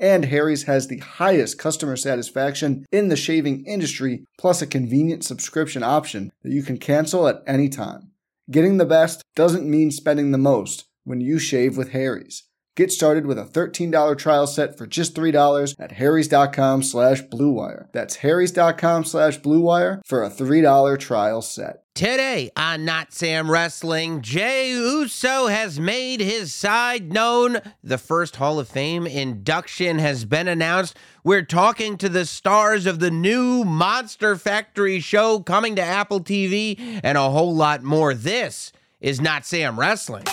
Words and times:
And 0.00 0.24
Harry's 0.24 0.62
has 0.62 0.88
the 0.88 0.96
highest 0.96 1.58
customer 1.58 1.94
satisfaction 1.94 2.86
in 2.90 3.08
the 3.08 3.16
shaving 3.16 3.66
industry, 3.66 4.24
plus 4.38 4.62
a 4.62 4.66
convenient 4.66 5.24
subscription 5.24 5.82
option 5.82 6.32
that 6.42 6.52
you 6.52 6.62
can 6.62 6.78
cancel 6.78 7.28
at 7.28 7.42
any 7.46 7.68
time. 7.68 8.10
Getting 8.50 8.78
the 8.78 8.86
best 8.86 9.22
doesn't 9.36 9.68
mean 9.68 9.90
spending 9.90 10.30
the 10.30 10.38
most 10.38 10.86
when 11.04 11.20
you 11.20 11.38
shave 11.38 11.76
with 11.76 11.90
Harry's. 11.90 12.44
Get 12.80 12.90
started 12.90 13.26
with 13.26 13.38
a 13.38 13.44
$13 13.44 14.16
trial 14.16 14.46
set 14.46 14.78
for 14.78 14.86
just 14.86 15.14
$3 15.14 15.74
at 15.78 15.92
harrys.com 15.92 16.82
slash 16.82 17.22
bluewire. 17.24 17.88
That's 17.92 18.16
harrys.com 18.16 19.04
slash 19.04 19.38
bluewire 19.38 20.00
for 20.06 20.24
a 20.24 20.30
$3 20.30 20.98
trial 20.98 21.42
set. 21.42 21.82
Today 21.94 22.50
on 22.56 22.86
Not 22.86 23.12
Sam 23.12 23.50
Wrestling, 23.50 24.22
Jey 24.22 24.70
Uso 24.70 25.48
has 25.48 25.78
made 25.78 26.20
his 26.20 26.54
side 26.54 27.12
known. 27.12 27.58
The 27.84 27.98
first 27.98 28.36
Hall 28.36 28.58
of 28.58 28.66
Fame 28.66 29.06
induction 29.06 29.98
has 29.98 30.24
been 30.24 30.48
announced. 30.48 30.96
We're 31.22 31.44
talking 31.44 31.98
to 31.98 32.08
the 32.08 32.24
stars 32.24 32.86
of 32.86 32.98
the 32.98 33.10
new 33.10 33.62
Monster 33.62 34.36
Factory 34.36 35.00
show 35.00 35.40
coming 35.40 35.76
to 35.76 35.82
Apple 35.82 36.20
TV 36.22 37.00
and 37.04 37.18
a 37.18 37.28
whole 37.28 37.54
lot 37.54 37.82
more. 37.82 38.14
This 38.14 38.72
is 39.02 39.20
Not 39.20 39.44
Sam 39.44 39.78
Wrestling. 39.78 40.24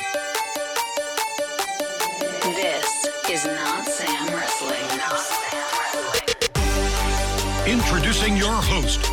Introducing 8.28 8.52
your 8.52 8.61
host 8.61 9.06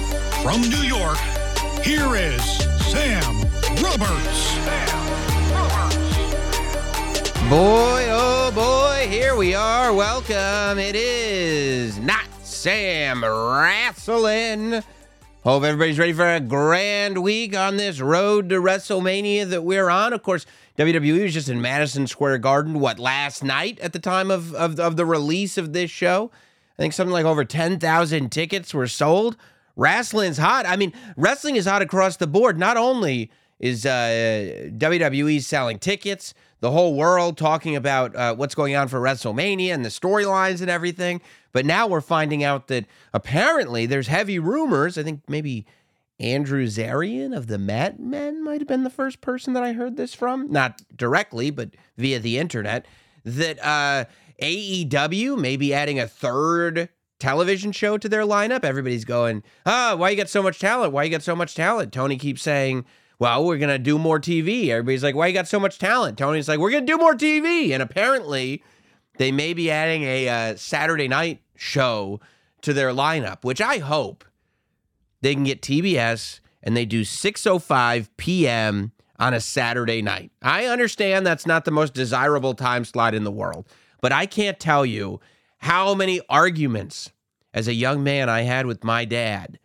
from 0.43 0.61
New 0.63 0.83
York, 0.83 1.19
here 1.85 2.17
is 2.17 2.43
Sam 2.91 3.43
Roberts. 3.81 4.55
Boy, 7.49 8.09
oh 8.11 8.51
boy, 8.53 9.07
here 9.09 9.37
we 9.37 9.55
are. 9.55 9.93
Welcome. 9.95 10.81
It 10.81 10.97
is 10.97 11.97
Not 12.01 12.27
Sam 12.43 13.25
Wrestling. 13.25 14.83
Hope 15.45 15.63
everybody's 15.63 15.99
ready 15.99 16.13
for 16.13 16.29
a 16.29 16.41
grand 16.41 17.23
week 17.23 17.57
on 17.57 17.77
this 17.77 18.01
road 18.01 18.49
to 18.49 18.57
WrestleMania 18.57 19.49
that 19.51 19.63
we're 19.63 19.91
on. 19.91 20.13
Of 20.13 20.25
course, 20.25 20.45
WWE 20.77 21.23
was 21.23 21.35
just 21.35 21.49
in 21.49 21.61
Madison 21.61 22.09
Square 22.09 22.39
Garden, 22.39 22.81
what, 22.81 22.99
last 22.99 23.45
night 23.45 23.79
at 23.79 23.93
the 23.93 24.01
time 24.01 24.33
of, 24.33 24.53
of, 24.57 24.81
of 24.81 24.97
the 24.97 25.07
release 25.07 25.57
of 25.57 25.73
this 25.73 25.93
show? 25.93 26.33
I 26.79 26.83
think 26.83 26.93
something 26.93 27.13
like 27.13 27.25
over 27.25 27.45
10,000 27.45 28.33
tickets 28.33 28.75
were 28.75 28.89
sold. 28.89 29.37
Wrestling's 29.77 30.39
hot. 30.39 30.67
I 30.67 30.77
mean, 30.77 30.93
wrestling 31.17 31.57
is 31.57 31.67
hot 31.67 31.83
across 31.83 32.17
the 32.17 32.27
board. 32.27 32.59
Not 32.59 32.77
only 32.77 33.31
is 33.61 33.87
uh, 33.87 34.69
WWE 34.77 35.43
selling 35.43 35.79
tickets, 35.79 36.35
the 36.61 36.71
whole 36.71 36.95
world 36.95 37.37
talking 37.37 37.77
about 37.77 38.17
uh, 38.17 38.35
what's 38.35 38.55
going 38.55 38.75
on 38.75 38.89
for 38.89 39.01
WrestleMania 39.01 39.73
and 39.73 39.85
the 39.85 39.91
storylines 39.91 40.61
and 40.61 40.71
everything. 40.71 41.21
But 41.53 41.67
now 41.67 41.87
we're 41.87 42.01
finding 42.01 42.43
out 42.43 42.69
that 42.69 42.87
apparently 43.13 43.87
there's 43.87 44.09
heavy 44.09 44.39
rumors. 44.39 44.99
I 44.99 45.03
think 45.03 45.21
maybe 45.29 45.67
Andrew 46.19 46.67
Zarian 46.67 47.37
of 47.37 47.49
the 47.49 47.59
Mat 47.59 47.99
Men 48.01 48.43
might 48.43 48.61
have 48.61 48.69
been 48.69 48.85
the 48.85 48.91
first 48.91 49.21
person 49.21 49.53
that 49.55 49.63
I 49.63 49.73
heard 49.73 49.97
this 49.97 50.15
from. 50.15 50.51
Not 50.51 50.83
directly, 50.97 51.51
but 51.51 51.71
via 51.97 52.19
the 52.19 52.39
internet. 52.39 52.87
That 53.25 53.65
uh, 53.65 54.05
AEW 54.43 55.39
maybe 55.39 55.73
adding 55.73 55.99
a 55.99 56.09
third 56.09 56.89
television 57.19 57.73
show 57.73 57.97
to 57.99 58.09
their 58.09 58.25
lineup. 58.25 58.65
Everybody's 58.65 59.05
going, 59.05 59.43
ah, 59.65 59.95
why 59.97 60.11
you 60.11 60.17
got 60.17 60.29
so 60.29 60.43
much 60.43 60.59
talent? 60.59 60.93
Why 60.93 61.05
you 61.05 61.11
got 61.11 61.23
so 61.23 61.37
much 61.37 61.55
talent? 61.55 61.93
Tony 61.93 62.17
keeps 62.17 62.43
saying, 62.43 62.85
well, 63.19 63.45
we're 63.45 63.59
going 63.59 63.71
to 63.71 63.79
do 63.79 63.99
more 63.99 64.21
TV. 64.21 64.69
Everybody's 64.69 65.05
like, 65.05 65.15
why 65.15 65.29
you 65.29 65.35
got 65.35 65.49
so 65.49 65.61
much 65.61 65.79
talent? 65.79 66.19
Tony's 66.19 66.49
like, 66.49 66.59
we're 66.59 66.71
going 66.71 66.87
to 66.87 66.93
do 66.93 66.99
more 66.99 67.15
TV. 67.15 67.71
And 67.71 67.83
apparently, 67.83 68.63
they 69.19 69.31
may 69.31 69.55
be 69.55 69.71
adding 69.71 70.03
a 70.03 70.29
uh, 70.29 70.57
Saturday 70.57 71.09
night 71.09 71.41
show 71.57 72.21
to 72.63 72.73
their 72.73 72.91
lineup, 72.91 73.45
which 73.45 73.61
I 73.61 73.79
hope 73.79 74.25
they 75.21 75.35
can 75.35 75.45
get 75.45 75.63
TBS 75.63 76.41
and 76.63 76.77
they 76.77 76.85
do 76.85 77.03
6:05 77.03 78.09
p.m. 78.17 78.93
on 79.19 79.35
a 79.35 79.41
Saturday 79.41 80.03
night. 80.03 80.33
I 80.43 80.67
understand 80.67 81.27
that's 81.27 81.47
not 81.47 81.65
the 81.65 81.71
most 81.71 81.95
desirable 81.95 82.55
time 82.55 82.85
slot 82.85 83.15
in 83.15 83.25
the 83.25 83.31
world, 83.31 83.69
but 84.05 84.13
I 84.13 84.27
can't 84.27 84.61
tell 84.61 84.85
you 84.85 85.19
how 85.57 85.95
many 85.95 86.21
arguments 86.29 87.11
as 87.55 87.69
a 87.69 87.73
young 87.73 88.05
man 88.05 88.29
I 88.29 88.43
had 88.43 88.67
with 88.67 88.85
my 88.85 89.07
dad 89.07 89.59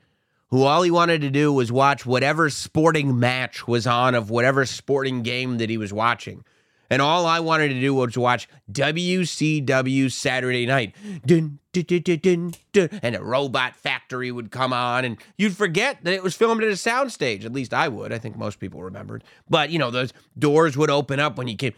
who 0.50 0.63
all 0.63 0.81
he 0.81 0.89
wanted 0.89 1.19
to 1.23 1.29
do 1.29 1.51
was 1.51 1.73
watch 1.73 2.05
whatever 2.05 2.50
sporting 2.50 3.19
match 3.19 3.67
was 3.67 3.85
on 3.85 4.16
of 4.16 4.29
whatever 4.29 4.66
sporting 4.66 5.23
game 5.23 5.57
that 5.57 5.69
he 5.69 5.75
was 5.75 5.91
watching. 5.91 6.45
And 6.89 7.01
all 7.01 7.25
I 7.25 7.41
wanted 7.41 7.67
to 7.73 7.81
do 7.81 7.94
was 7.94 8.17
watch 8.17 8.47
WCW 8.72 10.09
Saturday 10.09 10.66
night. 10.66 10.95
Dun, 11.25 11.59
dun, 11.73 12.53
dun, 12.71 12.89
and 13.03 13.16
a 13.17 13.21
robot 13.21 13.75
factory 13.75 14.31
would 14.31 14.51
come 14.51 14.71
on, 14.71 15.03
and 15.03 15.17
you'd 15.38 15.57
forget 15.57 15.97
that 16.06 16.13
it 16.13 16.23
was 16.23 16.33
filmed 16.33 16.63
at 16.63 16.69
a 16.69 16.75
soundstage. 16.75 17.44
At 17.44 17.51
least 17.51 17.73
I 17.73 17.89
would. 17.89 18.13
I 18.13 18.19
think 18.19 18.38
most 18.38 18.57
people 18.61 18.83
remembered. 18.83 19.25
But, 19.50 19.69
you 19.69 19.79
know, 19.79 19.91
those 19.91 20.13
doors 20.38 20.77
would 20.77 20.89
open 20.89 21.19
up 21.19 21.38
when 21.38 21.50
you 21.50 21.57
came. 21.57 21.73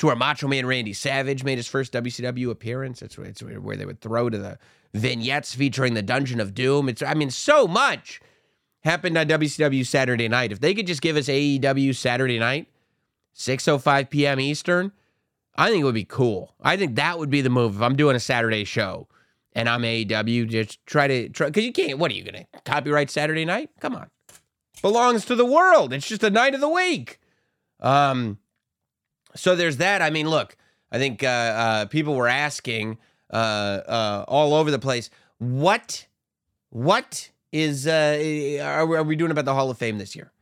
It's 0.00 0.04
where 0.06 0.16
Macho 0.16 0.48
Man 0.48 0.64
Randy 0.64 0.94
Savage 0.94 1.44
made 1.44 1.58
his 1.58 1.66
first 1.68 1.92
WCW 1.92 2.48
appearance. 2.48 3.02
It's 3.02 3.18
where, 3.18 3.26
it's 3.26 3.42
where 3.42 3.76
they 3.76 3.84
would 3.84 4.00
throw 4.00 4.30
to 4.30 4.38
the 4.38 4.58
vignettes 4.94 5.54
featuring 5.54 5.92
the 5.92 6.00
Dungeon 6.00 6.40
of 6.40 6.54
Doom. 6.54 6.88
It's, 6.88 7.02
I 7.02 7.12
mean, 7.12 7.28
so 7.28 7.68
much 7.68 8.18
happened 8.82 9.18
on 9.18 9.28
WCW 9.28 9.86
Saturday 9.86 10.26
night. 10.26 10.52
If 10.52 10.60
they 10.60 10.72
could 10.72 10.86
just 10.86 11.02
give 11.02 11.18
us 11.18 11.26
AEW 11.26 11.94
Saturday 11.94 12.38
night, 12.38 12.68
6:05 13.36 14.08
p.m. 14.08 14.40
Eastern, 14.40 14.92
I 15.56 15.68
think 15.68 15.82
it 15.82 15.84
would 15.84 15.94
be 15.94 16.06
cool. 16.06 16.54
I 16.62 16.78
think 16.78 16.94
that 16.94 17.18
would 17.18 17.28
be 17.28 17.42
the 17.42 17.50
move 17.50 17.76
if 17.76 17.82
I'm 17.82 17.94
doing 17.94 18.16
a 18.16 18.20
Saturday 18.20 18.64
show 18.64 19.06
and 19.52 19.68
I'm 19.68 19.82
AEW. 19.82 20.48
Just 20.48 20.78
try 20.86 21.08
to 21.08 21.28
try 21.28 21.48
because 21.48 21.66
you 21.66 21.74
can't. 21.74 21.98
What 21.98 22.10
are 22.10 22.14
you 22.14 22.24
gonna 22.24 22.46
copyright 22.64 23.10
Saturday 23.10 23.44
night? 23.44 23.68
Come 23.80 23.94
on, 23.94 24.08
belongs 24.80 25.26
to 25.26 25.34
the 25.34 25.44
world. 25.44 25.92
It's 25.92 26.08
just 26.08 26.24
a 26.24 26.30
night 26.30 26.54
of 26.54 26.62
the 26.62 26.70
week. 26.70 27.20
Um, 27.80 28.38
so 29.34 29.56
there's 29.56 29.78
that. 29.78 30.02
I 30.02 30.10
mean, 30.10 30.28
look, 30.28 30.56
I 30.92 30.98
think 30.98 31.22
uh, 31.22 31.26
uh, 31.26 31.86
people 31.86 32.14
were 32.14 32.28
asking 32.28 32.98
uh, 33.32 33.36
uh, 33.36 34.24
all 34.28 34.54
over 34.54 34.70
the 34.70 34.78
place, 34.78 35.10
what, 35.38 36.06
what 36.70 37.30
is 37.52 37.86
uh, 37.86 38.60
are, 38.62 38.86
we- 38.86 38.96
are 38.96 39.02
we 39.04 39.16
doing 39.16 39.30
about 39.30 39.44
the 39.44 39.54
Hall 39.54 39.70
of 39.70 39.78
Fame 39.78 39.98
this 39.98 40.14
year? 40.16 40.32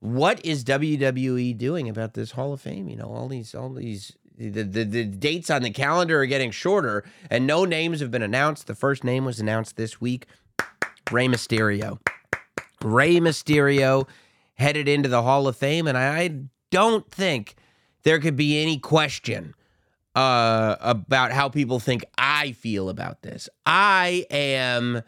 What 0.00 0.44
is 0.44 0.62
WWE 0.64 1.56
doing 1.56 1.88
about 1.88 2.14
this 2.14 2.32
Hall 2.32 2.52
of 2.52 2.60
Fame? 2.60 2.88
You 2.88 2.96
know, 2.96 3.06
all 3.12 3.28
these, 3.28 3.54
all 3.54 3.72
these, 3.72 4.12
the, 4.36 4.62
the, 4.62 4.84
the 4.84 5.04
dates 5.04 5.50
on 5.50 5.62
the 5.62 5.70
calendar 5.70 6.20
are 6.20 6.26
getting 6.26 6.50
shorter, 6.50 7.04
and 7.30 7.46
no 7.46 7.64
names 7.64 8.00
have 8.00 8.10
been 8.10 8.22
announced. 8.22 8.66
The 8.66 8.74
first 8.74 9.04
name 9.04 9.24
was 9.24 9.40
announced 9.40 9.76
this 9.76 10.00
week 10.00 10.26
Rey 11.10 11.26
Mysterio. 11.28 11.98
Rey 12.82 13.16
Mysterio 13.16 14.06
headed 14.54 14.86
into 14.88 15.08
the 15.08 15.22
Hall 15.22 15.48
of 15.48 15.56
Fame, 15.56 15.86
and 15.88 15.96
I, 15.96 16.18
I 16.18 16.40
don't 16.70 17.10
think 17.10 17.54
there 18.06 18.20
could 18.20 18.36
be 18.36 18.62
any 18.62 18.78
question 18.78 19.52
uh, 20.14 20.76
about 20.78 21.32
how 21.32 21.48
people 21.48 21.80
think 21.80 22.04
I 22.16 22.52
feel 22.52 22.88
about 22.88 23.22
this. 23.22 23.48
I 23.66 24.24
am 24.30 25.02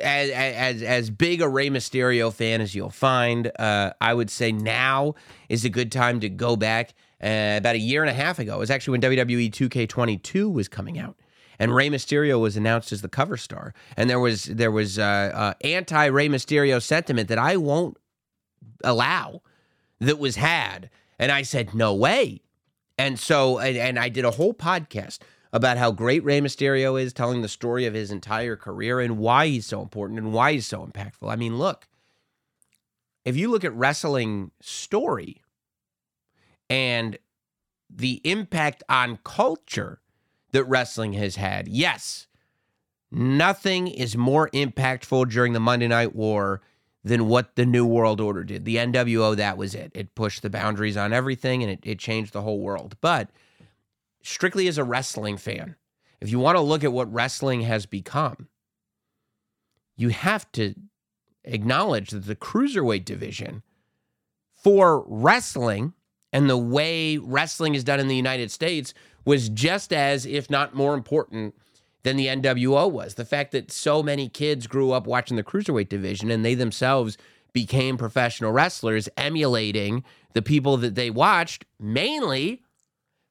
as 0.00 0.30
as 0.30 0.82
as 0.82 1.10
big 1.10 1.42
a 1.42 1.48
Rey 1.48 1.70
Mysterio 1.70 2.32
fan 2.32 2.60
as 2.60 2.76
you'll 2.76 2.90
find. 2.90 3.50
Uh, 3.58 3.92
I 4.00 4.14
would 4.14 4.30
say 4.30 4.52
now 4.52 5.16
is 5.48 5.64
a 5.64 5.68
good 5.68 5.90
time 5.90 6.20
to 6.20 6.28
go 6.28 6.54
back. 6.54 6.94
Uh, 7.20 7.56
about 7.58 7.74
a 7.74 7.78
year 7.78 8.02
and 8.02 8.10
a 8.10 8.14
half 8.14 8.38
ago, 8.38 8.54
it 8.54 8.58
was 8.58 8.70
actually 8.70 8.98
when 8.98 9.16
WWE 9.16 9.50
2K22 9.50 10.52
was 10.52 10.68
coming 10.68 10.96
out, 10.96 11.18
and 11.58 11.74
Rey 11.74 11.88
Mysterio 11.88 12.40
was 12.40 12.56
announced 12.56 12.92
as 12.92 13.02
the 13.02 13.08
cover 13.08 13.36
star, 13.36 13.74
and 13.96 14.08
there 14.08 14.20
was 14.20 14.44
there 14.44 14.70
was 14.70 14.96
uh, 14.96 15.32
uh, 15.34 15.54
anti 15.62 16.04
Rey 16.06 16.28
Mysterio 16.28 16.80
sentiment 16.80 17.28
that 17.30 17.38
I 17.38 17.56
won't 17.56 17.96
allow 18.84 19.42
that 19.98 20.20
was 20.20 20.36
had. 20.36 20.88
And 21.18 21.30
I 21.32 21.42
said, 21.42 21.74
no 21.74 21.94
way. 21.94 22.42
And 22.98 23.18
so, 23.18 23.58
and, 23.58 23.76
and 23.76 23.98
I 23.98 24.08
did 24.08 24.24
a 24.24 24.32
whole 24.32 24.54
podcast 24.54 25.18
about 25.52 25.78
how 25.78 25.92
great 25.92 26.24
Rey 26.24 26.40
Mysterio 26.40 27.00
is, 27.00 27.12
telling 27.12 27.42
the 27.42 27.48
story 27.48 27.86
of 27.86 27.94
his 27.94 28.10
entire 28.10 28.56
career 28.56 29.00
and 29.00 29.18
why 29.18 29.46
he's 29.46 29.66
so 29.66 29.82
important 29.82 30.18
and 30.18 30.32
why 30.32 30.52
he's 30.52 30.66
so 30.66 30.84
impactful. 30.84 31.30
I 31.30 31.36
mean, 31.36 31.58
look, 31.58 31.86
if 33.24 33.36
you 33.36 33.50
look 33.50 33.64
at 33.64 33.74
wrestling 33.74 34.50
story 34.60 35.42
and 36.68 37.18
the 37.88 38.20
impact 38.24 38.82
on 38.88 39.18
culture 39.24 40.00
that 40.50 40.64
wrestling 40.64 41.12
has 41.12 41.36
had, 41.36 41.68
yes, 41.68 42.26
nothing 43.12 43.86
is 43.86 44.16
more 44.16 44.50
impactful 44.50 45.30
during 45.30 45.52
the 45.52 45.60
Monday 45.60 45.88
Night 45.88 46.16
War 46.16 46.62
than 47.04 47.28
what 47.28 47.54
the 47.54 47.66
New 47.66 47.84
World 47.84 48.20
Order 48.20 48.42
did. 48.42 48.64
The 48.64 48.76
NWO, 48.76 49.36
that 49.36 49.58
was 49.58 49.74
it. 49.74 49.92
It 49.94 50.14
pushed 50.14 50.42
the 50.42 50.50
boundaries 50.50 50.96
on 50.96 51.12
everything 51.12 51.62
and 51.62 51.70
it, 51.70 51.80
it 51.82 51.98
changed 51.98 52.32
the 52.32 52.42
whole 52.42 52.60
world. 52.60 52.96
But 53.02 53.28
strictly 54.22 54.66
as 54.66 54.78
a 54.78 54.84
wrestling 54.84 55.36
fan, 55.36 55.76
if 56.20 56.30
you 56.30 56.38
want 56.38 56.56
to 56.56 56.62
look 56.62 56.82
at 56.82 56.92
what 56.92 57.12
wrestling 57.12 57.60
has 57.60 57.84
become, 57.84 58.48
you 59.96 60.08
have 60.08 60.50
to 60.52 60.74
acknowledge 61.44 62.10
that 62.10 62.24
the 62.24 62.34
cruiserweight 62.34 63.04
division 63.04 63.62
for 64.54 65.04
wrestling 65.06 65.92
and 66.32 66.48
the 66.48 66.56
way 66.56 67.18
wrestling 67.18 67.74
is 67.74 67.84
done 67.84 68.00
in 68.00 68.08
the 68.08 68.16
United 68.16 68.50
States 68.50 68.94
was 69.26 69.50
just 69.50 69.92
as, 69.92 70.24
if 70.24 70.48
not 70.48 70.74
more 70.74 70.94
important, 70.94 71.54
than 72.04 72.16
the 72.16 72.28
NWO 72.28 72.90
was. 72.90 73.14
The 73.14 73.24
fact 73.24 73.50
that 73.52 73.72
so 73.72 74.02
many 74.02 74.28
kids 74.28 74.66
grew 74.66 74.92
up 74.92 75.06
watching 75.06 75.36
the 75.36 75.42
cruiserweight 75.42 75.88
division 75.88 76.30
and 76.30 76.44
they 76.44 76.54
themselves 76.54 77.18
became 77.52 77.96
professional 77.96 78.52
wrestlers, 78.52 79.08
emulating 79.16 80.04
the 80.34 80.42
people 80.42 80.76
that 80.76 80.94
they 80.94 81.10
watched, 81.10 81.64
mainly 81.80 82.62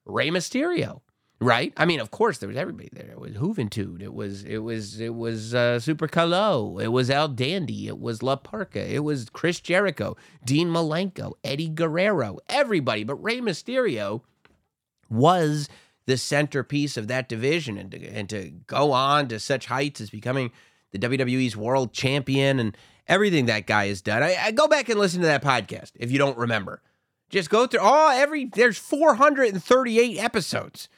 Rey 0.04 0.28
Mysterio. 0.28 1.00
Right? 1.40 1.74
I 1.76 1.84
mean, 1.84 2.00
of 2.00 2.10
course, 2.10 2.38
there 2.38 2.48
was 2.48 2.56
everybody 2.56 2.88
there. 2.92 3.10
It 3.10 3.18
was 3.18 3.32
Juventud. 3.32 4.00
It 4.00 4.14
was 4.14 4.44
it 4.44 4.58
was 4.58 4.98
it 4.98 5.14
was 5.14 5.54
uh, 5.54 5.78
Super 5.78 6.08
Calo. 6.08 6.82
It 6.82 6.88
was 6.88 7.10
El 7.10 7.28
Dandy. 7.28 7.86
It 7.86 7.98
was 7.98 8.22
La 8.22 8.36
Parca. 8.36 8.88
It 8.88 9.00
was 9.00 9.28
Chris 9.28 9.60
Jericho, 9.60 10.16
Dean 10.44 10.68
Malenko, 10.68 11.32
Eddie 11.42 11.68
Guerrero, 11.68 12.38
everybody. 12.48 13.04
But 13.04 13.16
Rey 13.16 13.40
Mysterio 13.40 14.22
was 15.10 15.68
the 16.06 16.16
centerpiece 16.16 16.96
of 16.96 17.08
that 17.08 17.28
division, 17.28 17.78
and 17.78 17.90
to, 17.90 18.06
and 18.06 18.28
to 18.28 18.50
go 18.66 18.92
on 18.92 19.28
to 19.28 19.38
such 19.40 19.66
heights 19.66 20.00
as 20.00 20.10
becoming 20.10 20.50
the 20.92 20.98
WWE's 20.98 21.56
world 21.56 21.92
champion 21.92 22.58
and 22.58 22.76
everything 23.06 23.46
that 23.46 23.66
guy 23.66 23.88
has 23.88 24.02
done. 24.02 24.22
I, 24.22 24.36
I 24.40 24.50
go 24.50 24.68
back 24.68 24.88
and 24.88 24.98
listen 24.98 25.20
to 25.20 25.26
that 25.26 25.42
podcast 25.42 25.92
if 25.96 26.10
you 26.10 26.18
don't 26.18 26.38
remember. 26.38 26.82
Just 27.30 27.50
go 27.50 27.66
through 27.66 27.80
all 27.80 28.10
oh, 28.10 28.16
every 28.16 28.44
there's 28.44 28.78
438 28.78 30.18
episodes 30.18 30.88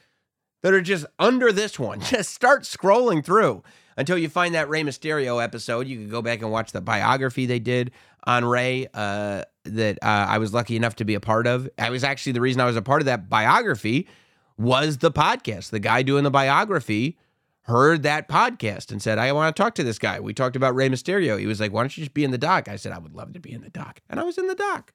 that 0.61 0.73
are 0.73 0.81
just 0.81 1.05
under 1.17 1.51
this 1.51 1.79
one. 1.79 1.99
Just 2.01 2.33
start 2.33 2.63
scrolling 2.63 3.23
through 3.23 3.63
until 3.95 4.17
you 4.17 4.29
find 4.29 4.53
that 4.53 4.69
Rey 4.69 4.83
Mysterio 4.83 5.41
episode. 5.41 5.87
You 5.87 5.97
can 5.97 6.09
go 6.09 6.21
back 6.21 6.41
and 6.41 6.51
watch 6.51 6.71
the 6.71 6.81
biography 6.81 7.45
they 7.45 7.59
did 7.59 7.91
on 8.25 8.43
Rey 8.43 8.87
uh, 8.93 9.43
that 9.63 9.99
uh, 10.01 10.05
I 10.29 10.37
was 10.37 10.53
lucky 10.53 10.75
enough 10.75 10.97
to 10.97 11.05
be 11.05 11.15
a 11.15 11.19
part 11.19 11.47
of. 11.47 11.69
I 11.77 11.89
was 11.89 12.03
actually 12.03 12.33
the 12.33 12.41
reason 12.41 12.61
I 12.61 12.65
was 12.65 12.75
a 12.75 12.81
part 12.81 13.01
of 13.01 13.05
that 13.05 13.29
biography 13.29 14.07
was 14.57 14.97
the 14.97 15.11
podcast. 15.11 15.69
The 15.69 15.79
guy 15.79 16.01
doing 16.01 16.23
the 16.23 16.31
biography 16.31 17.17
heard 17.63 18.03
that 18.03 18.27
podcast 18.27 18.91
and 18.91 19.01
said, 19.01 19.17
I 19.17 19.31
want 19.33 19.55
to 19.55 19.61
talk 19.61 19.75
to 19.75 19.83
this 19.83 19.99
guy. 19.99 20.19
We 20.19 20.33
talked 20.33 20.55
about 20.55 20.75
Rey 20.75 20.89
Mysterio. 20.89 21.39
He 21.39 21.45
was 21.45 21.59
like, 21.59 21.71
Why 21.71 21.81
don't 21.81 21.95
you 21.97 22.01
just 22.01 22.13
be 22.13 22.23
in 22.23 22.31
the 22.31 22.37
doc? 22.37 22.67
I 22.67 22.75
said, 22.75 22.91
I 22.91 22.97
would 22.99 23.13
love 23.13 23.33
to 23.33 23.39
be 23.39 23.51
in 23.51 23.61
the 23.61 23.69
doc. 23.69 24.01
And 24.09 24.19
I 24.19 24.23
was 24.23 24.37
in 24.37 24.47
the 24.47 24.55
doc. 24.55 24.93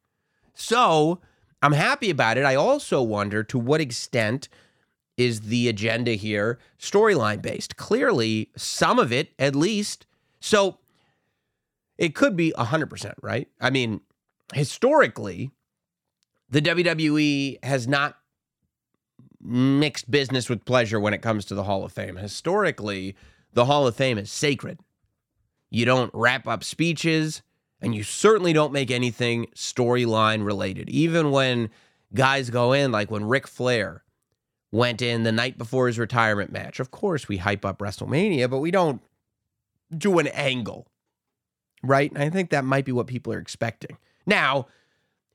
So 0.54 1.20
I'm 1.62 1.72
happy 1.72 2.10
about 2.10 2.38
it. 2.38 2.44
I 2.44 2.54
also 2.54 3.02
wonder 3.02 3.42
to 3.44 3.58
what 3.58 3.80
extent 3.80 4.48
is 5.16 5.42
the 5.42 5.68
agenda 5.68 6.12
here 6.12 6.58
storyline 6.78 7.42
based? 7.42 7.76
Clearly, 7.76 8.50
some 8.56 8.98
of 8.98 9.12
it 9.12 9.32
at 9.38 9.54
least. 9.54 10.06
So 10.40 10.78
it 11.98 12.14
could 12.14 12.36
be 12.36 12.52
100%, 12.56 13.14
right? 13.22 13.48
I 13.60 13.70
mean, 13.70 14.00
historically, 14.54 15.50
the 16.48 16.60
WWE 16.62 17.62
has 17.64 17.86
not 17.86 18.16
mixed 19.42 20.10
business 20.10 20.48
with 20.48 20.64
pleasure 20.64 21.00
when 21.00 21.14
it 21.14 21.22
comes 21.22 21.44
to 21.46 21.54
the 21.54 21.64
Hall 21.64 21.84
of 21.84 21.92
Fame. 21.92 22.16
Historically, 22.16 23.16
the 23.52 23.64
Hall 23.64 23.86
of 23.86 23.96
Fame 23.96 24.18
is 24.18 24.30
sacred. 24.30 24.78
You 25.70 25.84
don't 25.84 26.10
wrap 26.14 26.46
up 26.46 26.62
speeches, 26.62 27.42
and 27.80 27.94
you 27.94 28.02
certainly 28.02 28.52
don't 28.52 28.72
make 28.72 28.90
anything 28.90 29.46
storyline 29.54 30.44
related. 30.44 30.88
Even 30.90 31.30
when 31.30 31.70
guys 32.14 32.50
go 32.50 32.72
in, 32.72 32.92
like 32.92 33.10
when 33.10 33.24
Ric 33.24 33.46
Flair 33.46 34.04
went 34.70 35.02
in 35.02 35.22
the 35.22 35.32
night 35.32 35.58
before 35.58 35.86
his 35.86 35.98
retirement 35.98 36.50
match. 36.50 36.80
Of 36.80 36.90
course, 36.90 37.28
we 37.28 37.36
hype 37.36 37.64
up 37.64 37.78
WrestleMania, 37.78 38.48
but 38.50 38.58
we 38.58 38.70
don't 38.70 39.02
do 39.96 40.18
an 40.18 40.28
angle, 40.28 40.86
right? 41.82 42.10
And 42.10 42.22
I 42.22 42.30
think 42.30 42.50
that 42.50 42.64
might 42.64 42.86
be 42.86 42.92
what 42.92 43.06
people 43.06 43.32
are 43.34 43.38
expecting. 43.38 43.98
Now, 44.24 44.66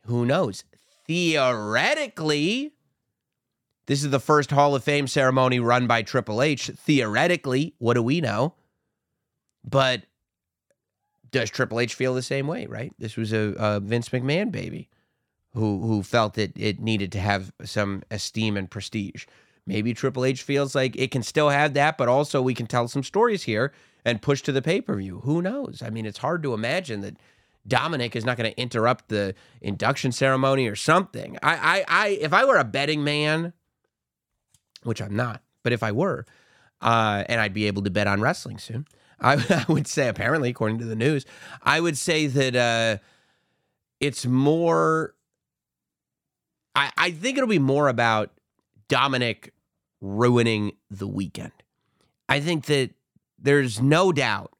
who 0.05 0.25
knows? 0.25 0.63
Theoretically, 1.05 2.73
this 3.87 4.03
is 4.03 4.11
the 4.11 4.19
first 4.19 4.51
Hall 4.51 4.75
of 4.75 4.83
Fame 4.83 5.07
ceremony 5.07 5.59
run 5.59 5.87
by 5.87 6.03
Triple 6.03 6.41
H. 6.41 6.67
Theoretically, 6.67 7.73
what 7.79 7.95
do 7.95 8.03
we 8.03 8.21
know? 8.21 8.53
But 9.63 10.03
does 11.31 11.49
Triple 11.49 11.79
H 11.79 11.95
feel 11.95 12.13
the 12.13 12.21
same 12.21 12.47
way, 12.47 12.67
right? 12.67 12.93
This 12.99 13.17
was 13.17 13.33
a, 13.33 13.55
a 13.57 13.79
Vince 13.79 14.09
McMahon 14.09 14.51
baby 14.51 14.89
who 15.53 15.81
who 15.81 16.03
felt 16.03 16.35
that 16.35 16.57
it 16.57 16.79
needed 16.79 17.11
to 17.13 17.19
have 17.19 17.51
some 17.63 18.03
esteem 18.11 18.55
and 18.55 18.69
prestige. 18.69 19.25
Maybe 19.65 19.93
Triple 19.93 20.23
H 20.23 20.43
feels 20.43 20.75
like 20.75 20.95
it 20.95 21.11
can 21.11 21.23
still 21.23 21.49
have 21.49 21.73
that, 21.73 21.97
but 21.97 22.07
also 22.07 22.41
we 22.41 22.53
can 22.53 22.67
tell 22.67 22.87
some 22.87 23.03
stories 23.03 23.43
here 23.43 23.73
and 24.05 24.21
push 24.21 24.41
to 24.43 24.53
the 24.53 24.61
pay-per-view. 24.61 25.21
Who 25.25 25.41
knows? 25.41 25.81
I 25.83 25.89
mean, 25.89 26.05
it's 26.05 26.19
hard 26.19 26.41
to 26.43 26.53
imagine 26.53 27.01
that 27.01 27.17
Dominic 27.67 28.15
is 28.15 28.23
not 28.23 28.37
going 28.37 28.49
to 28.49 28.61
interrupt 28.61 29.09
the 29.09 29.35
induction 29.61 30.13
ceremony 30.13 30.67
or 30.67 30.75
something. 30.77 31.37
I, 31.43 31.55
I, 31.55 31.85
I, 31.87 32.07
if 32.09 32.31
I 32.31 32.45
were 32.45 32.55
a 32.55 32.63
betting 32.63 33.03
man, 33.03 33.51
which 34.83 35.01
I'm 35.01 35.15
not, 35.15 35.41
but 35.63 35.73
if 35.73 35.83
I 35.83 35.91
were, 35.91 36.25
uh, 36.81 37.23
and 37.27 37.41
I'd 37.41 37.53
be 37.53 37.65
able 37.65 37.83
to 37.83 37.89
bet 37.89 38.07
on 38.07 38.21
wrestling 38.21 38.57
soon, 38.57 38.85
I, 39.19 39.33
I 39.33 39.71
would 39.71 39.87
say, 39.87 40.07
apparently, 40.07 40.49
according 40.49 40.79
to 40.79 40.85
the 40.85 40.95
news, 40.95 41.25
I 41.63 41.79
would 41.79 41.97
say 41.97 42.27
that 42.27 42.55
uh, 42.55 43.03
it's 43.99 44.25
more. 44.25 45.15
I, 46.75 46.91
I 46.95 47.11
think 47.11 47.37
it'll 47.37 47.49
be 47.49 47.57
more 47.57 47.87
about 47.87 48.31
Dominic 48.87 49.53
ruining 49.99 50.73
the 50.91 51.07
weekend. 51.07 51.51
I 52.29 52.39
think 52.39 52.65
that 52.65 52.91
there's 53.39 53.81
no 53.81 54.11
doubt 54.11 54.53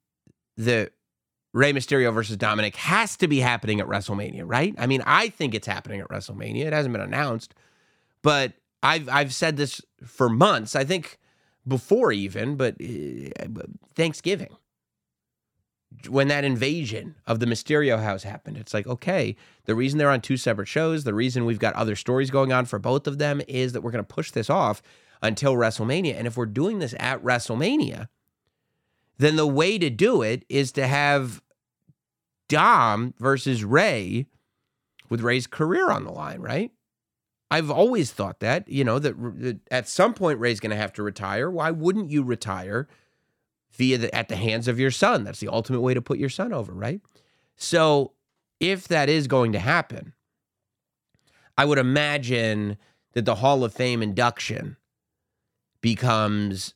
that 0.58 0.94
Rey 1.54 1.74
Mysterio 1.74 2.14
versus 2.14 2.38
Dominic 2.38 2.76
has 2.76 3.18
to 3.18 3.28
be 3.28 3.40
happening 3.40 3.80
at 3.80 3.88
WrestleMania, 3.88 4.44
right? 4.46 4.74
I 4.78 4.88
mean, 4.88 5.02
I 5.06 5.30
think 5.30 5.56
it's 5.56 5.68
happening 5.68 6.02
at 6.02 6.08
WrestleMania. 6.10 6.66
It 6.66 6.74
hasn't 6.74 6.94
been 6.94 7.02
announced, 7.02 7.54
but 8.22 8.54
I've 8.84 9.10
I've 9.10 9.34
said 9.34 9.58
this 9.58 9.82
for 10.06 10.30
months. 10.30 10.76
I 10.76 10.84
think 10.84 11.18
before 11.68 12.12
even, 12.12 12.56
but 12.56 12.76
uh, 12.82 13.64
Thanksgiving 13.96 14.56
when 16.10 16.28
that 16.28 16.44
invasion 16.44 17.16
of 17.26 17.40
the 17.40 17.46
Mysterio 17.46 18.02
house 18.02 18.24
happened. 18.24 18.58
It's 18.58 18.74
like, 18.74 18.88
okay, 18.88 19.36
the 19.66 19.76
reason 19.76 19.98
they're 19.98 20.10
on 20.10 20.22
two 20.22 20.38
separate 20.38 20.68
shows, 20.68 21.04
the 21.04 21.14
reason 21.14 21.46
we've 21.46 21.60
got 21.60 21.74
other 21.76 21.96
stories 21.96 22.30
going 22.30 22.52
on 22.52 22.66
for 22.66 22.78
both 22.78 23.08
of 23.08 23.18
them 23.18 23.42
is 23.48 23.74
that 23.74 23.82
we're 23.82 23.92
going 23.92 24.04
to 24.04 24.14
push 24.14 24.32
this 24.32 24.50
off 24.50 24.82
until 25.22 25.56
WrestleMania. 25.56 26.16
And 26.16 26.28
if 26.28 26.38
we're 26.38 26.46
doing 26.46 26.80
this 26.80 26.94
at 27.00 27.24
WrestleMania, 27.24 28.08
then 29.18 29.36
the 29.36 29.48
way 29.48 29.78
to 29.80 29.90
do 29.90 30.22
it 30.22 30.46
is 30.50 30.72
to 30.74 30.86
have 30.88 31.42
Dom 32.48 33.14
versus 33.18 33.64
Rey 33.64 34.28
with 35.10 35.22
Rey's 35.22 35.48
career 35.48 35.90
on 35.90 36.04
the 36.04 36.12
line, 36.12 36.42
right? 36.42 36.72
I've 37.50 37.72
always 37.72 38.12
thought 38.12 38.42
that, 38.42 38.68
you 38.68 38.84
know, 38.84 39.00
that, 39.00 39.16
that 39.40 39.60
at 39.72 39.88
some 39.88 40.14
point 40.14 40.40
Rey's 40.40 40.60
going 40.60 40.72
to 40.72 40.76
have 40.76 40.94
to 40.94 41.04
retire. 41.04 41.50
Why 41.50 41.72
wouldn't 41.72 42.10
you 42.10 42.24
retire 42.24 42.88
via 43.72 43.98
the 43.98 44.14
at 44.14 44.28
the 44.28 44.36
hands 44.36 44.68
of 44.68 44.80
your 44.80 44.92
son? 44.92 45.24
That's 45.24 45.40
the 45.40 45.48
ultimate 45.48 45.82
way 45.82 45.94
to 45.94 46.02
put 46.02 46.20
your 46.20 46.30
son 46.30 46.52
over, 46.52 46.74
right? 46.74 47.02
So, 47.56 48.14
if 48.60 48.88
that 48.88 49.08
is 49.08 49.28
going 49.28 49.54
to 49.54 49.60
happen, 49.60 50.14
I 51.58 51.66
would 51.66 51.78
imagine 51.78 52.78
that 53.14 53.26
the 53.26 53.36
Hall 53.36 53.64
of 53.64 53.74
Fame 53.74 54.04
induction 54.04 54.78
becomes 55.82 56.74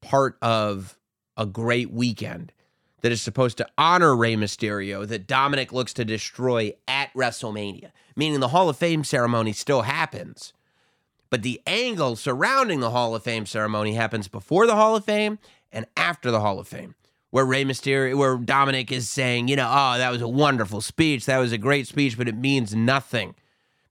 part 0.00 0.36
of 0.42 0.98
a 1.36 1.46
great 1.46 1.90
weekend 1.90 2.52
that 3.02 3.12
is 3.12 3.20
supposed 3.20 3.58
to 3.58 3.68
honor 3.76 4.16
Rey 4.16 4.34
Mysterio 4.34 5.06
that 5.06 5.26
Dominic 5.26 5.72
looks 5.72 5.92
to 5.94 6.04
destroy 6.04 6.72
at 6.88 7.12
WrestleMania, 7.14 7.90
meaning 8.16 8.40
the 8.40 8.48
Hall 8.48 8.68
of 8.68 8.76
Fame 8.76 9.04
ceremony 9.04 9.52
still 9.52 9.82
happens. 9.82 10.52
But 11.28 11.42
the 11.42 11.60
angle 11.66 12.16
surrounding 12.16 12.80
the 12.80 12.90
Hall 12.90 13.14
of 13.14 13.22
Fame 13.22 13.46
ceremony 13.46 13.94
happens 13.94 14.28
before 14.28 14.66
the 14.66 14.76
Hall 14.76 14.96
of 14.96 15.04
Fame 15.04 15.38
and 15.72 15.86
after 15.96 16.30
the 16.30 16.40
Hall 16.40 16.58
of 16.58 16.68
Fame, 16.68 16.94
where 17.30 17.44
Rey 17.44 17.64
Mysterio, 17.64 18.16
where 18.16 18.36
Dominic 18.36 18.92
is 18.92 19.08
saying, 19.08 19.48
you 19.48 19.56
know, 19.56 19.68
oh, 19.68 19.98
that 19.98 20.12
was 20.12 20.22
a 20.22 20.28
wonderful 20.28 20.80
speech. 20.80 21.26
That 21.26 21.38
was 21.38 21.52
a 21.52 21.58
great 21.58 21.86
speech, 21.86 22.16
but 22.16 22.28
it 22.28 22.36
means 22.36 22.74
nothing 22.74 23.34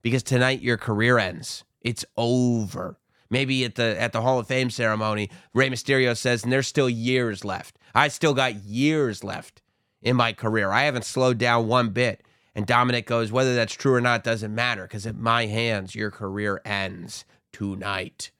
because 0.00 0.22
tonight 0.22 0.62
your 0.62 0.76
career 0.76 1.18
ends. 1.18 1.64
It's 1.80 2.04
over. 2.16 2.96
Maybe 3.32 3.64
at 3.64 3.76
the 3.76 3.98
at 3.98 4.12
the 4.12 4.20
Hall 4.20 4.38
of 4.38 4.46
Fame 4.46 4.68
ceremony, 4.68 5.30
Rey 5.54 5.70
Mysterio 5.70 6.14
says, 6.14 6.44
and 6.44 6.52
there's 6.52 6.68
still 6.68 6.90
years 6.90 7.46
left. 7.46 7.78
I 7.94 8.08
still 8.08 8.34
got 8.34 8.56
years 8.56 9.24
left 9.24 9.62
in 10.02 10.16
my 10.16 10.34
career. 10.34 10.70
I 10.70 10.82
haven't 10.82 11.06
slowed 11.06 11.38
down 11.38 11.66
one 11.66 11.90
bit. 11.90 12.22
And 12.54 12.66
Dominic 12.66 13.06
goes, 13.06 13.32
whether 13.32 13.54
that's 13.54 13.72
true 13.72 13.94
or 13.94 14.02
not 14.02 14.22
doesn't 14.22 14.54
matter 14.54 14.82
because 14.82 15.06
at 15.06 15.16
my 15.16 15.46
hands, 15.46 15.94
your 15.94 16.10
career 16.10 16.60
ends 16.66 17.24
tonight. 17.52 18.30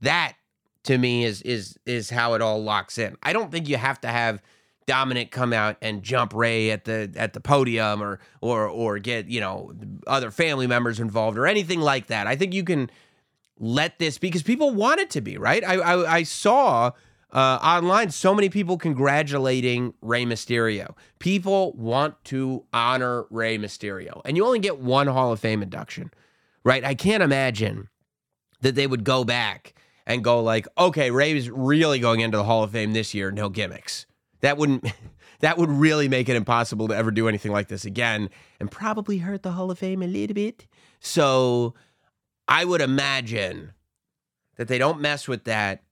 That 0.00 0.36
to 0.84 0.96
me 0.96 1.26
is 1.26 1.42
is 1.42 1.78
is 1.84 2.08
how 2.08 2.32
it 2.32 2.40
all 2.40 2.64
locks 2.64 2.96
in. 2.96 3.18
I 3.22 3.34
don't 3.34 3.52
think 3.52 3.68
you 3.68 3.76
have 3.76 4.00
to 4.00 4.08
have 4.08 4.42
Dominic 4.86 5.30
come 5.30 5.52
out 5.52 5.76
and 5.82 6.02
jump 6.02 6.32
Rey 6.32 6.70
at 6.70 6.86
the 6.86 7.12
at 7.14 7.34
the 7.34 7.40
podium 7.40 8.02
or 8.02 8.20
or 8.40 8.66
or 8.68 8.98
get, 8.98 9.26
you 9.26 9.42
know, 9.42 9.74
other 10.06 10.30
family 10.30 10.66
members 10.66 10.98
involved 10.98 11.36
or 11.36 11.46
anything 11.46 11.82
like 11.82 12.06
that. 12.06 12.26
I 12.26 12.36
think 12.36 12.54
you 12.54 12.64
can 12.64 12.90
let 13.58 13.98
this 13.98 14.18
be 14.18 14.28
because 14.28 14.42
people 14.42 14.70
want 14.70 15.00
it 15.00 15.10
to 15.10 15.20
be, 15.20 15.38
right? 15.38 15.64
I 15.64 15.74
I, 15.74 16.14
I 16.16 16.22
saw 16.22 16.92
uh, 17.32 17.58
online 17.62 18.10
so 18.10 18.34
many 18.34 18.48
people 18.48 18.76
congratulating 18.76 19.94
Rey 20.02 20.24
Mysterio. 20.24 20.94
People 21.18 21.72
want 21.72 22.22
to 22.24 22.64
honor 22.72 23.24
Rey 23.30 23.58
Mysterio. 23.58 24.20
And 24.24 24.36
you 24.36 24.44
only 24.44 24.58
get 24.58 24.78
one 24.78 25.06
Hall 25.06 25.32
of 25.32 25.40
Fame 25.40 25.62
induction, 25.62 26.10
right? 26.62 26.84
I 26.84 26.94
can't 26.94 27.22
imagine 27.22 27.88
that 28.60 28.74
they 28.74 28.86
would 28.86 29.04
go 29.04 29.24
back 29.24 29.74
and 30.06 30.22
go 30.22 30.42
like, 30.42 30.66
okay, 30.76 31.10
Rey 31.10 31.32
is 31.32 31.48
really 31.48 31.98
going 31.98 32.20
into 32.20 32.36
the 32.36 32.44
Hall 32.44 32.62
of 32.62 32.72
Fame 32.72 32.92
this 32.92 33.14
year, 33.14 33.30
no 33.30 33.48
gimmicks. 33.48 34.06
That 34.40 34.58
wouldn't 34.58 34.84
that 35.40 35.56
would 35.56 35.70
really 35.70 36.08
make 36.08 36.28
it 36.28 36.36
impossible 36.36 36.88
to 36.88 36.96
ever 36.96 37.10
do 37.10 37.28
anything 37.28 37.50
like 37.50 37.68
this 37.68 37.84
again 37.84 38.28
and 38.60 38.70
probably 38.70 39.18
hurt 39.18 39.42
the 39.42 39.52
Hall 39.52 39.70
of 39.70 39.78
Fame 39.78 40.02
a 40.02 40.06
little 40.06 40.34
bit. 40.34 40.66
So 41.00 41.74
I 42.48 42.64
would 42.64 42.80
imagine 42.80 43.72
that 44.56 44.68
they 44.68 44.78
don't 44.78 45.00
mess 45.00 45.26
with 45.26 45.44
that 45.44 45.82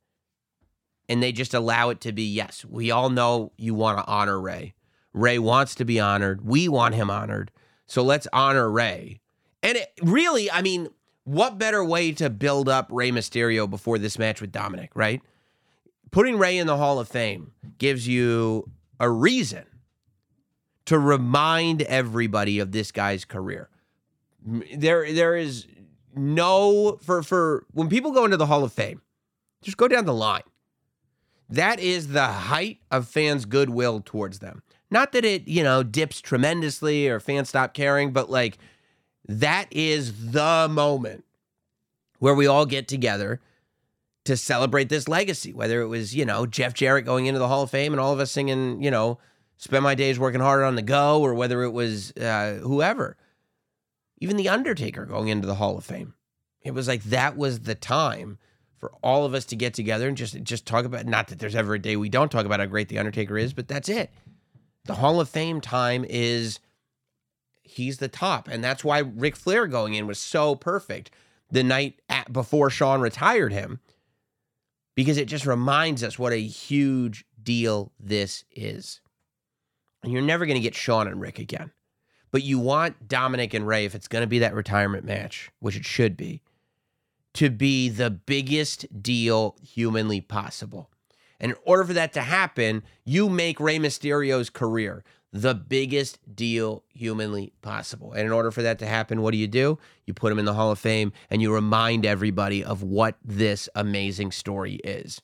and 1.08 1.22
they 1.22 1.32
just 1.32 1.54
allow 1.54 1.90
it 1.90 2.00
to 2.02 2.12
be 2.12 2.22
yes, 2.22 2.64
we 2.64 2.90
all 2.90 3.10
know 3.10 3.52
you 3.56 3.74
want 3.74 3.98
to 3.98 4.06
honor 4.06 4.40
Rey. 4.40 4.74
Rey 5.12 5.38
wants 5.38 5.74
to 5.76 5.84
be 5.84 5.98
honored. 5.98 6.46
We 6.46 6.68
want 6.68 6.94
him 6.94 7.10
honored. 7.10 7.50
So 7.86 8.02
let's 8.02 8.28
honor 8.32 8.70
Rey. 8.70 9.20
And 9.62 9.76
it 9.76 9.92
really, 10.02 10.50
I 10.50 10.62
mean, 10.62 10.88
what 11.24 11.58
better 11.58 11.84
way 11.84 12.12
to 12.12 12.30
build 12.30 12.68
up 12.68 12.88
Rey 12.90 13.10
Mysterio 13.10 13.68
before 13.68 13.98
this 13.98 14.18
match 14.18 14.40
with 14.40 14.52
Dominic, 14.52 14.90
right? 14.94 15.20
Putting 16.10 16.38
Rey 16.38 16.58
in 16.58 16.66
the 16.66 16.76
Hall 16.76 17.00
of 17.00 17.08
Fame 17.08 17.52
gives 17.78 18.06
you 18.06 18.70
a 18.98 19.10
reason 19.10 19.64
to 20.86 20.98
remind 20.98 21.82
everybody 21.82 22.58
of 22.58 22.72
this 22.72 22.92
guy's 22.92 23.24
career. 23.24 23.68
There 24.74 25.12
there 25.12 25.36
is 25.36 25.66
no 26.14 26.98
for 27.02 27.22
for 27.22 27.66
when 27.72 27.88
people 27.88 28.12
go 28.12 28.24
into 28.24 28.36
the 28.36 28.46
Hall 28.46 28.64
of 28.64 28.72
Fame, 28.72 29.02
just 29.62 29.76
go 29.76 29.88
down 29.88 30.06
the 30.06 30.14
line. 30.14 30.42
That 31.48 31.80
is 31.80 32.08
the 32.08 32.26
height 32.26 32.78
of 32.90 33.08
fans' 33.08 33.44
goodwill 33.44 34.02
towards 34.04 34.38
them. 34.38 34.62
Not 34.90 35.12
that 35.12 35.24
it, 35.24 35.48
you 35.48 35.62
know, 35.62 35.82
dips 35.82 36.20
tremendously 36.20 37.08
or 37.08 37.20
fans 37.20 37.48
stop 37.48 37.74
caring, 37.74 38.12
but 38.12 38.30
like 38.30 38.58
that 39.26 39.66
is 39.70 40.32
the 40.32 40.68
moment 40.70 41.24
where 42.18 42.34
we 42.34 42.46
all 42.46 42.66
get 42.66 42.88
together 42.88 43.40
to 44.24 44.36
celebrate 44.36 44.88
this 44.88 45.08
legacy. 45.08 45.52
Whether 45.52 45.80
it 45.80 45.86
was, 45.86 46.14
you 46.14 46.24
know, 46.24 46.46
Jeff 46.46 46.74
Jarrett 46.74 47.04
going 47.04 47.26
into 47.26 47.38
the 47.38 47.48
Hall 47.48 47.62
of 47.62 47.70
Fame 47.70 47.92
and 47.92 48.00
all 48.00 48.12
of 48.12 48.20
us 48.20 48.30
singing, 48.30 48.82
you 48.82 48.90
know, 48.90 49.18
spend 49.56 49.82
my 49.82 49.94
days 49.94 50.18
working 50.18 50.40
hard 50.40 50.62
on 50.62 50.74
the 50.74 50.82
go, 50.82 51.20
or 51.20 51.34
whether 51.34 51.62
it 51.62 51.70
was 51.70 52.12
uh, 52.12 52.58
whoever, 52.62 53.16
even 54.20 54.36
The 54.36 54.48
Undertaker 54.48 55.06
going 55.06 55.28
into 55.28 55.46
the 55.46 55.56
Hall 55.56 55.76
of 55.76 55.84
Fame. 55.84 56.14
It 56.62 56.72
was 56.72 56.86
like 56.86 57.02
that 57.04 57.36
was 57.36 57.60
the 57.60 57.74
time 57.74 58.38
for 58.78 58.92
all 59.02 59.24
of 59.24 59.34
us 59.34 59.44
to 59.46 59.56
get 59.56 59.74
together 59.74 60.08
and 60.08 60.16
just 60.16 60.40
just 60.42 60.66
talk 60.66 60.84
about 60.84 61.06
not 61.06 61.28
that 61.28 61.38
there's 61.38 61.54
ever 61.54 61.74
a 61.74 61.78
day 61.78 61.96
we 61.96 62.08
don't 62.08 62.30
talk 62.30 62.46
about 62.46 62.60
how 62.60 62.66
great 62.66 62.88
the 62.88 62.98
Undertaker 62.98 63.36
is, 63.36 63.52
but 63.52 63.68
that's 63.68 63.88
it. 63.88 64.10
The 64.84 64.94
Hall 64.94 65.20
of 65.20 65.28
Fame 65.28 65.60
time 65.60 66.04
is 66.08 66.60
he's 67.62 67.98
the 67.98 68.08
top, 68.08 68.48
and 68.48 68.62
that's 68.64 68.84
why 68.84 68.98
Ric 68.98 69.36
Flair 69.36 69.66
going 69.66 69.94
in 69.94 70.06
was 70.06 70.18
so 70.18 70.54
perfect 70.54 71.10
the 71.50 71.62
night 71.62 72.00
at, 72.08 72.32
before 72.32 72.70
Shawn 72.70 73.00
retired 73.00 73.52
him, 73.52 73.80
because 74.94 75.18
it 75.18 75.28
just 75.28 75.46
reminds 75.46 76.02
us 76.02 76.18
what 76.18 76.32
a 76.32 76.40
huge 76.40 77.24
deal 77.42 77.92
this 77.98 78.44
is. 78.50 79.00
And 80.02 80.12
you're 80.12 80.22
never 80.22 80.46
going 80.46 80.56
to 80.56 80.62
get 80.62 80.74
Shawn 80.74 81.06
and 81.06 81.20
Ric 81.20 81.38
again, 81.38 81.72
but 82.30 82.42
you 82.42 82.58
want 82.58 83.08
Dominic 83.08 83.54
and 83.54 83.66
Rey, 83.66 83.84
if 83.84 83.94
it's 83.94 84.08
going 84.08 84.22
to 84.22 84.28
be 84.28 84.38
that 84.40 84.54
retirement 84.54 85.04
match, 85.04 85.50
which 85.60 85.76
it 85.76 85.84
should 85.84 86.16
be 86.16 86.42
to 87.34 87.50
be 87.50 87.88
the 87.88 88.10
biggest 88.10 88.86
deal 89.02 89.56
humanly 89.62 90.20
possible. 90.20 90.90
And 91.38 91.52
in 91.52 91.58
order 91.64 91.84
for 91.84 91.92
that 91.92 92.12
to 92.14 92.20
happen, 92.20 92.82
you 93.04 93.28
make 93.28 93.60
Rey 93.60 93.78
Mysterio's 93.78 94.50
career 94.50 95.04
the 95.32 95.54
biggest 95.54 96.18
deal 96.34 96.82
humanly 96.92 97.52
possible. 97.62 98.12
And 98.12 98.26
in 98.26 98.32
order 98.32 98.50
for 98.50 98.62
that 98.62 98.80
to 98.80 98.86
happen, 98.86 99.22
what 99.22 99.30
do 99.30 99.38
you 99.38 99.46
do? 99.46 99.78
You 100.06 100.12
put 100.12 100.32
him 100.32 100.40
in 100.40 100.44
the 100.44 100.54
Hall 100.54 100.72
of 100.72 100.78
Fame 100.78 101.12
and 101.30 101.40
you 101.40 101.54
remind 101.54 102.04
everybody 102.04 102.64
of 102.64 102.82
what 102.82 103.16
this 103.24 103.68
amazing 103.76 104.32
story 104.32 104.74
is. 104.82 105.22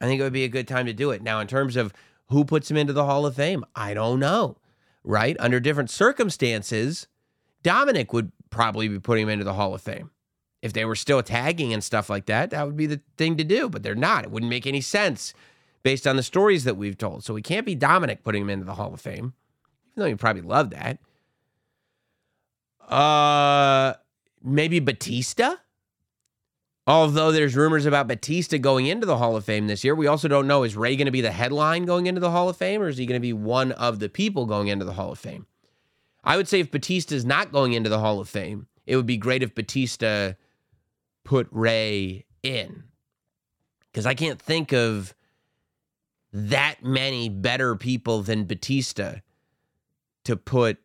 I 0.00 0.06
think 0.06 0.20
it 0.20 0.24
would 0.24 0.32
be 0.32 0.44
a 0.44 0.48
good 0.48 0.68
time 0.68 0.86
to 0.86 0.92
do 0.92 1.10
it. 1.10 1.22
Now, 1.22 1.40
in 1.40 1.48
terms 1.48 1.76
of 1.76 1.92
who 2.28 2.44
puts 2.44 2.70
him 2.70 2.76
into 2.76 2.92
the 2.92 3.04
Hall 3.04 3.26
of 3.26 3.34
Fame, 3.34 3.64
I 3.74 3.92
don't 3.92 4.20
know, 4.20 4.56
right? 5.04 5.36
Under 5.38 5.60
different 5.60 5.90
circumstances, 5.90 7.06
Dominic 7.62 8.12
would 8.12 8.32
probably 8.50 8.88
be 8.88 8.98
putting 8.98 9.24
him 9.24 9.28
into 9.28 9.44
the 9.44 9.54
Hall 9.54 9.74
of 9.74 9.82
Fame 9.82 10.10
if 10.64 10.72
they 10.72 10.86
were 10.86 10.96
still 10.96 11.22
tagging 11.22 11.74
and 11.74 11.84
stuff 11.84 12.08
like 12.08 12.24
that, 12.24 12.48
that 12.48 12.64
would 12.64 12.74
be 12.74 12.86
the 12.86 13.02
thing 13.18 13.36
to 13.36 13.44
do. 13.44 13.68
But 13.68 13.82
they're 13.82 13.94
not. 13.94 14.24
It 14.24 14.30
wouldn't 14.30 14.48
make 14.48 14.66
any 14.66 14.80
sense 14.80 15.34
based 15.82 16.06
on 16.06 16.16
the 16.16 16.22
stories 16.22 16.64
that 16.64 16.78
we've 16.78 16.96
told. 16.96 17.22
So 17.22 17.34
we 17.34 17.42
can't 17.42 17.66
be 17.66 17.74
Dominic 17.74 18.24
putting 18.24 18.40
him 18.40 18.48
into 18.48 18.64
the 18.64 18.72
Hall 18.72 18.94
of 18.94 19.00
Fame, 19.00 19.34
even 19.92 19.96
though 19.96 20.06
you 20.06 20.16
probably 20.16 20.40
love 20.40 20.70
that. 20.70 20.98
Uh, 22.90 23.92
maybe 24.42 24.80
Batista. 24.80 25.56
Although 26.86 27.32
there's 27.32 27.56
rumors 27.56 27.86
about 27.86 28.08
Batista 28.08 28.58
going 28.58 28.86
into 28.86 29.06
the 29.06 29.16
Hall 29.16 29.36
of 29.36 29.44
Fame 29.44 29.68
this 29.68 29.84
year, 29.84 29.94
we 29.94 30.06
also 30.06 30.28
don't 30.28 30.46
know 30.46 30.64
is 30.64 30.76
Rey 30.76 30.96
going 30.96 31.06
to 31.06 31.10
be 31.10 31.22
the 31.22 31.30
headline 31.30 31.86
going 31.86 32.06
into 32.06 32.20
the 32.20 32.30
Hall 32.30 32.48
of 32.48 32.58
Fame, 32.58 32.82
or 32.82 32.88
is 32.88 32.98
he 32.98 33.06
going 33.06 33.18
to 33.18 33.20
be 33.20 33.32
one 33.32 33.72
of 33.72 34.00
the 34.00 34.10
people 34.10 34.44
going 34.44 34.68
into 34.68 34.84
the 34.84 34.92
Hall 34.92 35.12
of 35.12 35.18
Fame? 35.18 35.46
I 36.22 36.36
would 36.36 36.48
say 36.48 36.60
if 36.60 36.70
Batista 36.70 37.14
is 37.14 37.24
not 37.24 37.52
going 37.52 37.72
into 37.72 37.88
the 37.88 38.00
Hall 38.00 38.20
of 38.20 38.28
Fame, 38.28 38.66
it 38.86 38.96
would 38.96 39.06
be 39.06 39.16
great 39.16 39.42
if 39.42 39.54
Batista 39.54 40.34
put 41.24 41.48
Rey 41.50 42.26
in. 42.42 42.84
Because 43.90 44.04
I 44.04 44.14
can't 44.14 44.40
think 44.40 44.72
of 44.72 45.14
that 46.32 46.82
many 46.82 47.28
better 47.28 47.76
people 47.76 48.22
than 48.22 48.44
Batista 48.44 49.16
to 50.24 50.36
put 50.36 50.78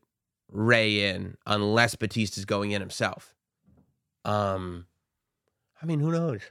Rey 0.50 1.10
in 1.10 1.36
unless 1.46 1.96
Batista's 1.96 2.46
going 2.46 2.72
in 2.72 2.82
himself. 2.82 3.36
Um 4.24 4.86
I 5.82 5.86
mean, 5.86 6.00
who 6.00 6.12
knows? 6.12 6.42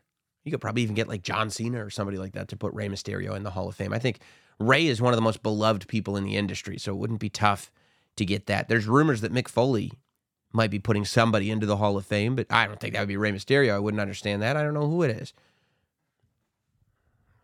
You 0.44 0.50
could 0.50 0.61
probably 0.61 0.82
even 0.82 0.94
get 0.94 1.08
like 1.08 1.23
John 1.23 1.50
Cena 1.50 1.85
or 1.85 1.90
somebody 1.90 2.16
like 2.16 2.32
that 2.32 2.49
to 2.49 2.56
put 2.56 2.73
Rey 2.73 2.88
Mysterio 2.88 3.37
in 3.37 3.42
the 3.42 3.50
Hall 3.50 3.68
of 3.68 3.75
Fame. 3.75 3.92
I 3.92 3.99
think 3.99 4.20
Rey 4.58 4.87
is 4.87 5.02
one 5.02 5.12
of 5.12 5.16
the 5.18 5.23
most 5.23 5.42
beloved 5.42 5.87
people 5.88 6.16
in 6.16 6.25
the 6.25 6.37
industry, 6.37 6.78
so 6.78 6.92
it 6.92 6.97
wouldn't 6.97 7.20
be 7.20 7.28
tough 7.28 7.70
to 8.16 8.25
get 8.25 8.47
that. 8.47 8.68
There's 8.68 8.87
rumors 8.87 9.20
that 9.20 9.32
Mick 9.32 9.49
Foley 9.49 9.92
might 10.52 10.70
be 10.70 10.78
putting 10.78 11.04
somebody 11.04 11.50
into 11.50 11.66
the 11.66 11.76
Hall 11.76 11.97
of 11.97 12.06
Fame, 12.06 12.35
but 12.35 12.47
I 12.50 12.66
don't 12.66 12.80
think 12.80 12.94
that 12.94 13.00
would 13.00 13.08
be 13.08 13.16
Rey 13.16 13.32
Mysterio. 13.32 13.75
I 13.75 13.78
wouldn't 13.78 14.00
understand 14.00 14.42
that. 14.42 14.56
I 14.56 14.62
don't 14.62 14.75
know 14.75 14.88
who 14.88 15.02
it 15.02 15.11
is. 15.11 15.35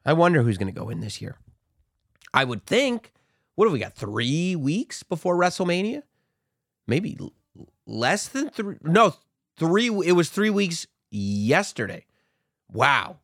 I 0.07 0.13
wonder 0.15 0.43
who's 0.43 0.59
going 0.59 0.73
to 0.73 0.79
go 0.79 0.89
in 0.89 1.01
this 1.01 1.21
year. 1.21 1.37
I 2.33 2.45
would 2.45 2.65
think, 2.67 3.13
what 3.55 3.67
have 3.67 3.73
we 3.73 3.79
got? 3.79 3.95
Three 3.95 4.57
weeks 4.57 5.03
before 5.03 5.37
WrestleMania? 5.37 6.03
Maybe 6.87 7.19
less 7.87 8.29
than 8.29 8.51
three. 8.51 8.77
No, 8.83 9.15
three. 9.57 9.87
It 9.87 10.13
was 10.13 10.31
three 10.31 10.51
weeks 10.51 10.87
yesterday. 11.15 12.07
Wow. 12.73 13.19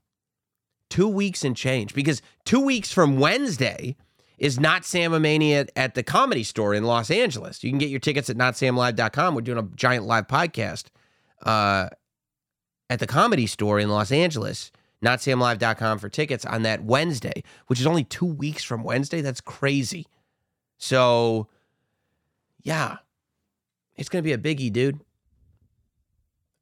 Two 0.88 1.08
weeks 1.08 1.44
and 1.44 1.56
change 1.56 1.94
because 1.94 2.22
two 2.44 2.60
weeks 2.60 2.92
from 2.92 3.18
Wednesday, 3.18 3.96
is 4.40 4.58
Not 4.58 4.86
Sam 4.86 5.20
Mania 5.20 5.66
at 5.76 5.94
the 5.94 6.02
Comedy 6.02 6.42
Store 6.42 6.72
in 6.72 6.84
Los 6.84 7.10
Angeles. 7.10 7.62
You 7.62 7.70
can 7.70 7.78
get 7.78 7.90
your 7.90 8.00
tickets 8.00 8.30
at 8.30 8.36
notsamlive.com. 8.36 9.34
We're 9.34 9.42
doing 9.42 9.58
a 9.58 9.76
giant 9.76 10.06
live 10.06 10.28
podcast 10.28 10.86
uh, 11.42 11.90
at 12.88 13.00
the 13.00 13.06
Comedy 13.06 13.46
Store 13.46 13.78
in 13.78 13.90
Los 13.90 14.10
Angeles. 14.10 14.72
NotSamLive.com 15.04 15.98
for 15.98 16.08
tickets 16.10 16.44
on 16.44 16.62
that 16.62 16.84
Wednesday, 16.84 17.42
which 17.68 17.80
is 17.80 17.86
only 17.86 18.04
two 18.04 18.26
weeks 18.26 18.62
from 18.62 18.82
Wednesday. 18.82 19.22
That's 19.22 19.40
crazy. 19.40 20.06
So, 20.76 21.48
yeah, 22.62 22.98
it's 23.96 24.10
going 24.10 24.22
to 24.22 24.26
be 24.26 24.34
a 24.34 24.38
biggie, 24.38 24.70
dude. 24.70 25.00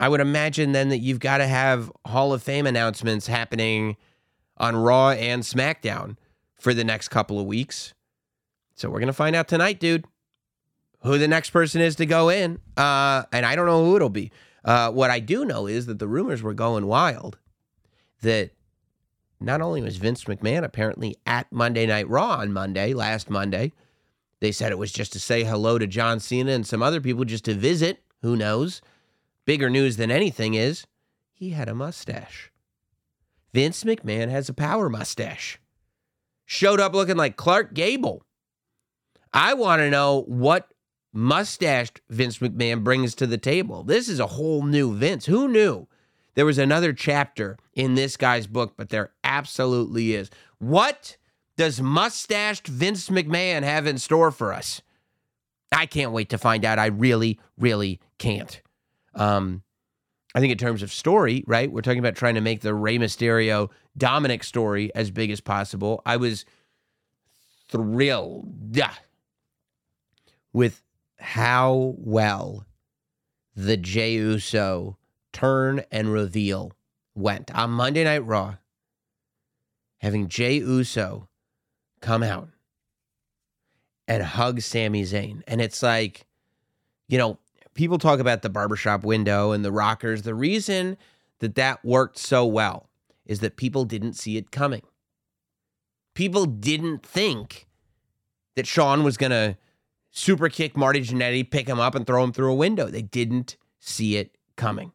I 0.00 0.09
would 0.09 0.21
imagine 0.21 0.73
then 0.73 0.90
that 0.90 0.99
you've 0.99 1.21
got 1.21 1.38
to 1.38 1.47
have 1.47 1.90
Hall 2.07 2.33
of 2.33 2.43
Fame 2.43 2.67
announcements 2.67 3.26
happening 3.26 3.97
on 4.57 4.76
Raw 4.76 5.11
and 5.11 5.43
SmackDown 5.43 6.17
for 6.55 6.75
the 6.75 6.85
next 6.85 7.09
couple 7.09 7.40
of 7.40 7.47
weeks. 7.47 7.95
So 8.75 8.88
we're 8.88 9.00
going 9.00 9.09
to 9.09 9.12
find 9.12 9.35
out 9.35 9.49
tonight, 9.49 9.81
dude, 9.81 10.05
who 11.02 11.19
the 11.19 11.28
next 11.28 11.50
person 11.50 11.81
is 11.81 11.97
to 11.97 12.07
go 12.07 12.28
in. 12.28 12.61
Uh, 12.76 13.25
and 13.33 13.45
I 13.45 13.57
don't 13.57 13.67
know 13.67 13.85
who 13.85 13.97
it'll 13.97 14.09
be. 14.09 14.31
Uh, 14.64 14.90
what 14.90 15.11
I 15.11 15.21
do 15.21 15.45
know 15.45 15.67
is 15.67 15.87
that 15.87 15.99
the 15.99 16.09
rumors 16.09 16.43
were 16.43 16.55
going 16.55 16.87
wild 16.87 17.38
that 18.23 18.50
not 19.40 19.61
only 19.61 19.81
was 19.81 19.97
Vince 19.97 20.25
McMahon 20.25 20.64
apparently 20.64 21.17
at 21.26 21.50
Monday 21.52 21.87
Night 21.87 22.09
Raw 22.09 22.37
on 22.38 22.52
Monday, 22.52 22.93
last 22.93 23.31
Monday, 23.31 23.73
they 24.40 24.52
said 24.52 24.73
it 24.73 24.78
was 24.78 24.93
just 24.93 25.12
to 25.12 25.21
say 25.21 25.45
hello 25.45 25.78
to 25.78 25.87
John 25.87 26.21
Cena 26.21 26.52
and 26.52 26.67
some 26.67 26.83
other 26.83 27.00
people 27.00 27.25
just 27.25 27.45
to 27.47 27.55
visit. 27.55 28.02
Who 28.23 28.37
knows? 28.37 28.81
Bigger 29.49 29.71
news 29.71 29.97
than 29.97 30.11
anything 30.11 30.52
is 30.52 30.85
he 31.33 31.52
had 31.52 31.71
a 31.71 31.75
mustache. 31.75 32.52
Vince 33.55 33.83
McMahon 33.83 34.28
has 34.28 34.50
a 34.50 34.52
power 34.52 34.90
mustache. 34.90 35.59
Showed 36.45 36.81
up 36.81 36.93
looking 36.93 37.17
like 37.17 37.37
Clark 37.37 37.73
Gable. 37.73 38.23
I 39.33 39.55
want 39.55 39.81
to 39.81 39.88
know 39.88 40.25
what 40.28 40.75
mustached 41.14 42.02
Vince 42.11 42.40
McMahon 42.40 42.85
brings 42.85 43.14
to 43.14 43.26
the 43.26 43.38
table. 43.38 43.85
This 43.85 44.11
is 44.11 44.21
a 44.21 44.26
whole 44.26 44.64
new 44.64 44.95
Vince. 44.95 45.25
Who 45.25 45.49
knew 45.49 45.88
there 46.35 46.45
was 46.45 46.59
another 46.59 46.93
chapter 46.93 47.57
in 47.73 47.95
this 47.95 48.19
guy's 48.19 48.47
book? 48.47 48.75
But 48.76 48.90
there 48.90 49.12
absolutely 49.25 50.12
is. 50.12 50.28
What 50.59 51.17
does 51.57 51.81
mustached 51.81 52.67
Vince 52.67 53.09
McMahon 53.09 53.62
have 53.62 53.87
in 53.87 53.97
store 53.97 54.31
for 54.31 54.52
us? 54.52 54.83
I 55.73 55.87
can't 55.87 56.12
wait 56.12 56.28
to 56.28 56.37
find 56.37 56.67
out. 56.67 56.78
I 56.78 56.88
really, 56.88 57.40
really 57.57 57.99
can't. 58.19 58.61
Um, 59.15 59.62
I 60.35 60.41
think 60.41 60.53
in 60.53 60.59
terms 60.59 60.83
of 60.83 60.93
story, 60.93 61.43
right? 61.47 61.71
We're 61.71 61.81
talking 61.81 61.99
about 61.99 62.17
trying 62.17 62.35
to 62.35 62.41
make 62.41 62.61
the 62.61 62.75
Rey 62.75 62.99
Mysterio 62.99 63.71
Dominic 63.97 64.45
story 64.45 64.95
as 64.95 65.11
big 65.11 65.31
as 65.31 65.41
possible. 65.41 66.03
I 66.05 66.17
was 66.17 66.45
thrilled 67.69 68.81
with 70.53 70.83
how 71.19 71.95
well 71.99 72.67
the 73.57 73.77
Jey 73.77 74.15
Uso 74.15 74.97
turn 75.33 75.83
and 75.91 76.12
reveal 76.12 76.73
went 77.15 77.53
on 77.55 77.71
Monday 77.71 78.05
Night 78.05 78.25
Raw. 78.25 78.57
Having 79.99 80.29
Jey 80.29 80.59
Uso 80.59 81.29
come 82.00 82.23
out 82.23 82.49
and 84.07 84.23
hug 84.23 84.61
Sami 84.61 85.03
Zayn. 85.03 85.43
And 85.49 85.61
it's 85.61 85.83
like, 85.83 86.27
you 87.09 87.19
know, 87.19 87.38
people 87.78 87.97
talk 87.97 88.18
about 88.18 88.42
the 88.42 88.50
barbershop 88.50 89.04
window 89.04 89.52
and 89.52 89.64
the 89.64 89.70
rockers. 89.70 90.23
The 90.23 90.35
reason 90.35 90.97
that 91.38 91.54
that 91.54 91.85
worked 91.85 92.18
so 92.18 92.44
well 92.44 92.90
is 93.25 93.38
that 93.38 93.56
people 93.56 93.85
didn't 93.85 94.14
see 94.14 94.37
it 94.37 94.50
coming. 94.50 94.82
People 96.12 96.44
didn't 96.44 97.06
think 97.06 97.68
that 98.56 98.66
Shawn 98.66 99.04
was 99.04 99.16
going 99.16 99.30
to 99.30 99.56
super 100.11 100.49
kick 100.49 100.76
Marty 100.76 101.02
Jannetty, 101.02 101.49
pick 101.49 101.68
him 101.68 101.78
up, 101.78 101.94
and 101.94 102.04
throw 102.04 102.25
him 102.25 102.32
through 102.32 102.50
a 102.50 102.56
window. 102.56 102.88
They 102.88 103.02
didn't 103.02 103.56
see 103.78 104.16
it 104.16 104.37
coming. 104.56 104.90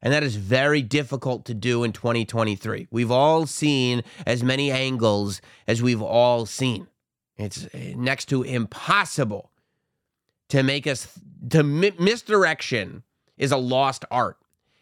And 0.00 0.12
that 0.12 0.22
is 0.22 0.36
very 0.36 0.80
difficult 0.80 1.44
to 1.46 1.54
do 1.54 1.82
in 1.82 1.92
2023. 1.92 2.86
We've 2.92 3.10
all 3.10 3.46
seen 3.46 4.04
as 4.24 4.44
many 4.44 4.70
angles 4.70 5.40
as 5.66 5.82
we've 5.82 6.02
all 6.02 6.46
seen. 6.46 6.86
It's 7.36 7.66
eh, 7.74 7.94
next 7.96 8.26
to 8.26 8.44
impossible 8.44 9.51
to 10.52 10.62
make 10.62 10.86
us, 10.86 11.18
to 11.48 11.62
mi- 11.62 11.94
misdirection 11.98 13.02
is 13.38 13.52
a 13.52 13.56
lost 13.56 14.04
art 14.10 14.36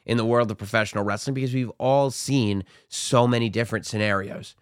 in 0.05 0.17
the 0.17 0.25
world 0.25 0.50
of 0.50 0.59
professional 0.59 1.05
wrestling 1.05 1.33
because 1.33 1.55
we've 1.55 1.71
all 1.79 2.11
seen 2.11 2.65
so 2.89 3.25
many 3.29 3.49
different 3.49 3.87
scenarios. 3.87 4.57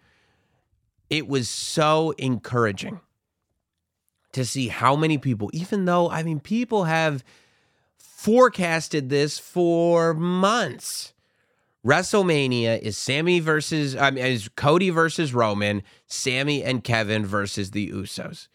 It 1.09 1.27
was 1.27 1.49
so 1.49 2.11
encouraging 2.19 2.99
to 4.33 4.45
see 4.45 4.67
how 4.67 4.95
many 4.95 5.17
people, 5.17 5.49
even 5.51 5.85
though, 5.85 6.11
I 6.11 6.21
mean, 6.21 6.39
people 6.39 6.83
have 6.83 7.23
forecasted 7.97 9.09
this 9.09 9.39
for 9.39 10.13
months. 10.13 11.13
WrestleMania 11.83 12.79
is 12.79 12.99
Sami 12.99 13.39
versus, 13.39 13.95
I 13.95 14.11
mean, 14.11 14.23
is 14.23 14.47
Cody 14.49 14.91
versus 14.91 15.33
Roman, 15.33 15.81
Sami 16.05 16.63
and 16.63 16.83
Kevin 16.83 17.25
versus 17.25 17.71
the 17.71 17.89
Usos. 17.89 18.47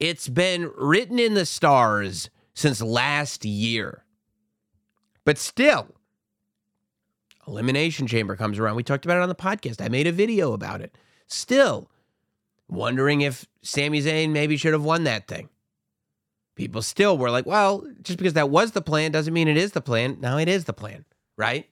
It's 0.00 0.28
been 0.28 0.70
written 0.76 1.18
in 1.18 1.34
the 1.34 1.46
stars 1.46 2.30
since 2.54 2.80
last 2.80 3.44
year. 3.44 4.04
But 5.24 5.38
still, 5.38 5.88
Elimination 7.46 8.06
Chamber 8.06 8.36
comes 8.36 8.58
around. 8.58 8.76
We 8.76 8.82
talked 8.82 9.04
about 9.04 9.18
it 9.18 9.22
on 9.22 9.28
the 9.28 9.34
podcast. 9.34 9.84
I 9.84 9.88
made 9.88 10.06
a 10.06 10.12
video 10.12 10.52
about 10.52 10.80
it. 10.80 10.96
Still, 11.26 11.90
wondering 12.68 13.22
if 13.22 13.46
Sami 13.62 14.00
Zayn 14.00 14.30
maybe 14.30 14.56
should 14.56 14.72
have 14.72 14.84
won 14.84 15.04
that 15.04 15.26
thing. 15.26 15.48
People 16.54 16.82
still 16.82 17.16
were 17.16 17.30
like, 17.30 17.46
well, 17.46 17.84
just 18.02 18.18
because 18.18 18.32
that 18.34 18.50
was 18.50 18.72
the 18.72 18.82
plan 18.82 19.12
doesn't 19.12 19.32
mean 19.32 19.48
it 19.48 19.56
is 19.56 19.72
the 19.72 19.80
plan. 19.80 20.18
Now 20.20 20.38
it 20.38 20.48
is 20.48 20.64
the 20.64 20.72
plan, 20.72 21.04
right? 21.36 21.68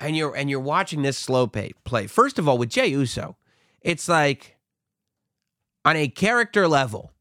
And 0.00 0.16
you're 0.16 0.34
and 0.34 0.50
you're 0.50 0.60
watching 0.60 1.02
this 1.02 1.18
slow 1.18 1.46
pay 1.46 1.72
play. 1.84 2.06
First 2.06 2.38
of 2.38 2.48
all, 2.48 2.58
with 2.58 2.68
Jey 2.68 2.88
Uso, 2.88 3.36
it's 3.80 4.08
like 4.08 4.57
on 5.88 5.96
a 5.96 6.08
character 6.08 6.68
level, 6.68 7.12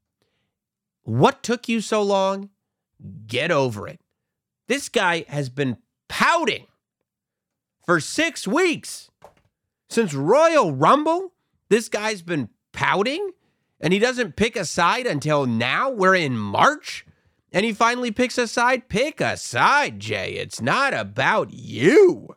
what 1.03 1.41
took 1.41 1.69
you 1.69 1.79
so 1.79 2.01
long? 2.03 2.49
Get 3.25 3.49
over 3.49 3.87
it. 3.87 4.01
This 4.67 4.89
guy 4.89 5.23
has 5.29 5.47
been 5.47 5.77
pouting 6.09 6.67
for 7.85 8.01
six 8.01 8.45
weeks 8.45 9.09
since 9.89 10.13
Royal 10.13 10.73
Rumble 10.73 11.31
this 11.69 11.87
guy's 11.87 12.21
been 12.21 12.49
pouting 12.73 13.31
and 13.79 13.93
he 13.93 13.99
doesn't 13.99 14.35
pick 14.35 14.55
a 14.55 14.65
side 14.65 15.05
until 15.05 15.45
now. 15.45 15.89
We're 15.89 16.15
in 16.15 16.37
March 16.37 17.05
and 17.53 17.65
he 17.65 17.71
finally 17.71 18.11
picks 18.11 18.37
a 18.37 18.47
side. 18.47 18.89
Pick 18.89 19.21
a 19.21 19.37
side, 19.37 19.99
Jey. 19.99 20.33
It's 20.33 20.61
not 20.61 20.93
about 20.93 21.53
you. 21.53 22.35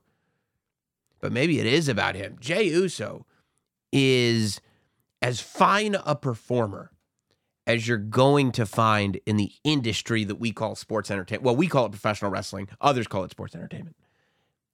But 1.20 1.32
maybe 1.32 1.58
it 1.58 1.66
is 1.66 1.88
about 1.88 2.14
him. 2.14 2.36
Jey 2.40 2.64
Uso 2.64 3.26
is 3.92 4.60
as 5.22 5.40
fine 5.40 5.96
a 6.06 6.14
performer 6.14 6.90
as 7.66 7.86
you're 7.86 7.98
going 7.98 8.52
to 8.52 8.66
find 8.66 9.20
in 9.26 9.36
the 9.36 9.52
industry 9.64 10.24
that 10.24 10.36
we 10.36 10.50
call 10.50 10.74
sports 10.74 11.10
entertainment. 11.10 11.44
Well, 11.44 11.56
we 11.56 11.68
call 11.68 11.86
it 11.86 11.90
professional 11.90 12.30
wrestling, 12.30 12.68
others 12.80 13.06
call 13.06 13.24
it 13.24 13.30
sports 13.30 13.54
entertainment. 13.54 13.96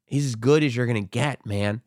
He's 0.04 0.24
as 0.24 0.34
good 0.36 0.62
as 0.62 0.76
you're 0.76 0.86
going 0.86 1.02
to 1.02 1.08
get, 1.08 1.44
man 1.44 1.82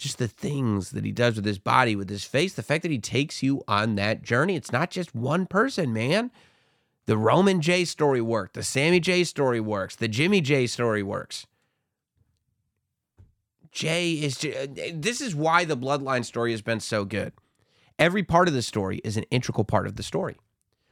just 0.00 0.18
the 0.18 0.28
things 0.28 0.90
that 0.90 1.04
he 1.04 1.12
does 1.12 1.36
with 1.36 1.44
his 1.44 1.58
body, 1.58 1.94
with 1.94 2.08
his 2.08 2.24
face, 2.24 2.54
the 2.54 2.62
fact 2.62 2.82
that 2.82 2.90
he 2.90 2.98
takes 2.98 3.42
you 3.42 3.62
on 3.68 3.94
that 3.94 4.22
journey. 4.22 4.56
It's 4.56 4.72
not 4.72 4.90
just 4.90 5.14
one 5.14 5.46
person, 5.46 5.92
man. 5.92 6.30
The 7.06 7.16
Roman 7.16 7.60
Jey 7.60 7.84
story 7.84 8.20
worked. 8.20 8.54
The 8.54 8.62
Sami 8.62 8.98
Jey 9.00 9.24
story 9.24 9.60
works. 9.60 9.96
The 9.96 10.08
Jimmy 10.08 10.40
Jey 10.40 10.66
story 10.66 11.02
works. 11.02 11.46
Jey 13.72 14.12
is. 14.14 14.44
Uh, 14.44 14.66
this 14.92 15.20
is 15.20 15.34
why 15.34 15.64
the 15.64 15.76
Bloodline 15.76 16.24
story 16.24 16.50
has 16.50 16.62
been 16.62 16.80
so 16.80 17.04
good. 17.04 17.32
Every 17.98 18.22
part 18.22 18.48
of 18.48 18.54
the 18.54 18.62
story 18.62 19.00
is 19.04 19.16
an 19.16 19.24
integral 19.30 19.64
part 19.64 19.86
of 19.86 19.96
the 19.96 20.02
story. 20.02 20.36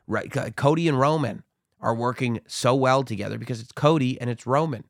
Right? 0.06 0.30
Cody 0.56 0.88
and 0.88 0.98
Roman 0.98 1.42
are 1.80 1.94
working 1.94 2.40
so 2.46 2.74
well 2.74 3.02
together 3.02 3.38
because 3.38 3.60
it's 3.60 3.72
Cody 3.72 4.20
and 4.20 4.30
it's 4.30 4.46
Roman. 4.46 4.84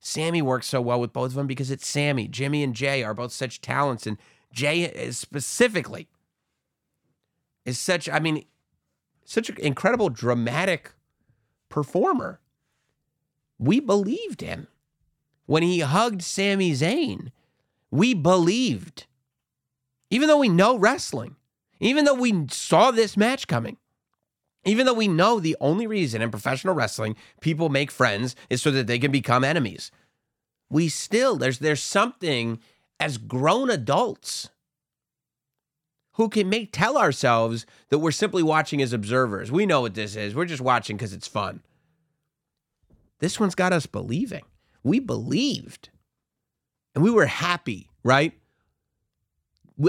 Sami 0.00 0.40
works 0.40 0.66
so 0.66 0.80
well 0.80 1.00
with 1.00 1.12
both 1.12 1.30
of 1.30 1.34
them 1.34 1.46
because 1.46 1.70
it's 1.70 1.86
Sami. 1.86 2.28
Jimmy 2.28 2.62
and 2.62 2.74
Jey 2.74 3.02
are 3.02 3.14
both 3.14 3.32
such 3.32 3.60
talents, 3.60 4.06
and 4.06 4.18
Jey 4.52 4.82
is 4.82 5.18
specifically 5.18 6.08
is 7.64 7.78
such. 7.78 8.08
I 8.08 8.20
mean, 8.20 8.44
such 9.24 9.50
an 9.50 9.56
incredible 9.58 10.08
dramatic 10.08 10.92
performer. 11.68 12.40
We 13.58 13.80
believed 13.80 14.42
him 14.42 14.68
when 15.46 15.62
he 15.62 15.80
hugged 15.80 16.22
Sami 16.22 16.72
Zayn. 16.72 17.30
We 17.90 18.14
believed, 18.14 19.06
even 20.10 20.28
though 20.28 20.38
we 20.38 20.48
know 20.48 20.76
wrestling, 20.76 21.36
even 21.80 22.04
though 22.04 22.14
we 22.14 22.46
saw 22.50 22.90
this 22.90 23.16
match 23.16 23.46
coming. 23.46 23.78
Even 24.64 24.84
though 24.84 24.94
we 24.94 25.06
know 25.06 25.38
the 25.38 25.56
only 25.60 25.86
reason 25.86 26.20
in 26.20 26.30
professional 26.32 26.74
wrestling 26.74 27.14
people 27.40 27.68
make 27.68 27.88
friends 27.88 28.34
is 28.50 28.60
so 28.60 28.72
that 28.72 28.88
they 28.88 28.98
can 28.98 29.12
become 29.12 29.44
enemies, 29.44 29.92
we 30.68 30.88
still 30.88 31.36
there's 31.36 31.60
there's 31.60 31.82
something 31.82 32.58
as 32.98 33.16
grown 33.16 33.70
adults 33.70 34.50
who 36.14 36.28
can 36.28 36.48
make 36.48 36.72
tell 36.72 36.98
ourselves 36.98 37.64
that 37.90 37.98
we're 37.98 38.10
simply 38.10 38.42
watching 38.42 38.82
as 38.82 38.92
observers. 38.92 39.52
We 39.52 39.66
know 39.66 39.82
what 39.82 39.94
this 39.94 40.16
is. 40.16 40.34
We're 40.34 40.46
just 40.46 40.62
watching 40.62 40.96
because 40.96 41.12
it's 41.12 41.28
fun. 41.28 41.62
This 43.20 43.38
one's 43.38 43.54
got 43.54 43.72
us 43.72 43.86
believing. 43.86 44.42
We 44.86 45.00
believed. 45.00 45.88
And 46.94 47.02
we 47.02 47.10
were 47.10 47.26
happy, 47.26 47.90
right? 48.04 48.34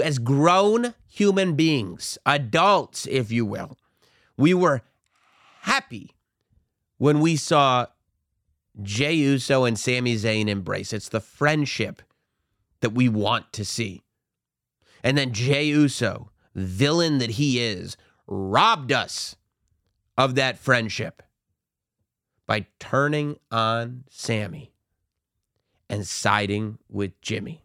As 0.02 0.18
grown 0.18 0.92
human 1.06 1.54
beings, 1.54 2.18
adults, 2.26 3.06
if 3.06 3.30
you 3.30 3.46
will, 3.46 3.78
we 4.36 4.54
were 4.54 4.82
happy 5.60 6.16
when 6.96 7.20
we 7.20 7.36
saw 7.36 7.86
Jey 8.82 9.14
Uso 9.14 9.64
and 9.64 9.78
Sami 9.78 10.16
Zayn 10.16 10.48
embrace. 10.48 10.92
It's 10.92 11.08
the 11.08 11.20
friendship 11.20 12.02
that 12.80 12.90
we 12.90 13.08
want 13.08 13.52
to 13.52 13.64
see. 13.64 14.02
And 15.04 15.16
then 15.16 15.32
Jey 15.32 15.66
Uso, 15.66 16.32
villain 16.56 17.18
that 17.18 17.30
he 17.30 17.60
is, 17.60 17.96
robbed 18.26 18.90
us 18.90 19.36
of 20.16 20.34
that 20.34 20.58
friendship 20.58 21.22
by 22.48 22.66
turning 22.80 23.36
on 23.52 24.02
Sami 24.10 24.72
and 25.88 26.06
siding 26.06 26.78
with 26.88 27.20
Jimmy. 27.20 27.64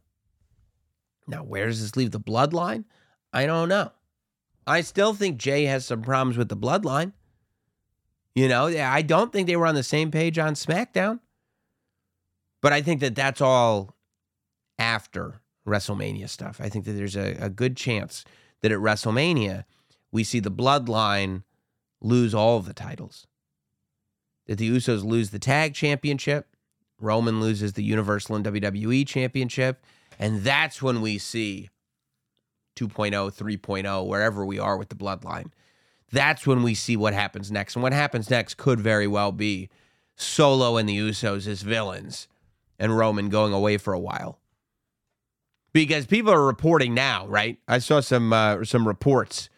Now, 1.27 1.43
where 1.43 1.67
does 1.67 1.81
this 1.81 1.95
leave 1.95 2.11
the 2.11 2.19
bloodline? 2.19 2.85
I 3.31 3.45
don't 3.45 3.69
know. 3.69 3.91
I 4.65 4.81
still 4.81 5.13
think 5.13 5.37
Jey 5.37 5.65
has 5.65 5.85
some 5.85 6.01
problems 6.01 6.37
with 6.37 6.49
the 6.49 6.57
bloodline. 6.57 7.13
You 8.35 8.47
know, 8.47 8.67
I 8.67 9.01
don't 9.01 9.31
think 9.31 9.47
they 9.47 9.55
were 9.55 9.67
on 9.67 9.75
the 9.75 9.83
same 9.83 10.09
page 10.09 10.39
on 10.39 10.53
SmackDown. 10.53 11.19
But 12.61 12.73
I 12.73 12.81
think 12.81 13.01
that 13.01 13.15
that's 13.15 13.41
all 13.41 13.95
after 14.79 15.41
WrestleMania 15.67 16.29
stuff. 16.29 16.59
I 16.61 16.69
think 16.69 16.85
that 16.85 16.93
there's 16.93 17.17
a, 17.17 17.35
a 17.39 17.49
good 17.49 17.75
chance 17.75 18.23
that 18.61 18.71
at 18.71 18.79
WrestleMania, 18.79 19.65
we 20.11 20.23
see 20.23 20.39
the 20.39 20.51
bloodline 20.51 21.43
lose 22.01 22.33
all 22.33 22.57
of 22.57 22.65
the 22.65 22.73
titles. 22.73 23.27
That 24.47 24.57
the 24.57 24.69
Usos 24.69 25.03
lose 25.03 25.31
the 25.31 25.39
tag 25.39 25.73
championship, 25.73 26.52
Roman 26.99 27.41
loses 27.41 27.73
the 27.73 27.83
Universal 27.83 28.37
and 28.37 28.45
WWE 28.45 29.05
championship, 29.07 29.83
and 30.19 30.41
that's 30.41 30.81
when 30.81 31.01
we 31.01 31.17
see 31.17 31.69
2.0, 32.75 33.11
3.0, 33.11 34.07
wherever 34.07 34.45
we 34.45 34.59
are 34.59 34.77
with 34.77 34.89
the 34.89 34.95
bloodline. 34.95 35.51
That's 36.11 36.45
when 36.45 36.63
we 36.63 36.75
see 36.75 36.95
what 36.95 37.13
happens 37.13 37.51
next. 37.51 37.75
And 37.75 37.83
what 37.83 37.93
happens 37.93 38.29
next 38.29 38.55
could 38.55 38.79
very 38.79 39.07
well 39.07 39.31
be 39.31 39.69
Solo 40.15 40.77
and 40.77 40.87
the 40.87 40.97
Usos 40.97 41.47
as 41.47 41.63
villains 41.63 42.27
and 42.79 42.95
Roman 42.95 43.29
going 43.29 43.53
away 43.53 43.77
for 43.77 43.93
a 43.93 43.99
while. 43.99 44.39
Because 45.71 46.05
people 46.05 46.31
are 46.31 46.45
reporting 46.45 46.93
now, 46.93 47.25
right? 47.27 47.57
I 47.67 47.79
saw 47.79 47.99
some 47.99 48.31
uh, 48.31 48.63
some 48.63 48.87
reports. 48.87 49.49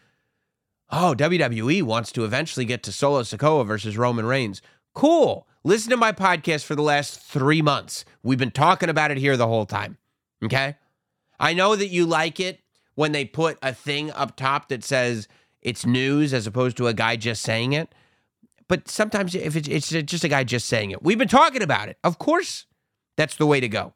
Oh, 0.90 1.14
WWE 1.16 1.82
wants 1.82 2.10
to 2.12 2.24
eventually 2.24 2.64
get 2.64 2.82
to 2.84 2.92
Solo 2.92 3.22
Sikoa 3.22 3.66
versus 3.66 3.98
Roman 3.98 4.24
Reigns. 4.24 4.62
Cool. 4.94 5.46
Listen 5.66 5.90
to 5.90 5.96
my 5.96 6.12
podcast 6.12 6.64
for 6.64 6.76
the 6.76 6.82
last 6.82 7.18
three 7.18 7.60
months. 7.60 8.04
We've 8.22 8.38
been 8.38 8.52
talking 8.52 8.88
about 8.88 9.10
it 9.10 9.16
here 9.16 9.36
the 9.36 9.48
whole 9.48 9.66
time. 9.66 9.98
Okay. 10.44 10.76
I 11.40 11.54
know 11.54 11.74
that 11.74 11.88
you 11.88 12.06
like 12.06 12.38
it 12.38 12.60
when 12.94 13.10
they 13.10 13.24
put 13.24 13.58
a 13.62 13.74
thing 13.74 14.12
up 14.12 14.36
top 14.36 14.68
that 14.68 14.84
says 14.84 15.26
it's 15.62 15.84
news 15.84 16.32
as 16.32 16.46
opposed 16.46 16.76
to 16.76 16.86
a 16.86 16.94
guy 16.94 17.16
just 17.16 17.42
saying 17.42 17.72
it. 17.72 17.92
But 18.68 18.86
sometimes 18.86 19.34
if 19.34 19.56
it's, 19.56 19.66
it's 19.66 19.88
just 19.88 20.22
a 20.22 20.28
guy 20.28 20.44
just 20.44 20.68
saying 20.68 20.92
it, 20.92 21.02
we've 21.02 21.18
been 21.18 21.26
talking 21.26 21.62
about 21.62 21.88
it. 21.88 21.98
Of 22.04 22.20
course, 22.20 22.66
that's 23.16 23.34
the 23.34 23.44
way 23.44 23.58
to 23.58 23.68
go. 23.68 23.92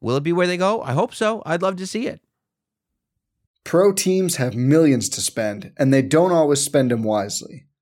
Will 0.00 0.18
it 0.18 0.22
be 0.22 0.32
where 0.32 0.46
they 0.46 0.56
go? 0.56 0.82
I 0.82 0.92
hope 0.92 1.14
so. 1.14 1.42
I'd 1.44 1.62
love 1.62 1.74
to 1.78 1.86
see 1.88 2.06
it. 2.06 2.20
Pro 3.64 3.92
teams 3.92 4.36
have 4.36 4.54
millions 4.54 5.08
to 5.08 5.20
spend, 5.20 5.72
and 5.76 5.92
they 5.92 6.02
don't 6.02 6.30
always 6.30 6.60
spend 6.60 6.92
them 6.92 7.02
wisely. 7.02 7.66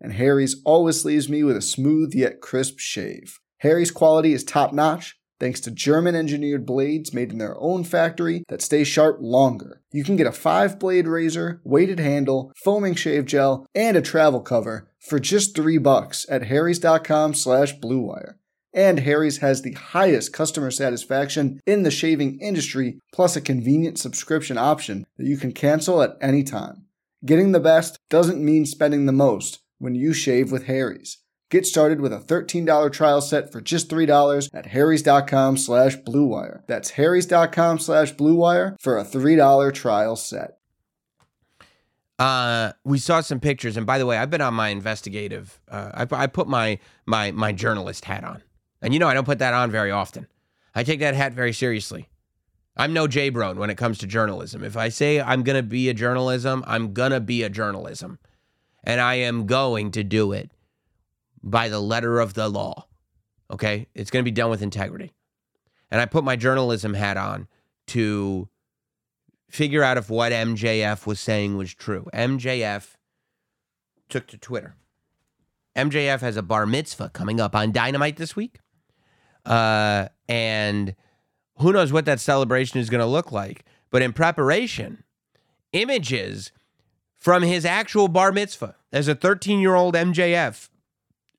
and 0.00 0.14
Harry's 0.14 0.60
always 0.64 1.04
leaves 1.04 1.28
me 1.28 1.44
with 1.44 1.56
a 1.56 1.62
smooth 1.62 2.14
yet 2.14 2.40
crisp 2.40 2.78
shave. 2.78 3.38
Harry's 3.58 3.90
quality 3.90 4.32
is 4.32 4.42
top 4.42 4.72
notch, 4.72 5.18
thanks 5.38 5.60
to 5.60 5.70
German 5.70 6.14
engineered 6.14 6.64
blades 6.64 7.12
made 7.12 7.32
in 7.32 7.38
their 7.38 7.58
own 7.58 7.84
factory 7.84 8.44
that 8.48 8.62
stay 8.62 8.84
sharp 8.84 9.18
longer. 9.20 9.82
You 9.92 10.04
can 10.04 10.16
get 10.16 10.26
a 10.26 10.32
five 10.32 10.78
blade 10.78 11.08
razor, 11.08 11.60
weighted 11.64 11.98
handle, 11.98 12.52
foaming 12.64 12.94
shave 12.94 13.24
gel, 13.24 13.66
and 13.74 13.96
a 13.96 14.02
travel 14.02 14.40
cover 14.40 14.88
for 14.98 15.18
just 15.18 15.56
three 15.56 15.78
bucks 15.78 16.26
at 16.28 16.44
harrys.com 16.44 17.34
slash 17.34 17.78
bluewire. 17.78 18.34
And 18.72 19.00
Harry's 19.00 19.38
has 19.38 19.62
the 19.62 19.72
highest 19.72 20.32
customer 20.32 20.70
satisfaction 20.70 21.60
in 21.66 21.82
the 21.82 21.90
shaving 21.90 22.38
industry, 22.38 23.00
plus 23.12 23.34
a 23.34 23.40
convenient 23.40 23.98
subscription 23.98 24.56
option 24.56 25.06
that 25.16 25.26
you 25.26 25.36
can 25.36 25.52
cancel 25.52 26.02
at 26.02 26.16
any 26.20 26.44
time. 26.44 26.84
Getting 27.24 27.52
the 27.52 27.60
best 27.60 27.98
doesn't 28.08 28.42
mean 28.42 28.64
spending 28.64 29.06
the 29.06 29.12
most 29.12 29.58
when 29.80 29.96
you 29.96 30.12
shave 30.12 30.52
with 30.52 30.66
Harry's. 30.66 31.18
Get 31.50 31.66
started 31.66 32.00
with 32.00 32.12
a 32.12 32.20
$13 32.20 32.92
trial 32.92 33.20
set 33.20 33.50
for 33.50 33.60
just 33.60 33.88
$3 33.88 34.48
at 34.54 34.66
harrys.com 34.66 35.56
slash 35.56 35.96
bluewire. 35.96 36.64
That's 36.68 36.90
harrys.com 36.90 37.80
slash 37.80 38.14
bluewire 38.14 38.76
for 38.80 38.96
a 38.98 39.04
$3 39.04 39.74
trial 39.74 40.14
set. 40.14 40.58
Uh, 42.20 42.72
we 42.84 42.98
saw 42.98 43.20
some 43.22 43.40
pictures, 43.40 43.78
and 43.78 43.86
by 43.86 43.96
the 43.98 44.04
way, 44.04 44.18
I've 44.18 44.30
been 44.30 44.42
on 44.42 44.52
my 44.52 44.68
investigative. 44.68 45.58
Uh, 45.66 46.04
I, 46.10 46.24
I 46.24 46.26
put 46.26 46.46
my 46.46 46.78
my 47.06 47.30
my 47.30 47.50
journalist 47.50 48.04
hat 48.04 48.24
on, 48.24 48.42
and 48.82 48.92
you 48.92 49.00
know 49.00 49.08
I 49.08 49.14
don't 49.14 49.24
put 49.24 49.38
that 49.38 49.54
on 49.54 49.70
very 49.70 49.90
often. 49.90 50.26
I 50.74 50.84
take 50.84 51.00
that 51.00 51.14
hat 51.14 51.32
very 51.32 51.54
seriously. 51.54 52.10
I'm 52.76 52.92
no 52.92 53.08
J 53.08 53.30
Brone 53.30 53.58
when 53.58 53.70
it 53.70 53.78
comes 53.78 53.96
to 53.98 54.06
journalism. 54.06 54.62
If 54.62 54.76
I 54.76 54.90
say 54.90 55.18
I'm 55.18 55.42
gonna 55.42 55.62
be 55.62 55.88
a 55.88 55.94
journalism, 55.94 56.62
I'm 56.66 56.92
gonna 56.92 57.20
be 57.20 57.42
a 57.42 57.48
journalism, 57.48 58.18
and 58.84 59.00
I 59.00 59.14
am 59.14 59.46
going 59.46 59.90
to 59.92 60.04
do 60.04 60.32
it 60.32 60.50
by 61.42 61.68
the 61.68 61.80
letter 61.80 62.20
of 62.20 62.34
the 62.34 62.48
law. 62.48 62.86
Okay, 63.50 63.88
it's 63.94 64.10
gonna 64.10 64.22
be 64.22 64.30
done 64.30 64.50
with 64.50 64.62
integrity, 64.62 65.12
and 65.90 66.00
I 66.00 66.06
put 66.06 66.24
my 66.24 66.36
journalism 66.36 66.94
hat 66.94 67.16
on 67.16 67.48
to 67.88 68.48
figure 69.48 69.82
out 69.82 69.96
if 69.96 70.08
what 70.08 70.32
MJF 70.32 71.06
was 71.06 71.18
saying 71.20 71.56
was 71.56 71.74
true. 71.74 72.08
MJF 72.14 72.94
took 74.08 74.26
to 74.28 74.38
Twitter. 74.38 74.76
MJF 75.76 76.20
has 76.20 76.36
a 76.36 76.42
bar 76.42 76.66
mitzvah 76.66 77.10
coming 77.10 77.40
up 77.40 77.54
on 77.54 77.72
Dynamite 77.72 78.16
this 78.16 78.36
week. 78.36 78.58
Uh, 79.44 80.08
and 80.28 80.94
who 81.58 81.72
knows 81.72 81.92
what 81.92 82.04
that 82.04 82.20
celebration 82.20 82.80
is 82.80 82.90
going 82.90 83.00
to 83.00 83.06
look 83.06 83.32
like. 83.32 83.64
But 83.90 84.02
in 84.02 84.12
preparation, 84.12 85.04
images 85.72 86.52
from 87.20 87.42
his 87.42 87.64
actual 87.64 88.08
bar 88.08 88.32
mitzvah 88.32 88.74
as 88.92 89.06
a 89.06 89.14
13 89.14 89.60
year 89.60 89.74
old 89.74 89.94
MJF 89.94 90.68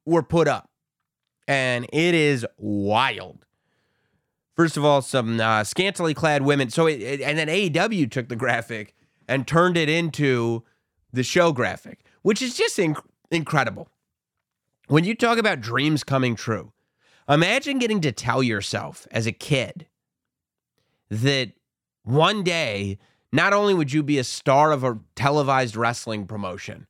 were 0.05 0.23
put 0.23 0.47
up. 0.47 0.69
And 1.47 1.85
it 1.91 2.13
is 2.15 2.45
wild. 2.57 3.45
First 4.55 4.77
of 4.77 4.85
all, 4.85 5.01
some 5.01 5.41
uh, 5.41 5.63
scantily 5.63 6.13
clad 6.13 6.43
women. 6.43 6.69
So, 6.69 6.85
it, 6.87 7.01
it- 7.01 7.21
and 7.21 7.37
then 7.37 7.47
AEW 7.47 8.09
took 8.11 8.29
the 8.29 8.35
graphic 8.35 8.93
and 9.27 9.47
turned 9.47 9.75
it 9.75 9.89
into 9.89 10.63
the 11.11 11.23
show 11.23 11.51
graphic, 11.51 12.05
which 12.21 12.41
is 12.41 12.55
just 12.55 12.77
inc- 12.77 13.03
incredible. 13.31 13.89
When 14.87 15.03
you 15.03 15.15
talk 15.15 15.37
about 15.37 15.61
dreams 15.61 16.03
coming 16.03 16.35
true, 16.35 16.73
imagine 17.27 17.79
getting 17.79 18.01
to 18.01 18.11
tell 18.11 18.43
yourself 18.43 19.07
as 19.11 19.25
a 19.25 19.31
kid 19.31 19.87
that 21.09 21.53
one 22.03 22.43
day, 22.43 22.97
not 23.31 23.53
only 23.53 23.73
would 23.73 23.93
you 23.93 24.03
be 24.03 24.17
a 24.17 24.23
star 24.23 24.71
of 24.71 24.83
a 24.83 24.99
televised 25.15 25.75
wrestling 25.75 26.27
promotion, 26.27 26.87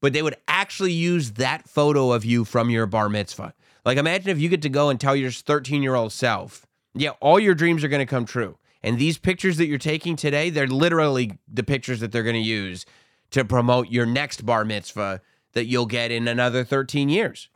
but 0.00 0.12
they 0.12 0.22
would 0.22 0.36
actually 0.48 0.92
use 0.92 1.32
that 1.32 1.68
photo 1.68 2.12
of 2.12 2.24
you 2.24 2.44
from 2.44 2.70
your 2.70 2.86
bar 2.86 3.08
mitzvah. 3.08 3.54
Like, 3.84 3.98
imagine 3.98 4.30
if 4.30 4.38
you 4.38 4.48
get 4.48 4.62
to 4.62 4.68
go 4.68 4.88
and 4.88 5.00
tell 5.00 5.14
your 5.14 5.30
13 5.30 5.82
year 5.82 5.94
old 5.94 6.12
self, 6.12 6.66
yeah, 6.94 7.10
all 7.20 7.38
your 7.38 7.54
dreams 7.54 7.84
are 7.84 7.88
going 7.88 8.06
to 8.06 8.06
come 8.06 8.24
true. 8.24 8.56
And 8.82 8.98
these 8.98 9.18
pictures 9.18 9.58
that 9.58 9.66
you're 9.66 9.78
taking 9.78 10.16
today, 10.16 10.48
they're 10.48 10.66
literally 10.66 11.38
the 11.46 11.62
pictures 11.62 12.00
that 12.00 12.12
they're 12.12 12.22
going 12.22 12.34
to 12.34 12.40
use 12.40 12.86
to 13.30 13.44
promote 13.44 13.90
your 13.90 14.06
next 14.06 14.46
bar 14.46 14.64
mitzvah 14.64 15.20
that 15.52 15.66
you'll 15.66 15.86
get 15.86 16.10
in 16.10 16.26
another 16.26 16.64
13 16.64 17.08
years. 17.08 17.48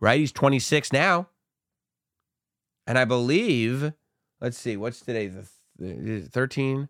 Right? 0.00 0.20
He's 0.20 0.32
26 0.32 0.92
now. 0.92 1.28
And 2.86 2.98
I 2.98 3.04
believe, 3.04 3.92
let's 4.40 4.58
see, 4.58 4.76
what's 4.76 5.00
today? 5.00 5.28
The 5.28 5.46
the 5.80 6.20
13, 6.20 6.88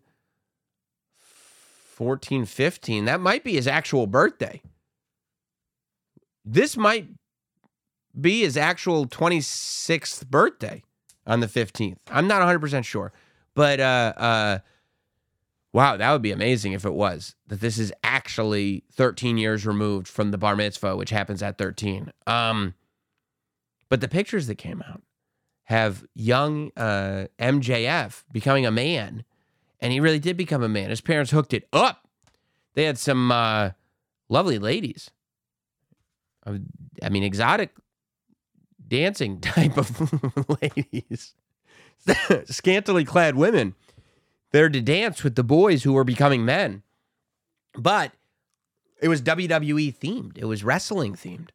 14, 2.01 2.45
15. 2.45 3.05
That 3.05 3.21
might 3.21 3.43
be 3.43 3.53
his 3.53 3.67
actual 3.67 4.07
birthday. 4.07 4.59
This 6.43 6.75
might 6.75 7.09
be 8.19 8.41
his 8.41 8.57
actual 8.57 9.05
26th 9.05 10.25
birthday 10.25 10.81
on 11.27 11.41
the 11.41 11.45
15th. 11.45 11.99
I'm 12.09 12.27
not 12.27 12.41
100% 12.41 12.83
sure. 12.85 13.13
But 13.53 13.79
uh 13.79 14.13
uh 14.17 14.59
wow, 15.73 15.95
that 15.95 16.11
would 16.11 16.23
be 16.23 16.31
amazing 16.31 16.73
if 16.73 16.85
it 16.85 16.93
was 16.93 17.35
that 17.45 17.61
this 17.61 17.77
is 17.77 17.93
actually 18.03 18.83
13 18.93 19.37
years 19.37 19.67
removed 19.67 20.07
from 20.07 20.31
the 20.31 20.39
bar 20.39 20.55
mitzvah 20.55 20.95
which 20.95 21.11
happens 21.11 21.43
at 21.43 21.59
13. 21.59 22.11
Um 22.25 22.73
but 23.89 24.01
the 24.01 24.07
pictures 24.07 24.47
that 24.47 24.55
came 24.55 24.81
out 24.89 25.03
have 25.65 26.03
young 26.15 26.71
uh 26.75 27.27
MJF 27.37 28.23
becoming 28.31 28.65
a 28.65 28.71
man 28.71 29.23
and 29.81 29.91
he 29.91 29.99
really 29.99 30.19
did 30.19 30.37
become 30.37 30.63
a 30.63 30.69
man. 30.69 30.89
His 30.89 31.01
parents 31.01 31.31
hooked 31.31 31.53
it 31.53 31.67
up. 31.73 32.07
They 32.73 32.85
had 32.85 32.97
some 32.97 33.31
uh 33.31 33.71
lovely 34.29 34.59
ladies. 34.59 35.09
I 36.45 37.09
mean, 37.09 37.23
exotic 37.23 37.71
dancing 38.87 39.39
type 39.41 39.77
of 39.77 40.59
ladies, 40.61 41.33
scantily 42.45 43.05
clad 43.05 43.35
women. 43.35 43.75
They're 44.51 44.69
to 44.69 44.81
dance 44.81 45.23
with 45.23 45.35
the 45.35 45.43
boys 45.43 45.83
who 45.83 45.93
were 45.93 46.03
becoming 46.03 46.43
men. 46.43 46.83
But 47.73 48.11
it 49.01 49.07
was 49.07 49.21
WWE 49.21 49.95
themed, 49.97 50.37
it 50.37 50.45
was 50.45 50.63
wrestling 50.63 51.13
themed. 51.13 51.49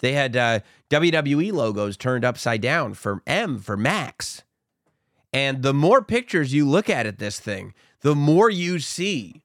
They 0.00 0.12
had 0.12 0.36
uh, 0.36 0.60
WWE 0.88 1.52
logos 1.52 1.96
turned 1.96 2.24
upside 2.24 2.62
down 2.62 2.94
for 2.94 3.22
M 3.26 3.58
for 3.58 3.76
Max. 3.76 4.42
And 5.32 5.62
the 5.62 5.74
more 5.74 6.02
pictures 6.02 6.52
you 6.52 6.68
look 6.68 6.90
at 6.90 7.06
at 7.06 7.18
this 7.18 7.38
thing, 7.38 7.74
the 8.00 8.14
more 8.14 8.50
you 8.50 8.78
see 8.78 9.42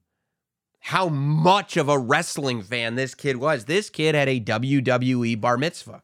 how 0.86 1.10
much 1.10 1.78
of 1.78 1.90
a 1.90 1.98
wrestling 1.98 2.62
fan 2.62 2.94
this 2.94 3.16
kid 3.16 3.38
was. 3.38 3.66
This 3.66 3.90
kid 3.90 4.14
had 4.14 4.30
a 4.30 4.40
WWE 4.40 5.42
bar 5.42 5.58
mitzvah. 5.58 6.04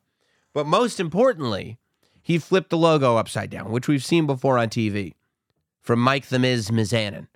But 0.53 0.65
most 0.65 0.99
importantly, 0.99 1.77
he 2.21 2.39
flipped 2.39 2.71
the 2.71 2.77
logo 2.77 3.15
upside 3.15 3.51
down, 3.51 3.71
which 3.71 3.87
we've 3.87 4.03
seen 4.03 4.25
before 4.25 4.57
on 4.57 4.69
TV 4.69 5.13
from 5.81 5.99
Mike 5.99 6.27
the 6.27 6.39
Miz 6.39 6.71
Mizanin. 6.71 7.27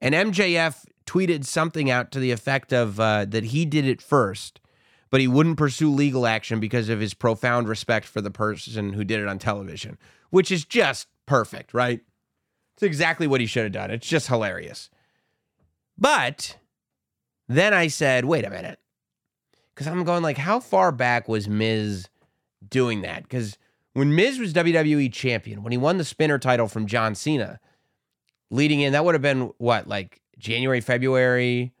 And 0.00 0.12
MJF 0.12 0.84
tweeted 1.06 1.44
something 1.44 1.88
out 1.88 2.10
to 2.10 2.18
the 2.18 2.32
effect 2.32 2.72
of 2.72 2.98
uh, 2.98 3.26
that 3.26 3.44
he 3.44 3.64
did 3.64 3.86
it 3.86 4.02
first, 4.02 4.60
but 5.08 5.20
he 5.20 5.28
wouldn't 5.28 5.58
pursue 5.58 5.90
legal 5.90 6.26
action 6.26 6.58
because 6.58 6.88
of 6.88 6.98
his 6.98 7.14
profound 7.14 7.68
respect 7.68 8.06
for 8.06 8.20
the 8.20 8.30
person 8.32 8.92
who 8.92 9.04
did 9.04 9.20
it 9.20 9.28
on 9.28 9.38
television, 9.38 9.98
which 10.30 10.50
is 10.50 10.64
just 10.64 11.06
perfect, 11.26 11.74
right? 11.74 12.00
It's 12.74 12.82
exactly 12.82 13.26
what 13.26 13.40
he 13.40 13.46
should 13.46 13.64
have 13.64 13.72
done. 13.72 13.90
It's 13.90 14.06
just 14.06 14.28
hilarious. 14.28 14.90
But 15.98 16.58
then 17.48 17.72
I 17.72 17.88
said, 17.88 18.24
wait 18.24 18.44
a 18.44 18.50
minute. 18.50 18.78
Because 19.74 19.86
I'm 19.86 20.04
going 20.04 20.22
like, 20.22 20.38
how 20.38 20.60
far 20.60 20.92
back 20.92 21.28
was 21.28 21.48
Miz 21.48 22.08
doing 22.68 23.02
that? 23.02 23.22
Because 23.22 23.58
when 23.92 24.14
Miz 24.14 24.38
was 24.38 24.52
WWE 24.52 25.12
champion, 25.12 25.62
when 25.62 25.72
he 25.72 25.78
won 25.78 25.98
the 25.98 26.04
spinner 26.04 26.38
title 26.38 26.68
from 26.68 26.86
John 26.86 27.14
Cena, 27.14 27.60
leading 28.50 28.80
in, 28.80 28.92
that 28.92 29.04
would 29.04 29.14
have 29.14 29.22
been 29.22 29.52
what, 29.58 29.88
like 29.88 30.20
January, 30.38 30.80
February, 30.80 31.72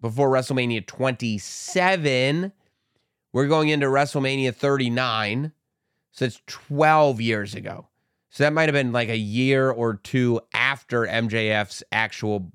before 0.00 0.30
WrestleMania 0.30 0.86
27. 0.86 2.52
We're 3.32 3.46
going 3.46 3.68
into 3.68 3.86
WrestleMania 3.86 4.54
39. 4.54 5.52
So 6.12 6.24
it's 6.24 6.40
12 6.46 7.20
years 7.20 7.54
ago. 7.54 7.87
So 8.38 8.44
that 8.44 8.52
might 8.52 8.68
have 8.68 8.72
been 8.72 8.92
like 8.92 9.08
a 9.08 9.18
year 9.18 9.68
or 9.68 9.94
two 9.94 10.40
after 10.54 11.00
MJF's 11.00 11.82
actual 11.90 12.52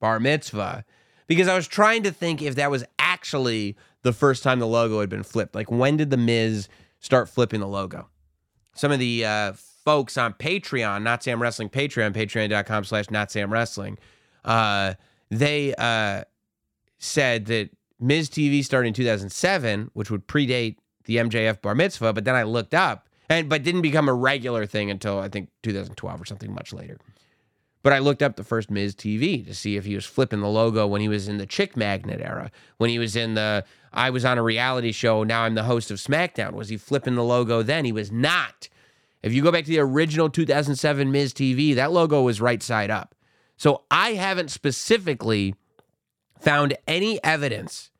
bar 0.00 0.20
mitzvah. 0.20 0.84
Because 1.26 1.48
I 1.48 1.56
was 1.56 1.66
trying 1.66 2.04
to 2.04 2.12
think 2.12 2.42
if 2.42 2.54
that 2.54 2.70
was 2.70 2.84
actually 3.00 3.76
the 4.02 4.12
first 4.12 4.44
time 4.44 4.60
the 4.60 4.68
logo 4.68 5.00
had 5.00 5.08
been 5.08 5.24
flipped. 5.24 5.56
Like 5.56 5.68
when 5.68 5.96
did 5.96 6.10
The 6.10 6.16
Miz 6.16 6.68
start 7.00 7.28
flipping 7.28 7.58
the 7.58 7.66
logo? 7.66 8.08
Some 8.76 8.92
of 8.92 9.00
the 9.00 9.24
uh, 9.24 9.54
folks 9.84 10.16
on 10.16 10.32
Patreon, 10.32 11.02
Not 11.02 11.24
Sam 11.24 11.42
Wrestling 11.42 11.70
Patreon, 11.70 12.12
patreon.com 12.12 12.84
slash 12.84 13.10
Not 13.10 13.32
Sam 13.32 13.52
Wrestling, 13.52 13.98
uh, 14.44 14.94
they 15.32 15.74
uh, 15.74 16.22
said 16.98 17.46
that 17.46 17.70
Miz 17.98 18.30
TV 18.30 18.64
started 18.64 18.86
in 18.86 18.94
2007, 18.94 19.90
which 19.92 20.08
would 20.08 20.28
predate 20.28 20.76
the 21.06 21.16
MJF 21.16 21.62
bar 21.62 21.74
mitzvah. 21.74 22.12
But 22.12 22.24
then 22.24 22.36
I 22.36 22.44
looked 22.44 22.74
up 22.74 23.05
and 23.28 23.48
but 23.48 23.62
didn't 23.62 23.82
become 23.82 24.08
a 24.08 24.14
regular 24.14 24.66
thing 24.66 24.90
until 24.90 25.18
I 25.18 25.28
think 25.28 25.50
2012 25.62 26.20
or 26.20 26.24
something 26.24 26.52
much 26.52 26.72
later. 26.72 26.98
But 27.82 27.92
I 27.92 28.00
looked 28.00 28.22
up 28.22 28.34
the 28.34 28.42
first 28.42 28.70
Miz 28.70 28.96
TV 28.96 29.46
to 29.46 29.54
see 29.54 29.76
if 29.76 29.84
he 29.84 29.94
was 29.94 30.04
flipping 30.04 30.40
the 30.40 30.48
logo 30.48 30.88
when 30.88 31.00
he 31.00 31.08
was 31.08 31.28
in 31.28 31.38
the 31.38 31.46
Chick 31.46 31.76
Magnet 31.76 32.20
era, 32.20 32.50
when 32.78 32.90
he 32.90 32.98
was 32.98 33.14
in 33.14 33.34
the 33.34 33.64
I 33.92 34.10
was 34.10 34.24
on 34.24 34.38
a 34.38 34.42
reality 34.42 34.92
show, 34.92 35.22
now 35.22 35.42
I'm 35.42 35.54
the 35.54 35.62
host 35.62 35.90
of 35.90 35.98
SmackDown. 35.98 36.52
Was 36.52 36.68
he 36.68 36.76
flipping 36.76 37.14
the 37.14 37.22
logo 37.24 37.62
then? 37.62 37.84
He 37.84 37.92
was 37.92 38.12
not. 38.12 38.68
If 39.22 39.32
you 39.32 39.42
go 39.42 39.50
back 39.50 39.64
to 39.64 39.70
the 39.70 39.78
original 39.78 40.28
2007 40.28 41.10
Miz 41.10 41.32
TV, 41.32 41.74
that 41.74 41.92
logo 41.92 42.22
was 42.22 42.40
right 42.40 42.62
side 42.62 42.90
up. 42.90 43.14
So 43.56 43.84
I 43.90 44.14
haven't 44.14 44.50
specifically 44.50 45.54
found 46.38 46.76
any 46.86 47.22
evidence 47.24 47.90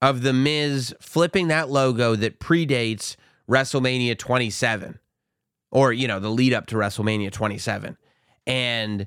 of 0.00 0.22
the 0.22 0.32
Miz 0.32 0.94
flipping 1.00 1.48
that 1.48 1.70
logo 1.70 2.16
that 2.16 2.40
predates 2.40 3.16
WrestleMania 3.50 4.18
27 4.18 4.98
or, 5.70 5.92
you 5.92 6.06
know, 6.06 6.20
the 6.20 6.28
lead 6.28 6.52
up 6.52 6.66
to 6.66 6.76
WrestleMania 6.76 7.30
27. 7.32 7.96
And 8.46 9.06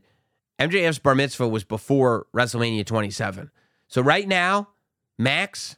MJF's 0.59 0.99
bar 0.99 1.15
mitzvah 1.15 1.47
was 1.47 1.63
before 1.63 2.27
WrestleMania 2.35 2.85
27. 2.85 3.51
So 3.87 4.01
right 4.01 4.27
now, 4.27 4.69
Max, 5.17 5.77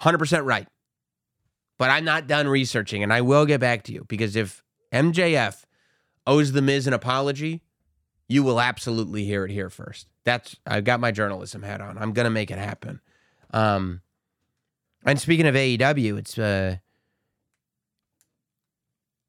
100% 0.00 0.44
right. 0.44 0.68
But 1.78 1.90
I'm 1.90 2.04
not 2.04 2.26
done 2.26 2.46
researching, 2.46 3.02
and 3.02 3.12
I 3.12 3.22
will 3.22 3.44
get 3.44 3.60
back 3.60 3.82
to 3.84 3.92
you 3.92 4.04
because 4.08 4.36
if 4.36 4.62
MJF 4.92 5.64
owes 6.26 6.52
The 6.52 6.62
Miz 6.62 6.86
an 6.86 6.92
apology, 6.92 7.62
you 8.28 8.42
will 8.42 8.60
absolutely 8.60 9.24
hear 9.24 9.44
it 9.44 9.50
here 9.50 9.68
first. 9.68 10.06
That's 10.24 10.56
I've 10.64 10.84
got 10.84 11.00
my 11.00 11.10
journalism 11.10 11.62
hat 11.62 11.80
on. 11.80 11.98
I'm 11.98 12.12
gonna 12.12 12.30
make 12.30 12.50
it 12.50 12.58
happen. 12.58 13.00
Um, 13.52 14.00
and 15.04 15.20
speaking 15.20 15.46
of 15.46 15.54
AEW, 15.54 16.18
it's 16.18 16.38
uh, 16.38 16.76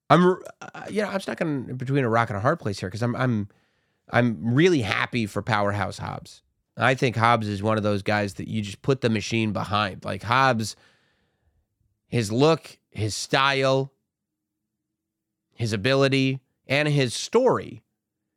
I'm 0.10 0.38
uh, 0.62 0.86
you 0.90 1.02
know 1.02 1.10
I'm 1.10 1.20
stuck 1.20 1.42
in 1.42 1.76
between 1.76 2.04
a 2.04 2.10
rock 2.10 2.30
and 2.30 2.38
a 2.38 2.42
hard 2.42 2.60
place 2.60 2.80
here 2.80 2.90
because 2.90 3.04
I'm 3.04 3.16
I'm 3.16 3.48
I'm 4.12 4.54
really 4.54 4.82
happy 4.82 5.26
for 5.26 5.42
Powerhouse 5.42 5.98
Hobbs. 5.98 6.44
I 6.78 6.96
think 6.96 7.16
Hobbs 7.16 7.48
is 7.48 7.62
one 7.62 7.78
of 7.78 7.84
those 7.84 8.02
guys 8.02 8.36
that 8.36 8.48
you 8.48 8.62
just 8.62 8.82
put 8.82 9.02
the 9.02 9.10
machine 9.10 9.54
behind. 9.54 10.04
Like 10.04 10.24
Hobbs, 10.24 10.76
his 12.08 12.32
look, 12.32 12.78
his 12.92 13.16
style, 13.16 13.94
his 15.54 15.72
ability, 15.72 16.42
and 16.68 16.88
his 16.88 17.14
story 17.14 17.84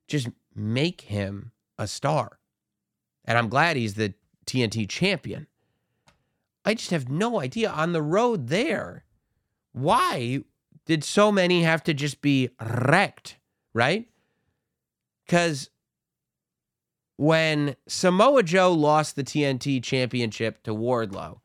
just 0.07 0.29
make 0.55 1.03
him 1.03 1.53
a 1.79 1.87
star. 1.87 2.39
And 3.25 3.37
I'm 3.37 3.49
glad 3.49 3.77
he's 3.77 3.95
the 3.95 4.15
TNT 4.47 4.89
champion. 4.89 5.47
I 6.65 6.75
just 6.75 6.91
have 6.91 7.09
no 7.09 7.41
idea 7.41 7.71
on 7.71 7.93
the 7.93 8.03
road 8.03 8.49
there. 8.49 9.05
Why 9.73 10.43
did 10.87 11.05
so 11.05 11.31
many 11.31 11.63
have 11.63 11.83
to 11.85 11.95
just 11.95 12.23
be 12.23 12.49
wrecked, 12.61 13.37
right? 13.75 14.09
Because 15.27 15.71
when 17.17 17.77
Samoa 17.89 18.43
Joe 18.43 18.73
lost 18.73 19.17
the 19.17 19.25
TNT 19.25 19.83
championship 19.83 20.63
to 20.63 20.73
Wardlow, 20.73 21.41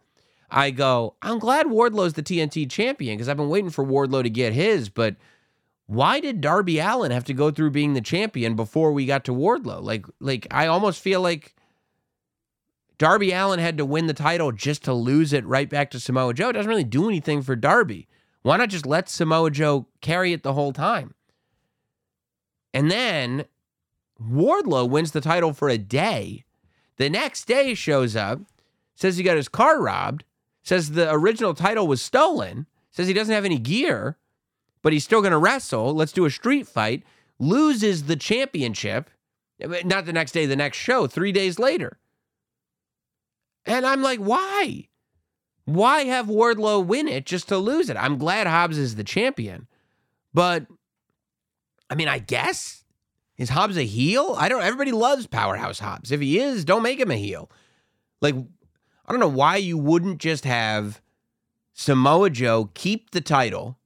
I 0.50 0.72
go, 0.72 1.16
I'm 1.22 1.40
glad 1.40 1.68
Wardlow's 1.68 2.14
the 2.14 2.24
TNT 2.24 2.70
champion 2.70 3.18
because 3.18 3.30
I've 3.30 3.38
been 3.38 3.50
waiting 3.50 3.70
for 3.70 3.86
Wardlow 3.86 4.24
to 4.24 4.30
get 4.30 4.54
his, 4.54 4.90
but 4.90 5.16
why 5.88 6.20
did 6.20 6.42
Darby 6.42 6.80
Allin 6.80 7.12
have 7.12 7.24
to 7.26 7.34
go 7.34 7.52
through 7.52 7.72
being 7.72 7.94
the 7.94 8.02
champion 8.02 8.56
before 8.56 8.92
we 8.92 9.06
got 9.06 9.26
to 9.26 9.34
Wardlow? 9.34 9.82
Like, 9.82 10.06
like 10.20 10.48
I 10.52 10.68
almost 10.68 11.02
feel 11.02 11.22
like 11.22 11.56
Darby 12.98 13.32
Allin 13.32 13.60
had 13.60 13.78
to 13.78 13.86
win 13.86 14.08
the 14.08 14.14
title 14.14 14.52
just 14.52 14.84
to 14.84 14.94
lose 14.94 15.34
it 15.34 15.46
right 15.46 15.70
back 15.70 15.90
to 15.92 16.00
Samoa 16.00 16.34
Joe. 16.34 16.50
It 16.50 16.54
doesn't 16.54 16.70
really 16.70 16.84
do 16.84 17.08
anything 17.08 17.42
for 17.42 17.56
Darby. 17.56 18.08
Why 18.42 18.58
not 18.58 18.70
just 18.70 18.86
let 18.86 19.10
Samoa 19.10 19.52
Joe 19.52 19.88
carry 20.02 20.34
it 20.34 20.44
the 20.44 20.54
whole 20.54 20.74
time? 20.74 21.14
And 22.74 22.90
then 22.90 23.46
Wardlow 24.22 24.90
wins 24.90 25.12
the 25.12 25.22
title 25.22 25.54
for 25.54 25.70
a 25.70 25.78
day. 25.78 26.44
The 26.98 27.10
next 27.10 27.46
day 27.46 27.74
shows 27.74 28.16
up, 28.16 28.42
says 28.96 29.18
he 29.18 29.24
got 29.24 29.38
his 29.38 29.50
car 29.50 29.82
robbed, 29.82 30.24
says 30.64 30.92
the 30.92 31.12
original 31.12 31.54
title 31.54 31.88
was 31.88 32.02
stolen, 32.02 32.68
says 32.92 33.08
he 33.08 33.14
doesn't 33.14 33.34
have 33.34 33.46
any 33.46 33.58
gear, 33.58 34.18
but 34.82 34.94
he's 34.94 35.04
still 35.04 35.22
going 35.22 35.32
to 35.32 35.38
wrestle. 35.38 35.94
Let's 35.94 36.12
do 36.12 36.26
a 36.26 36.32
street 36.32 36.68
fight. 36.68 37.04
Loses 37.40 38.04
the 38.04 38.16
championship, 38.16 39.10
not 39.60 40.06
the 40.06 40.14
next 40.14 40.32
day, 40.32 40.46
the 40.46 40.56
next 40.56 40.78
show, 40.78 41.08
three 41.08 41.32
days 41.32 41.58
later. 41.58 41.98
And 43.66 43.86
I'm 43.86 44.04
like, 44.04 44.20
why? 44.20 44.88
Why 45.74 46.04
have 46.04 46.28
Wardlow 46.28 46.86
win 46.86 47.08
it 47.08 47.26
just 47.26 47.48
to 47.50 47.58
lose 47.58 47.90
it? 47.90 47.98
I'm 47.98 48.18
glad 48.18 48.48
Hobbs 48.48 48.78
is 48.78 48.96
the 48.96 49.04
champion, 49.04 49.68
but 50.34 50.66
I 51.90 51.96
mean, 51.96 52.08
I 52.08 52.20
guess 52.20 52.84
is 53.38 53.50
Hobbs 53.50 53.78
a 53.78 53.84
heel? 53.84 54.36
I 54.38 54.50
don't. 54.50 54.62
Everybody 54.62 54.92
loves 54.92 55.26
Powerhouse 55.28 55.80
Hobbs. 55.80 56.12
If 56.12 56.22
he 56.22 56.40
is, 56.40 56.64
don't 56.64 56.84
make 56.84 57.00
him 57.00 57.12
a 57.12 57.16
heel. 57.16 57.50
Like, 58.22 58.36
I 58.36 59.12
don't 59.12 59.20
know 59.20 59.28
why 59.28 59.56
you 59.58 59.78
wouldn't 59.78 60.20
just 60.20 60.46
have 60.46 61.02
Samoa 61.74 62.30
Joe 62.30 62.70
keep 62.74 63.12
the 63.12 63.22
title 63.22 63.80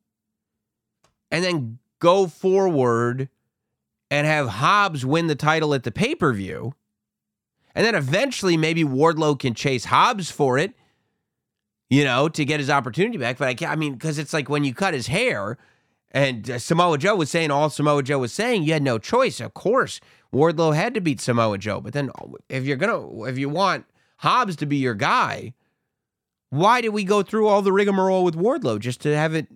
and 1.31 1.43
then 1.43 1.79
go 1.99 2.27
forward 2.27 3.29
and 4.11 4.27
have 4.27 4.47
Hobbs 4.47 5.05
win 5.05 5.27
the 5.27 5.35
title 5.35 5.73
at 5.73 5.83
the 5.83 5.91
pay 5.91 6.15
per 6.15 6.33
view. 6.33 6.73
And 7.73 7.85
then 7.85 7.95
eventually, 7.95 8.57
maybe 8.57 8.83
Wardlow 8.83 9.39
can 9.39 9.53
chase 9.53 9.85
Hobbs 9.85 10.31
for 10.31 10.57
it, 10.57 10.73
you 11.89 12.03
know, 12.03 12.27
to 12.29 12.45
get 12.45 12.59
his 12.59 12.69
opportunity 12.69 13.17
back. 13.17 13.37
But 13.37 13.47
I 13.47 13.53
can't, 13.53 13.71
I 13.71 13.75
mean, 13.75 13.93
because 13.93 14.17
it's 14.17 14.33
like 14.33 14.49
when 14.49 14.63
you 14.63 14.73
cut 14.73 14.93
his 14.93 15.07
hair, 15.07 15.57
and 16.11 16.49
uh, 16.49 16.59
Samoa 16.59 16.97
Joe 16.97 17.15
was 17.15 17.29
saying 17.29 17.51
all 17.51 17.69
Samoa 17.69 18.01
Joe 18.01 18.19
was 18.19 18.31
saying, 18.31 18.63
you 18.63 18.73
had 18.73 18.81
no 18.81 18.97
choice. 18.97 19.41
Of 19.41 19.53
course, 19.53 19.99
Wardlow 20.33 20.73
had 20.73 20.93
to 20.93 21.01
beat 21.01 21.19
Samoa 21.19 21.57
Joe. 21.57 21.81
But 21.81 21.91
then 21.91 22.09
if 22.47 22.63
you're 22.63 22.77
going 22.77 22.91
to, 22.91 23.25
if 23.25 23.37
you 23.37 23.49
want 23.49 23.85
Hobbs 24.17 24.55
to 24.57 24.65
be 24.65 24.77
your 24.77 24.93
guy, 24.93 25.53
why 26.51 26.79
did 26.79 26.89
we 26.89 27.03
go 27.03 27.21
through 27.21 27.47
all 27.47 27.61
the 27.61 27.73
rigmarole 27.73 28.23
with 28.23 28.35
Wardlow 28.35 28.79
just 28.79 29.01
to 29.01 29.15
have 29.15 29.35
it 29.35 29.47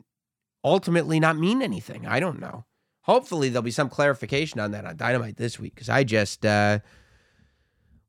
ultimately 0.64 1.18
not 1.18 1.38
mean 1.38 1.62
anything? 1.62 2.06
I 2.06 2.20
don't 2.20 2.42
know. 2.42 2.66
Hopefully 3.04 3.48
there'll 3.48 3.64
be 3.64 3.72
some 3.72 3.90
clarification 3.90 4.60
on 4.60 4.72
that 4.72 4.86
on 4.86 4.98
Dynamite 4.98 5.38
this 5.38 5.60
week 5.60 5.76
because 5.76 5.88
I 5.88 6.04
just, 6.04 6.46
uh, 6.46 6.80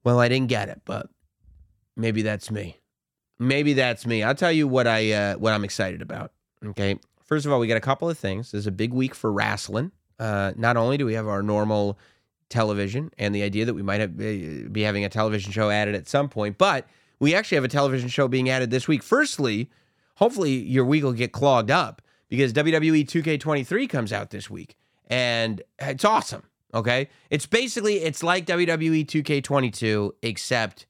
well, 0.03 0.19
I 0.19 0.29
didn't 0.29 0.49
get 0.49 0.69
it, 0.69 0.83
but 0.85 1.09
maybe 1.97 2.23
that's 2.23 2.51
me. 2.51 2.80
Maybe 3.41 3.73
that's 3.73 4.07
me. 4.07 4.23
I'll 4.23 4.35
tell 4.35 4.53
you 4.53 4.69
what 4.69 4.87
I 4.87 5.13
uh, 5.13 5.35
what 5.37 5.55
I'm 5.55 5.65
excited 5.65 6.03
about. 6.03 6.33
Okay, 6.65 6.99
first 7.25 7.47
of 7.47 7.53
all, 7.53 7.59
we 7.59 7.67
got 7.67 7.79
a 7.79 7.81
couple 7.81 8.09
of 8.09 8.19
things. 8.19 8.53
This 8.53 8.61
is 8.61 8.67
a 8.67 8.73
big 8.73 8.93
week 8.93 9.15
for 9.15 9.33
wrestling. 9.33 9.93
Uh, 10.19 10.53
not 10.57 10.77
only 10.77 10.99
do 10.99 11.07
we 11.07 11.15
have 11.15 11.27
our 11.27 11.43
normal 11.43 11.99
television 12.51 13.11
and 13.17 13.35
the 13.35 13.43
idea 13.43 13.65
that 13.65 13.73
we 13.73 13.81
might 13.81 14.01
have, 14.01 14.11
uh, 14.11 14.69
be 14.71 14.83
having 14.83 15.07
a 15.07 15.09
television 15.09 15.51
show 15.53 15.71
added 15.71 15.95
at 15.95 16.07
some 16.07 16.29
point, 16.29 16.59
but 16.59 16.87
we 17.19 17.35
actually 17.35 17.55
have 17.55 17.65
a 17.65 17.69
television 17.69 18.11
show 18.11 18.29
being 18.29 18.51
added 18.51 18.71
this 18.71 18.87
week. 18.87 19.03
Firstly, 19.03 19.71
hopefully 20.17 20.53
your 20.53 20.85
week 20.85 21.03
will 21.03 21.15
get 21.15 21.33
clogged 21.33 21.71
up 21.71 22.03
because 22.29 22.53
WWE 22.53 23.07
2K23 23.07 23.89
comes 23.89 24.13
out 24.13 24.29
this 24.29 24.51
week 24.51 24.77
and 25.09 25.63
it's 25.79 26.05
awesome. 26.05 26.43
Okay, 26.75 27.09
it's 27.31 27.47
basically 27.47 27.97
it's 27.97 28.23
like 28.23 28.45
WWE 28.47 29.07
2K22 29.07 30.13
except 30.23 30.87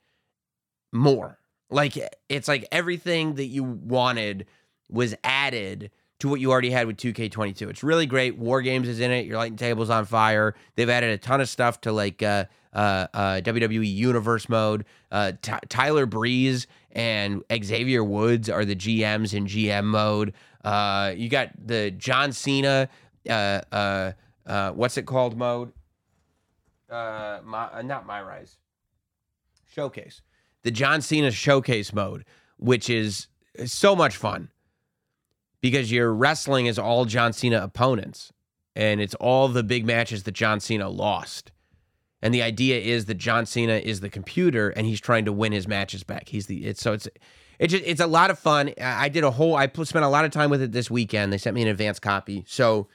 more. 0.93 1.40
Like 1.71 1.97
it's 2.29 2.49
like 2.49 2.67
everything 2.73 3.35
that 3.35 3.47
you 3.47 3.65
wanted 3.65 4.47
was 4.89 5.15
added 5.25 5.91
to 6.21 6.29
what 6.29 6.41
you 6.41 6.51
already 6.51 6.71
had 6.71 6.87
with 6.87 6.97
2K22. 6.99 7.71
It's 7.71 7.83
really 7.83 8.07
great. 8.07 8.37
War 8.37 8.61
Games 8.61 8.89
is 8.89 9.01
in 9.01 9.11
it. 9.11 9.25
You're 9.27 9.39
lighting 9.39 9.57
tables 9.57 9.89
on 9.89 10.05
fire. 10.05 10.55
They've 10.77 10.89
added 10.89 11.11
a 11.11 11.19
ton 11.19 11.41
of 11.41 11.49
stuff 11.49 11.81
to 11.83 11.93
like 11.93 12.23
uh, 12.23 12.45
uh, 12.75 13.07
uh, 13.15 13.41
WWE 13.41 13.91
Universe 13.91 14.49
mode. 14.49 14.85
Uh, 15.11 15.33
Ty- 15.41 15.61
Tyler 15.69 16.07
Breeze 16.07 16.67
and 16.93 17.43
Xavier 17.65 18.05
Woods 18.05 18.51
are 18.51 18.65
the 18.65 18.77
GMs 18.77 19.33
in 19.33 19.47
GM 19.47 19.85
mode. 19.85 20.35
Uh, 20.63 21.15
you 21.17 21.31
got 21.31 21.51
the 21.67 21.91
John 21.93 22.33
Cena. 22.33 22.89
Uh, 23.29 24.13
what's 24.73 24.99
it 24.99 25.07
called 25.07 25.39
mode? 25.39 25.73
Uh, 26.91 27.41
my, 27.45 27.81
not 27.83 28.07
my 28.07 28.21
rise. 28.21 28.57
Showcase. 29.73 30.21
The 30.63 30.71
John 30.71 31.01
Cena 31.01 31.31
showcase 31.31 31.93
mode, 31.93 32.25
which 32.59 32.91
is 32.91 33.29
so 33.65 33.97
much 33.97 34.17
fun 34.17 34.51
because 35.61 35.91
you're 35.91 36.13
wrestling 36.13 36.67
is 36.67 36.79
all 36.79 37.05
John 37.05 37.33
Cena 37.33 37.63
opponents 37.63 38.33
and 38.77 39.01
it's 39.01 39.15
all 39.17 39.49
the 39.49 39.63
big 39.63 39.85
matches 39.85 40.23
that 40.25 40.33
John 40.33 40.61
Cena 40.61 40.89
lost. 40.89 41.53
And 42.23 42.35
the 42.35 42.43
idea 42.43 42.79
is 42.79 43.07
that 43.07 43.15
John 43.15 43.47
Cena 43.47 43.75
is 43.75 44.01
the 44.01 44.11
computer 44.11 44.71
and 44.71 44.87
he's 44.87 45.01
trying 45.01 45.25
to 45.25 45.33
win 45.33 45.53
his 45.53 45.67
matches 45.67 46.05
back. 46.05 46.29
He's 46.29 46.47
the 46.47 46.67
it's 46.67 46.83
so 46.83 46.93
it's 46.93 47.09
it's 47.59 47.73
just, 47.73 47.85
it's 47.87 48.01
a 48.01 48.07
lot 48.07 48.31
of 48.31 48.39
fun. 48.39 48.73
I 48.81 49.09
did 49.09 49.25
a 49.25 49.31
whole 49.31 49.57
I 49.57 49.71
spent 49.85 50.05
a 50.05 50.09
lot 50.09 50.25
of 50.25 50.31
time 50.31 50.51
with 50.51 50.63
it 50.63 50.73
this 50.73 50.91
weekend. 50.91 51.33
They 51.33 51.39
sent 51.39 51.55
me 51.55 51.63
an 51.63 51.69
advance 51.69 51.99
copy. 51.99 52.45
So 52.47 52.89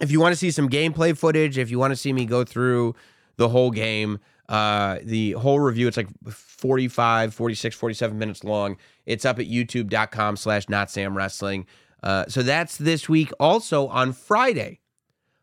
if 0.00 0.10
you 0.10 0.20
want 0.20 0.32
to 0.32 0.36
see 0.36 0.50
some 0.50 0.68
gameplay 0.68 1.16
footage, 1.16 1.56
if 1.56 1.70
you 1.70 1.78
want 1.78 1.92
to 1.92 1.96
see 1.96 2.12
me 2.12 2.26
go 2.26 2.44
through 2.44 2.94
the 3.36 3.48
whole 3.48 3.70
game, 3.70 4.18
uh 4.48 4.98
the 5.02 5.32
whole 5.32 5.60
review 5.60 5.88
it's 5.88 5.96
like 5.96 6.08
45 6.28 7.34
46 7.34 7.76
47 7.76 8.18
minutes 8.18 8.44
long. 8.44 8.76
It's 9.06 9.24
up 9.24 9.38
at 9.38 9.46
youtube.com 9.46 10.36
slash 10.36 10.68
not 10.68 10.90
sam 10.90 11.16
wrestling. 11.16 11.66
Uh, 12.02 12.26
so 12.28 12.42
that's 12.42 12.76
this 12.76 13.08
week. 13.08 13.32
Also 13.40 13.88
on 13.88 14.12
friday 14.12 14.80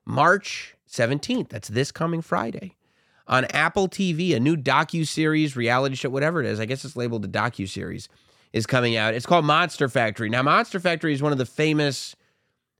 march 0.06 0.76
17th 0.90 1.50
that's 1.50 1.68
this 1.68 1.92
coming 1.92 2.22
friday 2.22 2.76
on 3.28 3.46
apple 3.46 3.88
tv 3.88 4.36
a 4.36 4.40
new 4.40 4.58
docu-series 4.58 5.56
reality 5.56 5.96
show 5.96 6.10
whatever 6.10 6.42
it 6.42 6.48
is 6.48 6.60
i 6.60 6.66
guess 6.66 6.84
it's 6.84 6.96
labeled 6.96 7.24
a 7.24 7.28
docu-series 7.28 8.10
is 8.54 8.66
coming 8.66 8.98
out. 8.98 9.14
It's 9.14 9.26
called 9.26 9.46
monster 9.46 9.88
factory. 9.88 10.30
Now 10.30 10.44
monster 10.44 10.80
factory 10.80 11.14
is 11.14 11.22
one 11.22 11.32
of 11.32 11.38
the 11.38 11.46
famous 11.46 12.16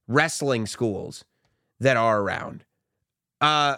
wrestling 0.08 0.66
schools 0.66 1.24
that 1.80 1.98
are 1.98 2.22
around. 2.22 2.66
Uh 3.40 3.78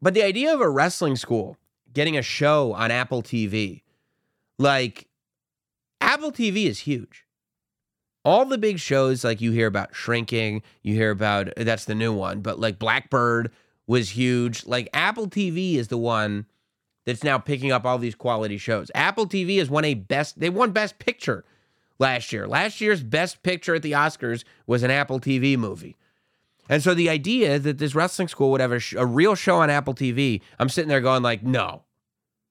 but 0.00 0.14
the 0.14 0.22
idea 0.22 0.52
of 0.52 0.60
a 0.60 0.68
wrestling 0.68 1.16
school 1.16 1.56
getting 1.92 2.16
a 2.16 2.22
show 2.22 2.72
on 2.74 2.90
Apple 2.90 3.22
TV, 3.22 3.82
like 4.58 5.08
Apple 6.00 6.32
TV 6.32 6.66
is 6.66 6.80
huge. 6.80 7.24
All 8.24 8.44
the 8.44 8.58
big 8.58 8.78
shows, 8.78 9.24
like 9.24 9.40
you 9.40 9.52
hear 9.52 9.68
about 9.68 9.94
Shrinking, 9.94 10.62
you 10.82 10.94
hear 10.94 11.10
about 11.10 11.48
that's 11.56 11.84
the 11.84 11.94
new 11.94 12.12
one, 12.12 12.40
but 12.40 12.58
like 12.58 12.78
Blackbird 12.78 13.52
was 13.86 14.10
huge. 14.10 14.66
Like 14.66 14.88
Apple 14.92 15.28
TV 15.28 15.76
is 15.76 15.88
the 15.88 15.98
one 15.98 16.46
that's 17.04 17.22
now 17.22 17.38
picking 17.38 17.72
up 17.72 17.86
all 17.86 17.98
these 17.98 18.16
quality 18.16 18.58
shows. 18.58 18.90
Apple 18.94 19.26
TV 19.26 19.58
has 19.58 19.70
won 19.70 19.84
a 19.84 19.94
best, 19.94 20.38
they 20.40 20.50
won 20.50 20.72
Best 20.72 20.98
Picture 20.98 21.44
last 21.98 22.32
year. 22.32 22.46
Last 22.46 22.80
year's 22.80 23.02
Best 23.02 23.42
Picture 23.42 23.76
at 23.76 23.82
the 23.82 23.92
Oscars 23.92 24.44
was 24.66 24.82
an 24.82 24.90
Apple 24.90 25.20
TV 25.20 25.56
movie. 25.56 25.96
And 26.68 26.82
so 26.82 26.94
the 26.94 27.08
idea 27.08 27.58
that 27.58 27.78
this 27.78 27.94
wrestling 27.94 28.28
school 28.28 28.50
would 28.50 28.60
have 28.60 28.72
a, 28.72 28.78
sh- 28.80 28.94
a 28.94 29.06
real 29.06 29.34
show 29.34 29.58
on 29.58 29.70
Apple 29.70 29.94
TV, 29.94 30.40
I'm 30.58 30.68
sitting 30.68 30.88
there 30.88 31.00
going 31.00 31.22
like, 31.22 31.42
no, 31.42 31.82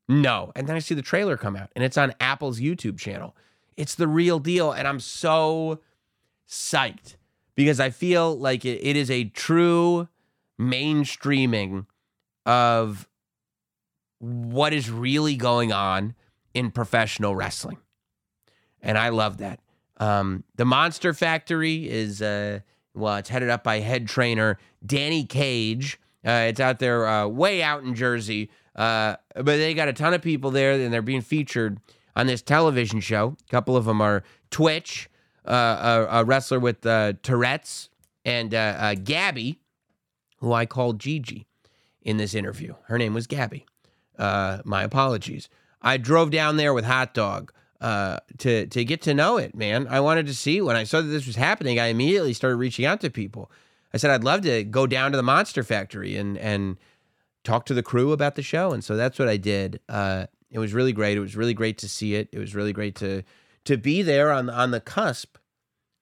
no. 0.07 0.51
And 0.55 0.67
then 0.67 0.75
I 0.75 0.79
see 0.79 0.95
the 0.95 1.01
trailer 1.01 1.37
come 1.37 1.55
out, 1.55 1.69
and 1.75 1.83
it's 1.83 1.97
on 1.97 2.13
Apple's 2.19 2.59
YouTube 2.59 2.97
channel. 2.97 3.35
It's 3.75 3.95
the 3.95 4.07
real 4.07 4.39
deal, 4.39 4.71
and 4.71 4.87
I'm 4.87 4.99
so 4.99 5.79
psyched 6.47 7.15
because 7.55 7.79
I 7.79 7.89
feel 7.89 8.37
like 8.37 8.63
it, 8.63 8.79
it 8.81 8.95
is 8.95 9.11
a 9.11 9.25
true 9.25 10.07
mainstreaming 10.59 11.85
of 12.45 13.09
what 14.19 14.71
is 14.71 14.89
really 14.89 15.35
going 15.35 15.73
on 15.73 16.15
in 16.53 16.71
professional 16.71 17.35
wrestling, 17.35 17.77
and 18.81 18.97
I 18.97 19.09
love 19.09 19.37
that. 19.39 19.59
Um, 19.97 20.45
the 20.55 20.65
Monster 20.65 21.13
Factory 21.13 21.89
is. 21.89 22.21
Uh, 22.21 22.61
well, 22.95 23.17
it's 23.17 23.29
headed 23.29 23.49
up 23.49 23.63
by 23.63 23.79
head 23.79 24.07
trainer 24.07 24.57
Danny 24.85 25.25
Cage. 25.25 25.99
Uh, 26.25 26.47
it's 26.47 26.59
out 26.59 26.79
there, 26.79 27.07
uh, 27.07 27.27
way 27.27 27.61
out 27.61 27.83
in 27.83 27.93
Jersey. 27.93 28.49
Uh, 28.75 29.15
but 29.35 29.45
they 29.45 29.73
got 29.73 29.87
a 29.87 29.93
ton 29.93 30.13
of 30.13 30.21
people 30.21 30.51
there, 30.51 30.73
and 30.73 30.91
they're 30.91 31.01
being 31.01 31.21
featured 31.21 31.79
on 32.15 32.27
this 32.27 32.41
television 32.41 32.99
show. 32.99 33.37
A 33.47 33.51
couple 33.51 33.77
of 33.77 33.85
them 33.85 34.01
are 34.01 34.23
Twitch, 34.49 35.09
uh, 35.45 35.51
a, 36.09 36.21
a 36.21 36.23
wrestler 36.23 36.59
with 36.59 36.85
uh, 36.85 37.13
Tourette's, 37.21 37.89
and 38.23 38.53
uh, 38.53 38.95
Gabby, 38.95 39.59
who 40.39 40.51
I 40.51 40.65
called 40.65 40.99
Gigi 40.99 41.45
in 42.01 42.17
this 42.17 42.33
interview. 42.33 42.73
Her 42.85 42.97
name 42.97 43.13
was 43.13 43.27
Gabby. 43.27 43.65
My 44.17 44.83
apologies. 44.83 45.47
I 45.81 45.97
drove 45.97 46.31
down 46.31 46.57
there 46.57 46.73
with 46.73 46.85
Hot 46.85 47.13
Dog 47.13 47.53
uh, 47.81 48.17
to 48.39 48.67
to 48.67 48.85
get 48.85 49.01
to 49.03 49.13
know 49.13 49.37
it, 49.37 49.55
man. 49.55 49.87
I 49.89 49.99
wanted 49.99 50.27
to 50.27 50.33
see 50.33 50.61
when 50.61 50.75
I 50.75 50.83
saw 50.83 51.01
that 51.01 51.07
this 51.07 51.27
was 51.27 51.35
happening. 51.35 51.79
I 51.79 51.87
immediately 51.87 52.33
started 52.33 52.57
reaching 52.57 52.85
out 52.85 53.01
to 53.01 53.09
people. 53.09 53.51
I 53.93 53.97
said 53.97 54.11
I'd 54.11 54.23
love 54.23 54.41
to 54.41 54.63
go 54.63 54.87
down 54.87 55.11
to 55.11 55.17
the 55.17 55.23
Monster 55.23 55.63
Factory 55.63 56.15
and 56.17 56.37
and 56.37 56.77
talk 57.43 57.65
to 57.67 57.73
the 57.73 57.83
crew 57.83 58.11
about 58.11 58.35
the 58.35 58.41
show, 58.41 58.71
and 58.71 58.83
so 58.83 58.95
that's 58.95 59.19
what 59.19 59.27
I 59.27 59.37
did. 59.37 59.79
Uh, 59.87 60.27
it 60.51 60.59
was 60.59 60.73
really 60.73 60.93
great. 60.93 61.17
It 61.17 61.21
was 61.21 61.35
really 61.35 61.53
great 61.53 61.77
to 61.79 61.89
see 61.89 62.15
it. 62.15 62.29
It 62.31 62.39
was 62.39 62.55
really 62.55 62.73
great 62.73 62.95
to 62.95 63.23
to 63.65 63.77
be 63.77 64.01
there 64.01 64.31
on 64.31 64.49
on 64.49 64.71
the 64.71 64.79
cusp 64.79 65.37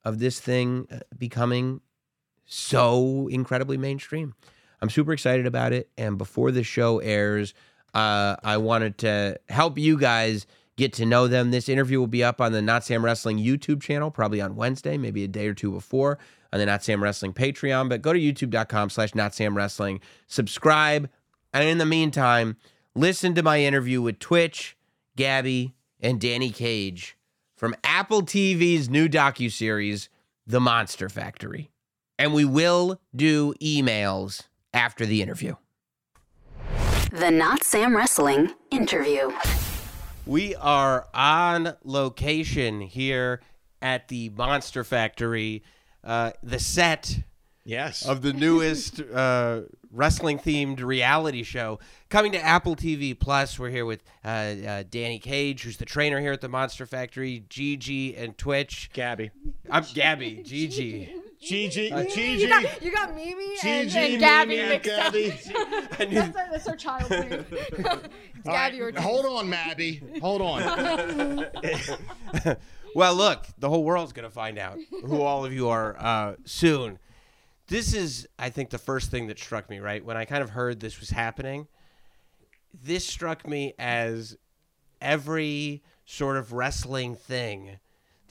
of 0.03 0.19
this 0.19 0.39
thing 0.39 0.87
uh, 0.91 0.99
becoming 1.17 1.81
so 2.45 3.27
incredibly 3.29 3.77
mainstream. 3.77 4.35
I'm 4.81 4.89
super 4.89 5.13
excited 5.13 5.47
about 5.47 5.71
it. 5.71 5.89
And 5.97 6.17
before 6.17 6.51
the 6.51 6.63
show 6.63 6.99
airs, 6.99 7.53
uh, 7.93 8.35
I 8.43 8.57
wanted 8.57 8.97
to 8.99 9.39
help 9.49 9.77
you 9.77 9.97
guys 9.97 10.45
get 10.77 10.93
to 10.93 11.05
know 11.05 11.27
them. 11.27 11.51
This 11.51 11.69
interview 11.69 11.99
will 11.99 12.07
be 12.07 12.23
up 12.23 12.41
on 12.41 12.51
the 12.51 12.61
Not 12.61 12.83
Sam 12.83 13.03
Wrestling 13.03 13.37
YouTube 13.37 13.81
channel, 13.81 14.11
probably 14.11 14.41
on 14.41 14.55
Wednesday, 14.55 14.97
maybe 14.97 15.23
a 15.23 15.27
day 15.27 15.47
or 15.47 15.53
two 15.53 15.71
before, 15.71 16.17
on 16.51 16.59
the 16.59 16.65
Not 16.65 16.83
Sam 16.83 17.03
Wrestling 17.03 17.33
Patreon. 17.33 17.89
But 17.89 18.01
go 18.01 18.13
to 18.13 18.19
youtube.com 18.19 18.89
slash 18.89 19.15
Not 19.15 19.33
Sam 19.35 19.55
Wrestling, 19.55 19.99
subscribe, 20.27 21.09
and 21.53 21.67
in 21.67 21.77
the 21.77 21.85
meantime, 21.85 22.57
listen 22.95 23.35
to 23.35 23.43
my 23.43 23.61
interview 23.61 24.01
with 24.01 24.19
Twitch, 24.19 24.75
Gabby, 25.15 25.75
and 25.99 26.19
Danny 26.19 26.49
Cage 26.49 27.17
from 27.55 27.75
Apple 27.83 28.23
TV's 28.23 28.89
new 28.89 29.07
docuseries, 29.07 30.09
The 30.45 30.59
Monster 30.59 31.07
Factory. 31.09 31.71
And 32.19 32.33
we 32.33 32.45
will 32.45 32.99
do 33.15 33.53
emails 33.61 34.47
after 34.73 35.05
the 35.05 35.21
interview. 35.21 35.55
The 37.11 37.31
Not 37.31 37.63
Sam 37.63 37.95
Wrestling 37.95 38.53
interview. 38.71 39.31
We 40.25 40.55
are 40.55 41.07
on 41.13 41.75
location 41.83 42.79
here 42.81 43.41
at 43.81 44.07
the 44.07 44.29
Monster 44.29 44.83
Factory, 44.83 45.63
uh, 46.03 46.31
the 46.41 46.59
set 46.59 47.19
Yes. 47.65 48.05
of 48.05 48.21
the 48.21 48.33
newest 48.33 49.01
uh, 49.13 49.61
wrestling 49.91 50.37
themed 50.39 50.81
reality 50.81 51.43
show 51.43 51.79
coming 52.09 52.31
to 52.33 52.39
Apple 52.41 52.75
TV 52.75 53.17
Plus. 53.17 53.57
We're 53.59 53.69
here 53.69 53.85
with 53.85 54.03
uh, 54.23 54.27
uh, 54.27 54.83
Danny 54.89 55.19
Cage, 55.19 55.63
who's 55.63 55.77
the 55.77 55.85
trainer 55.85 56.19
here 56.21 56.31
at 56.31 56.41
the 56.41 56.49
Monster 56.49 56.85
Factory, 56.85 57.43
Gigi 57.49 58.15
and 58.15 58.37
Twitch. 58.37 58.89
Gabby. 58.93 59.31
I'm 59.69 59.83
Gabby, 59.93 60.41
Gigi, 60.43 61.13
Gigi, 61.43 61.83
You 61.83 62.05
Gigi, 62.09 62.47
got, 62.47 62.81
you 62.83 62.91
got 62.91 63.15
Mimi 63.15 63.55
and, 63.63 63.89
Gigi, 63.89 64.13
and 64.13 64.19
Gabby 64.19 64.55
Mimi, 64.57 64.69
mixed 64.69 64.91
up. 64.91 65.13
Gabby. 65.13 65.29
that's, 66.15 66.37
our, 66.37 66.47
that's 66.51 66.67
our 66.67 66.75
child 66.75 67.09
name. 67.11 67.45
Gabby 68.45 68.81
right, 68.81 68.97
or 68.97 69.01
hold 69.01 69.25
on, 69.25 69.49
Mabby. 69.49 70.19
Hold 70.21 70.41
on. 70.41 71.45
well, 72.95 73.15
look, 73.15 73.45
the 73.57 73.69
whole 73.69 73.83
world's 73.83 74.13
going 74.13 74.27
to 74.27 74.33
find 74.33 74.57
out 74.57 74.77
who 75.05 75.21
all 75.21 75.45
of 75.45 75.53
you 75.53 75.69
are 75.69 75.95
uh, 75.99 76.35
soon. 76.45 76.97
This 77.67 77.93
is, 77.93 78.27
I 78.39 78.49
think, 78.49 78.69
the 78.69 78.77
first 78.77 79.11
thing 79.11 79.27
that 79.27 79.39
struck 79.39 79.69
me, 79.69 79.79
right? 79.79 80.03
When 80.03 80.17
I 80.17 80.25
kind 80.25 80.43
of 80.43 80.51
heard 80.51 80.79
this 80.79 80.99
was 80.99 81.09
happening, 81.09 81.67
this 82.73 83.05
struck 83.05 83.47
me 83.47 83.73
as 83.77 84.37
every 85.01 85.83
sort 86.05 86.37
of 86.37 86.53
wrestling 86.53 87.15
thing 87.15 87.79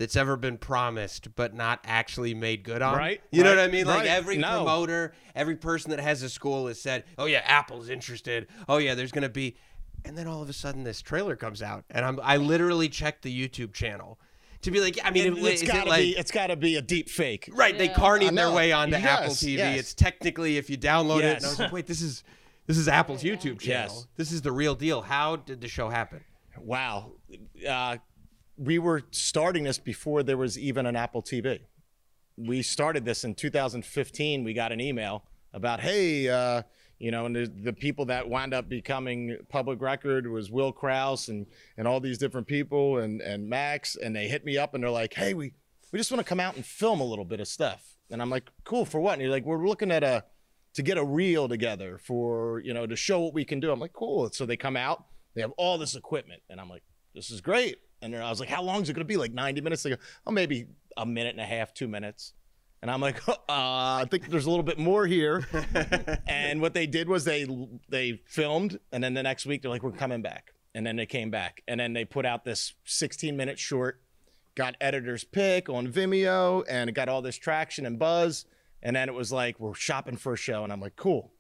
that's 0.03 0.16
ever 0.16 0.36
been 0.36 0.59
promised 0.59 1.34
but 1.36 1.55
not 1.55 1.78
actually 1.84 2.34
made 2.34 2.64
good 2.64 2.82
on. 2.82 2.96
Right, 2.96 3.20
You 3.30 3.44
know 3.44 3.50
right, 3.50 3.57
what 3.61 3.68
I 3.68 3.72
mean? 3.72 3.86
Like 3.86 3.98
right. 4.00 4.09
every 4.09 4.36
No. 4.36 4.59
promoter, 4.59 5.14
every 5.36 5.55
person 5.57 5.90
that 5.92 6.00
has 6.00 6.22
a 6.22 6.28
school 6.28 6.66
has 6.66 6.80
said, 6.80 7.05
"Oh 7.16 7.26
yeah, 7.26 7.42
Apple's 7.44 7.88
interested. 7.88 8.48
Oh 8.68 8.78
yeah, 8.78 8.94
there's 8.96 9.12
going 9.12 9.22
to 9.22 9.28
be." 9.28 9.57
And 10.05 10.18
then 10.18 10.26
all 10.26 10.42
of 10.42 10.48
a 10.50 10.53
sudden 10.53 10.82
this 10.82 11.00
trailer 11.00 11.36
comes 11.36 11.62
out 11.62 11.84
and 11.88 12.05
I'm 12.05 12.18
I 12.22 12.36
literally 12.36 12.88
checked 12.88 13.22
the 13.22 13.48
YouTube 13.48 13.72
channel 13.72 14.18
to 14.62 14.70
be 14.72 14.80
like, 14.80 14.98
I 15.05 15.11
mean, 15.12 15.28
And 15.28 15.38
it- 15.38 15.44
it's 15.44 15.62
is 15.62 15.68
it 15.68 15.72
got 15.72 15.84
to 15.84 15.90
like 15.90 16.00
be. 16.03 16.11
It's 16.18 16.30
got 16.32 16.48
to 16.48 16.57
be 16.57 16.74
a 16.76 16.82
deep 16.82 17.09
fake. 17.09 17.48
right, 17.53 17.78
they 17.78 17.88
carnied 17.88 18.34
their 18.34 18.50
way 18.50 18.72
onto 18.72 18.96
Yes, 18.96 19.05
Apple 19.07 19.34
TV. 19.34 19.57
yes. 19.59 19.78
It's 19.78 19.94
technically 19.94 20.57
if 20.57 20.68
you 20.68 20.76
download 20.76 21.20
it 21.22 21.36
and 21.36 21.46
I 21.46 21.48
was 21.48 21.59
like, 21.61 21.72
"Wait, 21.72 21.86
this 21.86 22.03
is 22.03 22.24
this 22.66 22.76
is 22.76 22.88
Apple's 22.88 23.22
YouTube 23.22 23.61
channel. 23.61 23.94
Yes. 23.94 24.07
This 24.16 24.32
is 24.32 24.42
the 24.42 24.50
real 24.53 24.74
deal. 24.74 25.03
How 25.03 25.36
did 25.36 25.61
the 25.61 25.68
show 25.68 25.88
happen?" 25.88 26.24
Wow. 26.59 27.12
Uh, 27.68 27.96
we 28.57 28.78
were 28.78 29.03
starting 29.11 29.64
this 29.64 29.78
before 29.78 30.22
there 30.22 30.36
was 30.36 30.59
even 30.59 30.86
an 30.86 30.96
Apple 30.96 31.22
TV. 31.22 31.61
We 32.36 32.62
started 32.62 33.05
this 33.05 33.24
in 33.24 33.34
2015. 33.34 34.44
We 34.44 34.53
got 34.53 34.72
an 34.72 34.80
email 34.80 35.24
about, 35.53 35.80
hey, 35.80 36.28
uh, 36.28 36.62
you 36.98 37.11
know, 37.11 37.26
and 37.26 37.34
the, 37.34 37.46
the 37.46 37.72
people 37.72 38.07
that 38.07 38.28
wound 38.28 38.55
up 38.55 38.68
becoming 38.68 39.36
public 39.48 39.80
record 39.80 40.26
was 40.28 40.50
Will 40.50 40.72
Kraus 40.72 41.28
and 41.28 41.46
and 41.76 41.88
all 41.88 41.98
these 41.98 42.16
different 42.16 42.46
people 42.46 42.98
and 42.98 43.20
and 43.20 43.48
Max, 43.48 43.96
and 43.96 44.14
they 44.14 44.28
hit 44.28 44.44
me 44.44 44.57
up 44.57 44.74
and 44.74 44.84
they're 44.84 44.90
like, 44.90 45.14
hey, 45.14 45.34
we 45.34 45.53
we 45.90 45.98
just 45.98 46.12
want 46.12 46.20
to 46.20 46.28
come 46.28 46.40
out 46.40 46.55
and 46.55 46.64
film 46.64 47.00
a 47.00 47.05
little 47.05 47.24
bit 47.24 47.40
of 47.40 47.48
stuff. 47.48 47.96
And 48.11 48.22
I'm 48.22 48.30
like, 48.30 48.50
cool, 48.64 48.84
for 48.84 49.00
what? 49.00 49.14
And 49.14 49.22
you're 49.22 49.30
like, 49.30 49.44
we're 49.44 49.66
looking 49.66 49.90
at 49.90 50.05
a 50.05 50.24
to 50.74 50.82
get 50.82 50.96
a 50.96 51.05
reel 51.05 51.48
together 51.48 51.98
for 51.98 52.61
you 52.61 52.72
know 52.72 52.86
to 52.86 52.96
show 52.96 53.20
what 53.20 53.34
we 53.34 53.44
can 53.44 53.61
do. 53.61 53.72
I'm 53.72 53.80
like, 53.80 53.92
cool. 53.92 54.30
So 54.30 54.46
they 54.46 54.57
come 54.57 54.76
out, 54.76 55.07
they 55.34 55.40
have 55.40 55.53
all 55.57 55.78
this 55.78 55.96
equipment, 55.96 56.42
and 56.48 56.61
I'm 56.61 56.68
like, 56.68 56.84
this 57.14 57.30
is 57.30 57.40
great. 57.40 57.78
And 58.03 58.12
then 58.12 58.22
I 58.22 58.28
was 58.28 58.40
like, 58.40 58.48
how 58.48 58.62
long 58.62 58.82
is 58.82 58.90
it 58.90 58.94
going 58.94 59.07
to 59.07 59.09
be? 59.09 59.16
Like 59.16 59.32
90 59.32 59.61
minutes? 59.61 59.82
They 59.82 59.90
go, 59.90 59.96
oh, 60.26 60.32
maybe 60.32 60.66
a 60.96 61.07
minute 61.07 61.30
and 61.30 61.40
a 61.40 61.46
half, 61.46 61.72
two 61.72 61.88
minutes. 61.88 62.34
And 62.82 62.90
I'm 62.90 63.00
like, 63.00 63.26
uh, 63.28 63.32
I 63.48 64.07
think 64.11 64.28
there's 64.28 64.46
a 64.46 64.50
little 64.50 64.64
bit 64.64 64.78
more 64.78 65.07
here. 65.07 65.46
and 66.26 66.61
what 66.61 66.74
they 66.74 66.86
did 66.86 67.09
was 67.09 67.24
they 67.24 67.46
they 67.88 68.20
filmed, 68.26 68.78
and 68.90 69.03
then 69.03 69.14
the 69.14 69.22
next 69.22 69.46
week 69.46 69.62
they're 69.62 69.70
like, 69.70 69.82
we're 69.82 69.92
coming 69.92 70.20
back. 70.20 70.53
And 70.74 70.86
then 70.86 70.96
they 70.96 71.07
came 71.07 71.30
back, 71.30 71.62
and 71.68 71.78
then 71.78 71.92
they 71.92 72.05
put 72.07 72.24
out 72.24 72.44
this 72.44 72.72
16 72.86 73.36
minute 73.36 73.59
short, 73.59 74.00
got 74.55 74.74
editor's 74.80 75.22
pick 75.22 75.68
on 75.68 75.86
Vimeo, 75.86 76.64
and 76.68 76.88
it 76.88 76.94
got 76.94 77.09
all 77.09 77.20
this 77.20 77.36
traction 77.36 77.84
and 77.84 77.98
buzz. 77.98 78.46
And 78.82 78.96
then 78.96 79.09
it 79.09 79.14
was 79.14 79.30
like, 79.30 79.61
we're 79.61 79.74
shopping 79.74 80.16
for 80.16 80.32
a 80.32 80.36
show, 80.36 80.64
and 80.64 80.72
I'm 80.72 80.80
like, 80.80 80.96
cool. 80.96 81.32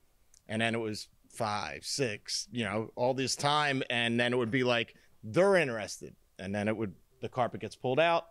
And 0.48 0.60
then 0.60 0.74
it 0.74 0.80
was 0.80 1.08
five, 1.32 1.84
six, 1.84 2.46
you 2.52 2.62
know, 2.62 2.92
all 2.94 3.14
this 3.14 3.34
time, 3.34 3.82
and 3.90 4.20
then 4.20 4.32
it 4.32 4.36
would 4.36 4.50
be 4.50 4.64
like 4.64 4.94
they're 5.24 5.56
interested, 5.56 6.14
and 6.42 6.54
then 6.54 6.68
it 6.68 6.76
would 6.76 6.94
the 7.20 7.28
carpet 7.28 7.60
gets 7.60 7.76
pulled 7.76 8.00
out 8.00 8.26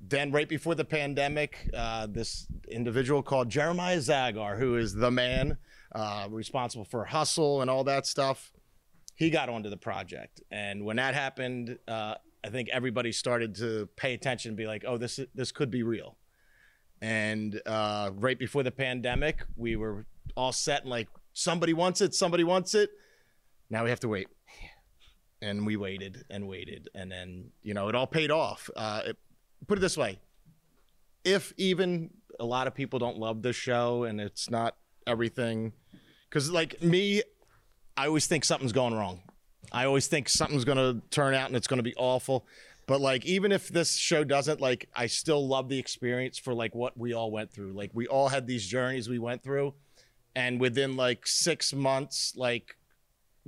then 0.00 0.32
right 0.32 0.48
before 0.48 0.74
the 0.74 0.84
pandemic, 0.84 1.68
uh, 1.74 2.06
this 2.06 2.46
individual 2.68 3.22
called 3.22 3.50
Jeremiah 3.50 3.98
Zagar, 3.98 4.58
who 4.58 4.76
is 4.76 4.94
the 4.94 5.10
man 5.10 5.58
uh, 5.94 6.26
responsible 6.30 6.84
for 6.84 7.04
hustle 7.04 7.60
and 7.60 7.70
all 7.70 7.84
that 7.84 8.06
stuff, 8.06 8.52
he 9.14 9.28
got 9.28 9.50
onto 9.50 9.68
the 9.68 9.76
project. 9.76 10.40
And 10.50 10.84
when 10.84 10.96
that 10.96 11.14
happened, 11.14 11.78
uh, 11.86 12.14
I 12.42 12.48
think 12.48 12.70
everybody 12.72 13.12
started 13.12 13.54
to 13.56 13.88
pay 13.96 14.14
attention 14.14 14.50
and 14.50 14.56
be 14.56 14.66
like, 14.66 14.84
"Oh, 14.86 14.96
this 14.96 15.20
this 15.34 15.52
could 15.52 15.70
be 15.70 15.82
real." 15.82 16.16
And 17.02 17.60
uh, 17.66 18.10
right 18.14 18.38
before 18.38 18.62
the 18.62 18.70
pandemic, 18.70 19.44
we 19.56 19.76
were 19.76 20.06
all 20.36 20.52
set 20.52 20.82
and 20.82 20.90
like, 20.90 21.08
somebody 21.34 21.74
wants 21.74 22.00
it, 22.00 22.14
somebody 22.14 22.44
wants 22.44 22.74
it. 22.74 22.90
Now 23.68 23.84
we 23.84 23.90
have 23.90 24.00
to 24.00 24.08
wait 24.08 24.28
and 25.42 25.66
we 25.66 25.76
waited 25.76 26.24
and 26.30 26.46
waited 26.46 26.88
and 26.94 27.10
then 27.10 27.50
you 27.62 27.74
know 27.74 27.88
it 27.88 27.94
all 27.94 28.06
paid 28.06 28.30
off. 28.30 28.70
Uh, 28.76 29.02
it, 29.06 29.16
put 29.66 29.78
it 29.78 29.80
this 29.80 29.96
way 29.96 30.18
if 31.24 31.52
even 31.56 32.10
a 32.38 32.44
lot 32.44 32.66
of 32.66 32.74
people 32.74 32.98
don't 32.98 33.18
love 33.18 33.42
this 33.42 33.56
show 33.56 34.04
and 34.04 34.20
it's 34.20 34.50
not 34.50 34.76
everything 35.06 35.72
because 36.28 36.50
like 36.50 36.82
me 36.82 37.22
i 37.96 38.06
always 38.06 38.26
think 38.26 38.44
something's 38.44 38.72
going 38.72 38.94
wrong. 38.94 39.20
I 39.72 39.84
always 39.84 40.08
think 40.08 40.28
something's 40.28 40.64
going 40.64 40.78
to 40.78 41.00
turn 41.10 41.34
out 41.34 41.46
and 41.46 41.54
it's 41.54 41.68
going 41.68 41.78
to 41.78 41.84
be 41.84 41.94
awful. 41.94 42.44
But 42.86 43.00
like 43.00 43.24
even 43.24 43.52
if 43.52 43.68
this 43.68 43.94
show 43.96 44.24
doesn't 44.24 44.60
like 44.60 44.88
i 44.96 45.06
still 45.06 45.46
love 45.46 45.68
the 45.68 45.78
experience 45.78 46.38
for 46.38 46.54
like 46.54 46.74
what 46.74 46.96
we 46.96 47.12
all 47.12 47.30
went 47.30 47.52
through. 47.52 47.72
Like 47.72 47.90
we 47.94 48.06
all 48.06 48.28
had 48.28 48.46
these 48.46 48.66
journeys 48.66 49.08
we 49.08 49.18
went 49.18 49.42
through 49.42 49.74
and 50.34 50.60
within 50.60 50.96
like 50.96 51.26
six 51.26 51.72
months 51.74 52.34
like 52.36 52.76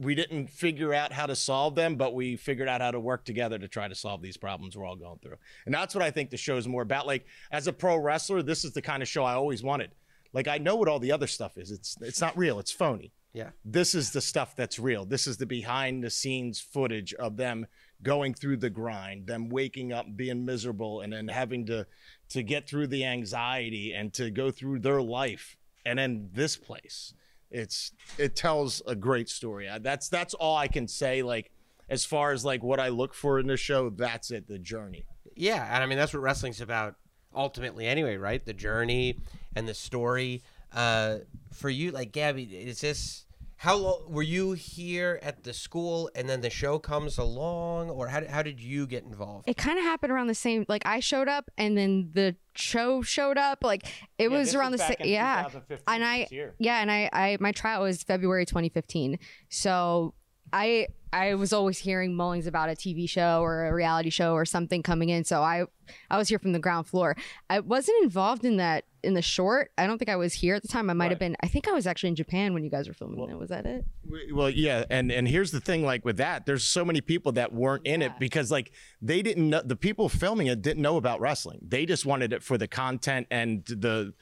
we 0.02 0.14
didn't 0.14 0.48
figure 0.48 0.92
out 0.92 1.12
how 1.12 1.26
to 1.26 1.36
solve 1.36 1.74
them, 1.74 1.96
but 1.96 2.14
we 2.14 2.36
figured 2.36 2.68
out 2.68 2.80
how 2.80 2.90
to 2.90 3.00
work 3.00 3.24
together 3.24 3.58
to 3.58 3.68
try 3.68 3.88
to 3.88 3.94
solve 3.94 4.22
these 4.22 4.36
problems 4.36 4.76
we're 4.76 4.86
all 4.86 4.96
going 4.96 5.18
through. 5.18 5.36
And 5.64 5.74
that's 5.74 5.94
what 5.94 6.02
I 6.02 6.10
think 6.10 6.30
the 6.30 6.36
show 6.36 6.56
is 6.56 6.66
more 6.66 6.82
about. 6.82 7.06
Like 7.06 7.24
as 7.50 7.66
a 7.66 7.72
pro 7.72 7.96
wrestler, 7.96 8.42
this 8.42 8.64
is 8.64 8.72
the 8.72 8.82
kind 8.82 9.02
of 9.02 9.08
show 9.08 9.24
I 9.24 9.34
always 9.34 9.62
wanted. 9.62 9.92
Like 10.32 10.48
I 10.48 10.58
know 10.58 10.76
what 10.76 10.88
all 10.88 10.98
the 10.98 11.12
other 11.12 11.26
stuff 11.26 11.56
is. 11.56 11.70
It's 11.70 11.96
it's 12.00 12.20
not 12.20 12.36
real. 12.36 12.58
It's 12.58 12.72
phony. 12.72 13.12
Yeah. 13.32 13.50
This 13.64 13.94
is 13.94 14.10
the 14.10 14.20
stuff 14.20 14.56
that's 14.56 14.78
real. 14.78 15.04
This 15.04 15.26
is 15.26 15.38
the 15.38 15.46
behind 15.46 16.04
the 16.04 16.10
scenes 16.10 16.60
footage 16.60 17.14
of 17.14 17.36
them 17.36 17.66
going 18.02 18.34
through 18.34 18.58
the 18.58 18.70
grind, 18.70 19.26
them 19.26 19.48
waking 19.48 19.92
up 19.92 20.16
being 20.16 20.44
miserable 20.44 21.00
and 21.00 21.12
then 21.12 21.28
having 21.28 21.66
to 21.66 21.86
to 22.30 22.42
get 22.42 22.68
through 22.68 22.88
the 22.88 23.04
anxiety 23.04 23.92
and 23.92 24.12
to 24.14 24.30
go 24.30 24.50
through 24.50 24.80
their 24.80 25.02
life 25.02 25.56
and 25.84 25.98
then 25.98 26.30
this 26.32 26.56
place 26.56 27.14
it's 27.52 27.92
it 28.18 28.34
tells 28.34 28.82
a 28.86 28.94
great 28.94 29.28
story. 29.28 29.68
That's 29.80 30.08
that's 30.08 30.34
all 30.34 30.56
I 30.56 30.68
can 30.68 30.88
say. 30.88 31.22
Like 31.22 31.52
as 31.88 32.04
far 32.04 32.32
as 32.32 32.44
like 32.44 32.62
what 32.62 32.80
I 32.80 32.88
look 32.88 33.14
for 33.14 33.38
in 33.38 33.46
the 33.46 33.56
show, 33.56 33.90
that's 33.90 34.30
it. 34.30 34.48
The 34.48 34.58
journey. 34.58 35.04
Yeah, 35.36 35.64
and 35.72 35.82
I 35.82 35.86
mean 35.86 35.98
that's 35.98 36.12
what 36.14 36.22
wrestling's 36.22 36.60
about 36.60 36.96
ultimately 37.34 37.86
anyway, 37.86 38.16
right? 38.16 38.44
The 38.44 38.54
journey 38.54 39.20
and 39.54 39.68
the 39.68 39.74
story. 39.74 40.42
Uh 40.74 41.18
for 41.52 41.68
you 41.68 41.90
like 41.90 42.12
Gabby, 42.12 42.44
is 42.44 42.80
this 42.80 43.26
how 43.62 43.76
long 43.76 44.00
were 44.08 44.24
you 44.24 44.54
here 44.54 45.20
at 45.22 45.44
the 45.44 45.52
school 45.52 46.10
and 46.16 46.28
then 46.28 46.40
the 46.40 46.50
show 46.50 46.80
comes 46.80 47.16
along 47.16 47.90
or 47.90 48.08
how 48.08 48.18
did, 48.18 48.28
how 48.28 48.42
did 48.42 48.58
you 48.58 48.88
get 48.88 49.04
involved? 49.04 49.48
It 49.48 49.56
kind 49.56 49.78
of 49.78 49.84
happened 49.84 50.12
around 50.12 50.26
the 50.26 50.34
same. 50.34 50.66
Like 50.68 50.82
I 50.84 50.98
showed 50.98 51.28
up, 51.28 51.48
and 51.56 51.78
then 51.78 52.10
the 52.12 52.34
show 52.56 53.02
showed 53.02 53.38
up. 53.38 53.62
Like 53.62 53.86
it 54.18 54.32
was 54.32 54.56
around 54.56 54.72
was 54.72 54.80
the 54.80 54.96
same. 54.98 55.08
Yeah, 55.08 55.48
and 55.86 56.04
I 56.04 56.26
yeah, 56.58 56.80
and 56.82 56.90
I 56.90 57.08
I 57.12 57.36
my 57.38 57.52
trial 57.52 57.82
was 57.82 58.02
February 58.02 58.46
2015. 58.46 59.20
So 59.48 60.14
I 60.52 60.88
I 61.12 61.34
was 61.34 61.52
always 61.52 61.78
hearing 61.78 62.14
mullings 62.14 62.46
about 62.46 62.70
a 62.70 62.72
TV 62.72 63.08
show 63.08 63.42
or 63.42 63.66
a 63.66 63.74
reality 63.74 64.08
show 64.08 64.32
or 64.32 64.46
something 64.46 64.82
coming 64.82 65.10
in. 65.10 65.24
So 65.24 65.42
I 65.42 65.64
I 66.10 66.16
was 66.16 66.28
here 66.28 66.38
from 66.38 66.52
the 66.52 66.58
ground 66.58 66.86
floor. 66.86 67.16
I 67.50 67.60
wasn't 67.60 68.02
involved 68.02 68.44
in 68.44 68.56
that 68.56 68.84
in 69.02 69.14
the 69.14 69.22
short. 69.22 69.72
I 69.76 69.86
don't 69.86 69.98
think 69.98 70.08
I 70.08 70.16
was 70.16 70.32
here 70.32 70.54
at 70.54 70.62
the 70.62 70.68
time. 70.68 70.88
I 70.88 70.94
might 70.94 71.10
have 71.10 71.18
been. 71.18 71.36
I 71.42 71.48
think 71.48 71.68
I 71.68 71.72
was 71.72 71.86
actually 71.86 72.10
in 72.10 72.14
Japan 72.14 72.54
when 72.54 72.64
you 72.64 72.70
guys 72.70 72.88
were 72.88 72.94
filming 72.94 73.28
it. 73.28 73.38
Was 73.38 73.50
that 73.50 73.66
it? 73.66 73.84
Well, 74.32 74.48
yeah, 74.48 74.84
and 74.88 75.12
and 75.12 75.28
here's 75.28 75.50
the 75.50 75.60
thing. 75.60 75.84
Like 75.84 76.04
with 76.04 76.16
that, 76.16 76.46
there's 76.46 76.64
so 76.64 76.84
many 76.84 77.00
people 77.00 77.32
that 77.32 77.52
weren't 77.52 77.86
in 77.86 78.00
it 78.00 78.12
because 78.18 78.50
like 78.50 78.72
they 79.02 79.20
didn't 79.20 79.50
know 79.50 79.62
the 79.62 79.76
people 79.76 80.08
filming 80.08 80.46
it 80.46 80.62
didn't 80.62 80.82
know 80.82 80.96
about 80.96 81.20
wrestling. 81.20 81.58
They 81.66 81.84
just 81.84 82.06
wanted 82.06 82.32
it 82.32 82.42
for 82.42 82.56
the 82.56 82.68
content 82.68 83.26
and 83.30 83.64
the 83.66 84.14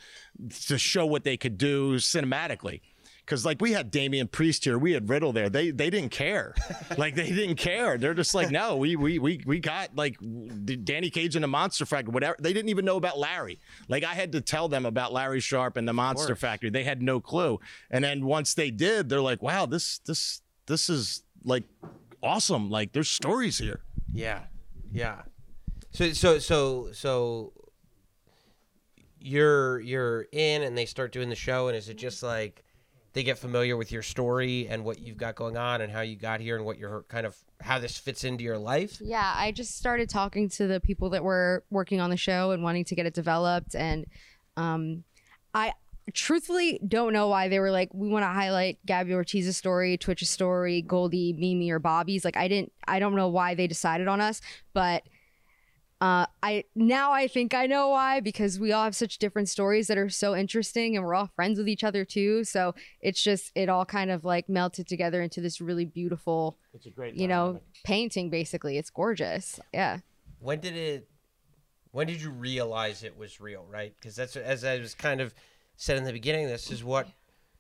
to 0.66 0.78
show 0.78 1.06
what 1.06 1.24
they 1.24 1.36
could 1.36 1.56
do 1.58 1.96
cinematically. 1.96 2.80
Because 3.30 3.46
like 3.46 3.62
we 3.62 3.70
had 3.70 3.92
Damian 3.92 4.26
Priest 4.26 4.64
here, 4.64 4.76
we 4.76 4.90
had 4.90 5.08
Riddle 5.08 5.32
there. 5.32 5.48
They 5.48 5.70
they 5.70 5.88
didn't 5.88 6.10
care, 6.10 6.52
like 6.98 7.14
they 7.14 7.30
didn't 7.30 7.54
care. 7.54 7.96
They're 7.96 8.12
just 8.12 8.34
like, 8.34 8.50
no, 8.50 8.76
we 8.76 8.96
we 8.96 9.20
we 9.20 9.40
we 9.46 9.60
got 9.60 9.94
like 9.94 10.18
Danny 10.82 11.10
Cage 11.10 11.36
and 11.36 11.44
the 11.44 11.48
Monster 11.48 11.86
Factory, 11.86 12.12
whatever. 12.12 12.34
They 12.40 12.52
didn't 12.52 12.70
even 12.70 12.84
know 12.84 12.96
about 12.96 13.20
Larry. 13.20 13.60
Like 13.86 14.02
I 14.02 14.14
had 14.14 14.32
to 14.32 14.40
tell 14.40 14.66
them 14.66 14.84
about 14.84 15.12
Larry 15.12 15.38
Sharpe 15.38 15.76
and 15.76 15.86
the 15.86 15.92
Monster 15.92 16.34
Factory. 16.34 16.70
They 16.70 16.82
had 16.82 17.02
no 17.02 17.20
clue. 17.20 17.60
And 17.88 18.02
then 18.02 18.26
once 18.26 18.54
they 18.54 18.72
did, 18.72 19.08
they're 19.08 19.20
like, 19.20 19.40
wow, 19.40 19.64
this 19.64 19.98
this 19.98 20.42
this 20.66 20.90
is 20.90 21.22
like 21.44 21.62
awesome. 22.24 22.68
Like 22.68 22.92
there's 22.92 23.08
stories 23.08 23.58
here. 23.58 23.78
Yeah, 24.12 24.40
yeah. 24.92 25.22
So 25.92 26.12
so 26.14 26.40
so 26.40 26.90
so 26.90 27.52
you're 29.20 29.78
you're 29.78 30.26
in, 30.32 30.62
and 30.62 30.76
they 30.76 30.84
start 30.84 31.12
doing 31.12 31.28
the 31.28 31.36
show, 31.36 31.68
and 31.68 31.76
is 31.76 31.88
it 31.88 31.96
just 31.96 32.24
like 32.24 32.64
they 33.12 33.22
get 33.22 33.38
familiar 33.38 33.76
with 33.76 33.90
your 33.92 34.02
story 34.02 34.68
and 34.68 34.84
what 34.84 34.98
you've 35.00 35.16
got 35.16 35.34
going 35.34 35.56
on, 35.56 35.80
and 35.80 35.92
how 35.92 36.00
you 36.00 36.16
got 36.16 36.40
here, 36.40 36.56
and 36.56 36.64
what 36.64 36.78
your 36.78 37.04
kind 37.08 37.26
of 37.26 37.36
how 37.60 37.78
this 37.78 37.96
fits 37.96 38.24
into 38.24 38.44
your 38.44 38.58
life? 38.58 38.98
Yeah, 39.00 39.32
I 39.34 39.52
just 39.52 39.76
started 39.76 40.08
talking 40.08 40.48
to 40.50 40.66
the 40.66 40.80
people 40.80 41.10
that 41.10 41.22
were 41.24 41.64
working 41.70 42.00
on 42.00 42.10
the 42.10 42.16
show 42.16 42.52
and 42.52 42.62
wanting 42.62 42.84
to 42.84 42.94
get 42.94 43.06
it 43.06 43.14
developed. 43.14 43.74
And 43.74 44.06
Um, 44.56 45.04
I 45.54 45.72
truthfully 46.12 46.80
don't 46.86 47.12
know 47.12 47.28
why 47.28 47.48
they 47.48 47.60
were 47.60 47.70
like, 47.70 47.88
we 47.94 48.08
want 48.08 48.24
to 48.24 48.28
highlight 48.28 48.78
Gabby 48.84 49.12
Ortiz's 49.12 49.56
story, 49.56 49.96
Twitch's 49.96 50.28
story, 50.28 50.82
Goldie, 50.82 51.32
Mimi, 51.32 51.70
or 51.70 51.78
Bobby's. 51.78 52.24
Like, 52.24 52.36
I 52.36 52.48
didn't, 52.48 52.72
I 52.86 52.98
don't 52.98 53.14
know 53.14 53.28
why 53.28 53.54
they 53.54 53.66
decided 53.66 54.08
on 54.08 54.20
us, 54.20 54.40
but 54.74 55.02
uh, 56.00 56.26
I 56.42 56.64
now 56.74 57.12
I 57.12 57.28
think 57.28 57.52
I 57.54 57.66
know 57.66 57.90
why 57.90 58.20
because 58.20 58.58
we 58.58 58.72
all 58.72 58.84
have 58.84 58.96
such 58.96 59.18
different 59.18 59.48
stories 59.48 59.86
that 59.88 59.98
are 59.98 60.08
so 60.08 60.34
interesting, 60.34 60.96
and 60.96 61.04
we're 61.04 61.14
all 61.14 61.30
friends 61.36 61.58
with 61.58 61.68
each 61.68 61.84
other 61.84 62.04
too. 62.04 62.42
So 62.44 62.74
it's 63.00 63.22
just 63.22 63.52
it 63.54 63.68
all 63.68 63.84
kind 63.84 64.10
of 64.10 64.24
like 64.24 64.48
melted 64.48 64.88
together 64.88 65.20
into 65.20 65.40
this 65.40 65.60
really 65.60 65.84
beautiful, 65.84 66.56
It's 66.72 66.86
a 66.86 66.90
great. 66.90 67.14
you 67.16 67.28
know, 67.28 67.60
painting. 67.84 68.30
Basically, 68.30 68.78
it's 68.78 68.90
gorgeous. 68.90 69.60
Yeah. 69.74 69.98
when 70.38 70.60
did 70.60 70.74
it 70.76 71.08
when 71.92 72.06
did 72.06 72.22
you 72.22 72.30
realize 72.30 73.02
it 73.02 73.18
was 73.18 73.40
real 73.40 73.66
right 73.68 73.92
because 73.96 74.14
that's 74.16 74.36
as 74.36 74.64
i 74.64 74.78
was 74.78 74.94
kind 74.94 75.20
of 75.20 75.34
said 75.76 75.96
in 75.98 76.04
the 76.04 76.12
beginning 76.12 76.46
this 76.46 76.70
is 76.70 76.84
what 76.84 77.08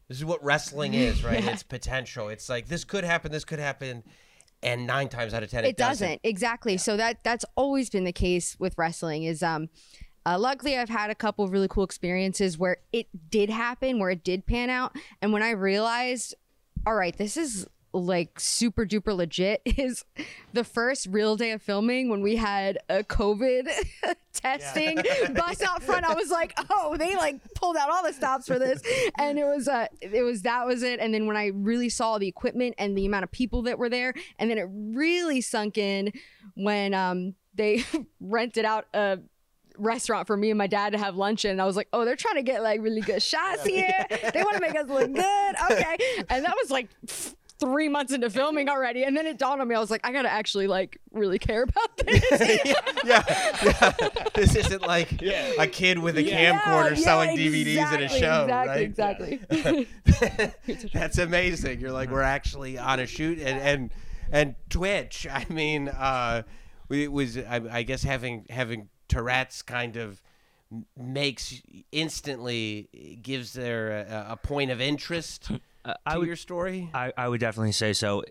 this 0.08 0.18
is 0.18 0.24
what 0.24 0.42
wrestling 0.44 0.94
is 0.94 1.24
right 1.24 1.44
it's 1.52 1.64
potential 1.64 2.28
it's 2.28 2.48
like 2.48 2.68
this 2.68 2.84
could 2.84 3.02
happen 3.02 3.32
this 3.32 3.44
could 3.44 3.58
happen 3.58 4.04
and 4.62 4.86
nine 4.86 5.08
times 5.08 5.34
out 5.34 5.42
of 5.42 5.50
ten 5.50 5.64
it, 5.64 5.70
it 5.70 5.76
doesn't. 5.76 6.20
exactly. 6.22 6.76
So 6.76 6.96
that 6.96 7.22
that's 7.24 7.44
always 7.56 7.90
been 7.90 8.04
the 8.04 8.12
case 8.12 8.56
with 8.58 8.76
wrestling 8.76 9.24
is 9.24 9.42
um 9.42 9.68
uh, 10.26 10.38
luckily 10.38 10.76
i've 10.76 10.90
had 10.90 11.08
a 11.10 11.14
couple 11.14 11.44
of 11.44 11.50
really 11.50 11.68
cool 11.68 11.84
experiences 11.84 12.58
where 12.58 12.76
it 12.92 13.06
did 13.30 13.48
happen 13.48 13.98
where 13.98 14.10
it 14.10 14.22
did 14.22 14.46
pan 14.46 14.70
out. 14.70 14.94
And 15.22 15.32
when 15.32 15.42
i 15.42 15.50
realized 15.50 16.34
all 16.86 16.94
right 16.94 17.16
this 17.16 17.36
is 17.36 17.66
like 17.92 18.38
super 18.38 18.86
duper 18.86 19.14
legit 19.14 19.60
is 19.64 20.04
the 20.52 20.64
first 20.64 21.06
real 21.10 21.36
day 21.36 21.50
of 21.50 21.62
filming 21.62 22.08
when 22.08 22.20
we 22.20 22.36
had 22.36 22.78
a 22.88 23.02
covid 23.02 23.68
testing 24.32 24.96
bus 25.34 25.60
out 25.62 25.82
front 25.82 26.04
i 26.04 26.14
was 26.14 26.30
like 26.30 26.56
oh 26.70 26.96
they 26.96 27.16
like 27.16 27.40
pulled 27.54 27.76
out 27.76 27.90
all 27.90 28.02
the 28.04 28.12
stops 28.12 28.46
for 28.46 28.58
this 28.58 28.80
and 29.18 29.38
it 29.38 29.44
was 29.44 29.66
uh 29.66 29.86
it 30.00 30.22
was 30.22 30.42
that 30.42 30.66
was 30.66 30.82
it 30.82 31.00
and 31.00 31.12
then 31.12 31.26
when 31.26 31.36
i 31.36 31.46
really 31.48 31.88
saw 31.88 32.18
the 32.18 32.28
equipment 32.28 32.74
and 32.78 32.96
the 32.96 33.06
amount 33.06 33.24
of 33.24 33.30
people 33.30 33.62
that 33.62 33.78
were 33.78 33.88
there 33.88 34.14
and 34.38 34.50
then 34.50 34.58
it 34.58 34.68
really 34.70 35.40
sunk 35.40 35.76
in 35.76 36.12
when 36.54 36.94
um 36.94 37.34
they 37.54 37.84
rented 38.20 38.64
out 38.64 38.86
a 38.94 39.18
restaurant 39.80 40.26
for 40.26 40.36
me 40.36 40.50
and 40.50 40.58
my 40.58 40.66
dad 40.66 40.92
to 40.92 40.98
have 40.98 41.16
lunch 41.16 41.44
in. 41.44 41.52
And 41.52 41.62
I 41.62 41.64
was 41.64 41.76
like, 41.76 41.88
oh, 41.92 42.04
they're 42.04 42.16
trying 42.16 42.36
to 42.36 42.42
get 42.42 42.62
like 42.62 42.80
really 42.80 43.00
good 43.00 43.22
shots 43.22 43.64
here. 43.64 44.06
They 44.08 44.42
want 44.42 44.54
to 44.54 44.60
make 44.60 44.76
us 44.76 44.88
look 44.88 45.12
good. 45.12 45.54
Okay. 45.70 45.96
And 46.28 46.44
that 46.44 46.54
was 46.60 46.70
like 46.70 46.88
three 47.60 47.88
months 47.88 48.12
into 48.12 48.30
filming 48.30 48.68
already. 48.68 49.04
And 49.04 49.16
then 49.16 49.26
it 49.26 49.38
dawned 49.38 49.60
on 49.60 49.68
me, 49.68 49.74
I 49.74 49.78
was 49.78 49.90
like, 49.90 50.00
I 50.02 50.12
got 50.12 50.22
to 50.22 50.30
actually 50.30 50.66
like 50.66 50.98
really 51.12 51.38
care 51.38 51.62
about 51.64 51.96
this. 51.98 52.64
yeah, 52.64 52.74
yeah. 53.04 53.92
this 54.34 54.56
isn't 54.56 54.82
like 54.82 55.22
a 55.22 55.66
kid 55.66 55.98
with 55.98 56.18
a 56.18 56.22
camcorder 56.24 56.90
Yeah, 56.90 56.94
selling 56.94 57.30
yeah, 57.38 57.46
DVDs 57.46 57.94
in 57.94 58.02
a 58.02 58.08
show, 58.08 58.46
exactly, 58.82 59.40
right? 59.50 59.86
Exactly. 60.20 60.90
That's 60.94 61.18
amazing. 61.18 61.80
You're 61.80 61.92
like, 61.92 62.10
we're 62.10 62.22
actually 62.22 62.78
on 62.78 63.00
a 63.00 63.06
shoot, 63.06 63.38
and 63.38 63.60
and 63.60 63.90
and 64.32 64.54
Twitch. 64.68 65.26
I 65.30 65.46
mean, 65.48 65.88
uh, 65.88 66.42
it 66.88 67.12
was 67.12 67.36
I, 67.36 67.60
I 67.70 67.82
guess 67.82 68.02
having 68.02 68.46
having 68.50 68.88
Tourette's 69.08 69.62
kind 69.62 69.96
of 69.96 70.22
makes 70.96 71.60
instantly 71.90 73.18
gives 73.22 73.52
there 73.52 73.90
a, 74.08 74.26
a 74.30 74.36
point 74.36 74.70
of 74.70 74.80
interest 74.80 75.44
to 75.46 75.60
Uh, 75.84 75.94
I 76.04 76.18
would, 76.18 76.26
your 76.26 76.36
story. 76.36 76.90
I, 76.92 77.12
I 77.16 77.28
would 77.28 77.40
definitely 77.40 77.72
say 77.72 77.92
so. 77.92 78.24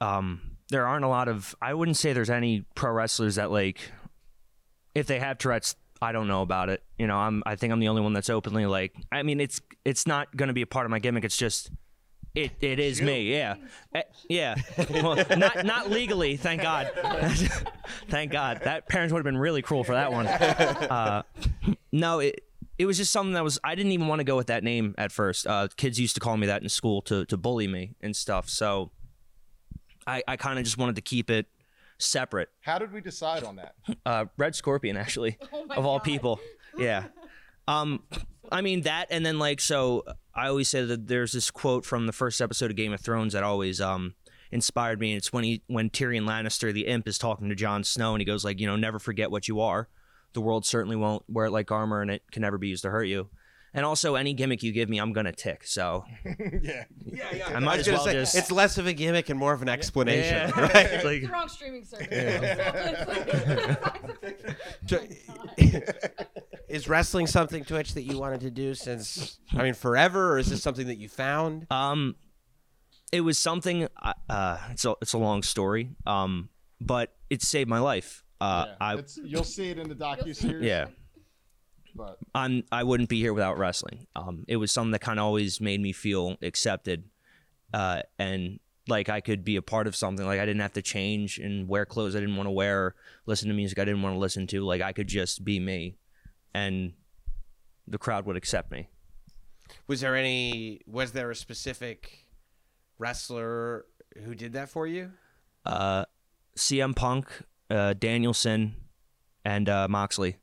Um, 0.00 0.56
there 0.70 0.86
aren't 0.86 1.04
a 1.04 1.08
lot 1.08 1.28
of. 1.28 1.54
I 1.60 1.74
wouldn't 1.74 1.96
say 1.96 2.12
there's 2.12 2.30
any 2.30 2.64
pro 2.74 2.90
wrestlers 2.92 3.34
that 3.36 3.50
like, 3.50 3.80
if 4.94 5.06
they 5.06 5.18
have 5.18 5.38
Tourette's, 5.38 5.76
I 6.00 6.12
don't 6.12 6.28
know 6.28 6.42
about 6.42 6.68
it. 6.68 6.82
You 6.98 7.06
know, 7.06 7.16
I'm. 7.16 7.42
I 7.46 7.56
think 7.56 7.72
I'm 7.72 7.80
the 7.80 7.88
only 7.88 8.02
one 8.02 8.12
that's 8.12 8.30
openly 8.30 8.66
like. 8.66 8.94
I 9.12 9.22
mean, 9.22 9.40
it's 9.40 9.60
it's 9.84 10.06
not 10.06 10.34
going 10.36 10.48
to 10.48 10.54
be 10.54 10.62
a 10.62 10.66
part 10.66 10.86
of 10.86 10.90
my 10.90 10.98
gimmick. 10.98 11.24
It's 11.24 11.36
just. 11.36 11.70
It, 12.34 12.50
it 12.60 12.80
is 12.80 13.00
me, 13.00 13.32
yeah, 13.32 13.54
Eh, 13.94 14.02
yeah. 14.28 14.56
Well, 14.90 15.24
not 15.36 15.64
not 15.64 15.88
legally, 15.88 16.36
thank 16.36 16.62
God. 16.62 16.90
thank 18.08 18.32
God. 18.32 18.62
That 18.64 18.88
parents 18.88 19.12
would 19.12 19.20
have 19.20 19.24
been 19.24 19.38
really 19.38 19.62
cruel 19.62 19.84
for 19.84 19.92
that 19.92 20.10
one. 20.10 20.26
Uh, 20.26 21.22
no, 21.92 22.18
it 22.18 22.42
it 22.78 22.86
was 22.86 22.96
just 22.96 23.12
something 23.12 23.34
that 23.34 23.44
was 23.44 23.58
I 23.62 23.74
didn't 23.74 23.92
even 23.92 24.08
want 24.08 24.20
to 24.20 24.24
go 24.24 24.36
with 24.36 24.48
that 24.48 24.64
name 24.64 24.94
at 24.98 25.12
first. 25.12 25.46
Uh, 25.46 25.68
kids 25.76 25.98
used 26.00 26.14
to 26.14 26.20
call 26.20 26.36
me 26.36 26.46
that 26.46 26.62
in 26.62 26.68
school 26.68 27.02
to 27.02 27.24
to 27.26 27.36
bully 27.36 27.68
me 27.68 27.94
and 28.00 28.14
stuff. 28.14 28.48
So 28.48 28.90
I 30.06 30.22
I 30.26 30.36
kind 30.36 30.58
of 30.58 30.64
just 30.64 30.78
wanted 30.78 30.96
to 30.96 31.02
keep 31.02 31.30
it 31.30 31.46
separate. 31.98 32.48
How 32.60 32.78
did 32.78 32.92
we 32.92 33.00
decide 33.00 33.44
on 33.44 33.56
that? 33.56 33.74
Uh, 34.06 34.26
Red 34.36 34.54
Scorpion, 34.54 34.96
actually, 34.96 35.38
of 35.70 35.86
all 35.86 35.98
people. 35.98 36.38
Yeah. 36.76 37.04
Um, 37.66 38.02
I 38.52 38.60
mean 38.60 38.82
that, 38.82 39.06
and 39.10 39.24
then 39.24 39.38
like 39.38 39.60
so, 39.60 40.04
I 40.34 40.48
always 40.48 40.68
say 40.68 40.84
that 40.84 41.06
there's 41.06 41.32
this 41.32 41.50
quote 41.50 41.86
from 41.86 42.06
the 42.06 42.12
first 42.12 42.42
episode 42.42 42.70
of 42.70 42.76
Game 42.76 42.92
of 42.92 43.00
Thrones 43.00 43.32
that 43.32 43.42
always 43.42 43.80
um 43.80 44.14
inspired 44.50 45.00
me. 45.00 45.12
And 45.12 45.18
it's 45.18 45.32
when 45.32 45.44
he 45.44 45.62
when 45.68 45.90
Tyrion 45.90 46.26
Lannister, 46.26 46.72
the 46.72 46.86
imp, 46.86 47.08
is 47.08 47.18
talking 47.18 47.48
to 47.48 47.54
Jon 47.54 47.84
Snow, 47.84 48.14
and 48.14 48.20
he 48.20 48.24
goes 48.24 48.44
like, 48.44 48.60
you 48.60 48.66
know, 48.66 48.76
never 48.76 48.98
forget 48.98 49.30
what 49.30 49.48
you 49.48 49.60
are. 49.60 49.88
The 50.34 50.40
world 50.42 50.66
certainly 50.66 50.96
won't 50.96 51.22
wear 51.28 51.46
it 51.46 51.50
like 51.52 51.70
armor, 51.72 52.02
and 52.02 52.10
it 52.10 52.22
can 52.30 52.42
never 52.42 52.58
be 52.58 52.68
used 52.68 52.82
to 52.82 52.90
hurt 52.90 53.04
you. 53.04 53.28
And 53.76 53.84
also, 53.84 54.14
any 54.14 54.34
gimmick 54.34 54.62
you 54.62 54.70
give 54.70 54.88
me, 54.88 54.98
I'm 54.98 55.12
gonna 55.12 55.32
tick. 55.32 55.64
So 55.64 56.04
yeah. 56.24 56.84
Yeah, 57.04 57.24
yeah. 57.34 57.48
I 57.56 57.58
might 57.58 57.78
was 57.78 57.88
as 57.88 57.94
well 57.94 58.04
say, 58.04 58.12
just- 58.12 58.36
it's 58.36 58.52
less 58.52 58.78
of 58.78 58.86
a 58.86 58.92
gimmick 58.92 59.30
and 59.30 59.38
more 59.38 59.52
of 59.52 59.62
an 59.62 59.68
explanation. 59.68 60.52
yeah, 60.56 60.60
right? 60.60 61.04
like, 61.22 61.32
Wrong 61.32 61.48
streaming 61.48 61.84
service. 61.84 62.06
So, 64.86 64.98
is 66.68 66.88
wrestling 66.88 67.26
something 67.26 67.64
Twitch 67.64 67.94
that 67.94 68.02
you 68.02 68.18
wanted 68.18 68.40
to 68.42 68.50
do 68.50 68.74
since 68.74 69.38
I 69.52 69.62
mean 69.62 69.74
forever, 69.74 70.32
or 70.32 70.38
is 70.38 70.48
this 70.50 70.62
something 70.62 70.86
that 70.88 70.98
you 70.98 71.08
found? 71.08 71.66
Um, 71.70 72.16
it 73.12 73.20
was 73.22 73.38
something. 73.38 73.88
uh, 74.02 74.12
Uh, 74.28 74.58
it's 74.70 74.84
a 74.84 74.94
it's 75.00 75.12
a 75.14 75.18
long 75.18 75.42
story. 75.42 75.90
Um, 76.06 76.50
but 76.80 77.14
it 77.30 77.42
saved 77.42 77.68
my 77.70 77.78
life. 77.78 78.23
Uh, 78.44 78.74
I 78.78 78.94
it's, 78.96 79.18
you'll 79.24 79.42
see 79.42 79.70
it 79.70 79.78
in 79.78 79.88
the 79.88 79.94
docu 79.94 80.36
series. 80.36 80.62
yeah. 80.64 80.88
But 81.94 82.18
I'm 82.34 82.64
I 82.70 82.82
wouldn't 82.82 83.08
be 83.08 83.18
here 83.18 83.32
without 83.32 83.56
wrestling. 83.56 84.06
Um, 84.14 84.44
it 84.48 84.56
was 84.56 84.70
something 84.70 84.90
that 84.90 85.00
kind 85.00 85.18
of 85.18 85.24
always 85.24 85.60
made 85.60 85.80
me 85.80 85.92
feel 85.92 86.36
accepted, 86.42 87.04
uh, 87.72 88.02
and 88.18 88.58
like 88.86 89.08
I 89.08 89.20
could 89.20 89.44
be 89.44 89.56
a 89.56 89.62
part 89.62 89.86
of 89.86 89.96
something. 89.96 90.26
Like 90.26 90.40
I 90.40 90.44
didn't 90.44 90.60
have 90.60 90.74
to 90.74 90.82
change 90.82 91.38
and 91.38 91.68
wear 91.68 91.86
clothes 91.86 92.14
I 92.14 92.20
didn't 92.20 92.36
want 92.36 92.48
to 92.48 92.50
wear, 92.50 92.80
or 92.80 92.94
listen 93.26 93.48
to 93.48 93.54
music 93.54 93.78
I 93.78 93.84
didn't 93.84 94.02
want 94.02 94.14
to 94.14 94.18
listen 94.18 94.46
to. 94.48 94.60
Like 94.62 94.82
I 94.82 94.92
could 94.92 95.06
just 95.06 95.44
be 95.44 95.58
me, 95.58 95.96
and 96.52 96.92
the 97.86 97.98
crowd 97.98 98.26
would 98.26 98.36
accept 98.36 98.70
me. 98.70 98.88
Was 99.86 100.00
there 100.00 100.16
any? 100.16 100.82
Was 100.86 101.12
there 101.12 101.30
a 101.30 101.36
specific 101.36 102.26
wrestler 102.98 103.86
who 104.24 104.34
did 104.34 104.52
that 104.52 104.68
for 104.68 104.86
you? 104.86 105.12
Uh, 105.64 106.04
CM 106.58 106.94
Punk, 106.94 107.28
uh, 107.70 107.94
Danielson, 107.94 108.76
and 109.44 109.68
uh, 109.68 109.88
Moxley. 109.88 110.36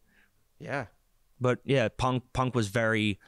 Yeah. 0.60 0.86
but 1.40 1.60
yeah, 1.66 1.88
Punk 1.90 2.24
Punk 2.34 2.54
was 2.56 2.68
very 2.68 3.20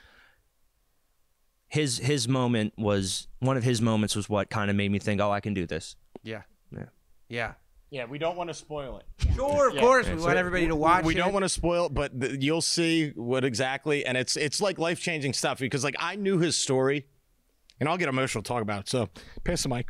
his 1.67 1.97
his 1.97 2.27
moment 2.27 2.73
was 2.77 3.27
one 3.39 3.57
of 3.57 3.63
his 3.63 3.81
moments 3.81 4.15
was 4.15 4.29
what 4.29 4.49
kind 4.49 4.69
of 4.69 4.75
made 4.75 4.91
me 4.91 4.99
think, 4.99 5.19
oh, 5.19 5.31
I 5.31 5.39
can 5.39 5.53
do 5.55 5.65
this. 5.65 5.95
Yeah. 6.21 6.43
Yeah. 6.71 6.85
Yeah. 7.29 7.53
yeah, 7.89 8.05
we 8.05 8.19
don't 8.19 8.37
want 8.37 8.49
to 8.49 8.53
spoil 8.53 8.97
it. 8.97 9.05
Sure, 9.33 9.69
of 9.69 9.77
course. 9.77 10.07
We 10.07 10.15
want 10.17 10.37
everybody 10.37 10.67
to 10.67 10.75
watch. 10.75 11.03
We 11.03 11.15
it. 11.15 11.17
don't 11.17 11.33
want 11.33 11.41
to 11.43 11.49
spoil 11.49 11.87
it, 11.87 11.93
but 11.95 12.19
th- 12.21 12.39
you'll 12.39 12.61
see 12.61 13.09
what 13.15 13.43
exactly, 13.43 14.05
and 14.05 14.15
it's 14.15 14.37
it's 14.37 14.61
like 14.61 14.77
life 14.77 15.01
changing 15.01 15.33
stuff 15.33 15.57
because 15.57 15.83
like 15.83 15.95
I 15.97 16.15
knew 16.15 16.37
his 16.37 16.55
story, 16.55 17.07
and 17.79 17.89
I'll 17.89 17.97
get 17.97 18.09
emotional 18.09 18.43
talk 18.43 18.61
about 18.61 18.81
it. 18.81 18.89
So 18.89 19.09
pass 19.43 19.63
the 19.63 19.69
mic. 19.69 19.87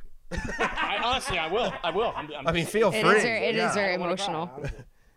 I, 0.59 0.99
honestly, 1.03 1.37
I 1.37 1.47
will. 1.47 1.73
I 1.83 1.89
will. 1.91 2.13
I'm, 2.15 2.29
I'm, 2.37 2.47
I 2.47 2.51
mean, 2.51 2.65
feel 2.65 2.91
free. 2.91 2.99
is 3.01 3.23
very, 3.23 3.45
it 3.45 3.55
is 3.55 3.59
Yeah. 3.61 3.73
very 3.73 3.93
I 3.93 3.97
don't 3.97 4.01
wanna 4.01 4.17
cry, 4.17 4.25
emotional. 4.27 4.69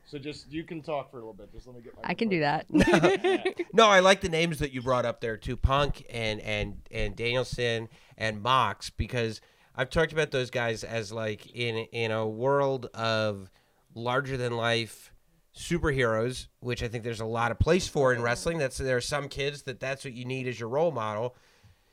So 0.08 0.18
just 0.18 0.52
you 0.52 0.62
can 0.62 0.82
talk 0.82 1.10
for 1.10 1.16
a 1.16 1.20
little 1.20 1.32
bit. 1.34 1.52
Just 1.52 1.66
let 1.66 1.74
me 1.76 1.82
get 1.82 1.94
my. 1.96 2.02
I 2.04 2.14
can 2.14 2.28
do 2.28 2.40
that. 2.40 2.66
No, 3.72 3.88
I 3.88 4.00
like 4.00 4.20
the 4.22 4.28
names 4.28 4.60
that 4.60 4.72
you 4.72 4.80
brought 4.80 5.04
up 5.04 5.20
there 5.20 5.36
too, 5.36 5.56
Punk 5.56 6.04
and 6.10 6.40
and 6.40 6.76
and 6.90 7.14
Danielson 7.16 7.88
and 8.16 8.40
Mox, 8.40 8.88
because 8.90 9.40
I've 9.74 9.90
talked 9.90 10.12
about 10.12 10.30
those 10.30 10.50
guys 10.50 10.82
as 10.84 11.12
like 11.12 11.46
in 11.54 11.76
in 11.92 12.10
a 12.10 12.26
world 12.26 12.86
of 12.94 13.50
larger 13.94 14.36
than 14.36 14.56
life 14.56 15.12
superheroes, 15.54 16.46
which 16.60 16.82
I 16.82 16.88
think 16.88 17.02
there's 17.04 17.20
a 17.20 17.24
lot 17.26 17.50
of 17.50 17.58
place 17.58 17.88
for 17.88 18.12
in 18.14 18.22
wrestling. 18.22 18.58
That's 18.58 18.78
there 18.78 18.96
are 18.96 19.00
some 19.02 19.28
kids 19.28 19.62
that 19.62 19.80
that's 19.80 20.04
what 20.04 20.14
you 20.14 20.24
need 20.24 20.46
as 20.46 20.58
your 20.60 20.68
role 20.68 20.92
model. 20.92 21.34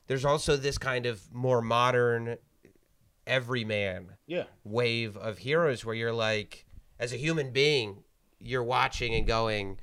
There's 0.07 0.25
also 0.25 0.55
this 0.55 0.77
kind 0.77 1.05
of 1.05 1.33
more 1.33 1.61
modern 1.61 2.37
everyman 3.25 4.17
Yeah. 4.27 4.45
wave 4.63 5.15
of 5.17 5.39
heroes 5.39 5.83
where 5.85 5.95
you're 5.95 6.13
like, 6.13 6.65
as 6.99 7.13
a 7.13 7.17
human 7.17 7.51
being, 7.51 8.03
you're 8.39 8.63
watching 8.63 9.13
and 9.15 9.25
going, 9.25 9.79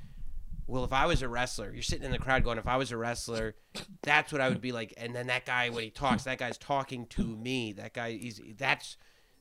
well, 0.67 0.85
if 0.85 0.93
I 0.93 1.07
was 1.07 1.23
a 1.23 1.29
wrestler, 1.29 1.73
you're 1.73 1.83
sitting 1.83 2.05
in 2.05 2.13
the 2.13 2.19
crowd 2.19 2.45
going, 2.45 2.59
if 2.59 2.67
I 2.69 2.77
was 2.77 2.93
a 2.93 2.97
wrestler, 2.97 3.57
that's 4.03 4.31
what 4.33 4.41
I 4.41 4.49
would 4.49 4.61
be 4.61 4.73
like. 4.73 4.95
And 4.97 5.15
then 5.15 5.27
that 5.27 5.45
guy, 5.45 5.69
when 5.71 5.83
he 5.85 5.91
talks, 5.91 6.25
that 6.25 6.39
guy's 6.39 6.59
talking 6.59 7.07
to 7.09 7.25
me. 7.25 7.73
That 7.73 7.93
guy, 7.95 8.13
he's 8.13 8.41
that's 8.57 8.97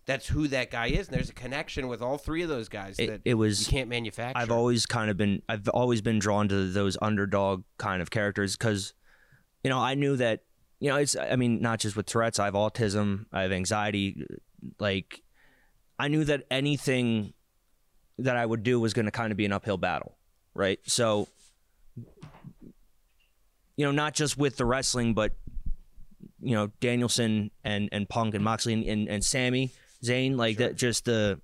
that's 0.06 0.26
who 0.28 0.48
that 0.48 0.72
guy 0.72 0.88
is. 0.88 1.08
And 1.08 1.16
there's 1.16 1.30
a 1.30 1.34
connection 1.34 1.88
with 1.88 2.02
all 2.02 2.18
three 2.18 2.42
of 2.42 2.50
those 2.50 2.68
guys 2.68 2.98
It- 2.98 3.08
that 3.08 3.22
it 3.26 3.36
was- 3.36 3.68
you 3.68 3.72
can't 3.78 3.90
manufacture. 3.90 4.40
I've 4.40 4.50
always 4.50 4.88
kind 4.88 5.12
of 5.12 5.18
been 5.18 5.44
I've 5.48 5.68
always 5.70 6.02
been 6.02 6.18
drawn 6.18 6.48
to 6.50 6.72
those 6.72 6.98
underdog 7.00 7.64
kind 7.78 8.02
of 8.02 8.10
characters 8.10 8.58
because 8.58 8.94
you 9.64 9.70
know 9.70 9.78
I 9.78 9.94
knew 9.94 10.16
that 10.16 10.46
you 10.80 10.90
know 10.90 10.96
it's 10.98 11.16
I 11.16 11.36
mean 11.36 11.62
not 11.62 11.80
just 11.80 11.96
with 11.96 12.06
Tourette's 12.06 12.40
I 12.40 12.46
have 12.46 12.54
autism 12.54 13.26
I 13.32 13.44
have 13.44 13.52
anxiety 13.52 14.26
like 14.80 15.22
I 15.98 16.08
knew 16.08 16.24
that 16.26 16.44
anything 16.50 17.34
that 18.18 18.38
I 18.38 18.46
would 18.46 18.64
do 18.64 18.80
was 18.80 18.94
going 18.94 19.06
to 19.06 19.12
kind 19.12 19.32
of 19.32 19.38
be 19.38 19.46
an 19.46 19.52
uphill 19.52 19.78
battle 19.78 20.16
right? 20.54 20.80
So 20.86 21.28
you 23.76 23.86
know 23.86 23.92
not 23.92 24.14
just 24.14 24.38
with 24.38 24.58
the 24.58 24.66
wrestling 24.66 25.14
but 25.14 25.34
you 26.42 26.56
know 26.56 26.72
Danielson 26.80 27.52
and 27.64 27.90
and 27.92 28.08
Punk 28.08 28.34
and 28.36 28.44
Moxley 28.44 28.74
and 28.74 28.84
and, 28.84 29.08
and 29.08 29.24
Sami 29.24 29.72
Zayn 30.04 30.36
like 30.38 30.58
that 30.58 30.76
just 30.76 31.06
the 31.06 31.40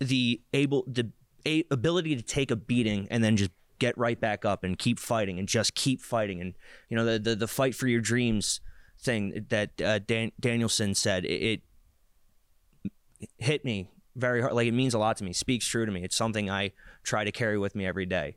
the 0.00 0.40
able 0.52 0.84
the 0.86 1.10
a, 1.46 1.64
ability 1.70 2.16
to 2.16 2.22
take 2.22 2.50
a 2.50 2.56
beating 2.56 3.08
and 3.10 3.22
then 3.22 3.36
just 3.36 3.50
get 3.82 3.98
right 3.98 4.20
back 4.20 4.44
up 4.44 4.62
and 4.62 4.78
keep 4.78 4.96
fighting 4.96 5.40
and 5.40 5.48
just 5.48 5.74
keep 5.74 6.00
fighting. 6.00 6.40
And 6.40 6.54
you 6.88 6.96
know 6.96 7.04
the 7.04 7.18
the, 7.18 7.34
the 7.34 7.48
fight 7.48 7.74
for 7.74 7.88
your 7.88 8.00
dreams 8.00 8.60
thing 9.00 9.44
that 9.48 9.82
uh, 9.82 9.98
Dan, 9.98 10.30
Danielson 10.38 10.94
said 10.94 11.24
it, 11.24 11.62
it 13.20 13.28
hit 13.38 13.64
me 13.64 13.90
very 14.14 14.40
hard. 14.40 14.52
Like 14.52 14.68
it 14.68 14.72
means 14.72 14.94
a 14.94 14.98
lot 14.98 15.16
to 15.16 15.24
me. 15.24 15.32
Speaks 15.32 15.66
true 15.66 15.84
to 15.84 15.90
me. 15.90 16.04
It's 16.04 16.14
something 16.14 16.48
I 16.48 16.70
try 17.02 17.24
to 17.24 17.32
carry 17.32 17.58
with 17.58 17.74
me 17.74 17.84
every 17.84 18.06
day. 18.06 18.36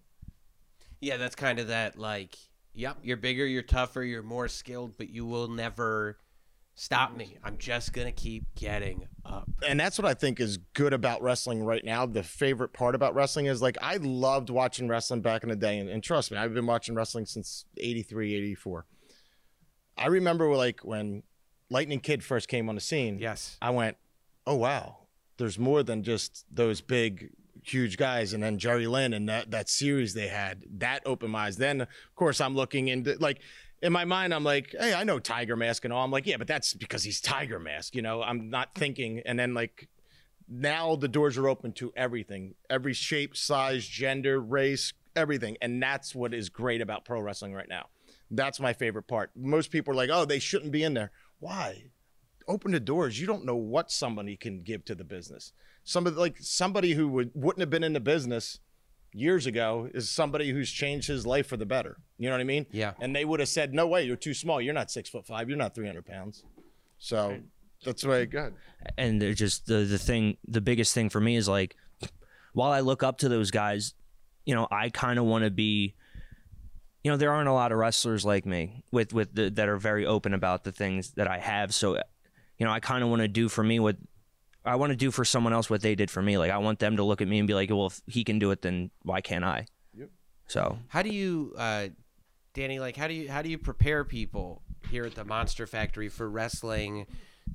Yeah, 0.99 1.17
that's 1.17 1.35
kind 1.35 1.59
of 1.59 1.67
that 1.67 1.95
like, 1.95 2.35
yep, 2.73 2.97
you're 3.03 3.17
bigger, 3.17 3.45
you're 3.45 3.61
tougher, 3.61 4.01
you're 4.01 4.23
more 4.23 4.47
skilled, 4.47 4.97
but 4.97 5.09
you 5.09 5.27
will 5.27 5.47
never 5.47 6.17
stop 6.75 7.15
me. 7.15 7.37
I'm 7.43 7.57
just 7.57 7.93
gonna 7.93 8.11
keep 8.11 8.43
getting 8.55 9.07
up. 9.25 9.49
and 9.67 9.79
that's 9.79 9.97
what 9.97 10.05
I 10.05 10.13
think 10.13 10.39
is 10.39 10.57
good 10.73 10.93
about 10.93 11.21
wrestling 11.21 11.63
right 11.63 11.83
now. 11.83 12.05
The 12.05 12.23
favorite 12.23 12.73
part 12.73 12.95
about 12.95 13.15
wrestling 13.15 13.47
is 13.47 13.61
like 13.61 13.77
I 13.81 13.97
loved 13.97 14.49
watching 14.49 14.87
wrestling 14.87 15.21
back 15.21 15.43
in 15.43 15.49
the 15.49 15.55
day, 15.55 15.79
and, 15.79 15.89
and 15.89 16.03
trust 16.03 16.31
me, 16.31 16.37
I've 16.37 16.53
been 16.53 16.67
watching 16.67 16.93
wrestling 16.95 17.25
since 17.25 17.65
83, 17.77 18.35
84. 18.35 18.85
I 19.97 20.07
remember 20.07 20.53
like 20.55 20.81
when 20.81 21.23
Lightning 21.69 21.99
Kid 21.99 22.23
first 22.23 22.47
came 22.47 22.69
on 22.69 22.75
the 22.75 22.81
scene. 22.81 23.17
Yes. 23.19 23.57
I 23.61 23.69
went, 23.71 23.97
oh 24.45 24.55
wow, 24.55 24.97
there's 25.37 25.57
more 25.57 25.83
than 25.83 26.03
just 26.03 26.45
those 26.51 26.81
big, 26.81 27.31
huge 27.63 27.97
guys. 27.97 28.33
And 28.33 28.43
then 28.43 28.59
Jerry 28.59 28.87
Lynn 28.87 29.13
and 29.13 29.27
that 29.29 29.51
that 29.51 29.69
series 29.69 30.13
they 30.13 30.27
had 30.27 30.63
that 30.77 31.01
opened 31.05 31.31
my 31.31 31.45
eyes. 31.45 31.57
Then 31.57 31.81
of 31.81 31.87
course 32.15 32.41
I'm 32.41 32.55
looking 32.55 32.89
into 32.89 33.15
like 33.19 33.39
in 33.85 33.93
my 33.93 34.05
mind 34.05 34.33
I'm 34.33 34.43
like, 34.43 34.75
hey, 34.77 34.93
I 34.93 35.03
know 35.03 35.19
Tiger 35.19 35.55
Mask 35.55 35.85
and 35.85 35.93
all. 35.93 36.03
I'm 36.03 36.11
like, 36.11 36.25
yeah, 36.25 36.37
but 36.37 36.47
that's 36.47 36.73
because 36.73 37.03
he's 37.03 37.21
Tiger 37.21 37.59
Mask. 37.59 37.95
You 37.95 38.01
know, 38.01 38.23
I'm 38.23 38.49
not 38.49 38.69
mm-hmm. 38.69 38.79
thinking. 38.79 39.21
And 39.25 39.37
then 39.37 39.53
like 39.53 39.87
now 40.49 40.95
the 40.95 41.07
doors 41.07 41.37
are 41.37 41.47
open 41.47 41.71
to 41.73 41.93
everything, 41.95 42.55
every 42.69 42.93
shape, 42.93 43.37
size, 43.37 43.87
gender, 43.87 44.39
race, 44.39 44.93
everything, 45.15 45.57
and 45.61 45.81
that's 45.81 46.15
what 46.15 46.33
is 46.33 46.49
great 46.49 46.81
about 46.81 47.05
pro 47.05 47.21
wrestling 47.21 47.53
right 47.53 47.69
now. 47.69 47.87
That's 48.31 48.59
my 48.59 48.73
favorite 48.73 49.07
part. 49.07 49.31
Most 49.35 49.71
people 49.71 49.93
are 49.93 49.97
like, 49.97 50.09
oh, 50.11 50.25
they 50.25 50.39
shouldn't 50.39 50.71
be 50.71 50.83
in 50.83 50.95
there. 50.95 51.11
Why? 51.39 51.91
open 52.47 52.71
the 52.71 52.79
doors. 52.79 53.19
You 53.19 53.27
don't 53.27 53.45
know 53.45 53.55
what 53.55 53.91
somebody 53.91 54.35
can 54.35 54.61
give 54.61 54.85
to 54.85 54.95
the 54.95 55.03
business. 55.03 55.53
Somebody 55.83 56.15
like 56.15 56.37
somebody 56.39 56.93
who 56.93 57.07
would 57.09 57.31
wouldn't 57.33 57.61
have 57.61 57.69
been 57.69 57.83
in 57.83 57.93
the 57.93 57.99
business 57.99 58.59
years 59.15 59.45
ago 59.45 59.89
is 59.93 60.09
somebody 60.09 60.51
who's 60.51 60.69
changed 60.69 61.07
his 61.07 61.25
life 61.25 61.47
for 61.47 61.57
the 61.57 61.65
better. 61.65 61.97
You 62.17 62.29
know 62.29 62.35
what 62.35 62.41
I 62.41 62.45
mean? 62.45 62.65
Yeah. 62.71 62.93
And 62.99 63.15
they 63.15 63.25
would 63.25 63.39
have 63.39 63.49
said, 63.49 63.73
"No 63.73 63.87
way, 63.87 64.03
you're 64.03 64.15
too 64.15 64.33
small. 64.33 64.61
You're 64.61 64.73
not 64.73 64.91
six 64.91 65.09
foot 65.09 65.25
five. 65.25 65.49
You're 65.49 65.57
not 65.57 65.73
three 65.73 65.87
hundred 65.87 66.05
pounds." 66.05 66.43
So 66.97 67.39
that's 67.83 68.01
the 68.01 68.09
way. 68.09 68.25
Good. 68.25 68.53
and 68.97 69.21
they're 69.21 69.33
just 69.33 69.65
the 69.65 69.85
the 69.85 69.97
thing 69.97 70.37
the 70.47 70.61
biggest 70.61 70.93
thing 70.93 71.09
for 71.09 71.19
me 71.19 71.35
is 71.35 71.47
like 71.47 71.75
while 72.53 72.71
I 72.71 72.81
look 72.81 73.03
up 73.03 73.17
to 73.19 73.29
those 73.29 73.51
guys, 73.51 73.93
you 74.45 74.55
know, 74.55 74.67
I 74.71 74.89
kind 74.89 75.19
of 75.19 75.25
want 75.25 75.43
to 75.43 75.51
be 75.51 75.95
you 77.03 77.11
know, 77.11 77.17
there 77.17 77.31
aren't 77.31 77.49
a 77.49 77.53
lot 77.53 77.71
of 77.71 77.77
wrestlers 77.77 78.25
like 78.25 78.47
me 78.47 78.83
with 78.91 79.13
with 79.13 79.35
the, 79.35 79.51
that 79.51 79.69
are 79.69 79.77
very 79.77 80.05
open 80.05 80.33
about 80.33 80.63
the 80.63 80.71
things 80.71 81.11
that 81.11 81.27
I 81.27 81.37
have. 81.37 81.73
So, 81.73 81.95
you 82.57 82.65
know, 82.65 82.71
I 82.71 82.79
kind 82.79 83.03
of 83.03 83.09
want 83.09 83.21
to 83.21 83.27
do 83.27 83.47
for 83.47 83.63
me 83.63 83.79
what 83.79 83.97
I 84.65 84.75
want 84.75 84.91
to 84.91 84.95
do 84.95 85.11
for 85.11 85.23
someone 85.25 85.53
else 85.53 85.69
what 85.69 85.81
they 85.81 85.95
did 85.95 86.09
for 86.11 86.21
me. 86.21 86.37
Like 86.37 86.51
I 86.51 86.57
want 86.57 86.79
them 86.79 86.97
to 86.97 87.03
look 87.03 87.21
at 87.21 87.27
me 87.27 87.39
and 87.39 87.47
be 87.47 87.53
like, 87.53 87.69
"Well, 87.69 87.87
if 87.87 88.01
he 88.07 88.23
can 88.23 88.39
do 88.39 88.51
it, 88.51 88.61
then 88.61 88.91
why 89.03 89.21
can't 89.21 89.43
I?" 89.45 89.67
Yep. 89.97 90.09
So, 90.47 90.79
How 90.89 91.01
do 91.01 91.09
you, 91.09 91.53
uh, 91.57 91.87
Danny? 92.53 92.79
Like, 92.79 92.95
how 92.95 93.07
do 93.07 93.13
you 93.13 93.29
how 93.29 93.41
do 93.41 93.49
you 93.49 93.57
prepare 93.57 94.03
people 94.03 94.61
here 94.89 95.05
at 95.05 95.15
the 95.15 95.25
Monster 95.25 95.65
Factory 95.67 96.09
for 96.09 96.29
wrestling 96.29 97.05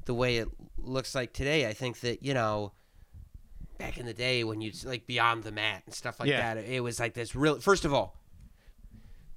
the 0.05 0.15
way 0.15 0.37
it 0.39 0.49
looks 0.79 1.15
like 1.15 1.33
today? 1.33 1.67
I 1.69 1.73
think 1.73 2.01
that 2.01 2.23
you 2.23 2.35
know, 2.35 2.73
back 3.79 3.99
in 3.99 4.07
the 4.07 4.15
day 4.15 4.45
when 4.45 4.61
you 4.61 4.73
like 4.85 5.07
Beyond 5.07 5.43
the 5.45 5.53
Mat 5.53 5.83
and 5.87 5.95
stuff 5.95 6.21
like 6.21 6.29
Yeah. 6.29 6.55
that, 6.55 6.65
it 6.65 6.81
was 6.83 7.01
like 7.01 7.15
this 7.15 7.35
real. 7.35 7.59
First 7.61 7.85
of 7.85 7.93
all, 7.95 8.17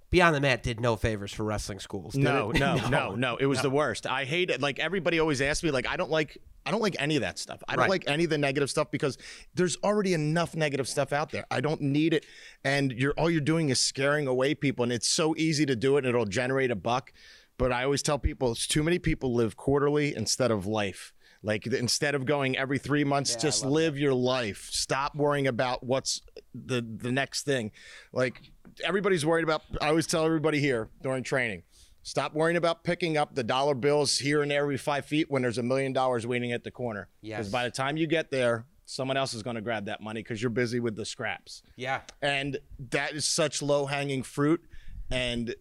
Beyond 0.10 0.36
the 0.36 0.42
Mat 0.42 0.62
did 0.62 0.80
no 0.80 0.96
favors 0.96 1.34
for 1.34 1.44
wrestling 1.44 1.80
schools. 1.80 2.14
did 2.14 2.24
No, 2.24 2.52
it? 2.52 2.60
no, 2.60 2.76
no, 2.90 3.16
no. 3.16 3.36
It 3.38 3.48
was 3.48 3.62
the 3.62 3.70
worst. 3.70 4.06
I 4.06 4.26
hate 4.26 4.50
it. 4.52 4.62
Like 4.62 4.78
everybody 4.80 5.20
always 5.20 5.42
asks 5.42 5.64
me, 5.64 5.72
like 5.72 5.88
I 5.88 5.96
don't 5.98 6.12
like, 6.12 6.38
I 6.66 6.72
don't 6.72 6.82
like 6.82 6.96
any 7.00 7.16
of 7.16 7.22
that 7.22 7.38
stuff. 7.40 7.62
I 7.68 7.74
don't 7.76 7.82
Right. 7.84 7.90
like 7.90 8.04
any 8.08 8.24
of 8.24 8.30
the 8.30 8.38
negative 8.38 8.70
stuff 8.70 8.90
because 8.92 9.18
there's 9.54 9.78
already 9.84 10.14
enough 10.14 10.56
negative 10.56 10.88
stuff 10.88 11.12
out 11.12 11.32
there. 11.32 11.46
I 11.52 11.62
don't 11.62 11.82
need 11.82 12.14
it, 12.14 12.26
and 12.64 12.92
you're 12.92 13.14
all 13.14 13.30
you're 13.30 13.42
doing 13.42 13.70
is 13.70 13.80
scaring 13.80 14.28
away 14.28 14.56
people, 14.56 14.84
and 14.84 14.92
it's 14.92 15.08
so 15.08 15.36
easy 15.38 15.66
to 15.66 15.76
do 15.76 15.98
it, 15.98 16.06
and 16.06 16.08
it'll 16.08 16.26
generate 16.26 16.72
a 16.72 16.76
buck. 16.76 17.12
But 17.58 17.72
I 17.72 17.84
always 17.84 18.02
tell 18.02 18.18
people, 18.18 18.52
it's 18.52 18.66
too 18.68 18.82
many 18.84 18.98
people 19.00 19.34
live 19.34 19.56
quarterly 19.56 20.16
instead 20.16 20.52
of 20.52 20.66
life. 20.66 21.14
Like 21.46 21.68
instead 21.68 22.16
of 22.16 22.26
going 22.26 22.58
every 22.58 22.80
three 22.80 23.04
months, 23.04 23.36
just 23.36 23.66
live 23.66 23.98
your 24.00 24.14
life. 24.14 24.70
Stop 24.72 25.14
worrying 25.16 25.46
about 25.48 25.84
what's 25.84 26.22
the 26.56 26.82
the 26.82 27.12
next 27.12 27.44
thing. 27.44 27.72
Like 28.14 28.40
everybody's 28.84 29.26
worried 29.26 29.44
about. 29.44 29.64
I 29.82 29.90
always 29.90 30.08
tell 30.08 30.26
everybody 30.26 30.60
here 30.60 30.88
during 31.02 31.22
training, 31.24 31.64
stop 32.04 32.34
worrying 32.34 32.58
about 32.58 32.84
picking 32.84 33.18
up 33.18 33.34
the 33.36 33.44
dollar 33.44 33.74
bills 33.74 34.18
here 34.20 34.42
and 34.42 34.52
there 34.52 34.62
every 34.62 34.78
five 34.78 35.06
feet 35.06 35.32
when 35.32 35.42
there's 35.42 35.58
a 35.58 35.64
million 35.64 35.92
dollars 35.94 36.28
waiting 36.28 36.52
at 36.52 36.64
the 36.64 36.72
corner. 36.72 37.08
Yes. 37.22 37.38
Because 37.40 37.52
by 37.52 37.64
the 37.64 37.72
time 37.72 37.98
you 37.98 38.06
get 38.08 38.30
there, 38.30 38.66
someone 38.86 39.16
else 39.18 39.34
is 39.34 39.42
going 39.42 39.56
to 39.56 39.62
grab 39.62 39.86
that 39.86 40.02
money 40.02 40.22
because 40.22 40.42
you're 40.42 40.50
busy 40.50 40.80
with 40.80 40.96
the 40.96 41.06
scraps 41.06 41.64
Yeah. 41.78 42.02
and 42.22 42.60
that 42.92 43.14
is 43.14 43.24
such 43.26 43.62
low 43.62 43.86
hanging 43.86 44.22
fruit 44.24 44.62
and 45.10 45.56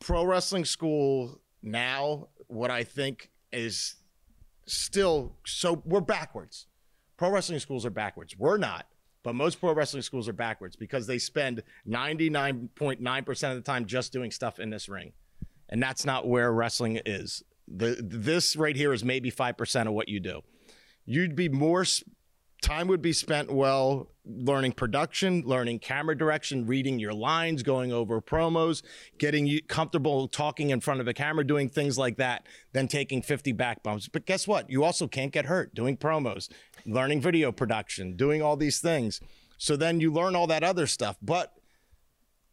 pro 0.00 0.24
wrestling 0.24 0.64
school 0.64 1.40
now 1.62 2.28
what 2.48 2.70
i 2.70 2.82
think 2.82 3.30
is 3.52 3.94
still 4.66 5.36
so 5.46 5.82
we're 5.86 6.00
backwards 6.00 6.66
pro 7.16 7.30
wrestling 7.30 7.58
schools 7.60 7.86
are 7.86 7.90
backwards 7.90 8.36
we're 8.36 8.58
not 8.58 8.86
but 9.22 9.34
most 9.36 9.60
pro 9.60 9.72
wrestling 9.72 10.02
schools 10.02 10.28
are 10.28 10.32
backwards 10.32 10.74
because 10.76 11.06
they 11.06 11.18
spend 11.18 11.62
99.9% 11.88 13.50
of 13.50 13.56
the 13.56 13.60
time 13.62 13.86
just 13.86 14.12
doing 14.12 14.30
stuff 14.30 14.58
in 14.58 14.70
this 14.70 14.88
ring 14.88 15.12
and 15.68 15.82
that's 15.82 16.04
not 16.04 16.26
where 16.26 16.52
wrestling 16.52 17.00
is 17.04 17.42
the 17.66 17.96
this 18.02 18.56
right 18.56 18.76
here 18.76 18.92
is 18.92 19.04
maybe 19.04 19.30
5% 19.30 19.86
of 19.86 19.92
what 19.92 20.08
you 20.08 20.20
do 20.20 20.40
you'd 21.04 21.36
be 21.36 21.48
more 21.48 21.84
time 22.62 22.88
would 22.88 23.02
be 23.02 23.12
spent 23.12 23.52
well 23.52 24.10
learning 24.28 24.72
production, 24.72 25.42
learning 25.46 25.78
camera 25.78 26.16
direction, 26.16 26.66
reading 26.66 26.98
your 26.98 27.14
lines, 27.14 27.62
going 27.62 27.92
over 27.92 28.20
promos, 28.20 28.82
getting 29.18 29.46
you 29.46 29.62
comfortable 29.62 30.28
talking 30.28 30.70
in 30.70 30.80
front 30.80 31.00
of 31.00 31.08
a 31.08 31.14
camera, 31.14 31.46
doing 31.46 31.68
things 31.68 31.96
like 31.96 32.16
that, 32.16 32.46
than 32.72 32.88
taking 32.88 33.22
50 33.22 33.52
back 33.52 33.82
bumps. 33.82 34.08
But 34.08 34.26
guess 34.26 34.46
what? 34.46 34.70
You 34.70 34.84
also 34.84 35.08
can't 35.08 35.32
get 35.32 35.46
hurt 35.46 35.74
doing 35.74 35.96
promos, 35.96 36.48
learning 36.84 37.20
video 37.20 37.50
production, 37.50 38.16
doing 38.16 38.42
all 38.42 38.56
these 38.56 38.80
things. 38.80 39.20
So 39.56 39.76
then 39.76 40.00
you 40.00 40.12
learn 40.12 40.36
all 40.36 40.46
that 40.48 40.62
other 40.62 40.86
stuff. 40.86 41.16
But 41.22 41.54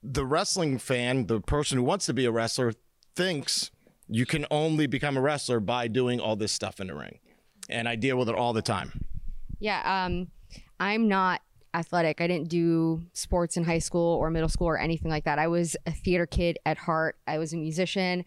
the 0.02 0.26
wrestling 0.26 0.78
fan, 0.78 1.28
the 1.28 1.42
person 1.42 1.78
who 1.78 1.84
wants 1.84 2.06
to 2.06 2.14
be 2.14 2.26
a 2.26 2.32
wrestler, 2.32 2.74
thinks 3.16 3.72
you 4.08 4.26
can 4.26 4.46
only 4.52 4.88
become 4.88 5.18
a 5.18 5.22
wrestler 5.22 5.60
by 5.60 5.88
doing 5.88 6.20
all 6.20 6.36
this 6.36 6.52
stuff 6.52 6.80
in 6.80 6.88
the 6.88 6.96
ring. 6.96 7.20
And 7.70 7.88
I 7.88 7.96
deal 7.96 8.18
with 8.18 8.30
it 8.30 8.36
all 8.36 8.54
the 8.54 8.62
time. 8.62 8.92
Yeah, 9.60 10.06
um, 10.06 10.28
I'm 10.80 11.08
not 11.08 11.42
athletic. 11.74 12.22
I 12.22 12.28
didn't 12.28 12.50
do 12.50 13.02
sports 13.14 13.58
in 13.58 13.64
high 13.64 13.80
school 13.80 14.16
or 14.16 14.30
middle 14.30 14.50
school 14.50 14.68
or 14.68 14.78
anything 14.78 15.10
like 15.10 15.26
that. 15.26 15.40
I 15.40 15.48
was 15.48 15.76
a 15.86 15.92
theater 15.92 16.26
kid 16.26 16.58
at 16.66 16.78
heart. 16.78 17.18
I 17.28 17.38
was 17.38 17.54
a 17.54 17.58
musician. 17.58 18.24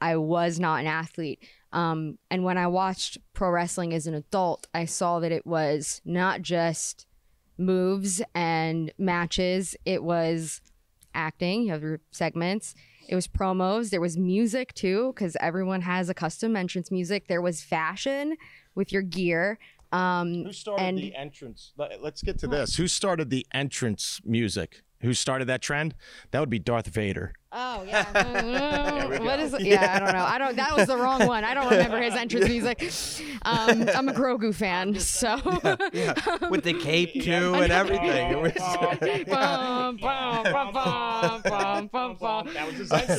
I 0.00 0.16
was 0.16 0.58
not 0.58 0.80
an 0.80 0.86
athlete. 0.86 1.44
Um, 1.72 2.18
and 2.30 2.44
when 2.44 2.56
I 2.56 2.66
watched 2.66 3.18
pro 3.34 3.50
wrestling 3.50 3.92
as 3.92 4.06
an 4.06 4.14
adult, 4.14 4.66
I 4.72 4.86
saw 4.86 5.20
that 5.20 5.32
it 5.32 5.46
was 5.46 6.00
not 6.04 6.42
just 6.42 7.06
moves 7.58 8.22
and 8.34 8.92
matches, 8.98 9.76
it 9.84 10.02
was 10.02 10.60
acting. 11.14 11.64
You 11.64 11.72
have 11.72 11.82
your 11.82 12.00
segments. 12.10 12.74
It 13.08 13.14
was 13.14 13.26
promos. 13.26 13.90
There 13.90 14.00
was 14.00 14.16
music 14.18 14.74
too, 14.74 15.12
because 15.14 15.36
everyone 15.40 15.80
has 15.80 16.08
a 16.10 16.14
custom 16.14 16.54
entrance 16.56 16.90
music. 16.90 17.26
There 17.26 17.40
was 17.40 17.62
fashion 17.62 18.36
with 18.74 18.92
your 18.92 19.02
gear. 19.02 19.58
Um, 19.90 20.44
Who 20.44 20.52
started 20.52 20.84
and 20.84 20.98
the 20.98 21.14
entrance? 21.14 21.72
let- 21.78 22.02
Let's 22.02 22.22
get 22.22 22.38
to 22.40 22.46
this. 22.46 22.76
Who 22.76 22.86
started 22.86 23.30
the 23.30 23.46
entrance 23.54 24.20
music 24.24 24.82
who 25.00 25.14
started 25.14 25.46
that 25.46 25.62
trend, 25.62 25.94
that 26.30 26.40
would 26.40 26.50
be 26.50 26.58
Darth 26.58 26.88
Vader. 26.88 27.32
Oh 27.50 27.82
yeah. 27.84 29.06
what 29.22 29.40
is? 29.40 29.56
Yeah, 29.58 29.94
I 29.96 29.98
don't 29.98 30.12
know. 30.12 30.22
I 30.24 30.36
don't. 30.36 30.54
That 30.56 30.76
was 30.76 30.86
the 30.86 30.98
wrong 30.98 31.26
one. 31.26 31.44
I 31.44 31.54
don't 31.54 31.70
remember 31.70 31.98
his 31.98 32.14
entrance 32.14 32.46
music. 32.46 32.82
Um, 33.42 33.88
I'm 33.94 34.06
a 34.10 34.12
Grogu 34.12 34.54
fan, 34.54 34.98
so. 35.00 35.36
with 36.50 36.64
the 36.64 36.74
cape 36.74 37.14
too 37.14 37.54
and 37.54 37.72
everything. 37.72 38.08
It 38.28 38.38
was. 38.38 38.52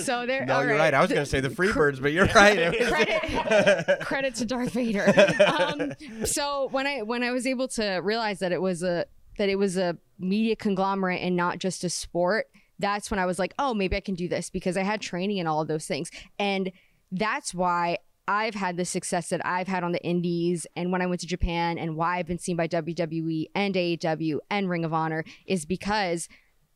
So 0.05 0.25
there. 0.25 0.45
no, 0.45 0.55
all 0.55 0.65
you're 0.65 0.75
right. 0.75 0.93
I 0.93 1.01
was 1.01 1.09
going 1.09 1.23
to 1.23 1.29
say 1.29 1.39
the 1.39 1.49
Freebirds, 1.49 2.01
but 2.01 2.11
you're 2.11 2.25
right. 2.27 2.77
Credit 2.87 3.99
credit 4.01 4.35
to 4.35 4.45
Darth 4.45 4.73
Vader. 4.73 5.11
Um, 5.45 5.93
so 6.25 6.67
when 6.71 6.85
I 6.85 7.01
when 7.01 7.23
I 7.23 7.31
was 7.31 7.47
able 7.47 7.67
to 7.69 7.99
realize 8.03 8.39
that 8.39 8.51
it 8.51 8.61
was 8.61 8.83
a 8.83 9.05
that 9.39 9.49
it 9.49 9.55
was 9.55 9.75
a 9.75 9.97
media 10.19 10.55
conglomerate 10.55 11.21
and 11.21 11.35
not 11.35 11.57
just 11.57 11.83
a 11.83 11.89
sport, 11.89 12.45
that's 12.77 13.09
when 13.09 13.19
I 13.19 13.25
was 13.25 13.39
like, 13.39 13.53
oh, 13.57 13.73
maybe 13.73 13.95
I 13.95 14.01
can 14.01 14.13
do 14.13 14.27
this 14.27 14.51
because 14.51 14.77
I 14.77 14.83
had 14.83 15.01
training 15.01 15.37
in 15.37 15.47
all 15.47 15.61
of 15.61 15.67
those 15.67 15.87
things, 15.87 16.11
and 16.37 16.71
that's 17.11 17.53
why. 17.53 17.97
I've 18.31 18.53
had 18.53 18.77
the 18.77 18.85
success 18.85 19.29
that 19.29 19.43
I've 19.43 19.67
had 19.67 19.83
on 19.83 19.91
the 19.91 20.05
indies 20.05 20.67
and 20.75 20.91
when 20.91 21.01
I 21.01 21.07
went 21.07 21.19
to 21.21 21.25
Japan 21.25 21.79
and 21.79 21.95
why 21.95 22.19
I've 22.19 22.27
been 22.27 22.37
seen 22.37 22.55
by 22.55 22.67
WWE 22.67 23.47
and 23.55 23.73
AEW 23.73 24.37
and 24.51 24.69
Ring 24.69 24.85
of 24.85 24.93
Honor 24.93 25.23
is 25.47 25.65
because 25.65 26.29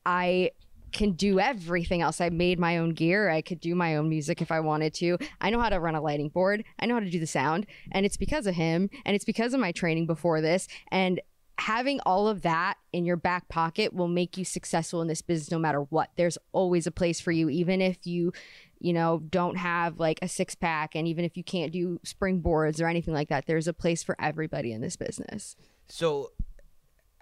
I 0.03 0.49
can 0.93 1.11
do 1.11 1.39
everything 1.39 2.01
else. 2.01 2.22
I 2.22 2.30
made 2.30 2.59
my 2.59 2.78
own 2.78 2.91
gear. 2.91 3.30
I 3.30 3.41
could 3.41 3.59
do 3.59 3.76
my 3.76 3.97
own 3.97 4.09
music 4.09 4.41
if 4.41 4.51
I 4.51 4.61
wanted 4.61 4.93
to. 4.95 5.18
I 5.41 5.49
know 5.49 5.59
how 5.59 5.70
to 5.70 5.80
run 5.80 5.95
a 5.95 6.01
lighting 6.01 6.30
board. 6.30 6.64
I 6.80 6.86
know 6.86 6.93
how 6.93 7.01
to 7.01 7.09
do 7.09 7.20
the 7.20 7.28
sound. 7.28 7.66
And 7.91 8.05
it's 8.05 8.18
because 8.18 8.47
of 8.47 8.55
him. 8.55 8.89
And 9.05 9.16
it's 9.16 9.26
because 9.26 9.53
of 9.53 9.59
my 9.59 9.72
training 9.72 10.05
before 10.05 10.39
this. 10.39 10.68
And 10.91 11.20
having 11.60 11.99
all 12.01 12.28
of 12.28 12.41
that 12.41 12.78
in 12.91 13.06
your 13.06 13.16
back 13.16 13.47
pocket 13.47 13.93
will 13.93 14.08
make 14.08 14.38
you 14.38 14.45
successful 14.45 15.01
in 15.01 15.08
this 15.08 15.22
business 15.22 15.51
no 15.51 15.60
matter 15.60 15.82
what. 15.82 16.10
There's 16.16 16.38
always 16.51 16.88
a 16.88 16.91
place 16.91 17.20
for 17.20 17.32
you, 17.32 17.49
even 17.49 17.82
if 17.82 18.06
you, 18.08 18.34
you 18.80 18.93
know, 18.93 19.22
don't 19.30 19.58
have 19.58 19.99
like 19.99 20.20
a 20.22 20.28
six 20.28 20.56
pack 20.56 20.95
and 20.95 21.08
even 21.08 21.26
if 21.26 21.38
you 21.38 21.43
can't 21.43 21.72
do 21.72 21.99
springboards 22.06 22.82
or 22.82 22.88
anything 22.88 23.14
like 23.14 23.30
that, 23.30 23.45
there's 23.45 23.68
a 23.68 23.74
place 23.74 24.04
for 24.04 24.16
everybody 24.20 24.72
in 24.72 24.82
this 24.82 24.95
business. 24.95 25.56
So, 25.88 26.32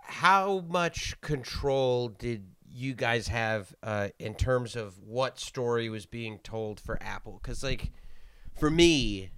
how 0.03 0.65
much 0.67 1.19
control 1.21 2.09
did 2.09 2.45
you 2.67 2.93
guys 2.93 3.27
have 3.27 3.73
uh, 3.83 4.09
in 4.19 4.35
terms 4.35 4.75
of 4.75 4.97
what 4.99 5.39
story 5.39 5.89
was 5.89 6.05
being 6.05 6.39
told 6.39 6.79
for 6.79 7.01
Apple? 7.01 7.39
Because, 7.41 7.63
like, 7.63 7.91
for 8.57 8.69
me, 8.69 9.31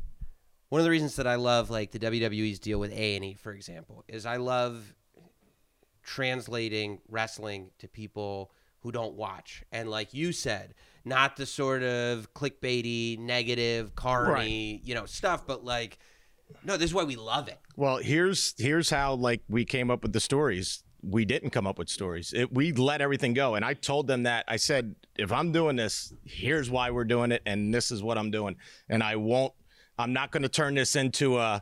one 0.73 0.79
of 0.79 0.85
the 0.85 0.89
reasons 0.89 1.17
that 1.17 1.27
I 1.27 1.35
love 1.35 1.69
like 1.69 1.91
the 1.91 1.99
WWE's 1.99 2.57
deal 2.57 2.79
with 2.79 2.91
A 2.93 3.15
and 3.15 3.23
E, 3.23 3.35
for 3.35 3.51
example, 3.51 4.03
is 4.07 4.25
I 4.25 4.37
love 4.37 4.95
translating 6.01 6.99
wrestling 7.07 7.69
to 7.77 7.87
people 7.87 8.51
who 8.79 8.91
don't 8.91 9.13
watch, 9.13 9.63
and 9.71 9.87
like 9.87 10.15
you 10.15 10.31
said, 10.31 10.73
not 11.05 11.35
the 11.35 11.45
sort 11.45 11.83
of 11.83 12.33
clickbaity, 12.33 13.19
negative, 13.19 13.95
carny, 13.95 14.81
you 14.83 14.95
know, 14.95 15.05
stuff, 15.05 15.45
but 15.45 15.63
like, 15.63 15.99
no, 16.63 16.75
this 16.75 16.89
is 16.89 16.93
why 16.95 17.03
we 17.03 17.17
love 17.17 17.47
it. 17.49 17.59
Well, 17.75 17.97
here's 17.97 18.55
here's 18.57 18.89
how 18.89 19.13
like 19.13 19.43
we 19.47 19.65
came 19.65 19.91
up 19.91 20.01
with 20.01 20.13
the 20.13 20.19
stories. 20.19 20.83
We 21.03 21.23
didn't 21.23 21.51
come 21.51 21.67
up 21.67 21.77
with 21.77 21.89
stories. 21.89 22.33
It, 22.33 22.51
we 22.51 22.71
let 22.71 22.99
everything 22.99 23.35
go, 23.35 23.53
and 23.53 23.63
I 23.63 23.75
told 23.75 24.07
them 24.07 24.23
that 24.23 24.45
I 24.47 24.55
said, 24.55 24.95
if 25.17 25.31
I'm 25.31 25.51
doing 25.51 25.75
this, 25.75 26.15
here's 26.25 26.71
why 26.71 26.89
we're 26.89 27.03
doing 27.03 27.31
it, 27.31 27.43
and 27.45 27.71
this 27.71 27.91
is 27.91 28.01
what 28.01 28.17
I'm 28.17 28.31
doing, 28.31 28.55
and 28.89 29.03
I 29.03 29.17
won't. 29.17 29.53
I'm 29.97 30.13
not 30.13 30.31
going 30.31 30.43
to 30.43 30.49
turn 30.49 30.75
this 30.75 30.95
into 30.95 31.37
a 31.39 31.61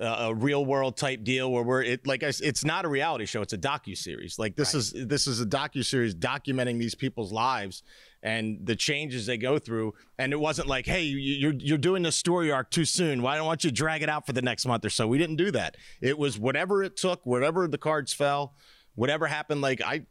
a, 0.00 0.34
real 0.34 0.64
world 0.64 0.96
type 0.96 1.22
deal 1.22 1.52
where 1.52 1.62
we're 1.62 1.82
it 1.82 2.06
like 2.06 2.22
it's 2.22 2.64
not 2.64 2.84
a 2.84 2.88
reality 2.88 3.24
show. 3.26 3.40
It's 3.42 3.52
a 3.52 3.58
docu 3.58 3.96
series. 3.96 4.38
Like 4.38 4.56
this 4.56 4.74
is 4.74 4.92
this 4.92 5.26
is 5.26 5.40
a 5.40 5.46
docu 5.46 5.84
series 5.84 6.14
documenting 6.14 6.78
these 6.78 6.94
people's 6.94 7.30
lives 7.30 7.82
and 8.22 8.58
the 8.64 8.74
changes 8.74 9.26
they 9.26 9.36
go 9.36 9.58
through. 9.58 9.94
And 10.18 10.32
it 10.32 10.40
wasn't 10.40 10.66
like, 10.66 10.86
hey, 10.86 11.02
you- 11.02 11.18
you're 11.18 11.54
you're 11.54 11.78
doing 11.78 12.02
the 12.02 12.10
story 12.12 12.50
arc 12.50 12.70
too 12.70 12.84
soon. 12.84 13.22
Why 13.22 13.36
don't 13.36 13.46
want 13.46 13.64
you 13.64 13.70
drag 13.70 14.02
it 14.02 14.08
out 14.08 14.26
for 14.26 14.32
the 14.32 14.42
next 14.42 14.66
month 14.66 14.84
or 14.84 14.90
so? 14.90 15.06
We 15.06 15.18
didn't 15.18 15.36
do 15.36 15.50
that. 15.52 15.76
It 16.00 16.18
was 16.18 16.38
whatever 16.38 16.82
it 16.82 16.96
took, 16.96 17.24
whatever 17.24 17.68
the 17.68 17.78
cards 17.78 18.12
fell, 18.12 18.54
whatever 18.96 19.26
happened. 19.28 19.60
Like 19.60 19.80
I, 19.82 20.06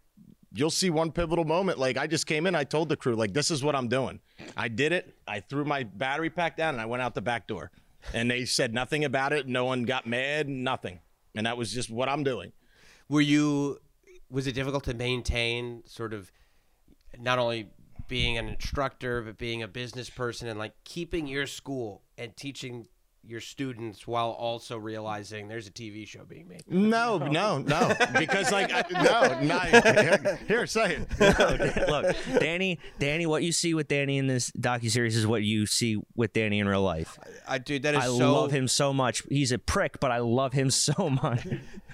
you'll 0.54 0.70
see 0.70 0.90
one 0.90 1.12
pivotal 1.12 1.46
moment. 1.46 1.80
Like 1.80 1.98
I 1.98 2.08
just 2.08 2.28
came 2.28 2.46
in, 2.46 2.56
I 2.56 2.64
told 2.64 2.90
the 2.90 2.98
crew, 2.98 3.16
like 3.16 3.34
this 3.34 3.52
is 3.52 3.64
what 3.64 3.76
I'm 3.76 3.88
doing. 3.88 4.20
I 4.58 4.68
did 4.68 4.92
it. 4.92 5.16
I 5.28 5.40
threw 5.40 5.66
my 5.66 5.84
battery 5.84 6.30
pack 6.30 6.58
down 6.58 6.76
and 6.76 6.82
I 6.82 6.86
went 6.86 7.02
out 7.02 7.16
the 7.16 7.22
back 7.22 7.48
door. 7.48 7.72
And 8.14 8.32
they 8.32 8.46
said 8.46 8.74
nothing 8.74 9.06
about 9.06 9.32
it. 9.32 9.48
No 9.48 9.66
one 9.66 9.84
got 9.84 10.08
mad. 10.08 10.50
Nothing. 10.50 11.00
And 11.36 11.46
that 11.46 11.56
was 11.56 11.72
just 11.72 11.90
what 11.90 12.10
I'm 12.10 12.24
doing. 12.24 12.52
Were 13.08 13.22
you? 13.22 13.80
Was 14.30 14.48
it 14.48 14.54
difficult 14.54 14.86
to 14.86 14.94
maintain 14.94 15.84
sort 15.86 16.14
of 16.14 16.32
not 17.20 17.38
only 17.38 17.70
being 18.08 18.38
an 18.38 18.48
instructor 18.48 19.22
but 19.22 19.38
being 19.38 19.62
a 19.62 19.68
business 19.68 20.10
person 20.10 20.48
and 20.48 20.58
like 20.58 20.74
keeping 20.84 21.28
your 21.28 21.46
school 21.46 22.02
and 22.18 22.36
teaching 22.36 22.88
your 23.24 23.40
students 23.40 24.08
while 24.08 24.32
also 24.32 24.78
realizing 24.78 25.48
there's 25.48 25.68
a 25.68 25.72
TV 25.72 26.08
show 26.08 26.24
being 26.26 26.48
made? 26.48 26.64
No, 26.68 27.18
no, 27.18 27.60
no. 27.60 27.94
Because 28.18 28.52
like 28.52 28.72
I, 28.74 28.84
no, 28.92 29.42
not 29.42 29.68
here, 29.68 30.40
here, 30.48 30.66
say 30.66 30.98
it. 31.20 31.88
Look, 31.90 32.16
Danny, 32.40 32.80
Danny, 33.00 33.26
what 33.26 33.44
you 33.44 33.52
see 33.52 33.74
with 33.74 33.88
Danny 33.88 34.18
in 34.18 34.28
this 34.28 34.52
docu 34.52 34.90
series 34.90 35.16
is 35.16 35.28
what 35.28 35.44
you 35.44 35.66
see 35.66 35.98
with 36.16 36.34
Danny 36.34 36.60
in 36.60 36.68
real 36.68 36.82
life. 36.82 37.18
I 37.48 37.58
dude, 37.60 37.84
that 37.84 37.94
is 37.96 38.04
I 38.04 38.08
so 38.08 38.34
love 38.34 38.52
him 38.52 38.68
so 38.68 38.92
much. 38.94 39.24
He's 39.30 39.52
a 39.52 39.60
prick, 39.60 40.00
but 40.00 40.12
I 40.12 40.18
love 40.18 40.54
him 40.54 40.70
so 40.72 41.10
much. 41.10 41.46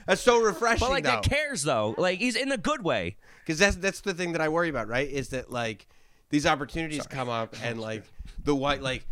That's 0.07 0.21
so 0.21 0.39
refreshing 0.41 0.79
But 0.87 0.91
like 0.91 1.03
though. 1.03 1.11
that 1.11 1.23
cares 1.23 1.63
though. 1.63 1.93
Like 1.97 2.19
he's 2.19 2.35
in 2.37 2.47
the 2.49 2.57
good 2.57 2.81
way. 2.83 3.17
because 3.45 3.59
that's 3.59 3.75
that's 3.75 3.99
the 4.01 4.13
thing 4.13 4.31
that 4.31 4.41
I 4.41 4.47
worry 4.49 4.69
about, 4.69 4.87
right? 4.87 5.09
Is 5.09 5.29
that 5.29 5.51
like 5.51 5.85
these 6.29 6.45
opportunities 6.45 7.05
come 7.07 7.27
up 7.29 7.55
and 7.61 7.79
like 7.81 8.03
the 8.43 8.55
white 8.55 8.81
like 8.81 9.05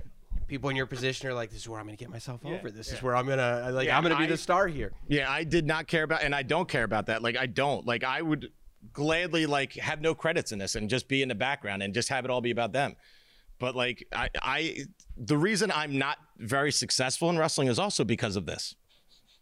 people 0.47 0.69
in 0.69 0.75
your 0.75 0.85
position 0.85 1.27
are 1.27 1.33
like, 1.33 1.49
this 1.49 1.59
is 1.59 1.69
where 1.69 1.79
I'm 1.79 1.85
gonna 1.85 1.97
get 1.97 2.09
myself 2.09 2.45
over. 2.45 2.69
This 2.71 2.91
is 2.91 3.01
where 3.01 3.15
I'm 3.15 3.27
gonna 3.27 3.65
uh, 3.67 3.71
like 3.71 3.87
Yeah, 3.87 3.97
I'm 3.97 4.03
gonna 4.03 4.17
be 4.17 4.23
I- 4.23 4.27
the 4.27 4.37
star 4.37 4.67
here. 4.67 4.91
Yeah, 5.07 5.29
I 5.31 5.43
did 5.43 5.65
not 5.65 5.87
care 5.87 6.03
about, 6.03 6.23
and 6.23 6.33
I 6.33 6.43
don't 6.43 6.67
care 6.67 6.83
about 6.83 7.07
that. 7.07 7.21
Like 7.21 7.37
I 7.37 7.45
don't. 7.45 7.85
Like 7.85 8.03
I 8.03 8.21
would 8.21 8.51
gladly 8.93 9.45
like 9.45 9.73
have 9.73 10.01
no 10.01 10.13
credits 10.13 10.51
in 10.51 10.59
this 10.59 10.75
and 10.75 10.89
just 10.89 11.07
be 11.07 11.21
in 11.21 11.29
the 11.29 11.35
background 11.35 11.81
and 11.83 11.93
just 11.93 12.09
have 12.09 12.25
it 12.25 12.31
all 12.31 12.41
be 12.41 12.51
about 12.51 12.71
them. 12.71 12.95
But 13.57 13.75
like 13.75 14.07
I, 14.13 14.29
I, 14.41 14.77
the 15.17 15.37
reason 15.37 15.71
I'm 15.71 15.97
not 15.97 16.17
very 16.37 16.71
successful 16.71 17.29
in 17.29 17.37
wrestling 17.37 17.67
is 17.67 17.79
also 17.79 18.03
because 18.03 18.35
of 18.35 18.45
this. 18.45 18.75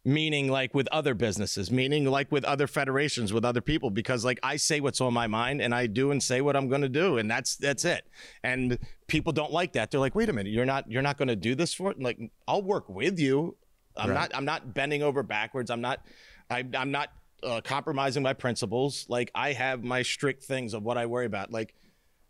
Meaning 0.06 0.50
like 0.50 0.74
with 0.74 0.88
other 0.92 1.14
businesses, 1.14 1.72
meaning 1.72 2.06
like 2.06 2.30
with 2.30 2.44
other 2.44 2.68
federations, 2.68 3.32
with 3.32 3.46
other 3.46 3.62
people, 3.62 3.90
because 3.90 4.26
like 4.26 4.38
I 4.44 4.58
say 4.58 4.82
what's 4.82 5.00
on 5.00 5.14
my 5.14 5.28
mind 5.28 5.62
and 5.62 5.74
I 5.74 5.88
do 5.88 6.12
and 6.12 6.22
say 6.22 6.42
what 6.42 6.58
I'm 6.58 6.68
gonna 6.68 6.90
do, 6.90 7.18
and 7.20 7.32
that's 7.32 7.56
that's 7.56 7.86
it. 7.86 8.06
And 8.44 8.78
people 9.08 9.32
don't 9.32 9.54
like 9.54 9.74
that. 9.74 9.92
They're 9.92 10.02
like, 10.02 10.14
wait 10.14 10.28
a 10.28 10.34
minute, 10.34 10.52
you're 10.52 10.66
not 10.66 10.92
you're 10.92 11.02
not 11.02 11.18
gonna 11.18 11.38
do 11.38 11.56
this 11.56 11.74
for 11.74 11.90
it? 11.92 12.02
Like 12.02 12.20
I'll 12.50 12.62
work 12.62 12.90
with 12.90 13.18
you. 13.18 13.56
I'm 13.96 14.14
not 14.14 14.32
I'm 14.36 14.46
not 14.46 14.74
bending 14.74 15.04
over 15.04 15.24
backwards. 15.24 15.72
I'm 15.72 15.82
not 15.82 16.06
I, 16.50 16.66
I'm 16.76 16.92
not 16.92 17.10
uh, 17.42 17.62
compromising 17.64 18.24
my 18.24 18.34
principles. 18.34 19.06
Like 19.10 19.32
I 19.36 19.54
have 19.54 19.84
my 19.84 20.02
strict 20.02 20.44
things 20.44 20.74
of 20.74 20.84
what 20.84 20.98
I 20.98 21.06
worry 21.06 21.26
about. 21.26 21.52
Like 21.52 21.76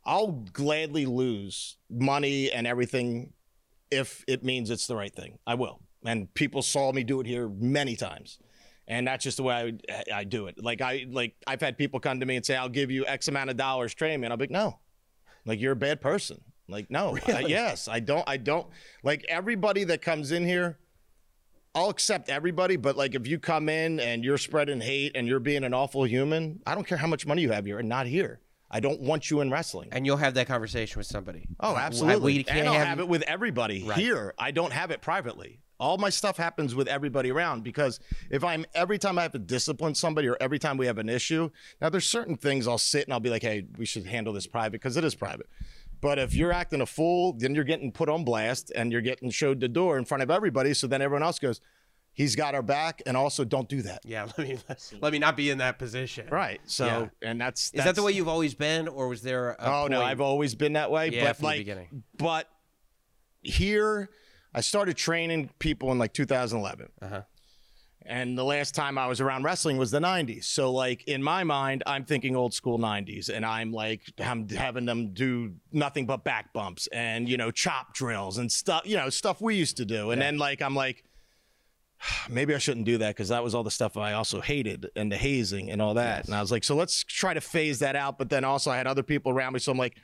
I'll 0.06 0.32
gladly 0.32 1.06
lose 1.06 1.78
money 1.90 2.52
and 2.52 2.68
everything 2.68 3.34
if 3.90 4.24
it 4.28 4.44
means 4.44 4.70
it's 4.70 4.88
the 4.88 4.96
right 4.96 5.14
thing. 5.14 5.38
I 5.48 5.56
will. 5.56 5.82
And 6.06 6.34
people 6.34 6.62
saw 6.62 6.92
me 6.92 7.04
do 7.04 7.20
it 7.22 7.28
here 7.28 7.48
many 7.50 7.96
times. 7.96 8.40
And 8.88 9.08
that's 9.08 9.24
just 9.24 9.38
the 9.38 9.44
way 9.44 9.78
I, 9.90 10.04
I 10.14 10.24
do 10.26 10.48
it. 10.48 10.62
Like 10.62 10.82
I 10.82 11.06
like 11.10 11.36
I've 11.48 11.62
had 11.62 11.78
people 11.78 12.00
come 12.02 12.20
to 12.20 12.26
me 12.26 12.36
and 12.36 12.46
say, 12.46 12.56
"I'll 12.58 12.68
give 12.70 12.92
you 12.92 13.06
X 13.08 13.30
amount 13.30 13.50
of 13.50 13.56
dollars, 13.58 13.94
train 13.94 14.20
me," 14.20 14.26
and 14.26 14.34
I'll 14.34 14.38
be 14.38 14.44
like, 14.44 14.52
"No, 14.52 14.80
like 15.46 15.62
you're 15.62 15.72
a 15.72 15.76
bad 15.78 16.02
person." 16.02 16.42
Like 16.68 16.92
no, 16.92 17.18
I- 17.28 17.46
yes, 17.48 17.88
I 17.88 18.02
don't. 18.02 18.28
I 18.28 18.36
don't 18.38 18.68
like 19.02 19.26
everybody 19.30 19.86
that 19.86 20.02
comes 20.02 20.32
in 20.34 20.46
here. 20.46 20.78
I'll 21.76 21.90
accept 21.90 22.30
everybody, 22.30 22.76
but 22.76 22.96
like 22.98 23.16
if 23.16 23.26
you 23.26 23.40
come 23.40 23.68
in 23.70 24.00
and 24.00 24.24
you're 24.24 24.38
spreading 24.38 24.80
hate 24.82 25.14
and 25.16 25.28
you're 25.28 25.40
being 25.40 25.64
an 25.64 25.74
awful 25.74 26.04
human, 26.04 26.60
I 26.68 26.76
don't 26.76 26.86
care 26.86 26.98
how 27.00 27.08
much 27.08 27.26
money 27.26 27.42
you 27.42 27.52
have 27.52 27.66
here 27.66 27.80
and 27.80 27.88
not 27.90 28.06
here. 28.06 28.42
I 28.70 28.80
don't 28.80 29.00
want 29.02 29.32
you 29.32 29.42
in 29.42 29.50
wrestling. 29.50 29.90
And 29.92 30.06
you'll 30.06 30.18
have 30.18 30.34
that 30.36 30.48
conversation 30.48 31.00
with 31.00 31.08
somebody. 31.08 31.48
Oh, 31.60 31.76
absolutely. 31.76 32.34
We 32.38 32.44
can't 32.44 32.60
and 32.60 32.68
I'll 32.68 32.74
have, 32.76 32.88
have 32.88 33.00
it 33.00 33.08
with 33.08 33.22
everybody 33.24 33.84
Right. 33.84 33.98
here. 33.98 34.34
I 34.38 34.52
don't 34.52 34.74
have 34.74 34.92
it 34.92 35.02
privately. 35.02 35.62
All 35.84 35.98
my 35.98 36.10
stuff 36.10 36.38
happens 36.38 36.74
with 36.74 36.88
everybody 36.88 37.30
around 37.30 37.62
because 37.62 38.00
if 38.32 38.42
I'm 38.42 38.66
every 38.74 38.98
time 38.98 39.20
I 39.20 39.24
have 39.24 39.34
to 39.34 39.38
discipline 39.40 39.94
somebody 39.96 40.30
or 40.30 40.38
every 40.40 40.58
time 40.58 40.78
we 40.78 40.86
have 40.86 40.98
an 40.98 41.10
issue, 41.10 41.50
now 41.82 41.90
there's 41.90 42.06
certain 42.06 42.38
things 42.38 42.70
I'll 42.70 42.78
sit 42.78 43.04
and 43.04 43.12
I'll 43.12 43.20
be 43.20 43.30
like, 43.30 43.42
hey, 43.42 43.66
we 43.78 43.86
should 43.86 44.06
handle 44.06 44.32
this 44.32 44.48
private 44.48 44.72
because 44.72 44.96
it 44.96 45.04
is 45.04 45.14
private. 45.14 45.48
But 46.00 46.20
if 46.20 46.34
you're 46.34 46.54
acting 46.54 46.80
a 46.80 46.86
fool, 46.86 47.34
then 47.34 47.54
you're 47.54 47.66
getting 47.66 47.92
put 47.92 48.08
on 48.08 48.24
blast 48.24 48.72
and 48.74 48.94
you're 48.94 49.02
getting 49.02 49.30
showed 49.30 49.60
the 49.60 49.68
door 49.68 49.98
in 49.98 50.06
front 50.06 50.24
of 50.24 50.32
everybody. 50.32 50.74
So 50.74 50.88
then 50.88 51.02
everyone 51.02 51.22
else 51.22 51.38
goes, 51.38 51.60
he's 52.14 52.34
got 52.38 52.56
our 52.56 52.62
back. 52.62 53.02
And 53.06 53.18
also 53.18 53.44
don't 53.44 53.68
do 53.68 53.82
that. 53.82 54.04
Yeah, 54.06 54.30
let 54.38 54.48
me 54.48 54.58
let 55.02 55.12
me 55.12 55.20
not 55.20 55.36
be 55.36 55.50
in 55.50 55.58
that 55.58 55.80
position. 55.80 56.30
Right. 56.30 56.62
So, 56.66 56.86
Yeah. 56.86 57.30
and 57.30 57.42
that's, 57.42 57.74
Is 57.74 57.84
that 57.84 57.96
the 57.96 58.04
way 58.04 58.14
you've 58.14 58.30
always 58.30 58.54
been, 58.56 58.88
or 58.88 59.10
was 59.10 59.22
there? 59.22 59.50
A 59.50 59.58
Oh 59.84 59.88
no, 59.88 60.02
I've 60.02 60.22
always 60.22 60.56
been 60.56 60.74
that 60.74 60.92
way. 60.92 61.10
Yeah, 61.10 61.26
but 61.26 61.36
from 61.36 61.52
the 61.52 61.58
beginning. 61.58 62.04
but 62.18 62.48
here, 63.42 64.10
I 64.54 64.62
started 64.62 64.98
training 64.98 65.50
people 65.60 65.92
in 65.92 65.98
like 65.98 66.14
2011, 66.14 66.90
Uh-huh. 67.02 67.22
And 68.06 68.38
the 68.38 68.44
last 68.44 68.76
time 68.76 68.98
I 68.98 69.08
was 69.08 69.22
around 69.22 69.44
wrestling 69.44 69.78
was 69.78 69.90
the 69.90 70.00
90s. 70.00 70.44
So, 70.44 70.74
like, 70.74 71.06
in 71.08 71.24
my 71.24 71.46
mind, 71.46 71.84
I'm 71.86 72.04
thinking 72.04 72.36
old 72.36 72.54
school 72.54 72.78
90s. 72.78 73.30
And 73.30 73.46
I'm 73.46 73.72
like, 73.72 74.02
I'm 74.20 74.50
having 74.50 74.86
them 74.86 75.14
do 75.14 75.54
nothing 75.72 76.06
but 76.06 76.26
back 76.26 76.52
bumps 76.52 76.88
and, 76.88 77.30
you 77.30 77.38
know, 77.38 77.50
chop 77.50 77.94
drills 77.94 78.40
and 78.40 78.52
stuff, 78.52 78.82
you 78.86 78.98
know, 78.98 79.10
stuff 79.10 79.40
we 79.40 79.56
used 79.56 79.78
to 79.78 79.86
do. 79.86 80.12
And 80.12 80.22
then, 80.22 80.38
like, 80.38 80.62
I'm 80.62 80.76
like, 80.76 81.06
maybe 82.30 82.54
I 82.54 82.58
shouldn't 82.58 82.86
do 82.86 82.98
that 82.98 83.16
because 83.16 83.30
that 83.30 83.42
was 83.42 83.56
all 83.56 83.64
the 83.64 83.72
stuff 83.72 83.96
I 83.96 84.14
also 84.14 84.42
hated 84.42 84.90
and 84.98 85.10
the 85.10 85.18
hazing 85.18 85.70
and 85.72 85.82
all 85.82 85.94
that. 85.94 86.26
And 86.26 86.36
I 86.36 86.42
was 86.42 86.52
like, 86.52 86.66
so 86.66 86.76
let's 86.76 87.06
try 87.06 87.34
to 87.34 87.42
phase 87.42 87.80
that 87.80 87.96
out. 87.96 88.18
But 88.18 88.30
then 88.30 88.44
also, 88.44 88.70
I 88.70 88.76
had 88.76 88.88
other 88.88 89.04
people 89.04 89.32
around 89.32 89.54
me. 89.54 89.60
So 89.60 89.72
I'm 89.72 89.78
like, 89.78 89.96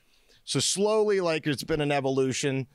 so 0.46 0.62
slowly, 0.62 1.20
like, 1.20 1.46
it's 1.48 1.66
been 1.66 1.82
an 1.82 1.92
evolution. 1.92 2.68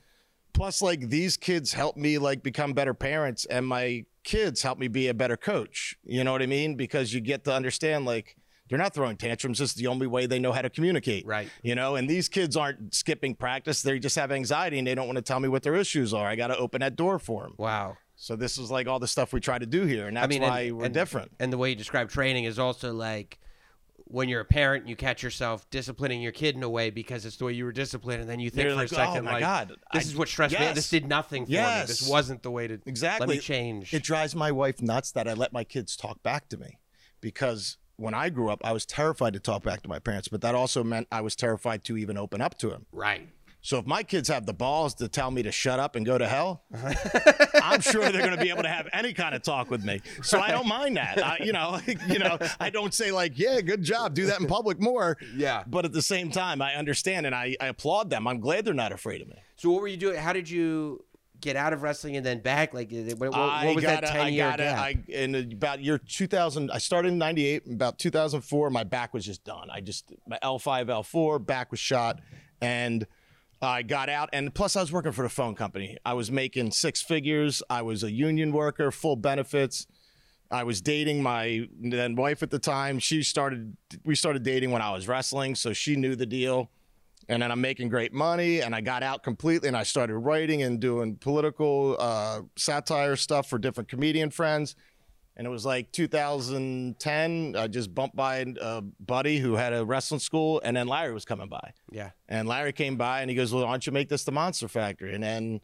Plus, 0.55 0.81
like, 0.81 1.09
these 1.09 1.37
kids 1.37 1.73
help 1.73 1.97
me, 1.97 2.17
like, 2.17 2.41
become 2.41 2.73
better 2.73 2.93
parents. 2.93 3.45
And 3.45 3.67
my 3.67 4.05
kids 4.23 4.61
help 4.63 4.79
me 4.79 4.87
be 4.87 5.07
a 5.07 5.13
better 5.13 5.37
coach. 5.37 5.95
You 6.03 6.23
know 6.23 6.31
what 6.31 6.41
I 6.41 6.47
mean? 6.47 6.75
Because 6.75 7.13
you 7.13 7.21
get 7.21 7.43
to 7.43 7.53
understand, 7.53 8.05
like, 8.05 8.37
they're 8.69 8.79
not 8.79 8.93
throwing 8.93 9.17
tantrums. 9.17 9.61
It's 9.61 9.75
the 9.75 9.87
only 9.87 10.07
way 10.07 10.25
they 10.25 10.39
know 10.39 10.51
how 10.51 10.61
to 10.63 10.69
communicate. 10.71 11.25
Right. 11.27 11.49
You 11.61 11.75
know, 11.75 11.95
and 11.95 12.09
these 12.09 12.27
kids 12.27 12.57
aren't 12.57 12.95
skipping 12.95 13.35
practice. 13.35 13.83
They 13.83 13.99
just 13.99 14.15
have 14.15 14.31
anxiety 14.31 14.79
and 14.79 14.87
they 14.87 14.95
don't 14.95 15.05
want 15.05 15.17
to 15.17 15.21
tell 15.21 15.39
me 15.39 15.47
what 15.47 15.61
their 15.61 15.75
issues 15.75 16.13
are. 16.15 16.25
I 16.25 16.35
got 16.35 16.47
to 16.47 16.57
open 16.57 16.79
that 16.81 16.95
door 16.95 17.19
for 17.19 17.43
them. 17.43 17.53
Wow. 17.57 17.97
So 18.15 18.35
this 18.35 18.57
is 18.57 18.71
like 18.71 18.87
all 18.87 18.97
the 18.97 19.07
stuff 19.07 19.33
we 19.33 19.41
try 19.41 19.59
to 19.59 19.65
do 19.65 19.83
here, 19.83 20.07
and 20.07 20.15
that's 20.15 20.23
I 20.23 20.27
mean, 20.27 20.41
why 20.41 20.59
and, 20.61 20.77
we're 20.77 20.85
and- 20.85 20.93
different. 20.93 21.31
And 21.37 21.51
the 21.51 21.57
way 21.57 21.69
you 21.71 21.75
describe 21.75 22.09
training 22.09 22.45
is 22.45 22.57
also 22.57 22.93
like 22.93 23.39
when 24.07 24.29
you're 24.29 24.41
a 24.41 24.45
parent, 24.45 24.87
you 24.87 24.95
catch 24.95 25.23
yourself 25.23 25.67
disciplining 25.71 26.21
your 26.21 26.31
kid 26.31 26.55
in 26.55 26.61
a 26.63 26.69
way 26.69 26.89
because 26.91 27.25
it's 27.25 27.37
the 27.37 27.45
way 27.45 27.53
you 27.53 27.65
were 27.65 27.71
disciplined, 27.71 28.21
and 28.21 28.29
then 28.29 28.39
you 28.39 28.49
think 28.49 28.65
You're 28.65 28.73
for 28.73 28.77
like, 28.77 28.91
a 28.91 28.95
second, 28.95 29.17
"Oh 29.19 29.21
my 29.23 29.31
like, 29.33 29.39
God, 29.41 29.69
this 29.93 30.05
I- 30.05 30.09
is 30.09 30.15
what 30.15 30.27
stressed 30.27 30.53
me. 30.53 30.59
yes. 30.63 30.75
This 30.75 30.89
did 30.89 31.07
nothing 31.07 31.45
for 31.45 31.51
me. 31.51 31.57
This 31.87 32.07
wasn't 32.07 32.43
the 32.43 32.51
way 32.51 32.67
to 32.67 32.79
Exactly. 32.85 33.27
Let 33.27 33.33
me 33.35 33.39
change. 33.41 33.93
It 33.93 34.03
drives 34.03 34.35
my 34.35 34.51
wife 34.51 34.81
nuts 34.81 35.11
that 35.13 35.27
I 35.27 35.33
let 35.33 35.51
my 35.53 35.63
kids 35.63 35.95
talk 35.95 36.21
back 36.23 36.49
to 36.49 36.57
me 36.57 36.77
because 37.21 37.77
when 37.97 38.13
I 38.13 38.29
grew 38.29 38.49
up, 38.49 38.61
I 38.63 38.73
was 38.73 38.85
terrified 38.85 39.33
to 39.33 39.39
talk 39.39 39.63
back 39.63 39.81
to 39.83 39.89
my 39.89 39.99
parents, 39.99 40.27
but 40.27 40.41
that 40.41 40.53
also 40.53 40.83
meant 40.83 41.07
I 41.11 41.21
was 41.21 41.35
terrified 41.35 41.83
to 41.85 41.97
even 41.97 42.17
open 42.17 42.41
up 42.41 42.57
to 42.59 42.69
them. 42.69 42.85
right. 42.91 43.29
So 43.65 43.79
if 43.79 43.87
my 43.87 44.03
kids 44.03 44.29
have 44.29 44.45
the 44.45 44.53
balls 44.53 44.93
to 44.95 45.07
tell 45.07 45.31
me 45.31 45.41
to 45.41 45.51
shut 45.51 45.79
up 45.79 45.95
and 45.95 46.05
go 46.05 46.19
to 46.19 46.27
hell, 46.27 46.61
I'm 47.63 47.81
sure 47.81 48.11
they're 48.11 48.21
going 48.21 48.37
to 48.37 48.39
be 48.39 48.51
able 48.51 48.61
to 48.61 48.69
have 48.69 48.87
any 48.93 49.11
kind 49.11 49.33
of 49.33 49.41
talk 49.41 49.71
with 49.71 49.83
me. 49.83 50.01
So 50.21 50.39
I 50.39 50.51
don't 50.51 50.67
mind 50.67 50.97
that. 50.97 51.17
I, 51.25 51.39
you 51.43 51.51
know, 51.51 51.79
you 52.07 52.19
know, 52.19 52.37
I 52.59 52.69
don't 52.69 52.93
say 52.93 53.11
like, 53.11 53.39
"Yeah, 53.39 53.61
good 53.61 53.81
job, 53.81 54.13
do 54.13 54.27
that 54.27 54.39
in 54.39 54.45
public 54.45 54.79
more." 54.79 55.17
Yeah. 55.35 55.63
But 55.65 55.83
at 55.83 55.93
the 55.93 56.03
same 56.03 56.29
time, 56.29 56.61
I 56.61 56.75
understand 56.75 57.25
and 57.25 57.33
I, 57.33 57.55
I 57.59 57.65
applaud 57.65 58.11
them. 58.11 58.27
I'm 58.27 58.39
glad 58.39 58.65
they're 58.65 58.75
not 58.75 58.91
afraid 58.91 59.23
of 59.23 59.29
me. 59.29 59.37
So 59.55 59.71
what 59.71 59.81
were 59.81 59.87
you 59.87 59.97
doing? 59.97 60.19
How 60.19 60.31
did 60.31 60.47
you 60.47 61.03
get 61.41 61.55
out 61.55 61.73
of 61.73 61.81
wrestling 61.81 62.17
and 62.17 62.23
then 62.25 62.41
back? 62.41 62.71
Like, 62.71 62.91
what, 62.91 63.31
what, 63.31 63.75
was 63.75 63.83
that 63.83 64.01
gotta- 64.03 64.13
ten 64.13 64.31
year 64.31 64.47
gotta- 64.47 64.63
gap? 64.63 64.77
I, 64.77 64.97
in 65.07 65.33
about 65.33 65.81
year 65.81 65.97
2000, 65.97 66.69
I 66.69 66.77
started 66.77 67.13
in 67.13 67.17
98. 67.17 67.63
About 67.65 67.97
2004, 67.97 68.69
my 68.69 68.83
back 68.83 69.11
was 69.11 69.25
just 69.25 69.43
done. 69.43 69.71
I 69.71 69.81
just, 69.81 70.13
my 70.27 70.37
L5, 70.43 70.85
L4, 70.85 71.43
back 71.43 71.71
was 71.71 71.79
shot. 71.79 72.21
And 72.61 73.05
I 73.67 73.81
got 73.81 74.09
out. 74.09 74.29
And 74.33 74.53
plus, 74.53 74.75
I 74.75 74.81
was 74.81 74.91
working 74.91 75.11
for 75.11 75.23
the 75.23 75.29
phone 75.29 75.55
company. 75.55 75.97
I 76.05 76.13
was 76.13 76.31
making 76.31 76.71
six 76.71 77.01
figures. 77.01 77.61
I 77.69 77.81
was 77.81 78.03
a 78.03 78.11
union 78.11 78.51
worker, 78.51 78.91
full 78.91 79.15
benefits. 79.15 79.87
I 80.51 80.63
was 80.63 80.81
dating 80.81 81.23
my 81.23 81.67
then 81.79 82.15
wife 82.15 82.43
at 82.43 82.51
the 82.51 82.59
time. 82.59 82.99
She 82.99 83.23
started, 83.23 83.75
we 84.03 84.15
started 84.15 84.43
dating 84.43 84.71
when 84.71 84.81
I 84.81 84.91
was 84.91 85.07
wrestling. 85.07 85.55
So 85.55 85.73
she 85.73 85.95
knew 85.95 86.15
the 86.15 86.25
deal 86.25 86.69
and 87.27 87.41
then 87.41 87.51
I'm 87.51 87.61
making 87.61 87.89
great 87.89 88.13
money. 88.13 88.61
And 88.61 88.75
I 88.75 88.81
got 88.81 89.03
out 89.03 89.23
completely, 89.23 89.67
and 89.67 89.77
I 89.77 89.83
started 89.83 90.17
writing 90.17 90.63
and 90.63 90.79
doing 90.79 91.15
political 91.15 91.97
uh, 91.99 92.41
satire 92.55 93.15
stuff 93.15 93.49
for 93.49 93.57
different 93.57 93.89
comedian 93.89 94.29
friends. 94.29 94.75
And 95.37 95.45
it 95.45 95.49
was 95.49 95.65
like 95.65 95.91
2010. 95.91 97.55
I 97.57 97.67
just 97.67 97.93
bumped 97.93 98.15
by 98.15 98.45
a 98.61 98.81
buddy 98.81 99.37
who 99.39 99.55
had 99.55 99.73
a 99.73 99.83
wrestling 99.83 100.19
school, 100.19 100.61
and 100.63 100.77
then 100.77 100.87
Larry 100.87 101.13
was 101.13 101.25
coming 101.25 101.49
by. 101.49 101.73
yeah. 101.91 102.11
And 102.29 102.47
Larry 102.47 102.71
came 102.71 102.95
by, 102.95 103.21
and 103.21 103.29
he 103.29 103.35
goes, 103.35 103.53
"Well, 103.53 103.65
why 103.65 103.71
don't 103.71 103.85
you 103.85 103.91
make 103.91 104.09
this 104.09 104.23
the 104.23 104.31
Monster 104.31 104.67
Factory?" 104.67 105.13
And 105.13 105.23
then 105.23 105.61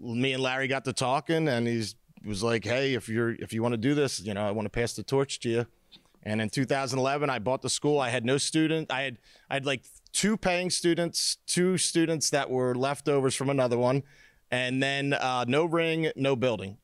me 0.00 0.32
and 0.32 0.42
Larry 0.42 0.68
got 0.68 0.84
to 0.86 0.92
talking, 0.92 1.48
and 1.48 1.66
he's 1.66 1.94
was 2.24 2.42
like, 2.42 2.64
"Hey, 2.64 2.94
if 2.94 3.08
you're 3.08 3.32
if 3.34 3.52
you 3.52 3.62
want 3.62 3.72
to 3.72 3.78
do 3.78 3.94
this, 3.94 4.20
you 4.20 4.34
know, 4.34 4.46
I 4.46 4.50
want 4.52 4.66
to 4.66 4.70
pass 4.70 4.94
the 4.94 5.02
torch 5.02 5.38
to 5.40 5.48
you." 5.48 5.66
And 6.22 6.40
in 6.40 6.50
2011, 6.50 7.30
I 7.30 7.38
bought 7.38 7.62
the 7.62 7.70
school. 7.70 7.98
I 7.98 8.10
had 8.10 8.24
no 8.24 8.36
student. 8.38 8.90
I 8.92 9.02
had 9.02 9.18
I 9.48 9.54
had 9.54 9.66
like 9.66 9.84
two 10.12 10.36
paying 10.36 10.70
students, 10.70 11.36
two 11.46 11.78
students 11.78 12.30
that 12.30 12.50
were 12.50 12.74
leftovers 12.74 13.34
from 13.34 13.50
another 13.50 13.78
one, 13.78 14.02
and 14.50 14.82
then 14.82 15.12
uh, 15.12 15.44
no 15.46 15.64
ring, 15.64 16.10
no 16.16 16.36
building. 16.36 16.78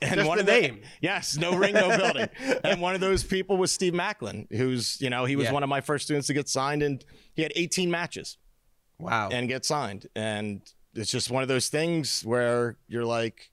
And 0.00 0.14
Just 0.14 0.28
one 0.28 0.36
the 0.38 0.40
of 0.42 0.46
the- 0.46 0.52
name. 0.60 0.82
yes, 1.00 1.36
no 1.36 1.56
ring, 1.56 1.74
no 1.74 1.88
building. 1.98 2.28
and 2.62 2.80
one 2.80 2.94
of 2.94 3.00
those 3.00 3.24
people 3.24 3.56
was 3.56 3.72
Steve 3.72 3.92
Maclin, 3.94 4.46
who's 4.52 5.00
you 5.00 5.10
know 5.10 5.24
he 5.24 5.34
was 5.34 5.46
Yeah. 5.46 5.52
one 5.52 5.62
of 5.64 5.68
my 5.68 5.80
first 5.80 6.04
students 6.04 6.28
to 6.28 6.34
get 6.34 6.48
signed, 6.48 6.82
and 6.82 7.04
he 7.34 7.42
had 7.42 7.52
18 7.56 7.90
matches 7.90 8.38
Wow. 9.00 9.28
and 9.32 9.48
get 9.48 9.64
signed. 9.64 10.06
And 10.14 10.62
it's 10.94 11.10
just 11.10 11.30
one 11.30 11.42
of 11.42 11.48
those 11.48 11.68
things 11.68 12.22
where 12.24 12.76
you're 12.86 13.04
like, 13.04 13.50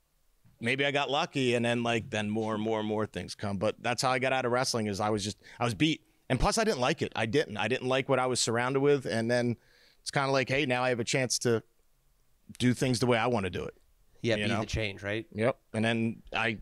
maybe 0.62 0.86
I 0.86 0.92
got 0.92 1.10
lucky, 1.10 1.56
and 1.56 1.66
then 1.66 1.82
like 1.82 2.12
then 2.12 2.30
more 2.30 2.54
and 2.54 2.62
more 2.62 2.80
and 2.80 2.88
more 2.88 3.06
things 3.08 3.34
come. 3.34 3.58
But 3.58 3.76
that's 3.82 4.02
how 4.04 4.12
I 4.12 4.20
got 4.20 4.32
out 4.32 4.46
of 4.46 4.52
wrestling. 4.52 4.86
Is 4.86 5.00
I 5.00 5.10
was 5.10 5.24
just 5.24 5.38
I 5.60 5.64
was 5.66 5.74
beat, 5.74 6.02
and 6.30 6.40
plus 6.40 6.60
I 6.60 6.64
didn't 6.64 6.80
like 6.80 7.02
it. 7.02 7.12
I 7.16 7.26
didn't. 7.26 7.58
I 7.58 7.68
didn't 7.68 7.88
like 7.88 8.08
what 8.08 8.20
I 8.20 8.28
was 8.28 8.40
surrounded 8.40 8.82
with, 8.82 9.06
and 9.08 9.32
then 9.32 9.56
it's 10.02 10.12
kind 10.12 10.28
of 10.28 10.32
like, 10.34 10.48
hey, 10.50 10.68
now 10.68 10.84
I 10.84 10.90
have 10.90 11.00
a 11.00 11.04
chance 11.04 11.40
to 11.40 11.64
do 12.60 12.76
things 12.76 13.00
the 13.00 13.08
way 13.08 13.18
I 13.18 13.26
want 13.28 13.46
to 13.46 13.50
do 13.50 13.64
it. 13.64 13.74
Yeah, 14.26 14.36
you 14.38 14.44
be 14.46 14.50
know? 14.52 14.60
the 14.62 14.66
change, 14.66 15.04
right? 15.04 15.26
Yep. 15.34 15.58
And 15.74 15.84
then 15.86 16.22
I 16.34 16.58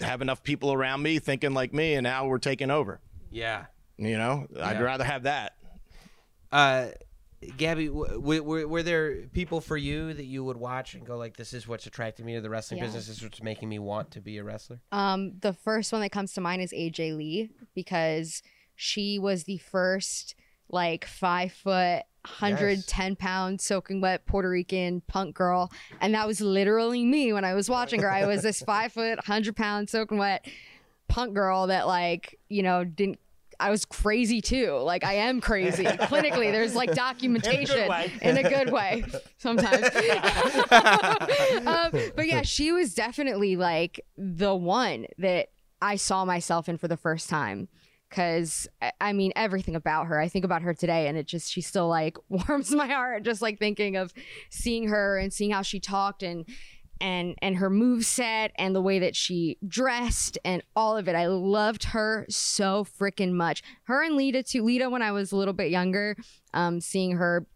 have 0.00 0.22
enough 0.22 0.42
people 0.42 0.72
around 0.72 1.02
me 1.02 1.18
thinking 1.18 1.54
like 1.54 1.72
me, 1.72 1.94
and 1.94 2.04
now 2.04 2.26
we're 2.26 2.38
taking 2.38 2.70
over. 2.70 3.00
Yeah. 3.30 3.66
You 3.96 4.18
know, 4.18 4.46
I'd 4.60 4.80
rather 4.80 5.04
have 5.04 5.22
that. 5.24 5.56
Uh, 6.50 6.88
Gabby, 7.58 7.88
w- 7.88 8.08
w- 8.14 8.42
were, 8.42 8.66
were 8.66 8.82
there 8.82 9.26
people 9.26 9.60
for 9.60 9.76
you 9.76 10.14
that 10.14 10.24
you 10.24 10.42
would 10.44 10.56
watch 10.56 10.94
and 10.94 11.06
go 11.06 11.16
like, 11.18 11.36
"This 11.36 11.52
is 11.52 11.68
what's 11.68 11.84
attracting 11.86 12.24
me 12.24 12.34
to 12.34 12.40
the 12.40 12.48
wrestling 12.48 12.78
Yeah. 12.78 12.86
business. 12.86 13.06
This 13.06 13.18
is 13.18 13.22
what's 13.22 13.42
making 13.42 13.68
me 13.68 13.78
want 13.78 14.10
to 14.12 14.20
be 14.20 14.38
a 14.38 14.44
wrestler." 14.44 14.80
Um, 14.92 15.38
the 15.40 15.52
first 15.52 15.92
one 15.92 16.00
that 16.00 16.10
comes 16.10 16.32
to 16.34 16.40
mind 16.40 16.62
is 16.62 16.72
AJ 16.72 17.12
Lee 17.16 17.50
because 17.74 18.42
she 18.74 19.18
was 19.18 19.44
the 19.44 19.58
first 19.58 20.34
like 20.68 21.04
five 21.04 21.52
foot, 21.52 22.02
hundred 22.24 22.86
ten 22.86 23.16
pound 23.16 23.60
soaking 23.60 24.00
wet 24.00 24.26
Puerto 24.26 24.48
Rican 24.48 25.02
punk 25.06 25.34
girl, 25.34 25.70
and 26.00 26.14
that 26.14 26.26
was 26.26 26.40
literally 26.40 27.04
me 27.04 27.32
when 27.32 27.44
I 27.44 27.54
was 27.54 27.68
watching 27.68 28.00
her. 28.02 28.10
I 28.10 28.26
was 28.26 28.42
this 28.42 28.62
five 28.66 28.92
foot, 28.92 29.24
hundred 29.24 29.56
pound 29.56 29.90
soaking 29.90 30.18
wet 30.18 30.46
punk 31.08 31.34
girl 31.34 31.66
that 31.68 31.86
like 31.86 32.38
you 32.48 32.62
know 32.62 32.84
didn't. 32.84 33.18
I 33.60 33.70
was 33.70 33.84
crazy 33.84 34.40
too. 34.40 34.72
Like 34.72 35.04
I 35.04 35.14
am 35.14 35.40
crazy. 35.40 35.84
Clinically, 35.84 36.50
there's 36.50 36.74
like 36.74 36.92
documentation 36.92 37.88
way. 37.88 38.12
in 38.20 38.36
a 38.36 38.42
good 38.42 38.72
way 38.72 39.04
sometimes. 39.38 39.84
um, 41.64 41.90
but 42.16 42.26
yeah, 42.26 42.42
she 42.42 42.72
was 42.72 42.94
definitely 42.94 43.54
like 43.54 44.04
the 44.16 44.54
one 44.54 45.06
that 45.18 45.50
I 45.80 45.96
saw 45.96 46.24
myself 46.24 46.68
in 46.68 46.78
for 46.78 46.88
the 46.88 46.96
first 46.96 47.28
time. 47.28 47.68
Cause 48.14 48.68
I- 48.80 48.92
I 49.00 49.12
mean, 49.12 49.32
everything 49.34 49.74
about 49.74 50.06
her, 50.06 50.20
I 50.20 50.28
think 50.28 50.44
about 50.44 50.62
her 50.62 50.72
today 50.72 51.08
and 51.08 51.18
it 51.18 51.26
just, 51.26 51.50
she 51.50 51.60
still 51.60 51.88
like 51.88 52.16
warms 52.28 52.70
my 52.70 52.86
heart. 52.86 53.24
Just 53.24 53.42
like 53.42 53.58
thinking 53.58 53.96
of 53.96 54.12
seeing 54.50 54.88
her 54.88 55.18
and 55.18 55.32
seeing 55.32 55.50
how 55.50 55.62
she 55.62 55.80
talked 55.80 56.22
and, 56.22 56.46
and, 57.00 57.34
and 57.42 57.56
her 57.56 57.68
move 57.68 58.06
set 58.06 58.52
and 58.56 58.74
the 58.74 58.80
way 58.80 59.00
that 59.00 59.16
she 59.16 59.58
dressed 59.66 60.38
and 60.44 60.62
all 60.76 60.96
of 60.96 61.08
it. 61.08 61.16
I 61.16 61.26
loved 61.26 61.84
her 61.84 62.24
so 62.28 62.86
freaking 62.98 63.32
much. 63.32 63.62
Her 63.84 64.02
and 64.02 64.16
Lita 64.16 64.42
too. 64.44 64.62
Lita, 64.62 64.88
when 64.88 65.02
I 65.02 65.10
was 65.10 65.32
a 65.32 65.36
little 65.36 65.52
bit 65.54 65.70
younger, 65.70 66.16
um, 66.54 66.80
seeing 66.80 67.16
her 67.16 67.46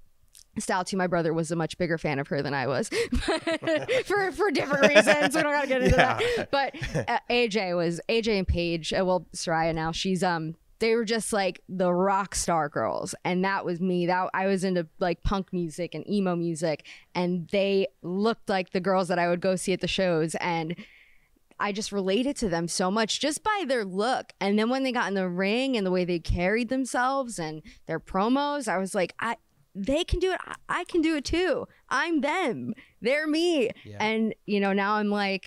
style 0.60 0.84
too. 0.84 0.96
My 0.96 1.06
brother 1.06 1.32
was 1.32 1.50
a 1.50 1.56
much 1.56 1.78
bigger 1.78 1.98
fan 1.98 2.18
of 2.18 2.28
her 2.28 2.42
than 2.42 2.54
I 2.54 2.66
was 2.66 2.88
for 4.04 4.32
for 4.32 4.50
different 4.50 4.88
reasons. 4.94 5.34
We 5.34 5.42
don't 5.42 5.52
gotta 5.52 5.66
get 5.66 5.82
into 5.82 5.96
that. 5.96 6.22
But 6.50 6.74
uh, 7.08 7.18
AJ 7.30 7.76
was 7.76 8.00
AJ 8.08 8.38
and 8.38 8.48
Paige. 8.48 8.92
Uh, 8.92 9.04
well, 9.04 9.26
Saraya 9.34 9.74
now 9.74 9.92
she's 9.92 10.22
um. 10.22 10.54
They 10.80 10.94
were 10.94 11.04
just 11.04 11.32
like 11.32 11.60
the 11.68 11.92
rock 11.92 12.36
star 12.36 12.68
girls, 12.68 13.12
and 13.24 13.44
that 13.44 13.64
was 13.64 13.80
me. 13.80 14.06
That 14.06 14.30
I 14.32 14.46
was 14.46 14.62
into 14.62 14.86
like 15.00 15.24
punk 15.24 15.52
music 15.52 15.92
and 15.92 16.08
emo 16.08 16.36
music, 16.36 16.86
and 17.16 17.48
they 17.48 17.88
looked 18.02 18.48
like 18.48 18.70
the 18.70 18.78
girls 18.78 19.08
that 19.08 19.18
I 19.18 19.28
would 19.28 19.40
go 19.40 19.56
see 19.56 19.72
at 19.72 19.80
the 19.80 19.88
shows, 19.88 20.36
and 20.36 20.76
I 21.60 21.72
just 21.72 21.90
related 21.90 22.36
to 22.36 22.48
them 22.48 22.68
so 22.68 22.90
much 22.90 23.20
just 23.20 23.42
by 23.42 23.64
their 23.66 23.84
look. 23.84 24.32
And 24.40 24.58
then 24.58 24.70
when 24.70 24.84
they 24.84 24.92
got 24.92 25.08
in 25.08 25.14
the 25.14 25.28
ring 25.28 25.76
and 25.76 25.84
the 25.84 25.90
way 25.90 26.04
they 26.04 26.20
carried 26.20 26.68
themselves 26.68 27.38
and 27.38 27.62
their 27.86 27.98
promos, 27.98 28.68
I 28.68 28.78
was 28.78 28.94
like, 28.94 29.14
I 29.18 29.36
they 29.74 30.04
can 30.04 30.18
do 30.18 30.32
it. 30.32 30.40
I- 30.68 30.84
can 30.84 31.00
do 31.02 31.16
it 31.16 31.24
too. 31.24 31.66
I'm 31.88 32.20
them. 32.20 32.74
They're 33.02 33.26
me. 33.26 33.70
And 34.00 34.34
you 34.46 34.60
know, 34.60 34.72
now 34.72 34.94
I'm 34.94 35.10
like 35.10 35.46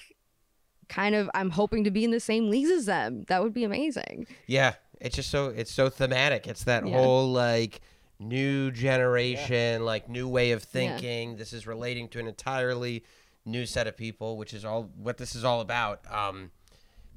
kind 0.89 1.15
of 1.15 1.30
I'm 1.34 1.49
hoping 1.51 1.84
to 1.86 1.91
be 1.91 2.03
in 2.03 2.11
the 2.11 2.19
same 2.19 2.49
leagues 2.49 2.69
as 2.69 2.86
them. 2.86 3.24
That 3.28 3.41
would 3.43 3.53
be 3.53 3.63
amazing. 3.63 4.28
Yeah, 4.47 4.74
it's 4.99 5.15
just 5.15 5.30
so 5.32 5.47
it's 5.47 5.72
so 5.72 5.89
thematic. 5.89 6.47
It's 6.47 6.63
that 6.65 6.86
Yeah. 6.88 6.97
whole 6.97 7.32
like 7.32 7.82
new 8.19 8.72
generation, 8.72 9.84
like 9.84 10.07
new 10.09 10.28
way 10.28 10.51
of 10.51 10.63
thinking. 10.63 11.38
This 11.38 11.53
is 11.53 11.65
relating 11.65 12.07
to 12.09 12.19
an 12.19 12.28
entirely 12.28 13.03
new 13.45 13.65
set 13.65 13.88
of 13.88 13.97
people, 13.97 14.38
which 14.38 14.53
is 14.53 14.63
all 14.63 14.91
what 14.95 15.17
this 15.17 15.36
is 15.36 15.43
all 15.43 15.61
about. 15.61 16.01
Um, 16.11 16.51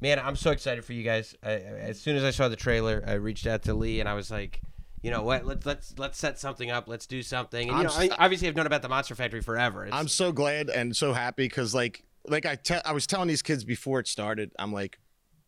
Man, 0.01 0.19
I'm 0.19 0.37
so 0.37 0.51
excited 0.51 0.85
for 0.85 0.93
you 0.93 1.03
guys. 1.03 1.35
I- 1.43 1.51
as 1.53 1.99
soon 2.01 2.17
as 2.17 2.25
I 2.25 2.31
saw 2.31 2.49
the 2.49 2.57
trailer, 2.57 3.03
I 3.07 3.13
reached 3.15 3.47
out 3.47 3.63
to 3.63 3.75
Lee 3.75 4.01
and 4.01 4.09
I 4.09 4.13
was 4.15 4.31
like, 4.31 4.61
you 5.05 5.11
know 5.11 5.23
what? 5.23 5.45
Let's 5.45 5.67
let's 5.67 5.95
let's 5.99 6.19
set 6.19 6.39
something 6.39 6.71
up. 6.71 6.89
Let's 6.89 7.07
do 7.07 7.23
something. 7.23 7.69
And 7.69 7.77
you 7.77 7.85
know, 7.85 7.91
I, 7.93 8.09
obviously, 8.19 8.49
I've 8.49 8.57
known 8.57 8.65
about 8.65 8.81
the 8.81 8.89
Monster 8.89 9.15
Factory 9.15 9.43
forever. 9.43 9.85
It's, 9.85 9.95
I'm 9.95 10.09
so 10.09 10.33
glad 10.33 10.71
and 10.71 10.97
so 10.97 11.13
happy 11.13 11.45
because 11.45 11.75
like 11.75 12.03
like 12.27 12.47
I 12.47 12.55
te- 12.55 12.81
I 12.87 12.93
was 12.93 13.07
telling 13.07 13.29
these 13.29 13.43
kids 13.43 13.65
before 13.65 14.01
it 14.01 14.09
started, 14.09 14.51
I'm 14.59 14.73
like, 14.73 14.99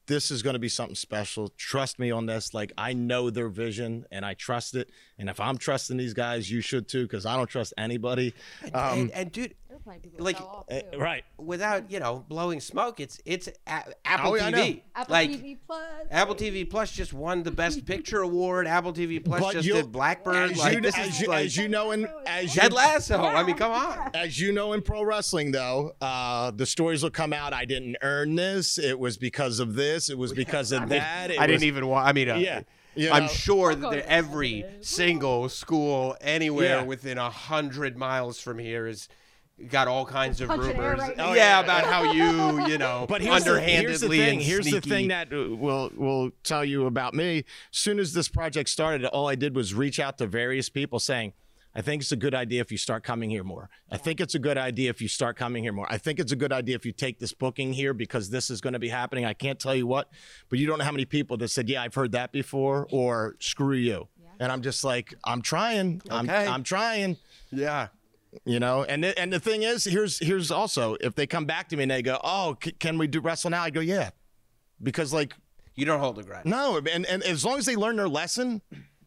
this 0.09 0.30
is 0.30 0.42
going 0.42 0.52
to 0.52 0.61
be 0.61 0.68
something 0.68 0.94
special. 0.94 1.48
Trust 1.57 1.98
me 1.98 2.11
on 2.11 2.26
this. 2.26 2.52
Like 2.52 2.74
I 2.76 2.92
know 2.92 3.30
their 3.30 3.48
vision 3.48 4.04
and 4.12 4.26
I 4.26 4.34
trust 4.34 4.74
it. 4.74 4.90
And 5.18 5.30
if 5.30 5.40
I'm 5.40 5.57
trusting 5.57 5.96
these 5.96 6.12
guys, 6.12 6.50
you 6.50 6.61
should 6.61 6.86
too 6.86 7.04
because 7.04 7.24
I 7.24 7.34
don't 7.36 7.48
trust 7.48 7.72
anybody. 7.78 8.34
Um, 8.74 8.98
and, 8.98 9.11
and 9.12 9.32
dude, 9.32 9.54
like 10.18 10.39
eh, 10.68 10.83
right. 10.99 11.24
without 11.39 11.91
you 11.91 12.01
know 12.01 12.24
blowing 12.29 12.61
smoke, 12.61 13.01
it's 13.01 13.20
it's 13.24 13.49
a- 13.49 13.85
Apple 14.05 14.33
Oh, 14.33 14.35
yeah, 14.35 14.51
TV. 14.51 14.83
Apple 14.95 15.12
like 15.12 15.31
TV 15.31 15.59
Plus. 15.66 15.83
Apple 16.11 16.35
TV 16.35 16.68
Plus 16.68 16.93
just 16.93 17.12
won 17.12 17.43
the 17.43 17.51
Best 17.51 17.85
Picture 17.87 18.20
award. 18.22 18.66
Apple 18.66 18.93
TV 18.93 19.24
Plus 19.24 19.41
But 19.41 19.53
just 19.53 19.68
did 19.68 19.93
Blackbird. 19.93 20.53
As, 20.53 20.59
Like 20.59 20.74
you, 20.74 20.81
this 20.81 20.97
as, 20.99 21.09
is 21.09 21.20
you, 21.20 21.29
like 21.29 21.47
as 21.47 21.57
you 21.57 21.68
know 21.68 21.91
in 21.93 22.09
as 22.27 22.55
you 22.55 22.61
Ted 22.62 22.72
Lasso. 22.72 23.18
I 23.18 23.43
mean, 23.43 23.57
come 23.57 23.72
on. 23.72 24.11
As 24.14 24.41
you 24.41 24.53
know 24.53 24.72
in 24.72 24.83
pro 24.83 25.03
wrestling, 25.05 25.53
though, 25.53 25.93
uh, 26.01 26.51
the 26.51 26.66
stories 26.66 27.03
will 27.03 27.11
come 27.11 27.33
out. 27.33 27.53
I 27.53 27.64
didn't 27.64 27.97
earn 28.03 28.35
this. 28.35 28.79
It 28.79 28.99
was 28.99 29.16
because 29.16 29.61
of 29.61 29.74
this. 29.74 30.11
It 30.11 30.18
was 30.18 30.33
because 30.45 30.72
of 30.72 30.89
that. 30.89 31.31
It 31.31 31.41
I 31.41 31.47
didn't 31.47 31.64
even 31.64 31.87
want. 31.87 32.07
I 32.07 32.12
mean, 32.12 32.29
uh, 32.31 32.37
Yeah, 32.37 32.62
you 32.95 33.11
I'm 33.11 33.29
sure 33.29 33.74
that 33.74 34.09
every 34.11 34.64
single 34.81 35.49
school 35.49 36.16
anywhere 36.20 36.79
Yeah. 36.79 36.83
within 36.85 37.18
a 37.18 37.31
hundred 37.31 37.97
miles 37.97 38.41
from 38.41 38.59
here 38.59 38.87
is 38.87 39.09
got 39.68 39.88
all 39.88 40.04
kinds 40.04 40.40
of 40.40 40.50
rumors. 40.50 40.98
right 40.98 41.14
oh 41.18 41.34
yeah, 41.34 41.61
about 41.61 41.84
how 41.84 42.12
you, 42.12 42.66
you 42.66 42.78
know, 42.78 43.07
But 43.09 43.22
here's 43.22 43.44
the, 43.44 43.61
here's 43.61 44.00
the 44.00 44.09
thing. 44.09 44.40
Here's 44.40 44.70
the 44.70 44.80
thing 44.80 45.09
that 45.09 45.32
uh, 45.32 45.54
will 45.54 45.90
will 45.96 46.30
tell 46.42 46.64
you 46.64 46.86
about 46.86 47.14
me. 47.14 47.38
As 47.38 47.78
soon 47.78 47.98
as 47.98 48.12
this 48.12 48.28
project 48.28 48.68
started, 48.68 49.07
all 49.07 49.28
I 49.28 49.34
did 49.34 49.57
was 49.57 49.74
reach 49.74 49.98
out 49.98 50.18
to 50.18 50.26
various 50.26 50.68
people 50.68 50.98
saying, 50.98 51.32
"I 51.74 51.80
think 51.80 52.02
it's 52.02 52.12
a 52.12 52.16
good 52.16 52.34
idea 52.34 52.61
if 52.61 52.70
you 52.70 52.78
start 52.78 53.02
coming 53.02 53.30
here 53.30 53.44
more. 53.44 53.70
I 53.90 53.96
think 53.96 54.20
it's 54.20 54.34
a 54.34 54.38
good 54.38 54.59
idea 54.59 54.90
if 54.90 55.00
you 55.00 55.09
start 55.09 55.36
coming 55.36 55.62
here 55.62 55.72
more. 55.72 55.86
I 55.90 55.98
think 55.98 56.20
it's 56.20 56.32
a 56.32 56.36
good 56.36 56.52
idea 56.52 56.74
if 56.74 56.84
you 56.84 56.92
take 56.92 57.18
this 57.18 57.32
booking 57.32 57.72
here 57.72 57.94
because 57.94 58.28
this 58.30 58.50
is 58.50 58.61
going 58.61 58.74
to 58.74 58.78
be 58.78 58.88
happening. 58.90 59.24
I 59.24 59.34
can't 59.34 59.59
tell 59.59 59.74
you 59.74 59.86
what, 59.86 60.11
but 60.50 60.59
you 60.59 60.66
don't 60.66 60.78
know 60.78 60.84
how 60.84 60.92
many 60.92 61.07
people 61.07 61.38
that 61.38 61.48
said, 61.48 61.68
"Yeah, 61.68 61.82
I've 61.82 61.94
heard 61.94 62.12
that 62.12 62.30
before," 62.30 62.86
or 62.90 63.36
"Screw 63.40 63.74
you." 63.76 64.09
And 64.38 64.52
I'm 64.52 64.61
just 64.61 64.84
like, 64.84 65.14
I'm 65.24 65.40
trying. 65.40 66.02
I'm 66.11 66.28
Okay. 66.28 66.46
I'm 66.46 66.62
trying 66.62 67.16
yeah. 67.50 67.88
You 68.45 68.61
know? 68.61 68.84
And 68.84 69.05
the, 69.05 69.18
and 69.18 69.32
the 69.32 69.41
thing 69.41 69.62
is 69.62 69.84
here's 69.84 70.18
here's 70.18 70.51
also 70.51 70.97
if 71.01 71.14
they 71.14 71.26
come 71.26 71.45
back 71.47 71.68
to 71.70 71.76
me 71.76 71.84
and 71.84 71.91
they 71.91 72.03
go 72.03 72.18
oh 72.22 72.57
c- 72.62 72.72
can 72.72 72.99
we 72.99 73.07
do 73.07 73.20
wrestle 73.20 73.51
now? 73.51 73.62
I 73.62 73.70
go 73.70 73.80
yeah. 73.80 74.11
Because 74.82 75.12
like 75.12 75.34
You 75.74 75.87
don't 75.87 76.01
hold 76.01 76.18
a 76.18 76.22
grudge. 76.22 76.45
no 76.45 76.76
and, 76.78 77.07
and 77.07 77.22
as 77.22 77.45
long 77.45 77.59
as 77.59 77.66
they 77.66 77.76
learn 77.76 77.97
their 77.97 78.09
lesson 78.09 78.62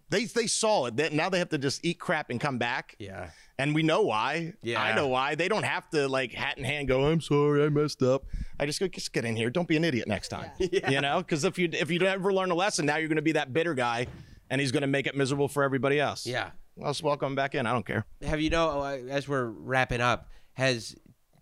they 0.09 0.25
they 0.25 0.47
saw 0.47 0.85
it. 0.87 0.97
That 0.97 1.13
now 1.13 1.29
they 1.29 1.37
have 1.39 1.49
to 1.49 1.57
just 1.57 1.85
eat 1.85 1.99
crap 1.99 2.29
and 2.31 2.39
come 2.41 2.57
back. 2.57 2.95
Yeah. 2.97 3.29
and 3.59 3.75
we 3.75 3.83
know 3.83 4.01
why. 4.01 4.53
Yeah. 4.63 4.81
i 4.81 4.95
know 4.95 5.07
why. 5.07 5.35
They 5.35 5.47
don't 5.47 5.63
have 5.63 5.87
to 5.91 6.07
like 6.07 6.33
hat 6.33 6.57
in 6.57 6.63
hand 6.63 6.87
go 6.87 7.05
i'm 7.05 7.21
sorry 7.21 7.63
i 7.63 7.69
messed 7.69 8.01
up. 8.01 8.23
I 8.59 8.65
just 8.65 8.79
go 8.79 8.87
just 8.87 9.13
get 9.13 9.23
in 9.25 9.35
here. 9.35 9.49
Don't 9.49 9.67
be 9.67 9.77
an 9.77 9.83
idiot 9.83 10.07
next 10.07 10.29
time. 10.29 10.49
You 10.59 11.01
know? 11.01 11.19
Because 11.19 11.43
if 11.43 11.57
you 11.59 11.69
if 11.73 11.91
you 11.91 11.99
never 11.99 12.33
learn 12.33 12.49
a 12.51 12.55
lesson 12.55 12.85
now 12.87 12.97
you're 12.97 13.07
going 13.07 13.17
to 13.17 13.21
be 13.21 13.33
that 13.33 13.53
bitter 13.53 13.73
guy 13.75 14.07
and 14.49 14.59
he's 14.59 14.71
going 14.71 14.81
to 14.81 14.87
make 14.87 15.05
it 15.05 15.15
miserable 15.15 15.47
for 15.47 15.61
everybody 15.63 15.99
else. 15.99 16.25
Yeah. 16.25 16.49
I'll 16.81 16.91
just 16.91 17.03
welcome 17.03 17.27
him 17.27 17.35
back 17.35 17.55
in 17.55 17.65
i 17.65 17.71
don't 17.71 17.85
care 17.85 18.05
Have 18.21 18.41
you 18.41 18.49
know 18.49 18.81
uh, 18.81 18.97
as 19.09 19.27
we're 19.27 19.45
wrapping 19.45 20.01
up? 20.01 20.29
Has 20.53 20.95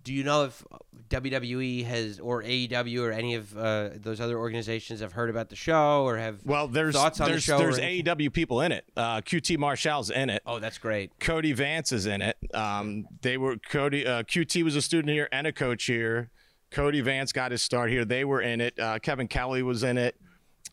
do 0.04 0.14
you 0.14 0.24
know 0.24 0.46
if 0.46 0.64
WWE 1.10 1.84
has 1.86 2.20
or 2.20 2.42
AEW 2.42 3.02
or 3.02 3.12
any 3.12 3.36
of 3.36 3.58
uh, 3.58 3.90
those 3.96 4.22
other 4.22 4.38
organizations 4.38 5.02
have 5.02 5.12
heard 5.12 5.30
about 5.30 5.50
the 5.50 5.56
show 5.58 6.04
or 6.06 6.18
have 6.18 6.46
Well, 6.46 6.70
there's 6.70 6.96
thoughts 6.96 7.20
on 7.20 7.28
there's, 7.30 7.46
the 7.46 7.52
show? 7.52 7.58
there's? 7.58 7.78
AEW 7.78 8.32
people 8.32 8.62
in 8.62 8.72
it. 8.72 8.86
Uh, 8.96 9.20
QT 9.20 9.58
Marshall's 9.58 10.10
in 10.10 10.30
it. 10.30 10.42
Oh, 10.46 10.60
that's 10.60 10.78
great. 10.78 11.12
Cody 11.20 11.52
Vance 11.52 11.92
is 11.92 12.06
in 12.06 12.22
it. 12.22 12.38
Um, 12.54 13.06
they 13.22 13.38
were 13.38 13.58
Cody 13.58 14.08
uh, 14.08 14.24
QT 14.24 14.64
was 14.64 14.78
a 14.78 14.82
student 14.82 15.10
here 15.10 15.28
and 15.34 15.46
a 15.46 15.52
coach 15.52 15.84
here. 15.84 16.30
Cody 16.72 17.02
Vance 17.02 17.34
got 17.34 17.52
his 17.52 17.62
start 17.62 17.90
here. 17.90 18.06
They 18.06 18.24
were 18.24 18.42
in 18.42 18.62
it. 18.62 18.80
Uh, 18.80 19.00
Kevin 19.00 19.28
Kelly 19.28 19.62
was 19.62 19.84
in 19.84 19.98
it. 19.98 20.16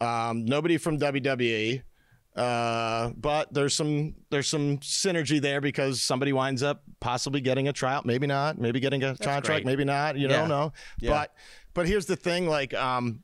Um, 0.01 0.45
nobody 0.45 0.77
from 0.77 0.99
WWE. 0.99 1.83
Uh, 2.37 3.11
but 3.17 3.53
there's 3.55 3.75
some 3.75 4.15
there's 4.31 4.49
some 4.49 4.79
synergy 4.79 5.41
there 5.41 5.61
because 5.61 6.03
somebody 6.03 6.33
winds 6.33 6.63
up 6.65 6.83
possibly 7.01 7.41
getting 7.41 7.69
a 7.69 7.73
tryout, 7.73 8.05
maybe 8.05 8.27
not, 8.27 8.59
maybe 8.59 8.81
getting 8.81 9.03
a 9.05 9.11
contract, 9.17 9.47
great. 9.47 9.65
maybe 9.67 9.85
not. 9.85 10.17
You 10.17 10.29
Yeah. 10.29 10.39
don't 10.39 10.49
know. 10.49 10.73
Yeah. 11.01 11.11
But 11.11 11.35
but 11.75 11.87
here's 11.87 12.07
the 12.07 12.17
thing, 12.17 12.49
like 12.49 12.75
um, 12.75 13.23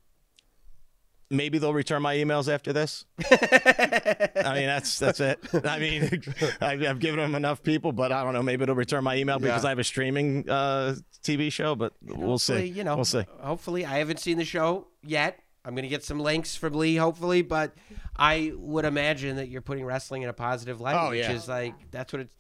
maybe 1.29 1.59
they'll 1.59 1.75
return 1.75 2.03
my 2.03 2.15
emails 2.17 2.53
after 2.53 2.73
this. 2.73 3.05
I 3.31 4.53
mean, 4.55 4.67
that's 4.67 4.99
that's 4.99 5.19
it. 5.21 5.41
I 5.65 5.79
mean, 5.81 6.23
I've, 6.61 6.83
I've 6.85 6.99
given 7.01 7.19
them 7.21 7.35
enough 7.35 7.63
people, 7.65 7.91
but 7.93 8.13
I 8.13 8.23
don't 8.23 8.33
know. 8.33 8.43
Maybe 8.43 8.63
it'll 8.63 8.75
return 8.75 9.03
my 9.05 9.17
email 9.17 9.39
because 9.41 9.63
Yeah. 9.65 9.69
I 9.69 9.71
have 9.71 9.79
a 9.81 9.85
streaming 9.85 10.49
uh, 10.49 10.95
TV 11.25 11.51
show. 11.51 11.75
But 11.75 11.95
we'll 12.03 12.39
see. 12.39 12.67
You 12.67 12.85
know, 12.85 12.95
we'll 12.97 13.05
see. 13.05 13.25
Hopefully, 13.41 13.85
I 13.85 13.99
haven't 13.99 14.21
seen 14.21 14.39
the 14.39 14.45
show 14.45 14.87
yet. 15.03 15.39
I'm 15.63 15.75
going 15.75 15.83
to 15.83 15.89
get 15.91 16.03
some 16.03 16.19
links 16.19 16.57
from 16.57 16.73
Lee, 16.73 16.97
hopefully, 16.97 17.43
but 17.43 17.75
I 18.21 18.53
would 18.57 18.85
imagine 18.85 19.37
that 19.37 19.49
you're 19.49 19.63
putting 19.63 19.85
wrestling 19.85 20.23
in 20.23 20.29
a 20.29 20.33
positive 20.35 20.81
light, 20.81 20.95
Oh, 20.95 21.11
which 21.11 21.21
yeah. 21.21 21.33
is 21.33 21.49
like 21.49 21.75
that's 21.91 22.13
what 22.13 22.21
it's. 22.23 22.35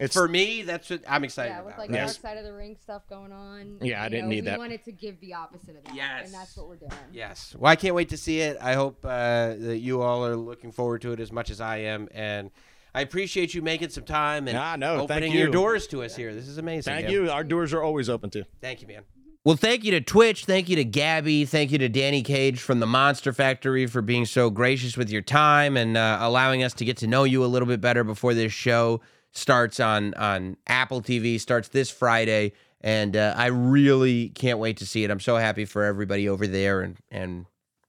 It's 0.00 0.12
For 0.12 0.26
me, 0.26 0.62
that's 0.62 0.90
what 0.90 1.02
I'm 1.08 1.22
excited 1.22 1.52
about. 1.52 1.60
Yeah, 1.60 1.64
with 1.66 1.74
about. 1.74 1.80
like 1.82 1.90
Yes. 1.92 2.16
dark 2.16 2.22
side 2.22 2.36
of 2.38 2.44
the 2.44 2.52
ring 2.52 2.76
stuff 2.82 3.02
going 3.08 3.30
on. 3.30 3.78
Yeah, 3.80 4.02
I 4.02 4.08
didn't 4.08 4.24
know, 4.24 4.30
need 4.30 4.44
we 4.44 4.50
that. 4.50 4.58
wanted 4.58 4.84
to 4.86 4.92
give 4.92 5.20
the 5.20 5.34
opposite 5.34 5.76
of 5.76 5.84
that. 5.84 5.94
Yes. 5.94 6.24
And 6.26 6.34
that's 6.34 6.56
what 6.56 6.68
we're 6.68 6.74
doing. 6.76 6.90
Yes. 7.12 7.54
Well, 7.56 7.70
I 7.70 7.76
can't 7.76 7.94
wait 7.94 8.08
to 8.08 8.16
see 8.16 8.40
it. 8.40 8.58
I 8.60 8.74
hope 8.74 9.04
uh, 9.04 9.54
that 9.56 9.78
you 9.78 10.02
all 10.02 10.26
are 10.26 10.34
looking 10.34 10.72
forward 10.72 11.00
to 11.02 11.12
it 11.12 11.20
as 11.20 11.30
much 11.30 11.48
as 11.48 11.60
I 11.60 11.76
am, 11.76 12.08
and 12.12 12.50
I 12.92 13.02
appreciate 13.02 13.54
you 13.54 13.62
making 13.62 13.90
some 13.90 14.02
time 14.04 14.48
and 14.48 14.58
Ah, 14.58 14.74
no, 14.74 14.98
thank 15.06 15.10
opening 15.12 15.32
your 15.32 15.48
doors 15.48 15.86
to 15.88 16.02
us 16.02 16.16
here. 16.16 16.34
This 16.34 16.48
is 16.48 16.58
amazing. 16.58 16.92
Thank 16.92 17.04
man. 17.06 17.12
you. 17.12 17.30
Our 17.30 17.44
doors 17.44 17.72
are 17.72 17.82
always 17.82 18.08
open 18.10 18.30
to. 18.30 18.44
Thank 18.60 18.82
you, 18.82 18.88
man. 18.88 19.02
Well, 19.44 19.56
thank 19.56 19.84
you 19.84 19.90
to 19.90 20.00
Twitch. 20.00 20.46
Thank 20.46 20.70
you 20.70 20.76
to 20.76 20.86
Gabby. 20.86 21.44
Thank 21.44 21.70
you 21.70 21.76
to 21.76 21.88
Danny 21.90 22.22
Cage 22.22 22.60
from 22.60 22.80
the 22.80 22.86
Monster 22.86 23.30
Factory 23.30 23.86
for 23.86 24.00
being 24.00 24.24
so 24.24 24.48
gracious 24.48 24.96
with 24.96 25.10
your 25.10 25.20
time 25.20 25.76
and 25.76 25.98
uh, 25.98 26.16
allowing 26.22 26.62
us 26.62 26.72
to 26.72 26.84
get 26.86 26.96
to 26.98 27.06
know 27.06 27.24
you 27.24 27.44
a 27.44 27.46
little 27.46 27.68
bit 27.68 27.78
better 27.78 28.04
before 28.04 28.32
this 28.32 28.54
show 28.54 29.02
starts 29.32 29.80
on 29.80 30.14
on 30.14 30.56
Apple 30.66 31.02
TV. 31.02 31.38
Starts 31.38 31.68
this 31.68 31.90
Friday, 31.90 32.54
and 32.80 33.18
uh, 33.18 33.34
I 33.36 33.48
really 33.48 34.30
can't 34.30 34.58
wait 34.58 34.78
to 34.78 34.86
see 34.86 35.04
it. 35.04 35.10
I'm 35.10 35.20
so 35.20 35.36
happy 35.36 35.66
for 35.66 35.84
everybody 35.84 36.26
over 36.26 36.46
there, 36.46 36.80
and 36.80 36.96
and 37.10 37.44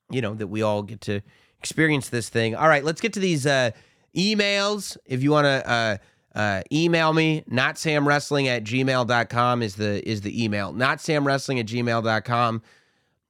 you 0.09 0.19
know 0.19 0.33
that 0.33 0.47
we 0.47 0.61
all 0.61 0.83
get 0.83 0.99
to 1.01 1.21
experience 1.57 2.09
this 2.09 2.27
thing. 2.27 2.53
All 2.53 2.67
right, 2.67 2.83
let's 2.83 2.99
get 2.99 3.13
to 3.13 3.21
these 3.21 3.47
uh, 3.47 3.71
emails. 4.13 4.97
If 5.05 5.23
you 5.23 5.31
want 5.31 5.45
to. 5.45 6.01
Uh, 6.35 6.61
email 6.69 7.13
me 7.13 7.43
not 7.47 7.77
sam 7.77 8.05
wrestling 8.05 8.49
at 8.49 8.65
gmail.com 8.65 9.63
is 9.63 9.75
the 9.75 10.07
is 10.07 10.19
the 10.19 10.43
email. 10.43 10.73
Not 10.73 10.99
sam 10.99 11.25
wrestling 11.25 11.59
at 11.59 11.65
gmail.com 11.65 12.61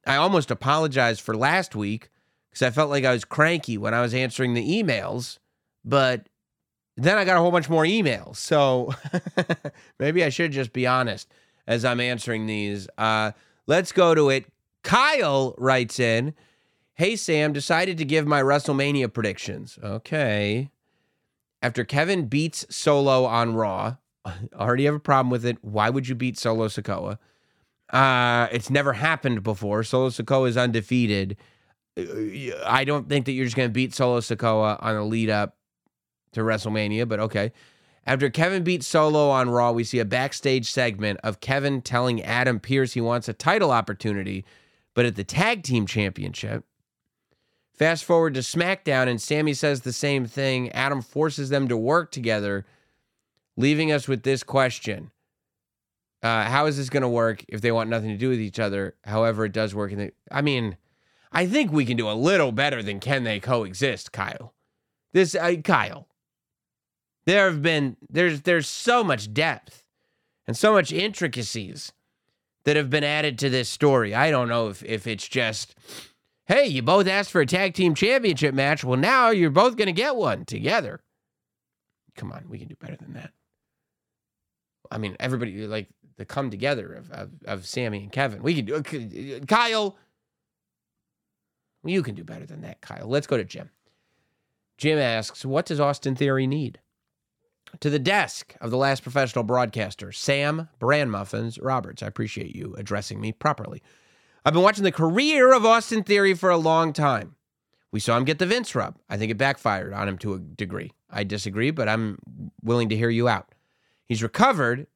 i 0.06 0.16
almost 0.16 0.50
apologized 0.50 1.20
for 1.20 1.36
last 1.36 1.74
week 1.74 2.10
because 2.48 2.62
i 2.62 2.70
felt 2.70 2.90
like 2.90 3.04
i 3.04 3.12
was 3.12 3.24
cranky 3.24 3.76
when 3.76 3.92
i 3.92 4.00
was 4.00 4.14
answering 4.14 4.54
the 4.54 4.82
emails 4.82 5.38
but 5.84 6.28
then 6.96 7.18
i 7.18 7.24
got 7.24 7.36
a 7.36 7.40
whole 7.40 7.50
bunch 7.50 7.68
more 7.68 7.84
emails. 7.84 8.36
So 8.36 8.94
maybe 9.98 10.24
i 10.24 10.28
should 10.28 10.52
just 10.52 10.72
be 10.72 10.86
honest 10.86 11.30
as 11.66 11.84
i'm 11.84 12.00
answering 12.00 12.46
these. 12.46 12.88
Uh, 12.96 13.32
let's 13.66 13.92
go 13.92 14.14
to 14.14 14.30
it. 14.30 14.46
Kyle 14.82 15.54
writes 15.58 16.00
in 16.00 16.34
hey 16.94 17.14
sam 17.14 17.52
decided 17.52 17.98
to 17.98 18.04
give 18.04 18.26
my 18.26 18.42
wrestlemania 18.42 19.12
predictions. 19.12 19.78
Okay 19.82 20.70
after 21.66 21.84
Kevin 21.84 22.26
beats 22.26 22.64
Solo 22.70 23.24
on 23.24 23.54
Raw, 23.54 23.96
I 24.24 24.34
already 24.54 24.84
have 24.84 24.94
a 24.94 25.00
problem 25.00 25.30
with 25.30 25.44
it. 25.44 25.58
Why 25.62 25.90
would 25.90 26.06
you 26.06 26.14
beat 26.14 26.38
Solo 26.38 26.68
Sikoa? 26.68 27.18
Uh, 27.90 28.46
it's 28.52 28.70
never 28.70 28.92
happened 28.92 29.42
before. 29.42 29.82
Solo 29.82 30.10
Sikoa 30.10 30.48
is 30.48 30.56
undefeated. 30.56 31.36
Uh, 31.98 32.04
I 32.64 32.84
don't 32.84 33.08
think 33.08 33.26
that 33.26 33.32
you're 33.32 33.46
just 33.46 33.56
going 33.56 33.68
to 33.68 33.72
beat 33.72 33.92
Solo 33.92 34.20
Sikoa 34.20 34.80
on 34.80 34.94
a 34.94 35.04
lead 35.04 35.28
up 35.28 35.56
to 36.32 36.42
WrestleMania, 36.42 37.08
but 37.08 37.18
okay. 37.18 37.52
After 38.06 38.30
Kevin 38.30 38.62
beats 38.62 38.86
Solo 38.86 39.30
on 39.30 39.50
Raw, 39.50 39.72
we 39.72 39.82
see 39.82 39.98
a 39.98 40.04
backstage 40.04 40.70
segment 40.70 41.18
of 41.24 41.40
Kevin 41.40 41.82
telling 41.82 42.22
Adam 42.22 42.60
Pearce 42.60 42.92
he 42.92 43.00
wants 43.00 43.28
a 43.28 43.32
title 43.32 43.72
opportunity, 43.72 44.44
but 44.94 45.04
at 45.04 45.16
the 45.16 45.24
tag 45.24 45.64
team 45.64 45.84
championship. 45.84 46.64
Fast 47.76 48.04
forward 48.04 48.34
to 48.34 48.40
SmackDown, 48.40 49.06
and 49.06 49.20
Sami 49.20 49.52
says 49.52 49.82
the 49.82 49.92
same 49.92 50.26
thing. 50.26 50.70
Adam 50.72 51.02
forces 51.02 51.50
them 51.50 51.68
to 51.68 51.76
work 51.76 52.10
together, 52.10 52.64
leaving 53.56 53.92
us 53.92 54.08
with 54.08 54.22
this 54.22 54.42
question 54.42 55.10
uh, 56.22 56.44
How 56.44 56.66
is 56.66 56.76
this 56.76 56.90
going 56.90 57.02
to 57.02 57.08
work 57.08 57.44
if 57.48 57.60
they 57.60 57.72
want 57.72 57.90
nothing 57.90 58.10
to 58.10 58.16
do 58.16 58.28
with 58.28 58.40
each 58.40 58.58
other? 58.58 58.94
However, 59.04 59.44
it 59.44 59.52
does 59.52 59.74
work. 59.74 59.92
In 59.92 59.98
the, 59.98 60.12
I 60.30 60.42
mean, 60.42 60.76
I 61.32 61.46
think 61.46 61.70
we 61.70 61.84
can 61.84 61.96
do 61.96 62.10
a 62.10 62.12
little 62.12 62.52
better 62.52 62.82
than 62.82 63.00
can 63.00 63.24
they 63.24 63.40
coexist, 63.40 64.12
Kyle. 64.12 64.54
This, 65.12 65.34
uh, 65.34 65.54
Kyle. 65.62 66.08
There 67.26 67.50
have 67.50 67.60
been 67.60 67.96
there's 68.08 68.42
there's 68.42 68.68
so 68.68 69.02
much 69.02 69.34
depth 69.34 69.84
and 70.46 70.56
so 70.56 70.72
much 70.72 70.92
intricacies 70.92 71.92
that 72.64 72.76
have 72.76 72.88
been 72.88 73.04
added 73.04 73.38
to 73.40 73.50
this 73.50 73.68
story. 73.68 74.14
I 74.14 74.30
don't 74.30 74.48
know 74.48 74.68
if, 74.68 74.84
if 74.84 75.06
it's 75.06 75.26
just, 75.26 75.74
hey, 76.46 76.66
you 76.66 76.82
both 76.82 77.06
asked 77.06 77.30
for 77.30 77.40
a 77.40 77.46
tag 77.46 77.74
team 77.74 77.94
championship 77.94 78.54
match. 78.54 78.84
Well, 78.84 78.98
now 78.98 79.30
you're 79.30 79.50
both 79.50 79.76
going 79.76 79.86
to 79.86 79.92
get 79.92 80.16
one 80.16 80.44
together. 80.44 81.00
Come 82.16 82.32
on, 82.32 82.46
we 82.48 82.58
can 82.58 82.68
do 82.68 82.76
better 82.76 82.96
than 82.96 83.12
that. 83.14 83.32
I 84.90 84.98
mean, 84.98 85.16
everybody, 85.18 85.66
like 85.66 85.88
the 86.16 86.24
come 86.24 86.50
together 86.50 86.92
of, 86.92 87.10
of, 87.10 87.30
of 87.44 87.66
Sami 87.66 88.02
and 88.02 88.12
Kevin. 88.12 88.42
We 88.42 88.54
can 88.54 88.64
do 88.64 88.76
uh, 88.76 89.44
Kyle. 89.46 89.96
You 91.84 92.02
can 92.02 92.14
do 92.14 92.24
better 92.24 92.46
than 92.46 92.62
that, 92.62 92.80
Kyle. 92.80 93.06
Let's 93.06 93.26
go 93.26 93.36
to 93.36 93.44
Jim. 93.44 93.70
Jim 94.78 94.98
asks, 94.98 95.44
What 95.44 95.66
does 95.66 95.80
Austin 95.80 96.16
Theory 96.16 96.46
need? 96.46 96.80
To 97.80 97.90
the 97.90 97.98
desk 97.98 98.54
of 98.60 98.70
the 98.70 98.76
last 98.76 99.02
professional 99.02 99.44
broadcaster, 99.44 100.12
Sam 100.12 100.68
Brand 100.78 101.10
Muffins 101.10 101.58
Roberts. 101.58 102.02
I 102.02 102.06
appreciate 102.06 102.54
you 102.54 102.74
addressing 102.78 103.20
me 103.20 103.32
properly. 103.32 103.82
I've 104.46 104.52
been 104.52 104.62
watching 104.62 104.84
the 104.84 104.92
career 104.92 105.52
of 105.52 105.66
Austin 105.66 106.04
Theory 106.04 106.32
for 106.32 106.50
a 106.50 106.56
long 106.56 106.92
time. 106.92 107.34
We 107.90 107.98
saw 107.98 108.16
him 108.16 108.24
get 108.24 108.38
the 108.38 108.46
Vince 108.46 108.76
rub. 108.76 108.96
I 109.08 109.16
think 109.16 109.32
it 109.32 109.38
backfired 109.38 109.92
on 109.92 110.06
him 110.06 110.18
to 110.18 110.34
a 110.34 110.38
degree. 110.38 110.92
I 111.10 111.24
disagree, 111.24 111.72
but 111.72 111.88
I'm 111.88 112.20
willing 112.62 112.88
to 112.90 112.96
hear 112.96 113.10
you 113.10 113.26
out. 113.26 113.52
He's 114.04 114.22
recovered. 114.22 114.86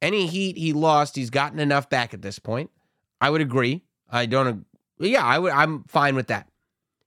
Any 0.00 0.26
heat 0.26 0.56
he 0.56 0.72
lost, 0.72 1.16
he's 1.16 1.28
gotten 1.28 1.58
enough 1.58 1.90
back 1.90 2.14
at 2.14 2.22
this 2.22 2.38
point. 2.38 2.70
I 3.20 3.28
would 3.28 3.42
agree. 3.42 3.82
I 4.08 4.24
don't. 4.24 4.64
Yeah, 4.98 5.22
I 5.22 5.38
would. 5.38 5.52
I'm 5.52 5.84
fine 5.84 6.14
with 6.14 6.28
that. 6.28 6.48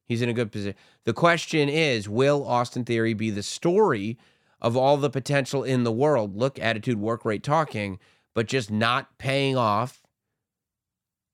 He's 0.06 0.22
in 0.22 0.30
a 0.30 0.34
good 0.34 0.52
position. 0.52 0.78
The 1.06 1.14
question 1.14 1.68
is, 1.68 2.08
will 2.08 2.46
Austin 2.46 2.86
Theory 2.86 3.16
be 3.16 3.32
the 3.32 3.42
story 3.42 4.20
of 4.62 4.78
all 4.78 4.98
the 4.98 5.10
potential 5.10 5.64
in 5.64 5.84
the 5.84 5.92
world? 5.92 6.38
Look, 6.38 6.60
attitude, 6.60 7.00
work 7.00 7.26
rate, 7.26 7.42
talking, 7.42 7.98
but 8.36 8.46
just 8.46 8.70
not 8.70 9.18
paying 9.18 9.58
off 9.58 10.01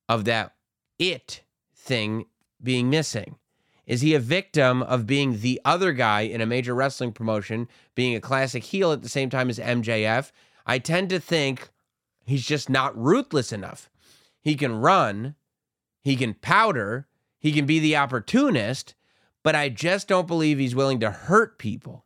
of 0.09 0.25
that 0.25 0.53
it 0.99 1.43
thing 1.75 2.25
being 2.61 2.89
missing. 2.89 3.35
Is 3.85 4.01
he 4.01 4.13
a 4.13 4.19
victim 4.19 4.83
of 4.83 5.07
being 5.07 5.39
the 5.39 5.61
other 5.63 5.93
guy 5.93 6.21
in 6.21 6.41
a 6.41 6.45
major 6.45 6.75
wrestling 6.75 7.13
promotion, 7.13 7.69
being 7.95 8.15
a 8.15 8.21
classic 8.21 8.63
heel 8.63 8.91
at 8.91 9.01
the 9.01 9.09
same 9.09 9.29
time 9.29 9.49
as 9.49 9.59
MJF? 9.59 10.31
I 10.65 10.79
tend 10.79 11.09
to 11.09 11.19
think 11.19 11.69
he's 12.25 12.45
just 12.45 12.69
not 12.69 12.97
ruthless 12.97 13.53
enough. 13.53 13.89
He 14.41 14.55
can 14.55 14.75
run, 14.75 15.35
he 16.03 16.17
can 16.17 16.33
powder, 16.33 17.07
he 17.39 17.53
can 17.53 17.65
be 17.65 17.79
the 17.79 17.95
opportunist, 17.95 18.93
but 19.43 19.55
I 19.55 19.69
just 19.69 20.09
don't 20.09 20.27
believe 20.27 20.59
he's 20.59 20.75
willing 20.75 20.99
to 20.99 21.11
hurt 21.11 21.57
people. 21.57 22.05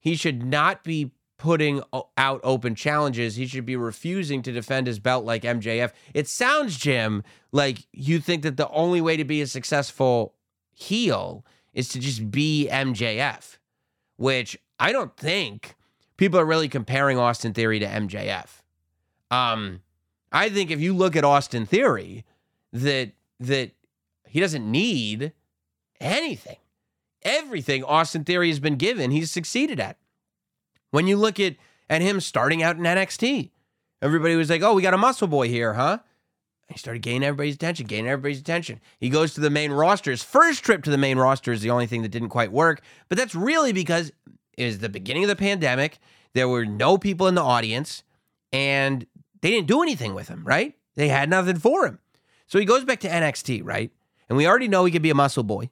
He 0.00 0.14
should 0.14 0.42
not 0.42 0.84
be 0.84 1.12
putting 1.38 1.82
out 2.16 2.40
open 2.42 2.74
challenges. 2.74 3.36
He 3.36 3.46
should 3.46 3.64
be 3.64 3.76
refusing 3.76 4.42
to 4.42 4.52
defend 4.52 4.86
his 4.86 4.98
belt 4.98 5.24
like 5.24 5.42
MJF. 5.42 5.92
It 6.12 6.28
sounds, 6.28 6.76
Jim, 6.76 7.22
like 7.52 7.86
you 7.92 8.18
think 8.18 8.42
that 8.42 8.56
the 8.56 8.68
only 8.70 9.00
way 9.00 9.16
to 9.16 9.24
be 9.24 9.40
a 9.40 9.46
successful 9.46 10.34
heel 10.74 11.46
is 11.72 11.88
to 11.90 12.00
just 12.00 12.30
be 12.30 12.68
MJF, 12.70 13.58
which 14.16 14.58
I 14.80 14.92
don't 14.92 15.16
think 15.16 15.76
people 16.16 16.40
are 16.40 16.44
really 16.44 16.68
comparing 16.68 17.18
Austin 17.18 17.54
Theory 17.54 17.78
to 17.78 17.86
MJF. 17.86 18.48
Um, 19.30 19.80
I 20.32 20.48
think 20.48 20.70
if 20.70 20.80
you 20.80 20.92
look 20.94 21.14
at 21.14 21.24
Austin 21.24 21.66
Theory, 21.66 22.24
that 22.72 23.12
that 23.40 23.70
he 24.26 24.40
doesn't 24.40 24.68
need 24.68 25.32
anything. 26.00 26.56
Everything 27.22 27.84
Austin 27.84 28.24
Theory 28.24 28.48
has 28.48 28.60
been 28.60 28.76
given, 28.76 29.10
he's 29.12 29.30
succeeded 29.30 29.78
at. 29.78 29.98
When 30.90 31.06
you 31.06 31.16
look 31.16 31.38
at 31.40 31.56
at 31.90 32.02
him 32.02 32.20
starting 32.20 32.62
out 32.62 32.76
in 32.76 32.82
NXT, 32.82 33.50
everybody 34.02 34.36
was 34.36 34.50
like, 34.50 34.62
"Oh, 34.62 34.74
we 34.74 34.82
got 34.82 34.94
a 34.94 34.98
muscle 34.98 35.28
boy 35.28 35.48
here, 35.48 35.74
huh?" 35.74 35.98
He 36.68 36.78
started 36.78 37.00
gaining 37.00 37.24
everybody's 37.24 37.54
attention, 37.54 37.86
gaining 37.86 38.10
everybody's 38.10 38.40
attention. 38.40 38.80
He 38.98 39.08
goes 39.08 39.32
to 39.34 39.40
the 39.40 39.48
main 39.48 39.72
roster. 39.72 40.10
His 40.10 40.22
first 40.22 40.62
trip 40.62 40.82
to 40.84 40.90
the 40.90 40.98
main 40.98 41.16
roster 41.16 41.50
is 41.50 41.62
the 41.62 41.70
only 41.70 41.86
thing 41.86 42.02
that 42.02 42.10
didn't 42.10 42.28
quite 42.28 42.52
work, 42.52 42.82
but 43.08 43.16
that's 43.16 43.34
really 43.34 43.72
because 43.72 44.12
it 44.56 44.66
was 44.66 44.78
the 44.78 44.90
beginning 44.90 45.24
of 45.24 45.28
the 45.28 45.36
pandemic. 45.36 45.98
There 46.34 46.48
were 46.48 46.66
no 46.66 46.98
people 46.98 47.26
in 47.26 47.34
the 47.34 47.42
audience, 47.42 48.02
and 48.52 49.06
they 49.40 49.50
didn't 49.50 49.66
do 49.66 49.82
anything 49.82 50.14
with 50.14 50.28
him, 50.28 50.44
right? 50.44 50.74
They 50.94 51.08
had 51.08 51.30
nothing 51.30 51.58
for 51.58 51.86
him. 51.86 52.00
So 52.46 52.58
he 52.58 52.64
goes 52.64 52.84
back 52.84 53.00
to 53.00 53.08
NXT, 53.08 53.62
right? 53.64 53.90
And 54.28 54.36
we 54.36 54.46
already 54.46 54.68
know 54.68 54.84
he 54.84 54.92
can 54.92 55.02
be 55.02 55.10
a 55.10 55.14
muscle 55.14 55.42
boy. 55.42 55.70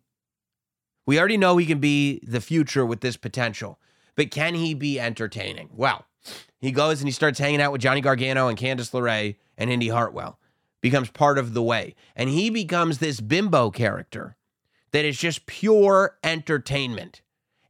We 1.07 1.19
already 1.19 1.37
know 1.37 1.57
he 1.57 1.67
can 1.67 1.79
be 1.79 2.21
the 2.27 2.41
future 2.41 2.87
with 2.87 3.01
this 3.01 3.17
potential. 3.17 3.79
But 4.17 4.31
can 4.31 4.55
he 4.55 4.75
be 4.75 4.99
entertaining? 4.99 5.71
Well, 5.73 6.07
he 6.59 6.73
goes 6.73 7.01
and 7.01 7.09
he 7.09 7.13
starts 7.13 7.39
hanging 7.39 7.61
out 7.61 7.73
with 7.73 7.81
Johnny 7.81 8.01
Gargano 8.01 8.49
and 8.49 8.59
Candice 8.59 8.91
LeRae 8.93 9.37
and 9.57 9.71
Indy 9.71 9.89
Hartwell 9.89 10.39
becomes 10.81 11.11
part 11.11 11.39
of 11.39 11.55
the 11.55 11.63
way. 11.63 11.95
And 12.15 12.31
he 12.31 12.51
becomes 12.51 12.99
this 12.99 13.21
bimbo 13.21 13.71
character 13.71 14.37
that 14.93 15.05
is 15.05 15.19
just 15.19 15.47
pure 15.47 16.17
entertainment 16.25 17.23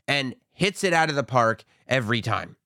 and 0.06 0.34
hits 0.52 0.84
it 0.84 0.92
out 0.92 1.10
of 1.10 1.16
the 1.16 1.24
park 1.24 1.64
every 1.88 2.20
time. 2.22 2.56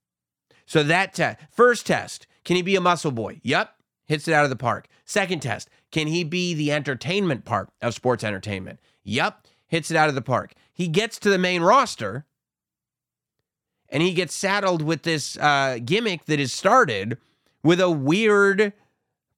So 0.67 0.83
that 0.85 1.15
test, 1.15 1.39
first 1.51 1.87
test, 1.87 2.27
can 2.45 2.57
he 2.57 2.63
be 2.63 2.77
a 2.77 2.81
muscle 2.81 3.11
boy? 3.11 3.41
Yep, 3.43 3.75
hits 4.07 4.29
it 4.29 4.35
out 4.35 4.45
of 4.45 4.51
the 4.51 4.57
park. 4.57 4.87
Second 5.05 5.41
test, 5.41 5.69
can 5.91 6.07
he 6.07 6.23
be 6.23 6.55
the 6.55 6.71
entertainment 6.71 7.45
part 7.45 7.71
of 7.83 7.95
sports 7.95 8.23
entertainment? 8.23 8.79
Yep, 9.03 9.47
hits 9.67 9.91
it 9.91 9.97
out 9.97 10.09
of 10.09 10.15
the 10.15 10.23
park. 10.23 10.53
He 10.73 10.89
gets 10.89 11.19
to 11.21 11.31
the 11.31 11.39
main 11.39 11.63
roster 11.63 12.27
and 13.91 14.03
he 14.03 14.13
gets 14.13 14.35
saddled 14.35 14.83
with 14.83 15.03
this 15.03 15.37
uh, 15.39 15.79
gimmick 15.85 16.25
that 16.27 16.41
is 16.41 16.53
started 16.53 17.19
with 17.63 17.81
a 17.81 17.91
weird 17.91 18.73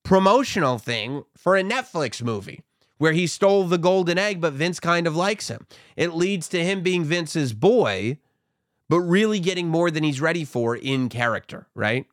promotional 0.02 0.78
thing 0.78 1.24
for 1.36 1.56
a 1.56 1.62
Netflix 1.62 2.22
movie 2.22 2.62
where 2.98 3.12
he 3.12 3.26
stole 3.26 3.64
the 3.64 3.78
golden 3.78 4.16
egg, 4.16 4.40
but 4.40 4.52
Vince 4.52 4.78
kind 4.78 5.08
of 5.08 5.16
likes 5.16 5.48
him. 5.48 5.66
It 5.96 6.14
leads 6.14 6.48
to 6.50 6.62
him 6.62 6.82
being 6.82 7.02
Vince's 7.02 7.52
boy, 7.52 8.18
but 8.88 9.00
really 9.00 9.40
getting 9.40 9.66
more 9.66 9.90
than 9.90 10.04
he's 10.04 10.20
ready 10.20 10.44
for 10.44 10.76
in 10.76 11.08
character, 11.08 11.66
right? 11.74 12.06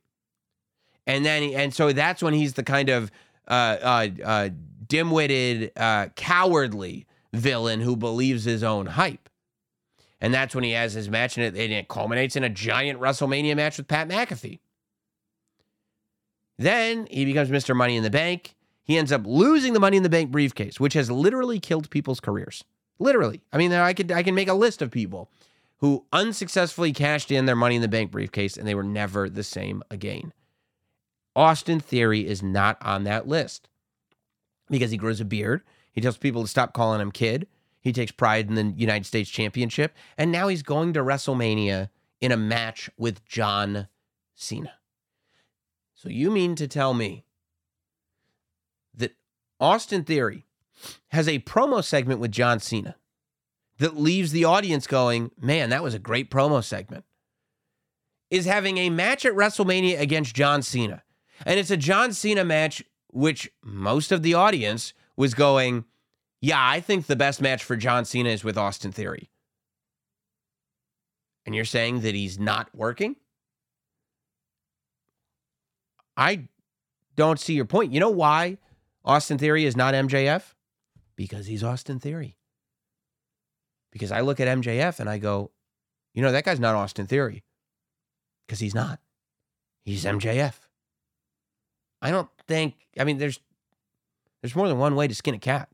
And 1.06 1.24
then, 1.24 1.44
and 1.54 1.74
so 1.74 1.94
that's 1.94 2.24
when 2.24 2.34
he's 2.34 2.54
the 2.54 2.64
kind 2.64 2.90
of 2.90 3.12
uh, 3.48 3.78
uh, 3.82 4.08
uh, 4.26 4.50
dim-witted, 4.88 5.72
uh, 5.76 6.08
cowardly 6.16 7.06
villain 7.34 7.82
who 7.82 7.96
believes 7.96 8.46
his 8.46 8.64
own 8.64 8.88
hype. 8.88 9.29
And 10.22 10.34
that's 10.34 10.54
when 10.54 10.64
he 10.64 10.72
has 10.72 10.94
his 10.94 11.10
match, 11.10 11.38
and 11.38 11.46
it, 11.46 11.62
and 11.62 11.72
it 11.74 11.88
culminates 11.88 12.36
in 12.36 12.44
a 12.44 12.50
giant 12.50 13.00
WrestleMania 13.00 13.56
match 13.56 13.78
with 13.78 13.88
Pat 13.88 14.10
McAfee. 14.10 14.60
Then 16.58 17.08
he 17.10 17.24
becomes 17.24 17.50
Mr. 17.50 17.76
Money 17.76 17.96
in 17.96 18.04
the 18.04 18.10
Bank. 18.10 18.56
He 18.84 18.98
ends 18.98 19.14
up 19.14 19.22
losing 19.26 19.74
the 19.74 19.80
Money 19.80 19.96
in 19.96 20.04
the 20.04 20.10
Bank 20.10 20.30
briefcase, 20.30 20.80
which 20.80 20.94
has 20.94 21.10
literally 21.10 21.60
killed 21.60 21.90
people's 21.90 22.20
careers. 22.20 22.66
Literally. 23.00 23.42
I 23.54 23.58
mean, 23.58 23.72
I 23.72 23.94
could 23.94 24.12
I 24.12 24.24
can 24.24 24.36
make 24.36 24.50
a 24.50 24.54
list 24.54 24.82
of 24.82 24.92
people 24.92 25.30
who 25.78 26.06
unsuccessfully 26.12 26.92
cashed 26.92 27.32
in 27.32 27.46
their 27.46 27.56
Money 27.56 27.78
in 27.78 27.82
the 27.82 27.88
Bank 27.88 28.12
briefcase 28.12 28.58
and 28.58 28.68
they 28.68 28.76
were 28.76 28.84
never 28.84 29.30
the 29.30 29.44
same 29.44 29.82
again. 29.90 30.34
Austin 31.36 31.80
Theory 31.80 32.28
is 32.28 32.44
not 32.44 32.78
on 32.82 33.06
that 33.06 33.28
list 33.28 33.70
because 34.70 34.92
he 34.92 34.98
grows 34.98 35.22
a 35.22 35.26
beard. 35.26 35.62
He 35.94 36.02
tells 36.02 36.18
people 36.18 36.42
to 36.42 36.48
stop 36.50 36.74
calling 36.74 37.00
him 37.00 37.12
kid. 37.12 37.48
He 37.82 37.94
takes 37.94 38.12
pride 38.12 38.50
in 38.50 38.56
the 38.56 38.74
United 38.76 39.06
States 39.06 39.30
Championship. 39.30 39.96
And 40.18 40.32
now 40.32 40.48
he's 40.48 40.64
going 40.64 40.94
to 40.94 41.00
WrestleMania 41.00 41.90
in 42.20 42.32
a 42.32 42.38
match 42.38 42.90
with 42.98 43.26
John 43.26 43.88
Cena. 44.36 44.74
So 45.94 46.10
you 46.10 46.32
mean 46.32 46.56
to 46.56 46.68
tell 46.68 46.94
me 46.94 47.26
that 48.96 49.16
Austin 49.60 50.04
Theory 50.04 50.46
has 51.10 51.28
a 51.28 51.40
promo 51.40 51.84
segment 51.84 52.20
with 52.20 52.32
John 52.32 52.60
Cena 52.60 52.96
that 53.80 53.98
leaves 53.98 54.32
the 54.32 54.46
audience 54.46 54.88
going, 54.88 55.32
man, 55.40 55.70
that 55.70 55.84
was 55.84 55.94
a 55.94 56.00
great 56.00 56.30
promo 56.30 56.64
segment? 56.64 57.06
Is 58.30 58.46
having 58.46 58.78
a 58.78 58.90
match 58.90 59.26
at 59.26 59.34
WrestleMania 59.34 60.00
against 60.00 60.36
John 60.36 60.62
Cena. 60.62 61.04
And 61.46 61.60
it's 61.60 61.72
a 61.72 61.78
John 61.78 62.14
Cena 62.14 62.46
match, 62.46 62.84
which 63.08 63.52
most 63.64 64.12
of 64.12 64.22
the 64.22 64.34
audience 64.34 64.94
was 65.16 65.34
going, 65.34 65.86
yeah, 66.42 66.58
I 66.60 66.80
think 66.80 67.06
the 67.06 67.16
best 67.16 67.42
match 67.42 67.64
for 67.64 67.76
John 67.76 68.06
Cena 68.06 68.30
is 68.30 68.44
with 68.44 68.58
Austin 68.58 68.92
Theory. 68.92 69.30
And 71.46 71.56
you're 71.56 71.66
saying 71.66 72.02
that 72.02 72.16
he's 72.16 72.40
not 72.40 72.70
working? 72.74 73.16
I 76.16 76.48
don't 77.16 77.40
see 77.40 77.54
your 77.54 77.66
point. 77.66 77.92
You 77.94 78.00
know 78.00 78.10
why 78.10 78.58
Austin 79.04 79.38
Theory 79.38 79.66
is 79.66 79.76
not 79.76 79.94
MJF? 79.94 80.54
Because 81.16 81.48
he's 81.48 81.64
Austin 81.64 82.00
Theory. 82.00 82.38
Because 83.92 84.12
I 84.12 84.22
look 84.22 84.40
at 84.40 84.48
MJF 84.48 85.00
and 85.00 85.10
I 85.10 85.18
go, 85.18 85.52
you 86.14 86.22
know, 86.22 86.32
that 86.32 86.46
guy's 86.46 86.60
not 86.60 86.76
Austin 86.76 87.08
Theory. 87.08 87.44
Because 88.46 88.60
he's 88.60 88.76
not. 88.76 89.00
He's 89.84 90.06
MJF. 90.06 90.54
I 92.02 92.12
don't 92.12 92.30
think, 92.48 92.76
I 92.98 93.04
mean, 93.04 93.18
there's 93.18 93.40
there's 94.42 94.56
more 94.56 94.68
than 94.70 94.78
one 94.78 94.96
way 94.96 95.08
to 95.08 95.16
skin 95.16 95.36
a 95.36 95.40
cat. 95.40 95.70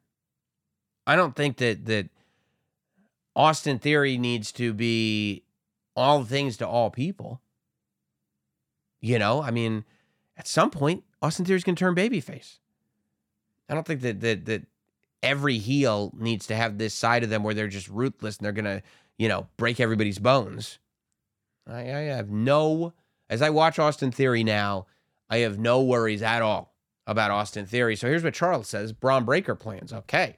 I 1.08 1.16
don't 1.16 1.36
think 1.36 1.58
that 1.58 1.86
that 1.86 2.10
Austin 3.36 3.80
Theory 3.80 4.18
needs 4.18 4.52
to 4.54 4.74
be 4.74 5.44
all 5.96 6.24
things 6.24 6.58
to 6.58 6.68
all 6.68 6.90
people. 6.90 7.42
You 9.02 9.20
know, 9.20 9.42
I 9.42 9.52
mean, 9.52 9.86
at 10.38 10.48
some 10.48 10.72
point, 10.72 11.04
Austin 11.22 11.46
Theory's 11.46 11.64
to 11.64 11.74
turn 11.76 11.96
babyface. 11.96 12.60
I 13.70 13.74
don't 13.74 13.86
think 13.86 14.02
that 14.02 14.22
that 14.22 14.46
that 14.46 14.64
every 15.22 15.58
heel 15.58 16.12
needs 16.18 16.48
to 16.48 16.56
have 16.56 16.78
this 16.78 16.94
side 16.94 17.24
of 17.24 17.30
them 17.30 17.44
where 17.44 17.54
they're 17.54 17.68
just 17.68 17.90
ruthless 17.90 18.38
and 18.38 18.46
they're 18.46 18.52
gonna, 18.52 18.82
you 19.18 19.28
know, 19.28 19.48
break 19.58 19.80
everybody's 19.80 20.20
bones. 20.20 20.80
I, 21.68 21.80
I 21.80 22.02
have 22.02 22.30
no 22.30 22.94
as 23.30 23.42
I 23.42 23.50
watch 23.50 23.80
Austin 23.80 24.12
Theory 24.12 24.44
now, 24.44 24.86
I 25.30 25.38
have 25.38 25.58
no 25.58 25.82
worries 25.82 26.22
at 26.22 26.42
all 26.42 26.74
about 27.08 27.32
Austin 27.32 27.66
Theory. 27.66 27.96
So 27.96 28.08
here's 28.08 28.24
what 28.24 28.34
Charles 28.34 28.68
says: 28.68 28.94
Bron 28.94 29.26
Breakker 29.26 29.56
plans. 29.56 29.92
Okay. 29.92 30.38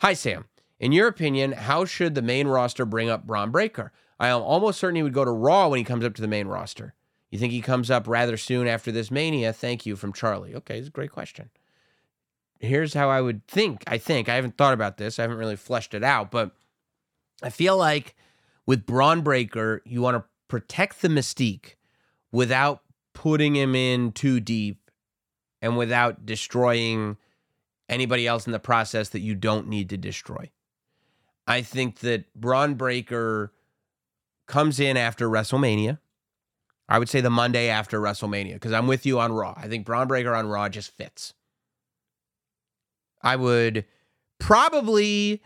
Hi 0.00 0.12
Sam. 0.12 0.44
In 0.78 0.92
your 0.92 1.08
opinion, 1.08 1.50
how 1.50 1.84
should 1.84 2.14
the 2.14 2.22
main 2.22 2.46
roster 2.46 2.84
bring 2.84 3.10
up 3.10 3.26
Bron 3.26 3.50
Breakker? 3.50 3.90
I 4.20 4.28
am 4.28 4.42
almost 4.42 4.78
certain 4.78 4.94
he 4.94 5.02
would 5.02 5.12
go 5.12 5.24
to 5.24 5.30
Raw 5.32 5.66
when 5.66 5.78
he 5.78 5.84
comes 5.84 6.04
up 6.04 6.14
to 6.14 6.22
the 6.22 6.28
main 6.28 6.46
roster. 6.46 6.94
You 7.32 7.38
think 7.40 7.52
he 7.52 7.60
comes 7.60 7.90
up 7.90 8.06
rather 8.06 8.36
soon 8.36 8.68
after 8.68 8.92
this 8.92 9.10
Mania? 9.10 9.52
Thank 9.52 9.86
you 9.86 9.96
from 9.96 10.12
Charlie. 10.12 10.54
Okay, 10.54 10.78
it's 10.78 10.86
a 10.86 10.92
great 10.92 11.10
question. 11.10 11.50
Here's 12.60 12.94
how 12.94 13.10
I 13.10 13.20
would 13.20 13.44
think. 13.48 13.82
I 13.88 13.98
think 13.98 14.28
I 14.28 14.36
haven't 14.36 14.56
thought 14.56 14.72
about 14.72 14.98
this. 14.98 15.18
I 15.18 15.22
haven't 15.22 15.36
really 15.36 15.56
fleshed 15.56 15.94
it 15.94 16.04
out, 16.04 16.30
but 16.30 16.52
I 17.42 17.50
feel 17.50 17.76
like 17.76 18.14
with 18.66 18.86
Bron 18.86 19.22
Breakker, 19.22 19.82
you 19.84 20.00
want 20.00 20.16
to 20.16 20.24
protect 20.46 21.02
the 21.02 21.08
mystique 21.08 21.74
without 22.30 22.82
putting 23.14 23.56
him 23.56 23.74
in 23.74 24.12
too 24.12 24.38
deep 24.38 24.92
and 25.60 25.76
without 25.76 26.24
destroying 26.24 27.16
anybody 27.88 28.26
else 28.26 28.46
in 28.46 28.52
the 28.52 28.58
process 28.58 29.08
that 29.10 29.20
you 29.20 29.34
don't 29.34 29.68
need 29.68 29.88
to 29.90 29.96
destroy. 29.96 30.50
I 31.46 31.62
think 31.62 32.00
that 32.00 32.32
Bron 32.34 32.74
Breakker 32.74 33.52
comes 34.46 34.78
in 34.80 34.96
after 34.96 35.28
WrestleMania. 35.28 35.98
I 36.88 36.98
would 36.98 37.08
say 37.08 37.20
the 37.20 37.30
Monday 37.30 37.68
after 37.68 38.00
WrestleMania 38.00 38.54
because 38.54 38.72
I'm 38.72 38.86
with 38.86 39.04
you 39.04 39.20
on 39.20 39.32
Raw. 39.32 39.54
I 39.56 39.68
think 39.68 39.84
Bron 39.84 40.08
Breakker 40.08 40.34
on 40.34 40.48
Raw 40.48 40.68
just 40.68 40.96
fits. 40.96 41.34
I 43.22 43.36
would 43.36 43.84
probably 44.38 45.42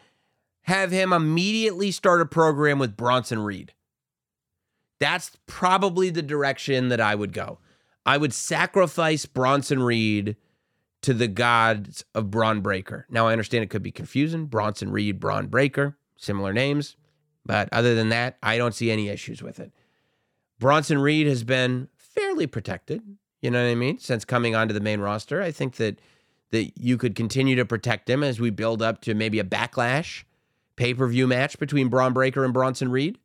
have 0.62 0.92
him 0.92 1.12
immediately 1.12 1.90
start 1.90 2.20
a 2.20 2.26
program 2.26 2.78
with 2.78 2.96
Bronson 2.96 3.40
Reed. 3.40 3.72
That's 5.00 5.32
probably 5.46 6.10
the 6.10 6.22
direction 6.22 6.88
that 6.88 7.00
I 7.00 7.16
would 7.16 7.32
go. 7.32 7.58
I 8.06 8.18
would 8.18 8.32
sacrifice 8.32 9.26
Bronson 9.26 9.82
Reed 9.82 10.36
to 11.02 11.12
the 11.12 11.28
gods 11.28 12.04
of 12.14 12.30
Bron 12.30 12.60
Breakker. 12.60 13.06
Now, 13.10 13.28
I 13.28 13.32
understand 13.32 13.64
it 13.64 13.70
could 13.70 13.82
be 13.82 13.92
confusing. 13.92 14.46
Bronson 14.46 14.90
Reed, 14.90 15.20
Bron 15.20 15.48
Breakker, 15.48 15.96
similar 16.16 16.52
names. 16.52 16.96
But 17.44 17.68
other 17.72 17.94
than 17.94 18.08
that, 18.10 18.38
I 18.42 18.56
don't 18.56 18.74
see 18.74 18.90
any 18.90 19.08
issues 19.08 19.42
with 19.42 19.58
it. 19.58 19.72
Bronson 20.60 20.98
Reed 20.98 21.26
has 21.26 21.42
been 21.42 21.88
fairly 21.96 22.46
protected, 22.46 23.02
you 23.40 23.50
know 23.50 23.62
what 23.62 23.70
I 23.70 23.74
mean, 23.74 23.98
since 23.98 24.24
coming 24.24 24.54
onto 24.54 24.72
the 24.72 24.80
main 24.80 25.00
roster. 25.00 25.42
I 25.42 25.50
think 25.50 25.76
that 25.76 25.98
that 26.50 26.78
you 26.78 26.98
could 26.98 27.16
continue 27.16 27.56
to 27.56 27.64
protect 27.64 28.08
him 28.08 28.22
as 28.22 28.38
we 28.38 28.50
build 28.50 28.82
up 28.82 29.00
to 29.00 29.14
maybe 29.14 29.38
a 29.38 29.44
backlash 29.44 30.22
pay-per-view 30.76 31.26
match 31.26 31.58
between 31.58 31.88
Bron 31.88 32.12
Breakker 32.12 32.44
and 32.44 32.52
Bronson 32.52 32.90
Reed. 32.90 33.18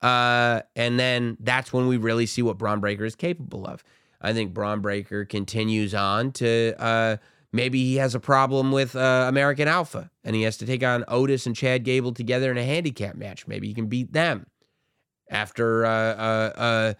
Uh, 0.00 0.62
and 0.76 0.98
then 0.98 1.36
that's 1.40 1.72
when 1.72 1.88
we 1.88 1.96
really 1.96 2.26
see 2.26 2.42
what 2.42 2.58
Bron 2.58 2.80
Breakker 2.80 3.04
is 3.04 3.16
capable 3.16 3.66
of. 3.66 3.82
I 4.20 4.32
think 4.32 4.52
Bron 4.52 4.80
Breakker 4.80 5.24
continues 5.24 5.94
on 5.94 6.32
to 6.32 6.74
uh, 6.78 7.16
maybe 7.52 7.82
he 7.84 7.96
has 7.96 8.14
a 8.14 8.20
problem 8.20 8.70
with 8.72 8.94
uh, 8.94 9.26
American 9.28 9.68
Alpha 9.68 10.10
and 10.24 10.36
he 10.36 10.42
has 10.42 10.56
to 10.58 10.66
take 10.66 10.82
on 10.82 11.04
Otis 11.08 11.46
and 11.46 11.56
Chad 11.56 11.84
Gable 11.84 12.12
together 12.12 12.50
in 12.50 12.58
a 12.58 12.64
handicap 12.64 13.16
match. 13.16 13.46
Maybe 13.46 13.68
he 13.68 13.74
can 13.74 13.86
beat 13.86 14.12
them 14.12 14.46
after 15.30 15.86
uh, 15.86 15.90
uh, 15.90 16.52
uh, 16.56 16.94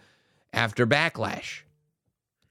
after 0.53 0.87
Backlash. 0.87 1.61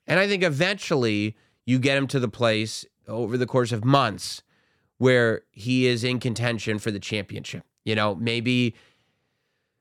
And 0.06 0.18
I 0.18 0.26
think 0.26 0.42
eventually 0.42 1.36
you 1.66 1.78
get 1.78 1.97
him 1.97 2.06
to 2.09 2.20
the 2.20 2.28
place 2.28 2.84
over 3.06 3.36
the 3.36 3.47
course 3.47 3.72
of 3.72 3.84
months 3.84 4.42
where 4.98 5.42
he 5.51 5.86
is 5.86 6.05
in 6.05 6.20
contention 6.20 6.78
for 6.78 6.90
the 6.90 7.01
championship. 7.01 7.64
You 7.84 7.94
know, 7.94 8.14
maybe 8.14 8.74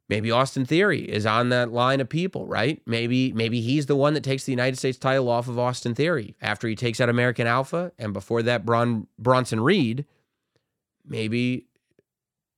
maybe 0.10 0.31
Austin 0.31 0.65
Theory 0.65 1.02
is 1.02 1.26
on 1.26 1.49
that 1.49 1.72
line 1.72 2.02
of 2.02 2.10
people, 2.10 2.48
right? 2.48 2.81
Maybe 2.86 3.31
maybe 3.31 3.61
he's 3.61 3.86
the 3.86 3.95
one 3.95 4.15
that 4.15 4.23
takes 4.23 4.44
the 4.44 4.52
United 4.52 4.77
States 4.77 4.98
title 4.98 5.30
off 5.30 5.48
of 5.48 5.57
Austin 5.57 5.95
Theory 5.95 6.36
after 6.41 6.68
he 6.68 6.76
takes 6.76 6.99
out 6.99 7.10
American 7.10 7.48
Alpha 7.48 7.91
and 7.98 8.11
before 8.11 8.41
that 8.44 8.65
Bron, 8.65 9.07
Bronson 9.18 9.61
Reed. 9.61 10.06
Maybe 11.07 11.68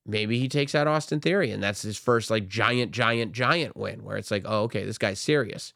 maybe 0.04 0.38
he 0.38 0.48
takes 0.48 0.74
out 0.74 0.88
Austin 0.88 1.20
Theory 1.20 1.50
and 1.52 1.62
that's 1.62 1.82
his 1.82 1.98
first 1.98 2.30
like 2.30 2.48
giant 2.48 2.90
giant 2.90 3.32
giant 3.32 3.76
win 3.76 4.02
where 4.02 4.16
it's 4.16 4.30
like, 4.30 4.44
"Oh, 4.46 4.62
okay, 4.62 4.84
this 4.84 4.98
guy's 4.98 5.20
serious." 5.20 5.74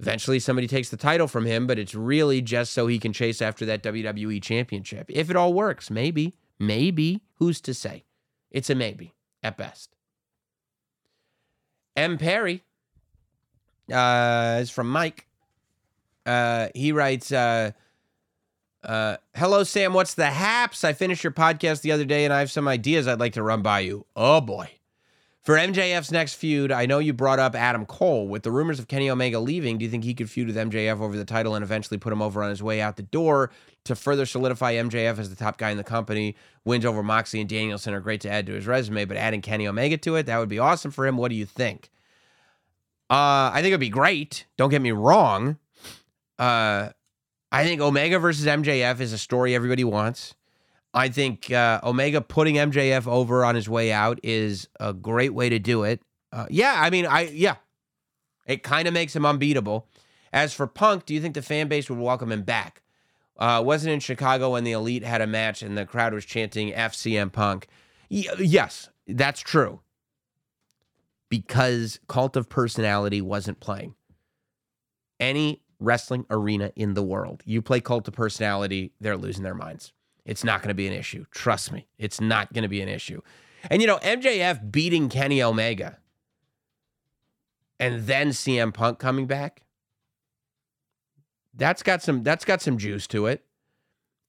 Eventually, 0.00 0.40
somebody 0.40 0.66
takes 0.66 0.88
the 0.88 0.96
title 0.96 1.28
from 1.28 1.46
him, 1.46 1.68
but 1.68 1.78
it's 1.78 1.94
really 1.94 2.42
just 2.42 2.72
so 2.72 2.88
he 2.88 2.98
can 2.98 3.12
chase 3.12 3.40
after 3.40 3.64
that 3.66 3.82
WWE 3.84 4.42
championship. 4.42 5.06
If 5.08 5.30
it 5.30 5.36
all 5.36 5.54
works, 5.54 5.88
maybe, 5.88 6.34
maybe. 6.58 7.22
Who's 7.36 7.60
to 7.60 7.72
say? 7.72 8.04
It's 8.50 8.70
a 8.70 8.74
maybe 8.74 9.14
at 9.40 9.56
best. 9.56 9.93
M. 11.96 12.18
Perry 12.18 12.62
uh, 13.92 14.58
is 14.60 14.70
from 14.70 14.90
Mike. 14.90 15.26
Uh, 16.26 16.68
he 16.74 16.92
writes, 16.92 17.30
uh, 17.32 17.72
uh, 18.82 19.16
Hello, 19.34 19.64
Sam. 19.64 19.92
What's 19.92 20.14
the 20.14 20.26
haps? 20.26 20.84
I 20.84 20.92
finished 20.92 21.22
your 21.22 21.32
podcast 21.32 21.82
the 21.82 21.92
other 21.92 22.04
day 22.04 22.24
and 22.24 22.32
I 22.32 22.40
have 22.40 22.50
some 22.50 22.68
ideas 22.68 23.06
I'd 23.06 23.20
like 23.20 23.34
to 23.34 23.42
run 23.42 23.62
by 23.62 23.80
you. 23.80 24.06
Oh, 24.16 24.40
boy. 24.40 24.70
For 25.42 25.56
MJF's 25.56 26.10
next 26.10 26.34
feud, 26.34 26.72
I 26.72 26.86
know 26.86 27.00
you 27.00 27.12
brought 27.12 27.38
up 27.38 27.54
Adam 27.54 27.84
Cole. 27.84 28.26
With 28.26 28.44
the 28.44 28.50
rumors 28.50 28.78
of 28.78 28.88
Kenny 28.88 29.10
Omega 29.10 29.38
leaving, 29.38 29.76
do 29.76 29.84
you 29.84 29.90
think 29.90 30.02
he 30.02 30.14
could 30.14 30.30
feud 30.30 30.46
with 30.46 30.56
MJF 30.56 31.00
over 31.00 31.18
the 31.18 31.24
title 31.26 31.54
and 31.54 31.62
eventually 31.62 31.98
put 31.98 32.14
him 32.14 32.22
over 32.22 32.42
on 32.42 32.48
his 32.48 32.62
way 32.62 32.80
out 32.80 32.96
the 32.96 33.02
door 33.02 33.50
to 33.84 33.94
further 33.94 34.26
solidify 34.26 34.74
MJF 34.74 35.18
as 35.18 35.30
the 35.30 35.36
top 35.36 35.58
guy 35.58 35.70
in 35.70 35.76
the 35.76 35.84
company? 35.84 36.36
Wins 36.64 36.84
over 36.84 37.02
Moxley 37.02 37.40
and 37.40 37.48
Danielson 37.48 37.94
are 37.94 38.00
great 38.00 38.20
to 38.22 38.30
add 38.30 38.46
to 38.46 38.52
his 38.52 38.66
resume, 38.66 39.04
but 39.04 39.16
adding 39.16 39.42
Kenny 39.42 39.66
Omega 39.66 39.96
to 39.98 40.16
it, 40.16 40.26
that 40.26 40.38
would 40.38 40.48
be 40.48 40.58
awesome 40.58 40.90
for 40.90 41.06
him. 41.06 41.16
What 41.16 41.28
do 41.28 41.34
you 41.34 41.46
think? 41.46 41.90
Uh, 43.10 43.50
I 43.52 43.56
think 43.56 43.68
it'd 43.68 43.80
be 43.80 43.90
great. 43.90 44.46
Don't 44.56 44.70
get 44.70 44.80
me 44.82 44.92
wrong. 44.92 45.58
Uh, 46.38 46.90
I 47.52 47.64
think 47.64 47.80
Omega 47.80 48.18
versus 48.18 48.46
MJF 48.46 49.00
is 49.00 49.12
a 49.12 49.18
story 49.18 49.54
everybody 49.54 49.84
wants. 49.84 50.34
I 50.94 51.08
think 51.08 51.50
uh, 51.50 51.80
Omega 51.82 52.20
putting 52.20 52.54
MJF 52.54 53.06
over 53.06 53.44
on 53.44 53.54
his 53.56 53.68
way 53.68 53.92
out 53.92 54.20
is 54.22 54.68
a 54.80 54.92
great 54.92 55.34
way 55.34 55.48
to 55.48 55.58
do 55.58 55.82
it. 55.82 56.00
Uh, 56.32 56.46
yeah, 56.50 56.74
I 56.76 56.90
mean, 56.90 57.04
I 57.04 57.22
yeah, 57.22 57.56
it 58.46 58.62
kind 58.62 58.88
of 58.88 58.94
makes 58.94 59.14
him 59.14 59.26
unbeatable. 59.26 59.86
As 60.32 60.52
for 60.52 60.66
Punk, 60.66 61.04
do 61.04 61.14
you 61.14 61.20
think 61.20 61.34
the 61.34 61.42
fan 61.42 61.68
base 61.68 61.88
would 61.90 61.98
welcome 61.98 62.32
him 62.32 62.42
back? 62.42 62.82
Uh, 63.36 63.62
wasn't 63.64 63.92
in 63.92 64.00
Chicago 64.00 64.52
when 64.52 64.64
the 64.64 64.72
Elite 64.72 65.02
had 65.02 65.20
a 65.20 65.26
match 65.26 65.62
and 65.62 65.76
the 65.76 65.84
crowd 65.84 66.14
was 66.14 66.24
chanting 66.24 66.72
FCM 66.72 67.32
Punk. 67.32 67.66
Y- 68.10 68.26
yes, 68.38 68.88
that's 69.08 69.40
true. 69.40 69.80
Because 71.28 71.98
Cult 72.08 72.36
of 72.36 72.48
Personality 72.48 73.20
wasn't 73.20 73.58
playing. 73.58 73.94
Any 75.18 75.62
wrestling 75.80 76.26
arena 76.30 76.70
in 76.76 76.94
the 76.94 77.02
world, 77.02 77.42
you 77.44 77.60
play 77.60 77.80
Cult 77.80 78.06
of 78.06 78.14
Personality, 78.14 78.92
they're 79.00 79.16
losing 79.16 79.42
their 79.42 79.54
minds. 79.54 79.92
It's 80.24 80.44
not 80.44 80.60
going 80.60 80.68
to 80.68 80.74
be 80.74 80.86
an 80.86 80.92
issue. 80.92 81.24
Trust 81.30 81.72
me, 81.72 81.88
it's 81.98 82.20
not 82.20 82.52
going 82.52 82.62
to 82.62 82.68
be 82.68 82.80
an 82.80 82.88
issue. 82.88 83.20
And 83.70 83.82
you 83.82 83.88
know, 83.88 83.98
MJF 83.98 84.70
beating 84.70 85.08
Kenny 85.08 85.42
Omega 85.42 85.98
and 87.80 88.06
then 88.06 88.30
CM 88.30 88.72
Punk 88.72 88.98
coming 88.98 89.26
back. 89.26 89.62
That's 91.56 91.82
got 91.82 92.02
some 92.02 92.22
that's 92.22 92.44
got 92.44 92.60
some 92.60 92.78
juice 92.78 93.06
to 93.08 93.26
it. 93.26 93.44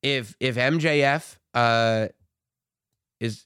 If 0.01 0.35
if 0.39 0.55
MJF 0.55 1.37
uh 1.53 2.07
is 3.19 3.45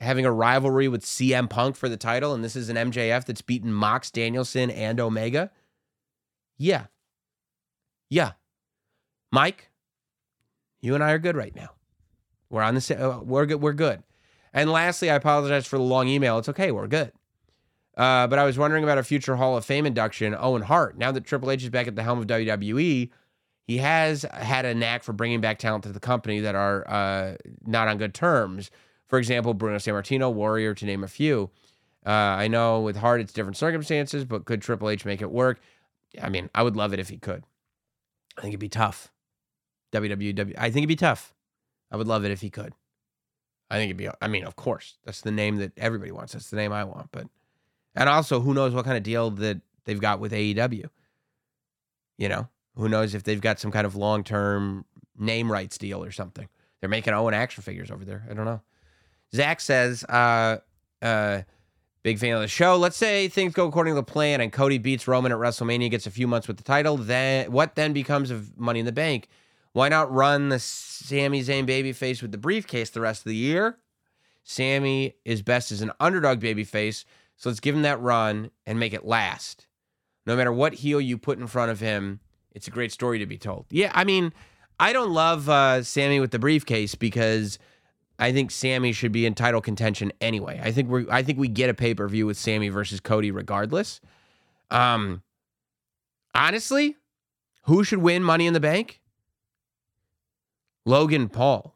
having 0.00 0.24
a 0.24 0.32
rivalry 0.32 0.88
with 0.88 1.04
CM 1.04 1.48
Punk 1.48 1.76
for 1.76 1.88
the 1.88 1.96
title 1.96 2.32
and 2.32 2.42
this 2.42 2.56
is 2.56 2.68
an 2.68 2.76
MJF 2.76 3.26
that's 3.26 3.42
beaten 3.42 3.72
Mox 3.72 4.10
Danielson 4.10 4.70
and 4.70 4.98
Omega, 4.98 5.50
yeah. 6.58 6.86
Yeah. 8.08 8.32
Mike, 9.32 9.70
you 10.80 10.94
and 10.94 11.04
I 11.04 11.12
are 11.12 11.18
good 11.18 11.36
right 11.36 11.54
now. 11.54 11.70
We're 12.50 12.62
on 12.62 12.74
the 12.74 12.80
same. 12.80 13.00
Uh, 13.00 13.20
we're 13.20 13.46
good. 13.46 13.60
We're 13.60 13.72
good. 13.72 14.02
And 14.52 14.70
lastly, 14.70 15.08
I 15.10 15.14
apologize 15.14 15.66
for 15.66 15.78
the 15.78 15.84
long 15.84 16.08
email. 16.08 16.38
It's 16.38 16.48
okay. 16.48 16.72
We're 16.72 16.88
good. 16.88 17.12
Uh, 17.96 18.26
but 18.26 18.38
I 18.38 18.44
was 18.44 18.56
wondering 18.56 18.84
about 18.84 18.98
a 18.98 19.02
future 19.02 19.36
Hall 19.36 19.56
of 19.56 19.64
Fame 19.64 19.84
induction, 19.84 20.34
Owen 20.38 20.62
Hart. 20.62 20.96
Now 20.96 21.12
that 21.12 21.24
Triple 21.24 21.50
H 21.50 21.64
is 21.64 21.70
back 21.70 21.86
at 21.86 21.96
the 21.96 22.02
helm 22.02 22.18
of 22.20 22.26
WWE, 22.26 23.10
he 23.66 23.76
has 23.78 24.22
had 24.32 24.64
a 24.64 24.74
knack 24.74 25.02
for 25.02 25.12
bringing 25.12 25.40
back 25.40 25.58
talent 25.58 25.84
to 25.84 25.92
the 25.92 26.00
company 26.00 26.40
that 26.40 26.54
are 26.54 26.88
uh, 26.88 27.36
not 27.66 27.88
on 27.88 27.98
good 27.98 28.14
terms. 28.14 28.70
For 29.08 29.18
example, 29.18 29.54
Bruno 29.54 29.78
Sammartino, 29.78 30.32
Warrior, 30.32 30.74
to 30.74 30.86
name 30.86 31.04
a 31.04 31.08
few. 31.08 31.50
Uh, 32.06 32.10
I 32.10 32.48
know 32.48 32.80
with 32.80 32.96
Hart 32.96 33.20
it's 33.20 33.32
different 33.32 33.56
circumstances, 33.56 34.24
but 34.24 34.44
could 34.44 34.62
Triple 34.62 34.88
H 34.88 35.04
make 35.04 35.20
it 35.20 35.30
work? 35.30 35.60
I 36.20 36.28
mean, 36.28 36.48
I 36.54 36.62
would 36.62 36.76
love 36.76 36.92
it 36.92 37.00
if 37.00 37.08
he 37.08 37.18
could. 37.18 37.44
I 38.38 38.40
think 38.40 38.52
it'd 38.52 38.60
be 38.60 38.68
tough. 38.68 39.12
WWE, 39.92 40.54
I 40.56 40.70
think 40.70 40.78
it'd 40.78 40.88
be 40.88 40.96
tough. 40.96 41.34
I 41.90 41.96
would 41.96 42.06
love 42.08 42.24
it 42.24 42.30
if 42.30 42.40
he 42.40 42.50
could. 42.50 42.72
I 43.70 43.76
think 43.76 43.90
it'd 43.90 43.96
be. 43.96 44.08
I 44.20 44.28
mean, 44.28 44.44
of 44.44 44.56
course, 44.56 44.96
that's 45.04 45.20
the 45.20 45.30
name 45.30 45.56
that 45.58 45.72
everybody 45.76 46.12
wants. 46.12 46.32
That's 46.32 46.50
the 46.50 46.56
name 46.56 46.72
I 46.72 46.84
want. 46.84 47.10
But 47.12 47.26
and 47.94 48.08
also, 48.08 48.40
who 48.40 48.54
knows 48.54 48.72
what 48.72 48.84
kind 48.84 48.96
of 48.96 49.02
deal 49.02 49.30
that 49.30 49.60
they've 49.84 50.00
got 50.00 50.20
with 50.20 50.32
AEW? 50.32 50.88
You 52.18 52.28
know, 52.28 52.48
who 52.76 52.88
knows 52.88 53.14
if 53.14 53.22
they've 53.22 53.40
got 53.40 53.58
some 53.58 53.70
kind 53.70 53.86
of 53.86 53.96
long 53.96 54.24
term 54.24 54.84
name 55.18 55.50
rights 55.50 55.78
deal 55.78 56.02
or 56.02 56.10
something. 56.10 56.48
They're 56.80 56.88
making 56.88 57.12
Owen 57.12 57.34
action 57.34 57.62
figures 57.62 57.90
over 57.90 58.04
there. 58.04 58.26
I 58.30 58.34
don't 58.34 58.46
know. 58.46 58.60
Zach 59.34 59.60
says, 59.60 60.02
uh, 60.04 60.58
uh, 61.02 61.42
big 62.02 62.18
fan 62.18 62.34
of 62.34 62.40
the 62.40 62.48
show. 62.48 62.76
Let's 62.76 62.96
say 62.96 63.28
things 63.28 63.52
go 63.52 63.66
according 63.66 63.92
to 63.92 63.96
the 63.96 64.02
plan 64.02 64.40
and 64.40 64.52
Cody 64.52 64.78
beats 64.78 65.06
Roman 65.06 65.32
at 65.32 65.38
WrestleMania, 65.38 65.90
gets 65.90 66.06
a 66.06 66.10
few 66.10 66.26
months 66.26 66.48
with 66.48 66.56
the 66.56 66.62
title. 66.62 66.96
Then 66.96 67.50
what 67.52 67.74
then 67.74 67.92
becomes 67.92 68.30
of 68.30 68.58
Money 68.58 68.80
in 68.80 68.86
the 68.86 68.92
Bank? 68.92 69.28
Why 69.72 69.88
not 69.88 70.12
run 70.12 70.48
the 70.48 70.58
Sami 70.58 71.42
Zayn 71.42 71.68
babyface 71.68 72.22
with 72.22 72.32
the 72.32 72.38
briefcase 72.38 72.90
the 72.90 73.00
rest 73.00 73.20
of 73.20 73.30
the 73.30 73.36
year? 73.36 73.78
Sami 74.42 75.14
is 75.24 75.42
best 75.42 75.70
as 75.70 75.80
an 75.82 75.92
underdog 76.00 76.40
babyface, 76.40 77.04
so 77.40 77.48
let's 77.48 77.60
give 77.60 77.74
him 77.74 77.82
that 77.82 77.98
run 78.02 78.50
and 78.66 78.78
make 78.78 78.92
it 78.92 79.06
last. 79.06 79.66
No 80.26 80.36
matter 80.36 80.52
what 80.52 80.74
heel 80.74 81.00
you 81.00 81.16
put 81.16 81.38
in 81.38 81.46
front 81.46 81.70
of 81.70 81.80
him, 81.80 82.20
it's 82.52 82.68
a 82.68 82.70
great 82.70 82.92
story 82.92 83.18
to 83.18 83.24
be 83.24 83.38
told. 83.38 83.64
Yeah, 83.70 83.90
I 83.94 84.04
mean, 84.04 84.34
I 84.78 84.92
don't 84.92 85.10
love 85.10 85.48
uh, 85.48 85.82
Sami 85.82 86.20
with 86.20 86.32
the 86.32 86.38
briefcase 86.38 86.94
because 86.94 87.58
I 88.18 88.30
think 88.30 88.50
Sami 88.50 88.92
should 88.92 89.10
be 89.10 89.24
in 89.24 89.32
title 89.32 89.62
contention 89.62 90.12
anyway. 90.20 90.60
I 90.62 90.70
think 90.70 90.90
we 90.90 91.06
I 91.08 91.22
think 91.22 91.38
we 91.38 91.48
get 91.48 91.70
a 91.70 91.74
pay 91.74 91.94
per 91.94 92.06
view 92.08 92.26
with 92.26 92.36
Sami 92.36 92.68
versus 92.68 93.00
Cody 93.00 93.30
regardless. 93.30 94.02
Um, 94.70 95.22
honestly, 96.34 96.98
who 97.62 97.84
should 97.84 98.00
win 98.02 98.22
Money 98.22 98.46
in 98.48 98.52
the 98.52 98.60
Bank? 98.60 99.00
Logan 100.84 101.30
Paul. 101.30 101.74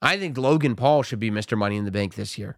I 0.00 0.16
think 0.16 0.38
Logan 0.38 0.76
Paul 0.76 1.02
should 1.02 1.18
be 1.18 1.32
Mr. 1.32 1.58
Money 1.58 1.76
in 1.76 1.84
the 1.84 1.90
Bank 1.90 2.14
this 2.14 2.38
year. 2.38 2.56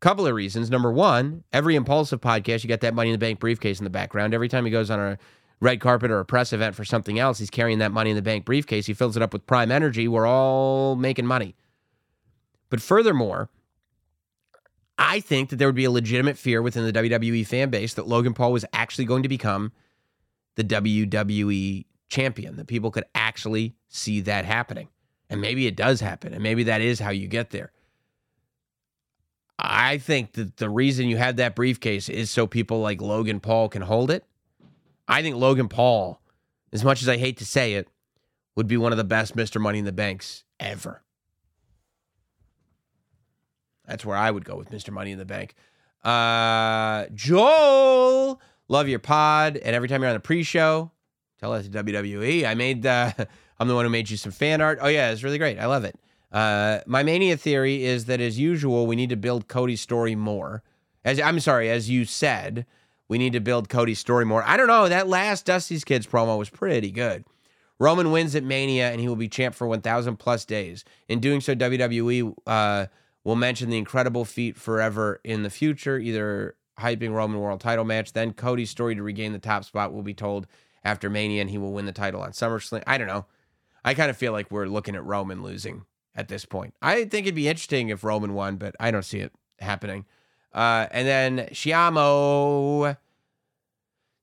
Couple 0.00 0.26
of 0.26 0.34
reasons. 0.34 0.70
Number 0.70 0.92
one, 0.92 1.42
every 1.52 1.74
Impaulsive 1.74 2.20
podcast, 2.20 2.62
you 2.62 2.68
got 2.68 2.80
that 2.80 2.94
Money 2.94 3.10
in 3.10 3.14
the 3.14 3.18
Bank 3.18 3.40
briefcase 3.40 3.80
in 3.80 3.84
the 3.84 3.90
background. 3.90 4.32
Every 4.32 4.48
time 4.48 4.64
he 4.64 4.70
goes 4.70 4.90
on 4.90 5.00
a 5.00 5.18
red 5.60 5.80
carpet 5.80 6.10
or 6.10 6.20
a 6.20 6.24
press 6.24 6.52
event 6.52 6.76
for 6.76 6.84
something 6.84 7.18
else, 7.18 7.38
he's 7.38 7.50
carrying 7.50 7.78
that 7.80 7.90
Money 7.90 8.10
in 8.10 8.16
the 8.16 8.22
Bank 8.22 8.44
briefcase. 8.44 8.86
He 8.86 8.94
fills 8.94 9.16
it 9.16 9.22
up 9.22 9.32
with 9.32 9.46
prime 9.46 9.72
energy. 9.72 10.06
We're 10.06 10.26
all 10.26 10.94
making 10.94 11.26
money. 11.26 11.56
But 12.70 12.80
furthermore, 12.80 13.48
I 14.98 15.18
think 15.18 15.50
that 15.50 15.56
there 15.56 15.66
would 15.66 15.74
be 15.74 15.84
a 15.84 15.90
legitimate 15.90 16.38
fear 16.38 16.62
within 16.62 16.84
the 16.84 16.92
WWE 16.92 17.46
fan 17.46 17.70
base 17.70 17.94
that 17.94 18.06
Logan 18.06 18.34
Paul 18.34 18.52
was 18.52 18.64
actually 18.72 19.04
going 19.04 19.24
to 19.24 19.28
become 19.28 19.72
the 20.54 20.64
WWE 20.64 21.86
champion, 22.08 22.56
that 22.56 22.66
people 22.66 22.90
could 22.90 23.04
actually 23.14 23.74
see 23.88 24.20
that 24.22 24.44
happening. 24.44 24.88
And 25.30 25.40
maybe 25.40 25.66
it 25.66 25.76
does 25.76 26.00
happen. 26.00 26.32
And 26.32 26.42
maybe 26.42 26.64
that 26.64 26.80
is 26.80 27.00
how 27.00 27.10
you 27.10 27.26
get 27.26 27.50
there. 27.50 27.72
I 29.58 29.98
think 29.98 30.32
that 30.32 30.56
the 30.58 30.70
reason 30.70 31.08
you 31.08 31.16
have 31.16 31.36
that 31.36 31.56
briefcase 31.56 32.08
is 32.08 32.30
so 32.30 32.46
people 32.46 32.80
like 32.80 33.00
Logan 33.00 33.40
Paul 33.40 33.68
can 33.68 33.82
hold 33.82 34.10
it. 34.10 34.24
I 35.08 35.22
think 35.22 35.36
Logan 35.36 35.68
Paul, 35.68 36.20
as 36.72 36.84
much 36.84 37.02
as 37.02 37.08
I 37.08 37.16
hate 37.16 37.38
to 37.38 37.46
say 37.46 37.74
it, 37.74 37.88
would 38.54 38.68
be 38.68 38.76
one 38.76 38.92
of 38.92 38.98
the 38.98 39.04
best 39.04 39.36
Mr. 39.36 39.60
Money 39.60 39.78
in 39.80 39.84
the 39.84 39.92
Banks 39.92 40.44
ever. 40.60 41.02
That's 43.86 44.04
where 44.04 44.16
I 44.16 44.30
would 44.30 44.44
go 44.44 44.54
with 44.56 44.70
Mr. 44.70 44.90
Money 44.90 45.12
in 45.12 45.18
the 45.18 45.24
Bank. 45.24 45.54
Uh, 46.04 47.06
Joel, 47.14 48.40
love 48.68 48.86
your 48.86 48.98
pod. 48.98 49.56
And 49.56 49.74
every 49.74 49.88
time 49.88 50.02
you're 50.02 50.10
on 50.10 50.14
the 50.14 50.20
pre 50.20 50.42
show, 50.42 50.90
tell 51.40 51.52
us 51.52 51.68
WWE. 51.68 52.46
I 52.46 52.54
made, 52.54 52.86
uh, 52.86 53.12
I'm 53.58 53.66
the 53.66 53.74
one 53.74 53.84
who 53.84 53.90
made 53.90 54.10
you 54.10 54.16
some 54.16 54.30
fan 54.30 54.60
art. 54.60 54.78
Oh, 54.80 54.88
yeah, 54.88 55.10
it's 55.10 55.22
really 55.22 55.38
great. 55.38 55.58
I 55.58 55.66
love 55.66 55.84
it. 55.84 55.98
Uh, 56.30 56.80
my 56.86 57.02
mania 57.02 57.36
theory 57.36 57.84
is 57.84 58.04
that, 58.04 58.20
as 58.20 58.38
usual, 58.38 58.86
we 58.86 58.96
need 58.96 59.10
to 59.10 59.16
build 59.16 59.48
Cody's 59.48 59.80
story 59.80 60.14
more. 60.14 60.62
As 61.04 61.20
I'm 61.20 61.40
sorry, 61.40 61.70
as 61.70 61.88
you 61.88 62.04
said, 62.04 62.66
we 63.08 63.18
need 63.18 63.32
to 63.32 63.40
build 63.40 63.68
Cody's 63.68 63.98
story 63.98 64.24
more. 64.24 64.42
I 64.44 64.56
don't 64.56 64.66
know. 64.66 64.88
That 64.88 65.08
last 65.08 65.46
Dusty's 65.46 65.84
Kids 65.84 66.06
promo 66.06 66.38
was 66.38 66.50
pretty 66.50 66.90
good. 66.90 67.24
Roman 67.78 68.10
wins 68.10 68.34
at 68.34 68.44
Mania, 68.44 68.90
and 68.90 69.00
he 69.00 69.08
will 69.08 69.16
be 69.16 69.28
champ 69.28 69.54
for 69.54 69.66
1,000 69.66 70.16
plus 70.16 70.44
days. 70.44 70.84
In 71.08 71.20
doing 71.20 71.40
so, 71.40 71.54
WWE 71.54 72.34
uh, 72.46 72.86
will 73.24 73.36
mention 73.36 73.70
the 73.70 73.78
incredible 73.78 74.24
feat 74.24 74.56
forever 74.56 75.20
in 75.24 75.44
the 75.44 75.50
future, 75.50 75.96
either 75.96 76.56
hyping 76.78 77.12
Roman 77.12 77.40
World 77.40 77.60
title 77.60 77.84
match. 77.84 78.12
Then 78.12 78.32
Cody's 78.32 78.70
story 78.70 78.96
to 78.96 79.02
regain 79.02 79.32
the 79.32 79.38
top 79.38 79.64
spot 79.64 79.92
will 79.92 80.02
be 80.02 80.14
told 80.14 80.46
after 80.84 81.08
Mania, 81.08 81.40
and 81.40 81.50
he 81.50 81.58
will 81.58 81.72
win 81.72 81.86
the 81.86 81.92
title 81.92 82.20
on 82.20 82.32
SummerSlam. 82.32 82.82
I 82.86 82.98
don't 82.98 83.08
know. 83.08 83.26
I 83.84 83.94
kind 83.94 84.10
of 84.10 84.16
feel 84.16 84.32
like 84.32 84.50
we're 84.50 84.66
looking 84.66 84.96
at 84.96 85.04
Roman 85.04 85.42
losing 85.42 85.84
at 86.18 86.26
this 86.26 86.44
point. 86.44 86.74
I 86.82 87.04
think 87.04 87.26
it'd 87.26 87.36
be 87.36 87.48
interesting 87.48 87.90
if 87.90 88.02
Roman 88.02 88.34
won, 88.34 88.56
but 88.56 88.74
I 88.80 88.90
don't 88.90 89.04
see 89.04 89.20
it 89.20 89.32
happening. 89.60 90.04
Uh, 90.52 90.86
and 90.90 91.06
then 91.06 91.38
Shiamo. 91.52 92.96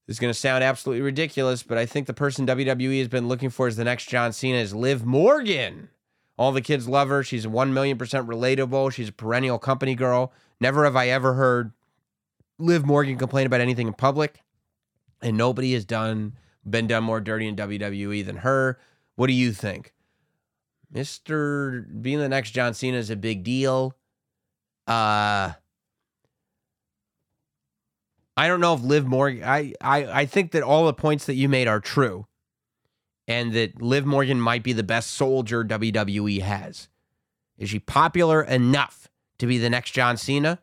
This 0.05 0.17
is 0.17 0.19
going 0.19 0.31
to 0.33 0.39
sound 0.39 0.63
absolutely 0.63 1.01
ridiculous, 1.01 1.63
but 1.63 1.79
I 1.79 1.87
think 1.87 2.05
the 2.05 2.13
person 2.13 2.45
WWE 2.45 2.99
has 2.99 3.07
been 3.07 3.27
looking 3.27 3.49
for 3.49 3.67
is 3.67 3.77
the 3.77 3.85
next 3.85 4.07
John 4.07 4.33
Cena 4.33 4.57
is 4.57 4.75
Liv 4.75 5.03
Morgan. 5.03 5.89
All 6.37 6.51
the 6.51 6.61
kids 6.61 6.87
love 6.87 7.07
her. 7.07 7.23
She's 7.23 7.47
1 7.47 7.73
million 7.73 7.97
percent 7.97 8.27
relatable. 8.27 8.91
She's 8.91 9.09
a 9.09 9.13
perennial 9.13 9.57
company 9.57 9.95
girl. 9.95 10.33
Never 10.59 10.83
have 10.83 10.97
I 10.97 11.07
ever 11.07 11.33
heard 11.33 11.71
Liv 12.59 12.85
Morgan 12.85 13.17
complain 13.17 13.47
about 13.47 13.61
anything 13.61 13.87
in 13.87 13.93
public. 13.93 14.41
And 15.21 15.37
nobody 15.37 15.73
has 15.73 15.85
done 15.85 16.33
been 16.69 16.87
done 16.87 17.03
more 17.03 17.21
dirty 17.21 17.47
in 17.47 17.55
WWE 17.55 18.25
than 18.25 18.37
her. 18.37 18.77
What 19.15 19.27
do 19.27 19.33
you 19.33 19.53
think? 19.53 19.94
Mr. 20.95 21.85
being 22.01 22.19
the 22.19 22.29
next 22.29 22.51
John 22.51 22.73
Cena 22.73 22.97
is 22.97 23.09
a 23.09 23.15
big 23.15 23.43
deal. 23.43 23.95
Uh 24.87 25.53
I 28.37 28.47
don't 28.47 28.59
know 28.59 28.73
if 28.73 28.81
Liv 28.81 29.05
Morgan 29.05 29.43
I, 29.43 29.73
I 29.81 30.21
I 30.21 30.25
think 30.25 30.51
that 30.51 30.63
all 30.63 30.85
the 30.85 30.93
points 30.93 31.25
that 31.25 31.35
you 31.35 31.49
made 31.49 31.67
are 31.67 31.79
true. 31.79 32.27
And 33.27 33.53
that 33.53 33.81
Liv 33.81 34.05
Morgan 34.05 34.39
might 34.39 34.61
be 34.61 34.71
the 34.71 34.83
best 34.83 35.11
soldier 35.11 35.65
WWE 35.65 36.41
has. 36.41 36.89
Is 37.57 37.69
she 37.69 37.79
popular 37.79 38.43
enough 38.43 39.09
to 39.39 39.47
be 39.47 39.57
the 39.57 39.69
next 39.69 39.91
John 39.91 40.15
Cena? 40.15 40.59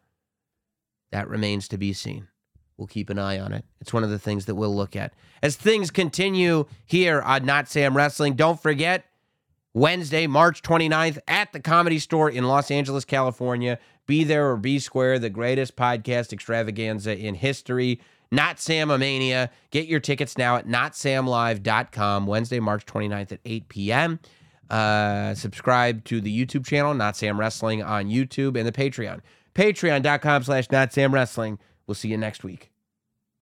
That 1.10 1.28
remains 1.28 1.66
to 1.68 1.78
be 1.78 1.92
seen. 1.92 2.28
We'll 2.76 2.86
keep 2.86 3.10
an 3.10 3.18
eye 3.18 3.38
on 3.38 3.52
it. 3.52 3.64
It's 3.80 3.92
one 3.92 4.04
of 4.04 4.10
the 4.10 4.18
things 4.18 4.46
that 4.46 4.54
we'll 4.54 4.74
look 4.74 4.96
at. 4.96 5.12
As 5.42 5.56
things 5.56 5.90
continue 5.90 6.66
here 6.86 7.20
on 7.20 7.44
Not 7.44 7.68
Sam 7.68 7.96
Wrestling, 7.96 8.34
don't 8.34 8.60
forget 8.60 9.04
Wednesday, 9.74 10.26
March 10.26 10.62
29th 10.62 11.18
at 11.26 11.52
the 11.52 11.60
Comedy 11.60 11.98
Store 11.98 12.28
in 12.28 12.44
Los 12.44 12.70
Angeles, 12.70 13.04
California. 13.04 13.78
Be 14.06 14.24
there 14.24 14.50
or 14.50 14.56
be 14.56 14.78
square, 14.78 15.18
the 15.18 15.30
greatest 15.30 15.76
podcast 15.76 16.32
extravaganza 16.32 17.16
in 17.16 17.34
history. 17.34 18.00
Not 18.30 18.56
Samomania. 18.56 19.50
Get 19.70 19.86
your 19.86 20.00
tickets 20.00 20.36
now 20.36 20.56
at 20.56 20.66
notsamlive.com. 20.66 22.26
Wednesday, 22.26 22.60
March 22.60 22.84
29th 22.86 23.32
at 23.32 23.40
8 23.44 23.68
p.m. 23.68 24.20
Uh, 24.70 25.34
subscribe 25.34 26.02
to 26.04 26.20
the 26.20 26.46
YouTube 26.46 26.66
channel, 26.66 26.94
Not 26.94 27.16
Sam 27.16 27.38
Wrestling 27.38 27.82
on 27.82 28.06
YouTube 28.06 28.56
and 28.56 28.66
the 28.66 28.72
Patreon. 28.72 29.20
Patreon.com 29.54 30.42
slash 30.44 30.70
Not 30.70 30.92
Sam 30.92 31.12
Wrestling. 31.12 31.58
We'll 31.86 31.94
see 31.94 32.08
you 32.08 32.16
next 32.16 32.42
week. 32.42 32.71